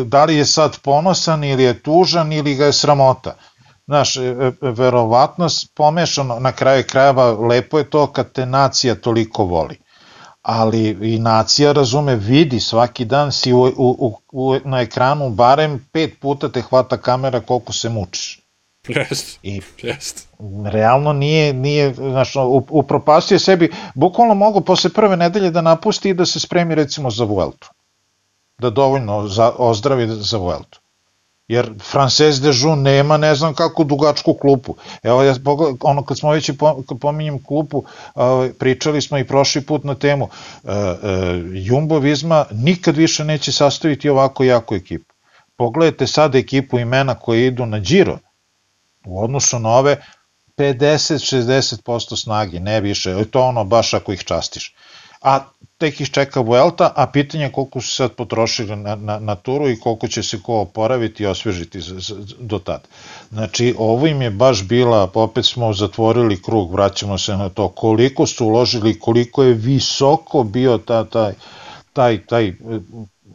da 0.05 0.25
li 0.25 0.35
je 0.35 0.45
sad 0.45 0.79
ponosan 0.79 1.43
ili 1.43 1.63
je 1.63 1.79
tužan 1.83 2.33
ili 2.33 2.55
ga 2.55 2.65
je 2.65 2.73
sramota. 2.73 3.35
Znaš, 3.85 4.17
e, 4.17 4.21
e, 4.21 4.51
verovatno 4.61 5.47
pomešano 5.75 6.39
na 6.39 6.51
kraju 6.51 6.83
krajeva, 6.87 7.31
lepo 7.31 7.77
je 7.77 7.89
to 7.89 8.07
kad 8.07 8.31
te 8.31 8.45
nacija 8.45 8.95
toliko 8.95 9.43
voli 9.43 9.80
ali 10.41 11.13
i 11.15 11.19
nacija 11.19 11.71
razume, 11.71 12.15
vidi 12.15 12.59
svaki 12.59 13.05
dan 13.05 13.31
si 13.31 13.53
u, 13.53 13.73
u, 13.77 14.17
u, 14.31 14.55
na 14.65 14.81
ekranu 14.81 15.29
barem 15.29 15.87
pet 15.91 16.19
puta 16.19 16.49
te 16.49 16.61
hvata 16.61 16.97
kamera 16.97 17.39
koliko 17.39 17.73
se 17.73 17.89
mučiš. 17.89 18.41
Jest, 18.87 19.39
I 19.43 19.61
jest. 19.81 20.27
realno 20.65 21.13
nije, 21.13 21.53
nije 21.53 21.93
znaš, 21.93 22.33
upropastio 22.69 23.39
sebi, 23.39 23.71
bukvalno 23.95 24.33
mogu 24.33 24.61
posle 24.61 24.89
prve 24.89 25.17
nedelje 25.17 25.51
da 25.51 25.61
napusti 25.61 26.09
i 26.09 26.13
da 26.13 26.25
se 26.25 26.39
spremi 26.39 26.75
recimo 26.75 27.09
za 27.09 27.23
Vueltu. 27.23 27.69
Da 28.57 28.69
dovoljno 28.69 29.27
za, 29.27 29.51
ozdravi 29.57 30.07
za 30.07 30.37
Vueltu 30.37 30.80
jer 31.47 31.73
Frances 31.91 32.41
de 32.41 32.51
Jun 32.53 32.81
nema 32.81 33.17
ne 33.17 33.35
znam 33.35 33.53
kako 33.53 33.83
dugačku 33.83 34.33
klupu. 34.33 34.75
Evo, 35.03 35.23
ja, 35.23 35.35
ono 35.81 36.03
kad 36.05 36.19
smo 36.19 36.31
već 36.31 36.49
i 36.49 36.57
pominjem 37.01 37.43
klupu, 37.43 37.83
ovaj, 38.15 38.53
pričali 38.53 39.01
smo 39.01 39.17
i 39.17 39.27
prošli 39.27 39.61
put 39.61 39.83
na 39.83 39.95
temu, 39.95 40.29
e, 40.63 40.71
e, 40.71 40.95
Jumbo 41.53 41.99
Visma 41.99 42.45
nikad 42.51 42.97
više 42.97 43.23
neće 43.23 43.51
sastaviti 43.51 44.09
ovako 44.09 44.43
jaku 44.43 44.75
ekipu. 44.75 45.13
Pogledajte 45.57 46.07
sad 46.07 46.35
ekipu 46.35 46.79
imena 46.79 47.15
koje 47.15 47.47
idu 47.47 47.65
na 47.65 47.79
Giro, 47.79 48.17
u 49.05 49.23
odnosu 49.23 49.59
na 49.59 49.69
ove 49.69 49.97
50-60% 50.57 52.23
snage, 52.23 52.59
ne 52.59 52.81
više, 52.81 53.25
to 53.31 53.41
ono 53.41 53.63
baš 53.63 53.93
ako 53.93 54.13
ih 54.13 54.23
častiš. 54.23 54.75
A 55.21 55.39
tek 55.77 56.01
ih 56.01 56.09
čeka 56.11 56.41
Vuelta, 56.41 56.91
a 56.95 57.07
pitanje 57.07 57.43
je 57.43 57.51
koliko 57.51 57.81
su 57.81 57.95
sad 57.95 58.13
potrošili 58.13 58.75
na, 58.75 58.95
na, 58.95 59.19
na 59.19 59.35
turu 59.35 59.69
i 59.69 59.79
koliko 59.79 60.07
će 60.07 60.23
se 60.23 60.41
ko 60.41 60.59
oporaviti 60.59 61.23
i 61.23 61.25
osvežiti 61.25 61.81
z, 61.81 61.99
z, 61.99 62.13
do 62.39 62.59
tad. 62.59 62.87
Znači, 63.29 63.75
ovo 63.77 64.07
im 64.07 64.21
je 64.21 64.29
baš 64.29 64.63
bila, 64.63 65.09
opet 65.13 65.45
smo 65.45 65.73
zatvorili 65.73 66.41
krug, 66.41 66.73
vraćamo 66.73 67.17
se 67.17 67.37
na 67.37 67.49
to, 67.49 67.67
koliko 67.69 68.25
su 68.25 68.45
uložili, 68.45 68.99
koliko 68.99 69.43
je 69.43 69.53
visoko 69.53 70.43
bio 70.43 70.77
ta, 70.77 71.05
taj, 71.05 71.33
taj, 71.93 72.25
taj, 72.25 72.53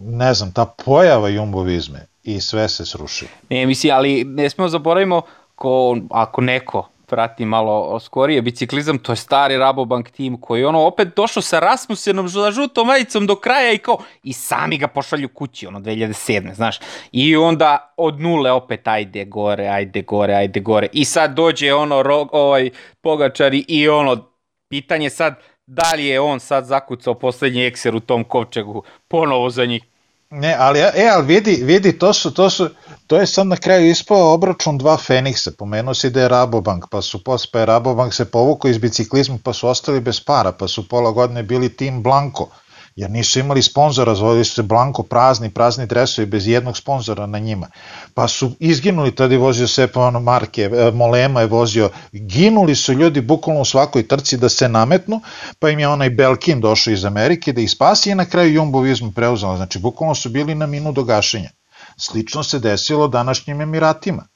ne 0.00 0.34
znam, 0.34 0.52
ta 0.52 0.64
pojava 0.84 1.28
jumbovizme 1.28 2.06
i 2.24 2.40
sve 2.40 2.68
se 2.68 2.86
srušilo. 2.86 3.30
Ne, 3.50 3.66
misli, 3.66 3.90
ali 3.90 4.24
ne 4.24 4.50
smemo 4.50 4.68
zaboravimo 4.68 5.22
ko, 5.54 5.98
ako 6.10 6.40
neko 6.40 6.88
prati 7.06 7.44
malo 7.44 8.00
skorije 8.00 8.42
biciklizam, 8.42 8.98
to 8.98 9.12
je 9.12 9.16
stari 9.16 9.56
Rabobank 9.56 10.10
tim 10.10 10.40
koji 10.40 10.64
ono 10.64 10.86
opet 10.86 11.08
došao 11.16 11.42
sa 11.42 11.58
Rasmusenom 11.58 12.28
za 12.28 12.50
žutom 12.50 12.86
majicom 12.86 13.26
do 13.26 13.36
kraja 13.36 13.72
i 13.72 13.78
kao 13.78 13.98
i 14.22 14.32
sami 14.32 14.78
ga 14.78 14.88
pošalju 14.88 15.28
kući, 15.28 15.66
ono 15.66 15.80
2007. 15.80 16.54
znaš. 16.54 16.78
I 17.12 17.36
onda 17.36 17.94
od 17.96 18.20
nule 18.20 18.52
opet 18.52 18.88
ajde 18.88 19.24
gore, 19.24 19.68
ajde 19.68 20.02
gore, 20.02 20.34
ajde 20.34 20.60
gore. 20.60 20.88
I 20.92 21.04
sad 21.04 21.34
dođe 21.34 21.74
ono 21.74 22.02
rog, 22.02 22.28
ovaj 22.32 22.70
Pogačari 23.00 23.64
i 23.68 23.88
ono 23.88 24.30
pitanje 24.68 25.10
sad 25.10 25.40
da 25.66 25.92
li 25.96 26.06
je 26.06 26.20
on 26.20 26.40
sad 26.40 26.64
zakucao 26.64 27.14
poslednji 27.14 27.64
ekser 27.64 27.94
u 27.94 28.00
tom 28.00 28.24
kovčegu 28.24 28.82
ponovo 29.08 29.50
za 29.50 29.64
njih 29.64 29.82
Ne, 30.30 30.56
ali, 30.58 30.80
e, 30.80 31.08
ali 31.08 31.26
vidi, 31.26 31.60
vidi, 31.64 31.98
to 31.98 32.12
su, 32.12 32.34
to 32.34 32.50
su, 32.50 32.68
to 33.06 33.16
je 33.16 33.26
sad 33.26 33.46
na 33.46 33.56
kraju 33.56 33.90
ispao 33.90 34.32
obračun 34.34 34.78
dva 34.78 34.96
Feniksa, 34.96 35.50
pomenuo 35.58 35.94
si 35.94 36.10
da 36.10 36.20
je 36.20 36.28
Rabobank, 36.28 36.84
pa 36.90 37.02
su 37.02 37.24
posle, 37.24 37.48
pa 37.52 37.58
je 37.58 37.66
Rabobank 37.66 38.14
se 38.14 38.24
povukao 38.24 38.70
iz 38.70 38.78
biciklizma, 38.78 39.38
pa 39.44 39.52
su 39.52 39.68
ostali 39.68 40.00
bez 40.00 40.20
para, 40.20 40.52
pa 40.52 40.68
su 40.68 40.88
pola 40.88 41.10
godine 41.10 41.42
bili 41.42 41.76
tim 41.76 42.02
Blanko, 42.02 42.48
jer 42.96 43.10
nisu 43.10 43.38
imali 43.40 43.62
sponzora, 43.62 44.14
zvali 44.14 44.44
su 44.44 44.54
se 44.54 44.62
Blanko 44.62 45.02
prazni, 45.02 45.50
prazni 45.50 45.86
dresovi 45.86 46.26
bez 46.26 46.46
jednog 46.46 46.76
sponzora 46.76 47.26
na 47.26 47.38
njima. 47.38 47.68
Pa 48.14 48.28
su 48.28 48.52
izginuli, 48.58 49.14
tada 49.14 49.34
je 49.34 49.38
vozio 49.38 49.68
Sepano 49.68 50.20
Marke, 50.20 50.62
e, 50.62 50.90
Molema 50.90 51.40
je 51.40 51.46
vozio, 51.46 51.90
ginuli 52.12 52.74
su 52.74 52.92
ljudi 52.92 53.20
bukvalno 53.20 53.62
u 53.62 53.64
svakoj 53.64 54.08
trci 54.08 54.36
da 54.36 54.48
se 54.48 54.68
nametnu, 54.68 55.20
pa 55.58 55.70
im 55.70 55.78
je 55.78 55.88
onaj 55.88 56.10
Belkin 56.10 56.60
došao 56.60 56.92
iz 56.92 57.04
Amerike 57.04 57.52
da 57.52 57.60
ih 57.60 57.70
spasi 57.70 58.10
i 58.10 58.14
na 58.14 58.24
kraju 58.24 58.54
Jumbo 58.54 58.80
Visma 58.80 59.12
preuzela. 59.14 59.56
Znači, 59.56 59.78
bukvalno 59.78 60.14
su 60.14 60.28
bili 60.28 60.54
na 60.54 60.66
minu 60.66 60.92
do 60.92 61.04
gašenja. 61.04 61.50
Slično 61.96 62.42
se 62.42 62.58
desilo 62.58 63.08
današnjim 63.08 63.60
Emiratima. 63.60 64.28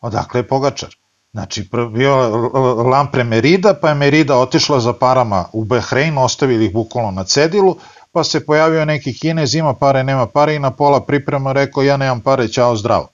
Odakle 0.00 0.40
je 0.40 0.48
Pogačar? 0.48 1.01
Znači, 1.32 1.68
bio 1.94 2.14
Lampre 2.90 3.24
Merida, 3.24 3.74
pa 3.74 3.88
je 3.88 3.94
Merida 3.94 4.36
otišla 4.38 4.80
za 4.80 4.92
parama 4.92 5.44
u 5.52 5.64
Bahrein, 5.64 6.18
ostavili 6.18 6.64
ih 6.64 6.72
bukvalno 6.72 7.10
na 7.10 7.24
cedilu, 7.24 7.76
pa 8.12 8.24
se 8.24 8.46
pojavio 8.46 8.84
neki 8.84 9.18
kinez, 9.18 9.54
ima 9.54 9.74
pare, 9.74 10.04
nema 10.04 10.26
pare 10.26 10.54
i 10.54 10.58
na 10.58 10.70
pola 10.70 11.00
priprema 11.00 11.52
rekao 11.52 11.82
ja 11.82 11.96
nemam 11.96 12.20
pare, 12.20 12.48
ćao, 12.48 12.76
zdravo. 12.76 13.08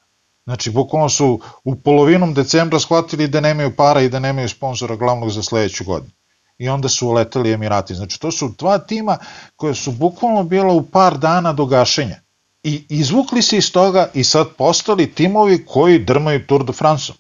Znači, 0.45 0.71
bukvalno 0.71 1.09
su 1.09 1.41
u 1.65 1.77
polovinom 1.77 2.35
decembra 2.35 2.79
shvatili 2.79 3.29
da 3.29 3.41
nemaju 3.41 3.77
para 3.77 4.01
i 4.01 4.09
da 4.09 4.19
nemaju 4.19 4.49
sponzora 4.49 4.97
glavnog 4.97 5.31
za 5.31 5.43
sledeću 5.43 5.85
godinu. 5.85 6.13
I 6.59 6.69
onda 6.69 6.89
su 6.89 7.09
uleteli 7.09 7.53
Emirati. 7.53 7.95
Znači, 7.95 8.21
to 8.21 8.31
su 8.33 8.55
dva 8.59 8.79
tima 8.79 9.19
koje 9.57 9.75
su 9.75 9.93
bukvalno 9.93 10.43
bila 10.43 10.73
u 10.73 10.83
par 10.83 11.19
dana 11.19 11.53
do 11.53 11.67
gašenja. 11.67 12.17
I 12.63 12.87
izvukli 12.89 13.43
se 13.43 13.57
iz 13.57 13.73
toga 13.73 14.09
i 14.15 14.25
sad 14.25 14.49
postali 14.59 15.15
timovi 15.15 15.65
koji 15.67 15.99
drmaju 15.99 16.47
Tour 16.47 16.65
de 16.65 16.73
France. 16.73 17.13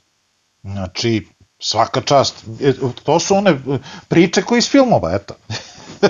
Znači, 0.63 1.27
svaka 1.59 2.01
čast. 2.01 2.45
E, 2.61 2.73
to 3.05 3.21
su 3.21 3.35
one 3.35 3.59
priče 4.09 4.43
koje 4.43 4.59
iz 4.59 4.71
filmova, 4.71 5.15
eto. 5.15 5.35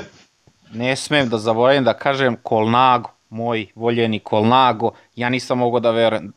ne 0.72 0.96
smem 0.96 1.28
da 1.28 1.38
zaboravim 1.38 1.84
da 1.84 1.94
kažem 1.94 2.36
Kolnago, 2.42 3.10
moj 3.30 3.66
voljeni 3.74 4.18
Kolnago, 4.18 4.92
ja 5.16 5.28
nisam 5.28 5.58
mogao 5.58 5.80
da 5.80 5.90
verujem, 5.90 6.32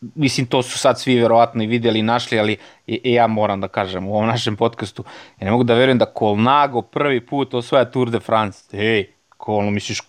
mislim 0.00 0.46
to 0.46 0.62
su 0.62 0.78
sad 0.78 1.00
svi 1.00 1.20
verovatno 1.20 1.62
i 1.62 1.66
videli 1.66 1.98
i 1.98 2.02
našli, 2.02 2.38
ali 2.38 2.56
ja 2.86 3.26
moram 3.26 3.60
da 3.60 3.68
kažem 3.68 4.06
u 4.06 4.14
ovom 4.14 4.26
našem 4.26 4.56
podcastu, 4.56 5.04
ja 5.40 5.44
ne 5.44 5.50
mogu 5.50 5.64
da 5.64 5.74
verujem 5.74 5.98
da 5.98 6.06
Kolnago 6.06 6.82
prvi 6.82 7.26
put 7.26 7.54
osvaja 7.54 7.90
Tour 7.90 8.10
de 8.10 8.20
France. 8.20 8.76
Ej, 8.76 9.10
Kolno, 9.36 9.70
misliš, 9.70 10.00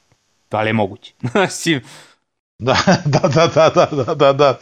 da 0.51 0.61
li 0.61 0.69
je 0.69 0.73
moguće? 0.73 1.13
Da, 1.34 1.47
da, 2.60 2.77
da, 3.06 3.48
da, 3.48 3.69
da, 3.69 3.86
da, 3.86 4.15
da, 4.15 4.34
da. 4.34 4.57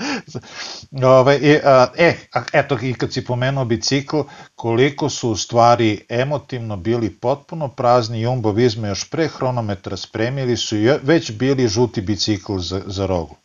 Ove, 1.07 1.39
e, 1.41 1.61
a, 1.63 1.91
e, 1.97 2.15
eto, 2.53 2.77
i 2.81 2.93
kad 2.93 3.13
si 3.13 3.23
pomenuo 3.25 3.65
bicikl, 3.65 4.21
koliko 4.55 5.09
su 5.09 5.29
u 5.29 5.35
stvari 5.35 6.05
emotivno 6.09 6.77
bili 6.77 7.09
potpuno 7.09 7.67
prazni, 7.67 8.21
Jumbo 8.21 8.51
Visma 8.51 8.87
još 8.87 9.09
pre 9.09 9.27
hronometra 9.27 9.97
spremili 9.97 10.57
su 10.57 10.77
i 10.77 10.89
već 11.03 11.31
bili 11.31 11.67
žuti 11.67 12.01
bicikl 12.01 12.57
za, 12.57 12.81
za 12.85 13.05
rogu. 13.05 13.35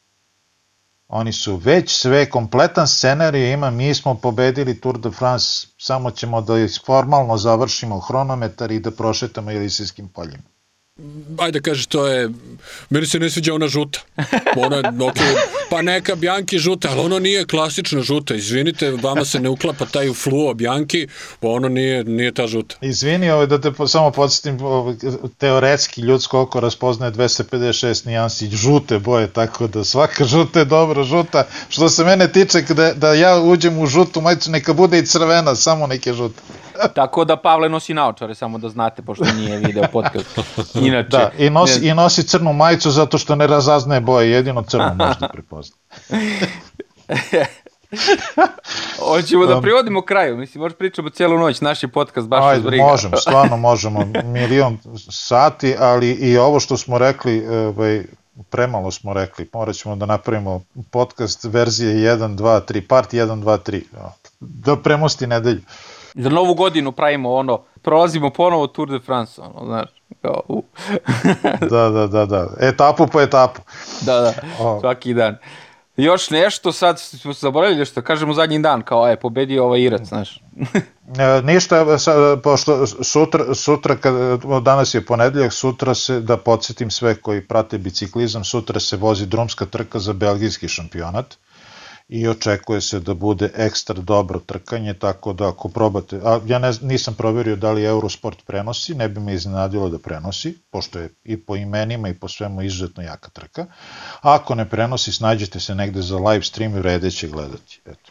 Oni 1.09 1.33
su 1.33 1.57
već 1.57 1.91
sve, 1.91 2.31
kompletan 2.31 2.89
scenarij 2.89 3.53
ima, 3.53 3.70
mi 3.70 3.95
smo 3.95 4.15
pobedili 4.15 4.81
Tour 4.81 4.99
de 4.99 5.11
France, 5.11 5.66
samo 5.79 6.11
ćemo 6.11 6.41
da 6.41 6.55
formalno 6.87 7.37
završimo 7.37 8.01
hronometar 8.01 8.70
i 8.70 8.81
da 8.81 8.91
prošetamo 8.91 9.51
Elisijskim 9.51 10.09
poljima 10.09 10.57
ajde 11.39 11.61
kažeš, 11.61 11.87
to 11.87 12.07
je, 12.07 12.31
meni 12.91 13.07
se 13.07 13.19
ne 13.19 13.31
sviđa 13.31 13.55
ona 13.55 13.69
žuta. 13.69 14.01
Ona, 14.57 14.77
okay, 14.93 15.35
pa 15.70 15.83
neka 15.83 16.15
Bjanki 16.15 16.59
žuta, 16.59 16.89
ali 16.91 17.01
ono 17.01 17.19
nije 17.19 17.47
klasična 17.47 18.03
žuta, 18.03 18.35
izvinite, 18.35 18.91
vama 18.91 19.25
se 19.25 19.41
ne 19.41 19.49
uklapa 19.49 19.87
taj 19.87 20.12
fluo 20.12 20.55
Bjanki, 20.55 21.09
ono 21.41 21.69
nije, 21.69 22.05
nije 22.05 22.35
ta 22.35 22.47
žuta. 22.47 22.77
Izvini, 22.81 23.31
ovaj, 23.31 23.47
da 23.47 23.61
te 23.61 23.73
samo 23.87 24.11
podsjetim, 24.11 24.61
ovaj, 24.61 24.95
teoretski 25.39 26.01
ljudsko 26.01 26.41
oko 26.41 26.61
raspoznaje 26.61 27.12
256 27.12 28.07
nijansi 28.07 28.51
žute 28.51 28.99
boje, 28.99 29.27
tako 29.27 29.66
da 29.66 29.85
svaka 29.85 30.25
žuta 30.25 30.59
je 30.59 30.65
dobra 30.65 31.05
žuta. 31.05 31.47
Što 31.69 31.89
se 31.89 32.05
mene 32.05 32.33
tiče, 32.33 32.62
da, 32.62 32.93
da 32.95 33.15
ja 33.15 33.41
uđem 33.41 33.79
u 33.79 33.87
žutu 33.87 34.20
majicu, 34.20 34.51
neka 34.51 34.73
bude 34.73 34.99
i 34.99 35.07
crvena, 35.07 35.55
samo 35.55 35.87
neke 35.87 36.12
žute. 36.12 36.43
Tako 36.95 37.25
da 37.25 37.37
Pavle 37.37 37.69
nosi 37.69 37.95
naočare, 37.95 38.35
samo 38.35 38.59
da 38.59 38.69
znate, 38.69 39.03
pošto 39.03 39.25
nije 39.25 39.59
video 39.59 39.85
podcast. 39.93 40.39
Inače, 40.87 41.09
da, 41.09 41.31
i 41.39 41.51
nosi, 41.51 41.81
ne... 41.81 41.89
i 41.89 41.95
nosi 41.95 42.23
crnu 42.23 42.53
majicu 42.53 42.91
zato 42.91 43.19
što 43.19 43.35
ne 43.35 43.47
razaznaje 43.47 44.01
boje, 44.01 44.31
jedino 44.31 44.63
crnu 44.63 44.95
možda 44.95 45.29
prepozna. 45.35 45.77
Hoćemo 48.99 49.47
da 49.47 49.61
privodimo 49.61 50.03
kraju, 50.03 50.37
mislim, 50.37 50.63
možeš 50.63 50.79
pričamo 50.79 51.11
cijelu 51.11 51.39
noć, 51.39 51.61
naš 51.61 51.83
je 51.83 51.89
podcast 51.89 52.29
baš 52.29 52.45
Ajde, 52.45 52.63
briga. 52.63 52.85
Možemo, 52.85 53.17
stvarno 53.17 53.57
možemo, 53.57 54.05
milion 54.25 54.79
sati, 55.11 55.75
ali 55.79 56.11
i 56.11 56.39
ovo 56.39 56.61
što 56.61 56.77
smo 56.77 56.99
rekli, 56.99 57.47
ovaj, 57.47 58.05
premalo 58.51 58.91
smo 58.91 59.13
rekli, 59.13 59.49
morat 59.53 59.77
ćemo 59.77 59.97
da 59.97 60.07
napravimo 60.07 60.63
podcast 60.91 61.45
verzije 61.45 62.17
1, 62.17 62.37
2, 62.37 62.61
3, 62.73 62.87
part 62.87 63.13
1, 63.13 63.43
2, 63.43 63.59
3, 63.71 63.83
da 64.41 64.77
premosti 64.77 65.27
nedelju 65.27 65.61
za 66.19 66.28
novu 66.28 66.55
godinu 66.55 66.93
pravimo 66.93 67.35
ono, 67.35 67.62
prolazimo 67.82 68.31
ponovo 68.31 68.66
Tour 68.66 68.90
de 68.90 68.99
France, 68.99 69.40
ono, 69.40 69.66
znaš, 69.66 69.89
kao, 70.23 70.40
uh. 70.49 70.65
da, 71.70 71.90
da, 71.90 72.07
da, 72.07 72.27
da, 72.27 72.49
etapu 72.61 73.07
po 73.07 73.20
etapu. 73.20 73.61
Da, 74.01 74.20
da, 74.20 74.32
oh. 74.61 74.81
svaki 74.81 75.15
dan. 75.15 75.36
Još 75.97 76.31
nešto, 76.31 76.73
sad 76.73 77.01
smo 77.01 77.35
se 77.35 77.40
zaboravili 77.40 77.85
što 77.85 78.03
kažemo 78.03 78.35
zadnji 78.35 78.59
dan, 78.59 78.82
kao 78.82 79.09
je, 79.09 79.20
pobedio 79.20 79.65
ovaj 79.65 79.81
Irac, 79.81 80.07
znaš. 80.09 80.40
e, 81.19 81.43
ništa, 81.43 81.99
sa, 81.99 82.36
pošto 82.43 82.86
sutra, 82.86 83.55
sutra 83.55 83.97
kad, 83.97 84.15
danas 84.62 84.95
je 84.95 85.05
ponedeljak, 85.07 85.53
sutra 85.53 85.95
se, 85.95 86.20
da 86.20 86.36
podsjetim 86.36 86.90
sve 86.90 87.15
koji 87.15 87.47
prate 87.47 87.78
biciklizam, 87.78 88.45
sutra 88.45 88.81
se 88.81 88.97
vozi 88.97 89.27
drumska 89.27 89.66
trka 89.66 89.99
za 89.99 90.12
belgijski 90.12 90.69
šampionat 90.69 91.36
i 92.09 92.28
očekuje 92.28 92.80
se 92.80 93.01
da 93.01 93.14
bude 93.14 93.51
ekstra 93.56 93.94
dobro 93.94 94.40
trkanje, 94.40 94.94
tako 94.94 95.32
da 95.32 95.48
ako 95.48 95.68
probate, 95.68 96.20
a 96.24 96.40
ja 96.47 96.59
ne, 96.59 96.70
nisam 96.82 97.14
proverio 97.14 97.56
da 97.56 97.72
li 97.72 97.85
Eurosport 97.85 98.47
prenosi, 98.47 98.94
ne 98.94 99.09
bi 99.09 99.20
me 99.20 99.35
iznenadilo 99.35 99.89
da 99.89 99.98
prenosi, 99.98 100.59
pošto 100.70 100.98
je 100.98 101.10
i 101.24 101.36
po 101.36 101.56
imenima 101.56 102.09
i 102.09 102.14
po 102.14 102.28
svemu 102.28 102.62
izuzetno 102.62 103.02
jaka 103.02 103.30
trka. 103.30 103.66
A 104.22 104.35
ako 104.35 104.55
ne 104.55 104.68
prenosi, 104.68 105.12
snađete 105.12 105.60
se 105.60 105.74
negde 105.74 106.02
za 106.02 106.18
live 106.18 106.43
stream 106.43 106.76
i 106.76 106.80
vrede 106.80 107.10
će 107.10 107.28
gledati. 107.28 107.80
Eto. 107.86 108.10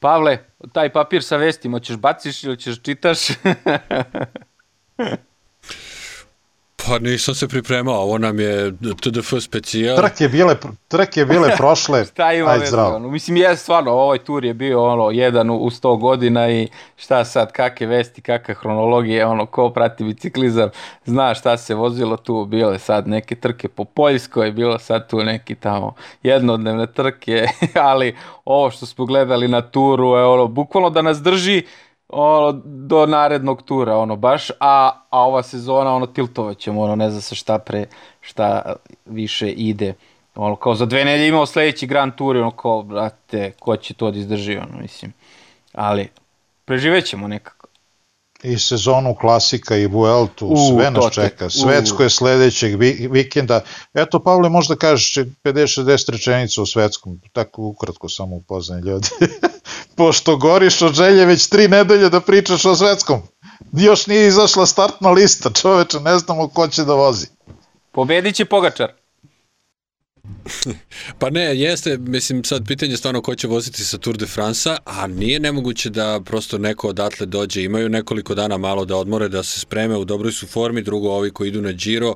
Pavle, 0.00 0.38
taj 0.72 0.92
papir 0.92 1.22
sa 1.22 1.36
vestima, 1.36 1.80
ćeš 1.80 1.96
baciš 1.96 2.44
ili 2.44 2.56
ćeš 2.56 2.82
čitaš? 2.82 3.18
Pa 6.90 6.98
nisam 6.98 7.34
se 7.34 7.48
pripremao, 7.48 7.94
ovo 7.94 8.18
nam 8.18 8.40
je 8.40 8.72
TDF 9.00 9.34
specijal. 9.40 9.96
Trke 9.96 10.28
bile, 10.28 10.56
trke 10.88 11.24
bile 11.24 11.56
prošle, 11.56 12.04
šta 12.12 12.32
ima 12.32 12.50
aj 12.50 12.66
zdravo. 12.66 12.96
Ono, 12.96 13.08
mislim, 13.08 13.36
je 13.36 13.56
stvarno, 13.56 13.90
ovaj 13.90 14.18
tur 14.18 14.44
je 14.44 14.54
bio 14.54 14.84
ono, 14.84 15.10
jedan 15.10 15.50
u, 15.50 15.56
u 15.56 15.70
100 15.70 16.00
godina 16.00 16.50
i 16.50 16.68
šta 16.96 17.24
sad, 17.24 17.52
kakve 17.52 17.86
vesti, 17.86 18.20
kakve 18.20 18.54
hronologije, 18.54 19.26
ono, 19.26 19.46
ko 19.46 19.70
prati 19.70 20.04
biciklizam, 20.04 20.70
zna 21.04 21.34
šta 21.34 21.56
se 21.56 21.74
vozilo 21.74 22.16
tu, 22.16 22.44
bile 22.44 22.78
sad 22.78 23.08
neke 23.08 23.34
trke 23.34 23.68
po 23.68 23.84
Poljskoj, 23.84 24.52
bilo 24.52 24.78
sad 24.78 25.10
tu 25.10 25.22
neki 25.24 25.54
tamo 25.54 25.94
jednodnevne 26.22 26.86
trke, 26.86 27.46
ali 27.90 28.16
ovo 28.44 28.70
što 28.70 28.86
smo 28.86 29.06
gledali 29.06 29.48
na 29.48 29.60
turu 29.60 30.16
je 30.16 30.24
ono, 30.24 30.46
bukvalno 30.46 30.90
da 30.90 31.02
nas 31.02 31.22
drži 31.22 31.62
ono, 32.12 32.60
do 32.64 33.06
narednog 33.06 33.62
tura, 33.62 33.96
ono, 33.96 34.16
baš, 34.16 34.50
a, 34.60 34.90
a 35.10 35.20
ova 35.20 35.42
sezona, 35.42 35.94
ono, 35.94 36.06
tiltovat 36.06 36.58
ćemo, 36.58 36.82
ono, 36.82 36.96
ne 36.96 37.10
zna 37.10 37.20
se 37.20 37.34
šta 37.34 37.58
pre, 37.58 37.86
šta 38.20 38.74
više 39.06 39.50
ide. 39.50 39.94
Ono, 40.34 40.56
kao 40.56 40.74
za 40.74 40.86
dve 40.86 41.04
nedelje 41.04 41.28
imao 41.28 41.46
sledeći 41.46 41.86
Grand 41.86 42.14
Tour, 42.14 42.36
ono, 42.36 42.50
kao, 42.50 42.82
brate, 42.82 43.52
ko 43.58 43.76
će 43.76 43.94
to 43.94 44.10
da 44.10 44.18
izdrži, 44.18 44.56
ono, 44.56 44.82
mislim. 44.82 45.12
Ali, 45.72 46.08
preživećemo 46.64 47.28
nekako. 47.28 47.66
I 48.42 48.58
sezonu 48.58 49.14
klasika 49.14 49.76
i 49.76 49.86
Vueltu, 49.86 50.46
u, 50.46 50.56
sve 50.56 50.90
nas 50.90 51.14
čeka. 51.14 51.50
Svetsko 51.50 52.02
je 52.02 52.10
sledećeg 52.10 52.76
vikenda. 53.10 53.60
Eto, 53.94 54.22
Pavle, 54.22 54.48
možda 54.48 54.76
kažeš 54.76 55.14
50-60 55.44 56.10
rečenica 56.10 56.62
o 56.62 56.66
svetskom, 56.66 57.20
tako 57.32 57.62
ukratko 57.62 58.08
samo 58.08 58.36
upoznaj 58.36 58.80
ljudi. 58.80 59.08
Pošto 59.96 60.36
goriš 60.36 60.82
od 60.82 60.94
želje 60.94 61.26
već 61.26 61.46
tri 61.46 61.68
nedelje 61.68 62.08
da 62.08 62.20
pričaš 62.20 62.64
o 62.64 62.76
svetskom. 62.76 63.22
Još 63.72 64.06
nije 64.06 64.28
izašla 64.28 64.66
startna 64.66 65.10
lista, 65.10 65.50
čoveče, 65.50 66.00
ne 66.00 66.18
znamo 66.18 66.48
ko 66.48 66.68
će 66.68 66.84
da 66.84 66.94
vozi. 66.94 67.26
Pobedit 67.92 68.34
će 68.34 68.44
Pogačar. 68.44 68.99
Pa 71.18 71.30
ne, 71.30 71.56
jeste, 71.56 71.98
mislim 71.98 72.44
sad 72.44 72.66
pitanje 72.66 72.96
stvarno 72.96 73.22
ko 73.22 73.34
će 73.34 73.46
voziti 73.46 73.84
sa 73.84 73.98
Tour 73.98 74.16
de 74.16 74.26
France-a, 74.26 74.76
a 74.84 75.06
nije 75.06 75.40
nemoguće 75.40 75.90
da 75.90 76.20
prosto 76.24 76.58
neko 76.58 76.88
odatle 76.88 77.26
dođe, 77.26 77.62
imaju 77.62 77.88
nekoliko 77.88 78.34
dana 78.34 78.56
malo 78.58 78.84
da 78.84 78.96
odmore, 78.96 79.28
da 79.28 79.42
se 79.42 79.60
spreme, 79.60 79.96
u 79.96 80.04
dobroj 80.04 80.32
su 80.32 80.46
formi, 80.46 80.82
drugo 80.82 81.10
ovi 81.10 81.30
koji 81.30 81.48
idu 81.48 81.62
na 81.62 81.72
Giro. 81.72 82.14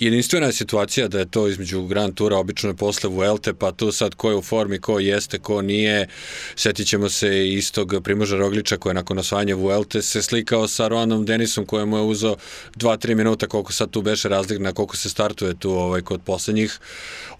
Jedinstvena 0.00 0.46
je 0.46 0.52
situacija 0.52 1.08
da 1.08 1.18
je 1.18 1.30
to 1.30 1.48
između 1.48 1.82
Grand 1.82 2.14
Toura, 2.14 2.36
obično 2.36 2.70
je 2.70 2.76
posle 2.76 3.10
Vuelte, 3.10 3.54
pa 3.54 3.72
tu 3.72 3.92
sad 3.92 4.14
ko 4.14 4.30
je 4.30 4.36
u 4.36 4.42
formi, 4.42 4.78
ko 4.78 4.98
jeste, 4.98 5.38
ko 5.38 5.62
nije. 5.62 6.08
Setit 6.56 6.86
ćemo 6.88 7.08
se 7.08 7.48
istog 7.48 7.94
Primoža 8.04 8.36
Rogliča 8.36 8.76
koji 8.76 8.90
je 8.90 8.94
nakon 8.94 9.18
osvajanja 9.18 9.54
Vuelte 9.54 10.02
se 10.02 10.22
slikao 10.22 10.68
sa 10.68 10.88
Ronom 10.88 11.24
Denisom 11.24 11.66
kojemu 11.66 11.96
je 11.96 12.02
uzao 12.02 12.36
2-3 12.76 13.14
minuta 13.14 13.46
koliko 13.46 13.72
sad 13.72 13.90
tu 13.90 14.02
beše 14.02 14.28
razlik 14.28 14.60
na 14.60 14.72
koliko 14.72 14.96
se 14.96 15.08
startuje 15.10 15.54
tu 15.54 15.70
ovaj, 15.70 16.02
kod 16.02 16.20
poslednjih 16.24 16.78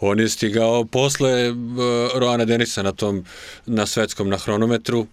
on 0.07 0.21
je 0.21 0.29
stigao 0.29 0.85
posle 0.85 1.51
uh, 1.51 1.57
Roana 2.15 2.45
Denisa 2.45 2.83
na 2.83 2.93
tom, 2.93 3.25
na 3.67 3.87
svetskom, 3.87 4.29
na 4.29 4.37
hronometru. 4.37 5.07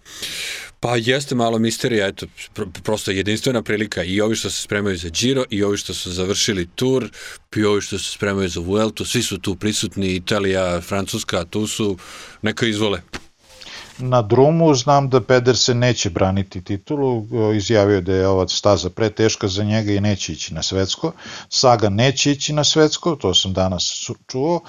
Pa 0.80 0.96
jeste 0.96 1.34
malo 1.34 1.58
misterija, 1.58 2.06
eto, 2.06 2.26
pr 2.54 2.62
prosto 2.82 3.10
jedinstvena 3.10 3.62
prilika 3.62 4.02
i 4.04 4.20
ovi 4.20 4.36
što 4.36 4.50
se 4.50 4.62
spremaju 4.62 4.96
za 4.96 5.08
Giro 5.08 5.44
i 5.50 5.62
ovi 5.62 5.76
što 5.76 5.94
su 5.94 6.12
završili 6.12 6.68
tur 6.74 7.08
i 7.56 7.64
ovi 7.64 7.80
što 7.80 7.98
se 7.98 8.10
spremaju 8.10 8.48
za 8.48 8.60
Vueltu, 8.60 9.04
svi 9.04 9.22
su 9.22 9.38
tu 9.38 9.54
prisutni, 9.54 10.14
Italija, 10.14 10.80
Francuska, 10.80 11.44
tu 11.44 11.66
su, 11.66 11.98
neka 12.42 12.66
izvole. 12.66 13.00
Na 13.98 14.22
drumu 14.22 14.74
znam 14.74 15.08
da 15.08 15.20
Pedersen 15.20 15.78
neće 15.78 16.10
braniti 16.10 16.64
titulu, 16.64 17.26
izjavio 17.56 18.00
da 18.00 18.14
je 18.14 18.28
ova 18.28 18.48
staza 18.48 18.90
preteška 18.90 19.48
za 19.48 19.64
njega 19.64 19.92
i 19.92 20.00
neće 20.00 20.32
ići 20.32 20.54
na 20.54 20.62
svetsko. 20.62 21.12
Saga 21.48 21.88
neće 21.88 22.32
ići 22.32 22.52
na 22.52 22.64
svetsko, 22.64 23.16
to 23.16 23.34
sam 23.34 23.52
danas 23.52 24.10
čuo. 24.26 24.60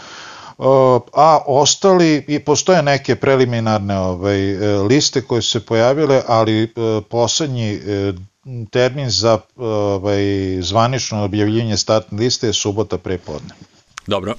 A 1.14 1.40
ostali, 1.48 2.26
i 2.28 2.40
postoje 2.40 2.84
neke 2.84 3.16
preliminarne 3.16 4.00
ovaj, 4.00 4.40
liste 4.90 5.22
koje 5.22 5.42
se 5.42 5.60
pojavile, 5.60 6.22
ali 6.28 6.64
e, 6.64 6.68
poslednji 7.10 7.74
e, 7.74 8.14
termin 8.72 9.10
za 9.10 9.40
ovaj, 9.56 10.24
zvanično 10.62 11.24
objavljivanje 11.24 11.78
startne 11.78 12.20
liste 12.20 12.48
je 12.48 12.54
subota 12.54 12.98
prepodne. 12.98 13.56
Dobro 14.08 14.36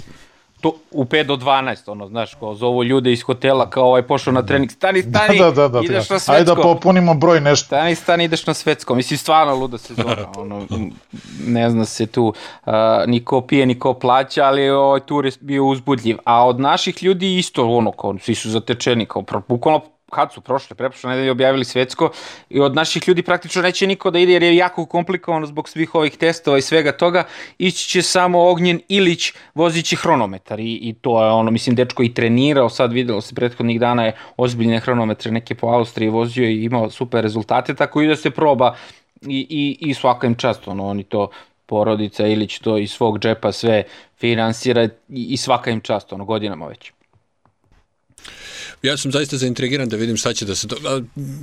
to, 0.61 0.75
u 0.91 1.05
5 1.05 1.23
do 1.23 1.37
12, 1.37 1.91
ono, 1.91 2.09
znaš, 2.09 2.35
kao 2.35 2.55
zovu 2.55 2.85
ljude 2.85 3.13
iz 3.13 3.23
hotela, 3.23 3.71
kao 3.71 3.85
ovaj 3.85 4.03
pošao 4.03 4.33
na 4.33 4.43
trening, 4.43 4.71
stani, 4.71 5.03
stani, 5.03 5.39
da, 5.39 5.51
da, 5.51 5.69
da, 5.69 5.81
ideš 5.81 6.09
da. 6.09 6.15
na 6.15 6.19
svetsko. 6.19 6.33
Ajde 6.33 6.45
da 6.45 6.55
popunimo 6.55 7.15
broj 7.15 7.41
nešto. 7.41 7.67
Stani, 7.67 7.95
stani, 7.95 8.25
ideš 8.25 8.47
na 8.47 8.55
svetsko. 8.55 8.95
Mislim, 8.95 9.19
stvarno 9.19 9.55
luda 9.55 9.79
sezona, 9.79 10.33
ono, 10.39 10.67
ne 11.47 11.71
zna 11.71 11.85
se 11.85 12.07
tu, 12.07 12.35
uh, 12.67 12.73
niko 13.07 13.41
pije, 13.41 13.67
niko 13.67 13.95
plaća, 13.95 14.45
ali 14.45 14.71
ovaj 14.71 15.01
tur 15.01 15.27
je 15.27 15.33
bio 15.41 15.67
uzbudljiv. 15.67 16.19
A 16.25 16.47
od 16.47 16.61
naših 16.61 17.03
ljudi 17.03 17.39
isto, 17.39 17.69
ono, 17.69 17.93
kao, 17.93 18.19
svi 18.19 18.35
su 18.35 18.51
zatečeni, 18.51 19.07
kao, 19.07 19.25
bukvalno 19.49 19.81
kad 20.11 20.33
su 20.33 20.41
prošle, 20.41 20.77
preprošle 20.77 21.11
nedelje 21.11 21.31
objavili 21.31 21.65
svetsko 21.65 22.11
i 22.51 22.61
od 22.61 22.75
naših 22.75 23.09
ljudi 23.09 23.23
praktično 23.23 23.63
neće 23.63 23.87
niko 23.87 24.11
da 24.11 24.19
ide 24.19 24.33
jer 24.33 24.43
je 24.43 24.57
jako 24.57 24.87
komplikovano 24.87 25.47
zbog 25.47 25.69
svih 25.69 25.95
ovih 25.95 26.17
testova 26.17 26.59
i 26.59 26.63
svega 26.63 26.93
toga, 26.93 27.25
ići 27.59 27.89
će 27.89 28.03
samo 28.03 28.51
Ognjen 28.51 28.81
Ilić 28.89 29.33
vozići 29.55 29.97
hronometar 29.97 30.61
i, 30.61 30.79
i 30.83 30.95
to 31.01 31.25
je 31.25 31.31
ono, 31.31 31.51
mislim, 31.51 31.77
dečko 31.77 32.03
i 32.03 32.15
trenirao, 32.15 32.69
sad 32.69 32.93
videlo 32.93 33.21
se 33.21 33.35
prethodnih 33.35 33.81
dana 33.81 34.05
je 34.05 34.17
ozbiljne 34.37 34.81
hronometre 34.81 35.31
neke 35.31 35.55
po 35.55 35.67
Austriji 35.67 36.09
vozio 36.09 36.49
i 36.49 36.65
imao 36.65 36.91
super 36.91 37.23
rezultate, 37.23 37.75
tako 37.75 38.03
i 38.03 38.09
da 38.09 38.17
se 38.17 38.31
proba 38.31 38.77
i, 39.23 39.47
i, 39.51 39.91
i 39.91 39.95
svaka 39.95 40.27
im 40.27 40.35
čast, 40.35 40.69
ono, 40.69 40.87
oni 40.87 41.05
to 41.05 41.31
porodica 41.67 42.27
Ilić 42.27 42.59
to 42.59 42.79
iz 42.79 42.91
svog 42.91 43.19
džepa 43.19 43.53
sve 43.53 43.83
finansira 44.19 44.85
i, 44.85 44.91
i 45.09 45.37
svaka 45.37 45.71
im 45.71 45.81
čast, 45.81 46.13
ono, 46.13 46.25
godinama 46.25 46.67
već. 46.67 46.96
Ja 48.83 48.97
sam 48.97 49.13
zaista 49.13 49.37
zaintrigiran 49.37 49.89
da 49.89 49.97
vidim 49.97 50.17
šta 50.17 50.33
će 50.33 50.45
da 50.45 50.55
se, 50.55 50.67
do... 50.67 51.03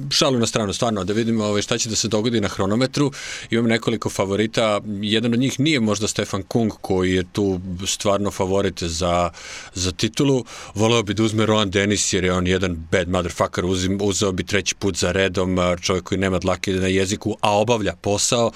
šalu 0.10 0.40
na 0.40 0.46
stranu, 0.46 0.74
stvarno, 0.74 1.04
da 1.04 1.14
vidim 1.14 1.42
ovaj, 1.42 1.62
šta 1.62 1.78
će 1.78 1.90
da 1.90 1.96
se 1.96 2.08
dogodi 2.08 2.42
na 2.42 2.48
hronometru. 2.48 3.12
Imam 3.50 3.66
nekoliko 3.66 4.10
favorita, 4.10 4.82
jedan 5.02 5.34
od 5.34 5.40
njih 5.40 5.60
nije 5.60 5.80
možda 5.80 6.08
Stefan 6.08 6.44
Kung, 6.44 6.72
koji 6.82 7.14
je 7.14 7.24
tu 7.32 7.60
stvarno 7.88 8.32
favorit 8.32 8.84
za, 8.84 9.30
za 9.74 9.92
titulu. 9.92 10.46
Voleo 10.76 11.04
bi 11.04 11.14
da 11.14 11.24
uzme 11.24 11.46
Rohan 11.46 11.72
Dennis, 11.72 12.14
jer 12.14 12.24
je 12.24 12.34
on 12.34 12.48
jedan 12.48 12.88
bad 12.92 13.10
motherfucker, 13.10 13.66
uzim, 13.66 14.00
uzeo 14.02 14.32
bi 14.32 14.44
treći 14.44 14.76
put 14.76 14.98
za 14.98 15.12
redom, 15.12 15.58
čovjek 15.82 16.04
koji 16.04 16.20
nema 16.20 16.40
dlake 16.40 16.72
na 16.72 16.88
jeziku, 16.88 17.38
a 17.42 17.58
obavlja 17.58 17.96
posao. 18.02 18.52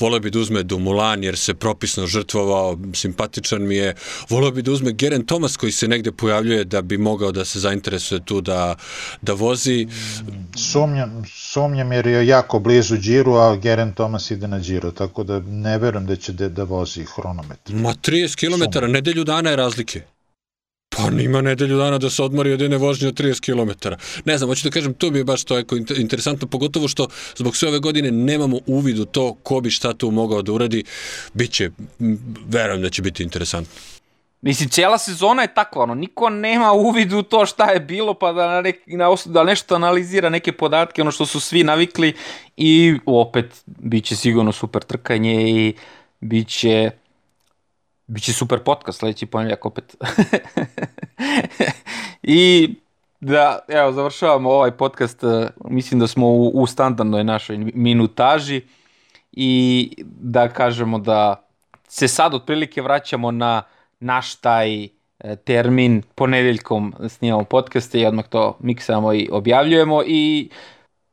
Voleo 0.00 0.20
bi 0.20 0.30
da 0.30 0.38
uzme 0.38 0.62
Dumulan, 0.62 1.24
jer 1.24 1.38
se 1.38 1.54
propisno 1.54 2.06
žrtvovao, 2.06 2.78
simpatičan 2.94 3.66
mi 3.66 3.76
je. 3.76 3.94
Voleo 4.28 4.50
bi 4.50 4.62
da 4.62 4.72
uzme 4.72 4.92
Geren 4.92 5.26
Thomas, 5.26 5.56
koji 5.56 5.72
se 5.72 5.88
negde 5.88 6.12
pojavljuje 6.12 6.64
da 6.64 6.82
bi 6.82 6.98
mogao 6.98 7.32
da 7.32 7.44
se 7.44 7.60
zainteresuje 7.60 8.19
tu 8.20 8.40
da, 8.40 8.74
da 9.22 9.32
vozi. 9.32 9.88
Sumnjam, 10.56 11.22
sumnjam 11.28 11.92
jer 11.92 12.06
je 12.06 12.26
jako 12.26 12.58
blizu 12.58 12.96
Điru, 12.96 13.34
a 13.34 13.56
Geren 13.56 13.92
Thomas 13.92 14.30
ide 14.30 14.48
na 14.48 14.58
Điru, 14.58 14.90
tako 14.90 15.24
da 15.24 15.40
ne 15.40 15.78
verujem 15.78 16.06
da 16.06 16.16
će 16.16 16.32
da, 16.32 16.48
da 16.48 16.64
vozi 16.64 17.04
hronometar. 17.16 17.74
Ma 17.74 17.94
30 17.94 18.36
km, 18.36 18.72
Sumnjam. 18.72 18.92
nedelju 18.92 19.24
dana 19.24 19.50
je 19.50 19.56
razlike. 19.56 20.02
Pa 20.96 21.10
nima 21.10 21.40
nedelju 21.40 21.78
dana 21.78 21.98
da 21.98 22.10
se 22.10 22.22
odmori 22.22 22.52
od 22.52 22.60
jedne 22.60 22.76
vožnje 22.76 23.08
od 23.08 23.20
30 23.20 23.40
km. 23.40 23.88
Ne 24.24 24.38
znam, 24.38 24.50
hoću 24.50 24.68
da 24.68 24.72
kažem, 24.72 24.94
to 24.94 25.10
bi 25.10 25.18
je 25.18 25.24
baš 25.24 25.44
to 25.44 25.58
eko 25.58 25.76
interesantno, 25.76 26.48
pogotovo 26.48 26.88
što 26.88 27.08
zbog 27.36 27.56
sve 27.56 27.68
ove 27.68 27.78
godine 27.78 28.10
nemamo 28.10 28.58
uvid 28.66 28.98
u 28.98 29.04
to 29.04 29.34
ko 29.42 29.60
bi 29.60 29.70
šta 29.70 29.94
tu 29.94 30.10
mogao 30.10 30.42
da 30.42 30.52
uradi. 30.52 30.84
Biće, 31.34 31.70
verujem 32.48 32.82
da 32.82 32.90
će 32.90 33.02
biti 33.02 33.22
interesantno. 33.22 33.72
Mislim, 34.42 34.68
cijela 34.68 34.98
sezona 34.98 35.42
je 35.42 35.54
takva, 35.54 35.82
ono, 35.82 35.94
niko 35.94 36.30
nema 36.30 36.72
uvid 36.72 37.12
u 37.12 37.22
to 37.22 37.46
šta 37.46 37.70
je 37.70 37.80
bilo, 37.80 38.14
pa 38.14 38.32
da, 38.32 38.60
nek, 38.60 38.80
na, 38.86 39.08
da 39.24 39.44
nešto 39.44 39.74
analizira 39.74 40.28
neke 40.28 40.52
podatke, 40.52 41.02
ono 41.02 41.10
što 41.10 41.26
su 41.26 41.40
svi 41.40 41.64
navikli 41.64 42.14
i 42.56 42.98
opet 43.06 43.62
bit 43.66 44.04
će 44.04 44.16
sigurno 44.16 44.52
super 44.52 44.82
trkanje 44.82 45.50
i 45.50 45.74
bit 46.20 46.48
će 46.48 46.90
Biće 48.10 48.32
super 48.32 48.58
podcast 48.58 48.98
sledeći 48.98 49.26
ponedjeljak 49.26 49.66
opet. 49.66 49.96
I 52.22 52.68
da, 53.20 53.58
evo, 53.68 53.92
završavamo 53.92 54.50
ovaj 54.50 54.70
podcast. 54.70 55.22
Mislim 55.64 56.00
da 56.00 56.06
smo 56.06 56.26
u, 56.26 56.48
u 56.48 56.66
standardnoj 56.66 57.24
našoj 57.24 57.58
minutaži 57.74 58.62
i 59.32 59.90
da 60.06 60.48
kažemo 60.48 60.98
da 60.98 61.46
se 61.88 62.08
sad 62.08 62.34
otprilike 62.34 62.82
vraćamo 62.82 63.30
na 63.30 63.62
naš 64.00 64.36
taj 64.36 64.84
e, 64.84 64.88
termin 65.36 66.02
ponedeljkom 66.14 66.94
snimamo 67.08 67.44
podcaste 67.44 68.00
i 68.00 68.06
odmah 68.06 68.28
to 68.28 68.56
miksamo 68.60 69.12
i 69.12 69.28
objavljujemo 69.32 70.02
i 70.06 70.50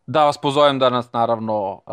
da 0.06 0.26
vas 0.26 0.38
pozovem 0.38 0.80
da 0.80 0.90
nas 0.90 1.14
naravno 1.14 1.82
e, 1.88 1.92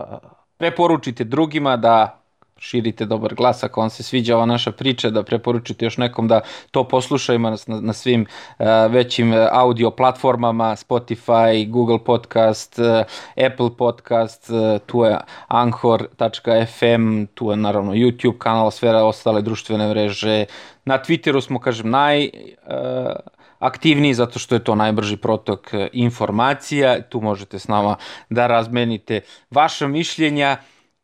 preporučite 0.56 1.24
drugima, 1.24 1.76
da 1.76 2.23
širite 2.58 3.04
dobar 3.04 3.34
glas 3.34 3.64
ako 3.64 3.80
vam 3.80 3.90
se 3.90 4.02
sviđa 4.02 4.36
ova 4.36 4.46
naša 4.46 4.72
priča, 4.72 5.10
da 5.10 5.22
preporučite 5.22 5.84
još 5.84 5.96
nekom 5.96 6.28
da 6.28 6.40
to 6.70 6.84
poslušajmo 6.88 7.50
na, 7.50 7.56
na 7.66 7.92
svim 7.92 8.26
uh, 8.58 8.66
većim 8.90 9.32
audio 9.52 9.90
platformama, 9.90 10.76
Spotify, 10.76 11.70
Google 11.70 12.04
Podcast, 12.04 12.78
uh, 12.78 13.44
Apple 13.46 13.76
Podcast, 13.78 14.50
uh, 14.50 14.80
tu 14.86 15.04
je 15.04 15.18
Anchor.fm, 15.48 17.24
tu 17.34 17.50
je 17.50 17.56
naravno 17.56 17.92
YouTube 17.92 18.38
kanal, 18.38 18.70
sve 18.70 19.02
ostale 19.02 19.42
društvene 19.42 19.88
mreže. 19.88 20.44
Na 20.84 20.98
Twitteru 20.98 21.40
smo, 21.40 21.60
kažem, 21.60 21.90
naj... 21.90 22.30
Uh, 22.66 23.12
aktivniji 23.58 24.14
zato 24.14 24.38
što 24.38 24.54
je 24.54 24.64
to 24.64 24.74
najbrži 24.74 25.16
protok 25.16 25.70
informacija, 25.92 27.02
tu 27.02 27.20
možete 27.20 27.58
s 27.58 27.68
nama 27.68 27.96
da 28.30 28.46
razmenite 28.46 29.20
vaša 29.50 29.88
mišljenja 29.88 30.56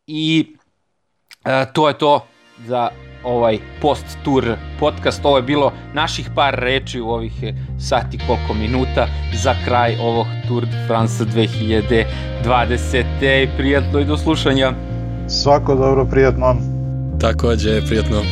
i 0.06 0.56
E, 1.44 1.66
to 1.72 1.88
je 1.88 1.98
to. 1.98 2.26
za 2.66 2.88
ovaj 3.24 3.58
post-tour 3.82 4.44
podcast. 4.80 5.24
Ovo 5.24 5.36
je 5.36 5.42
bilo 5.42 5.72
naših 5.94 6.30
par 6.34 6.54
reči 6.54 7.00
u 7.00 7.08
ovih 7.08 7.32
sati 7.78 8.18
koliko 8.26 8.54
minuta 8.54 9.06
za 9.34 9.54
kraj 9.64 9.96
ovog 10.00 10.26
Tour 10.48 10.66
de 10.66 10.86
France 10.86 11.24
2020. 11.24 13.56
Prijatno 13.56 14.00
i 14.00 14.04
do 14.04 14.16
slušanja. 14.16 14.72
Svako 15.28 15.74
dobro, 15.74 16.04
prijatno. 16.04 16.56
Takođe, 17.20 17.80
prijatno. 17.86 18.22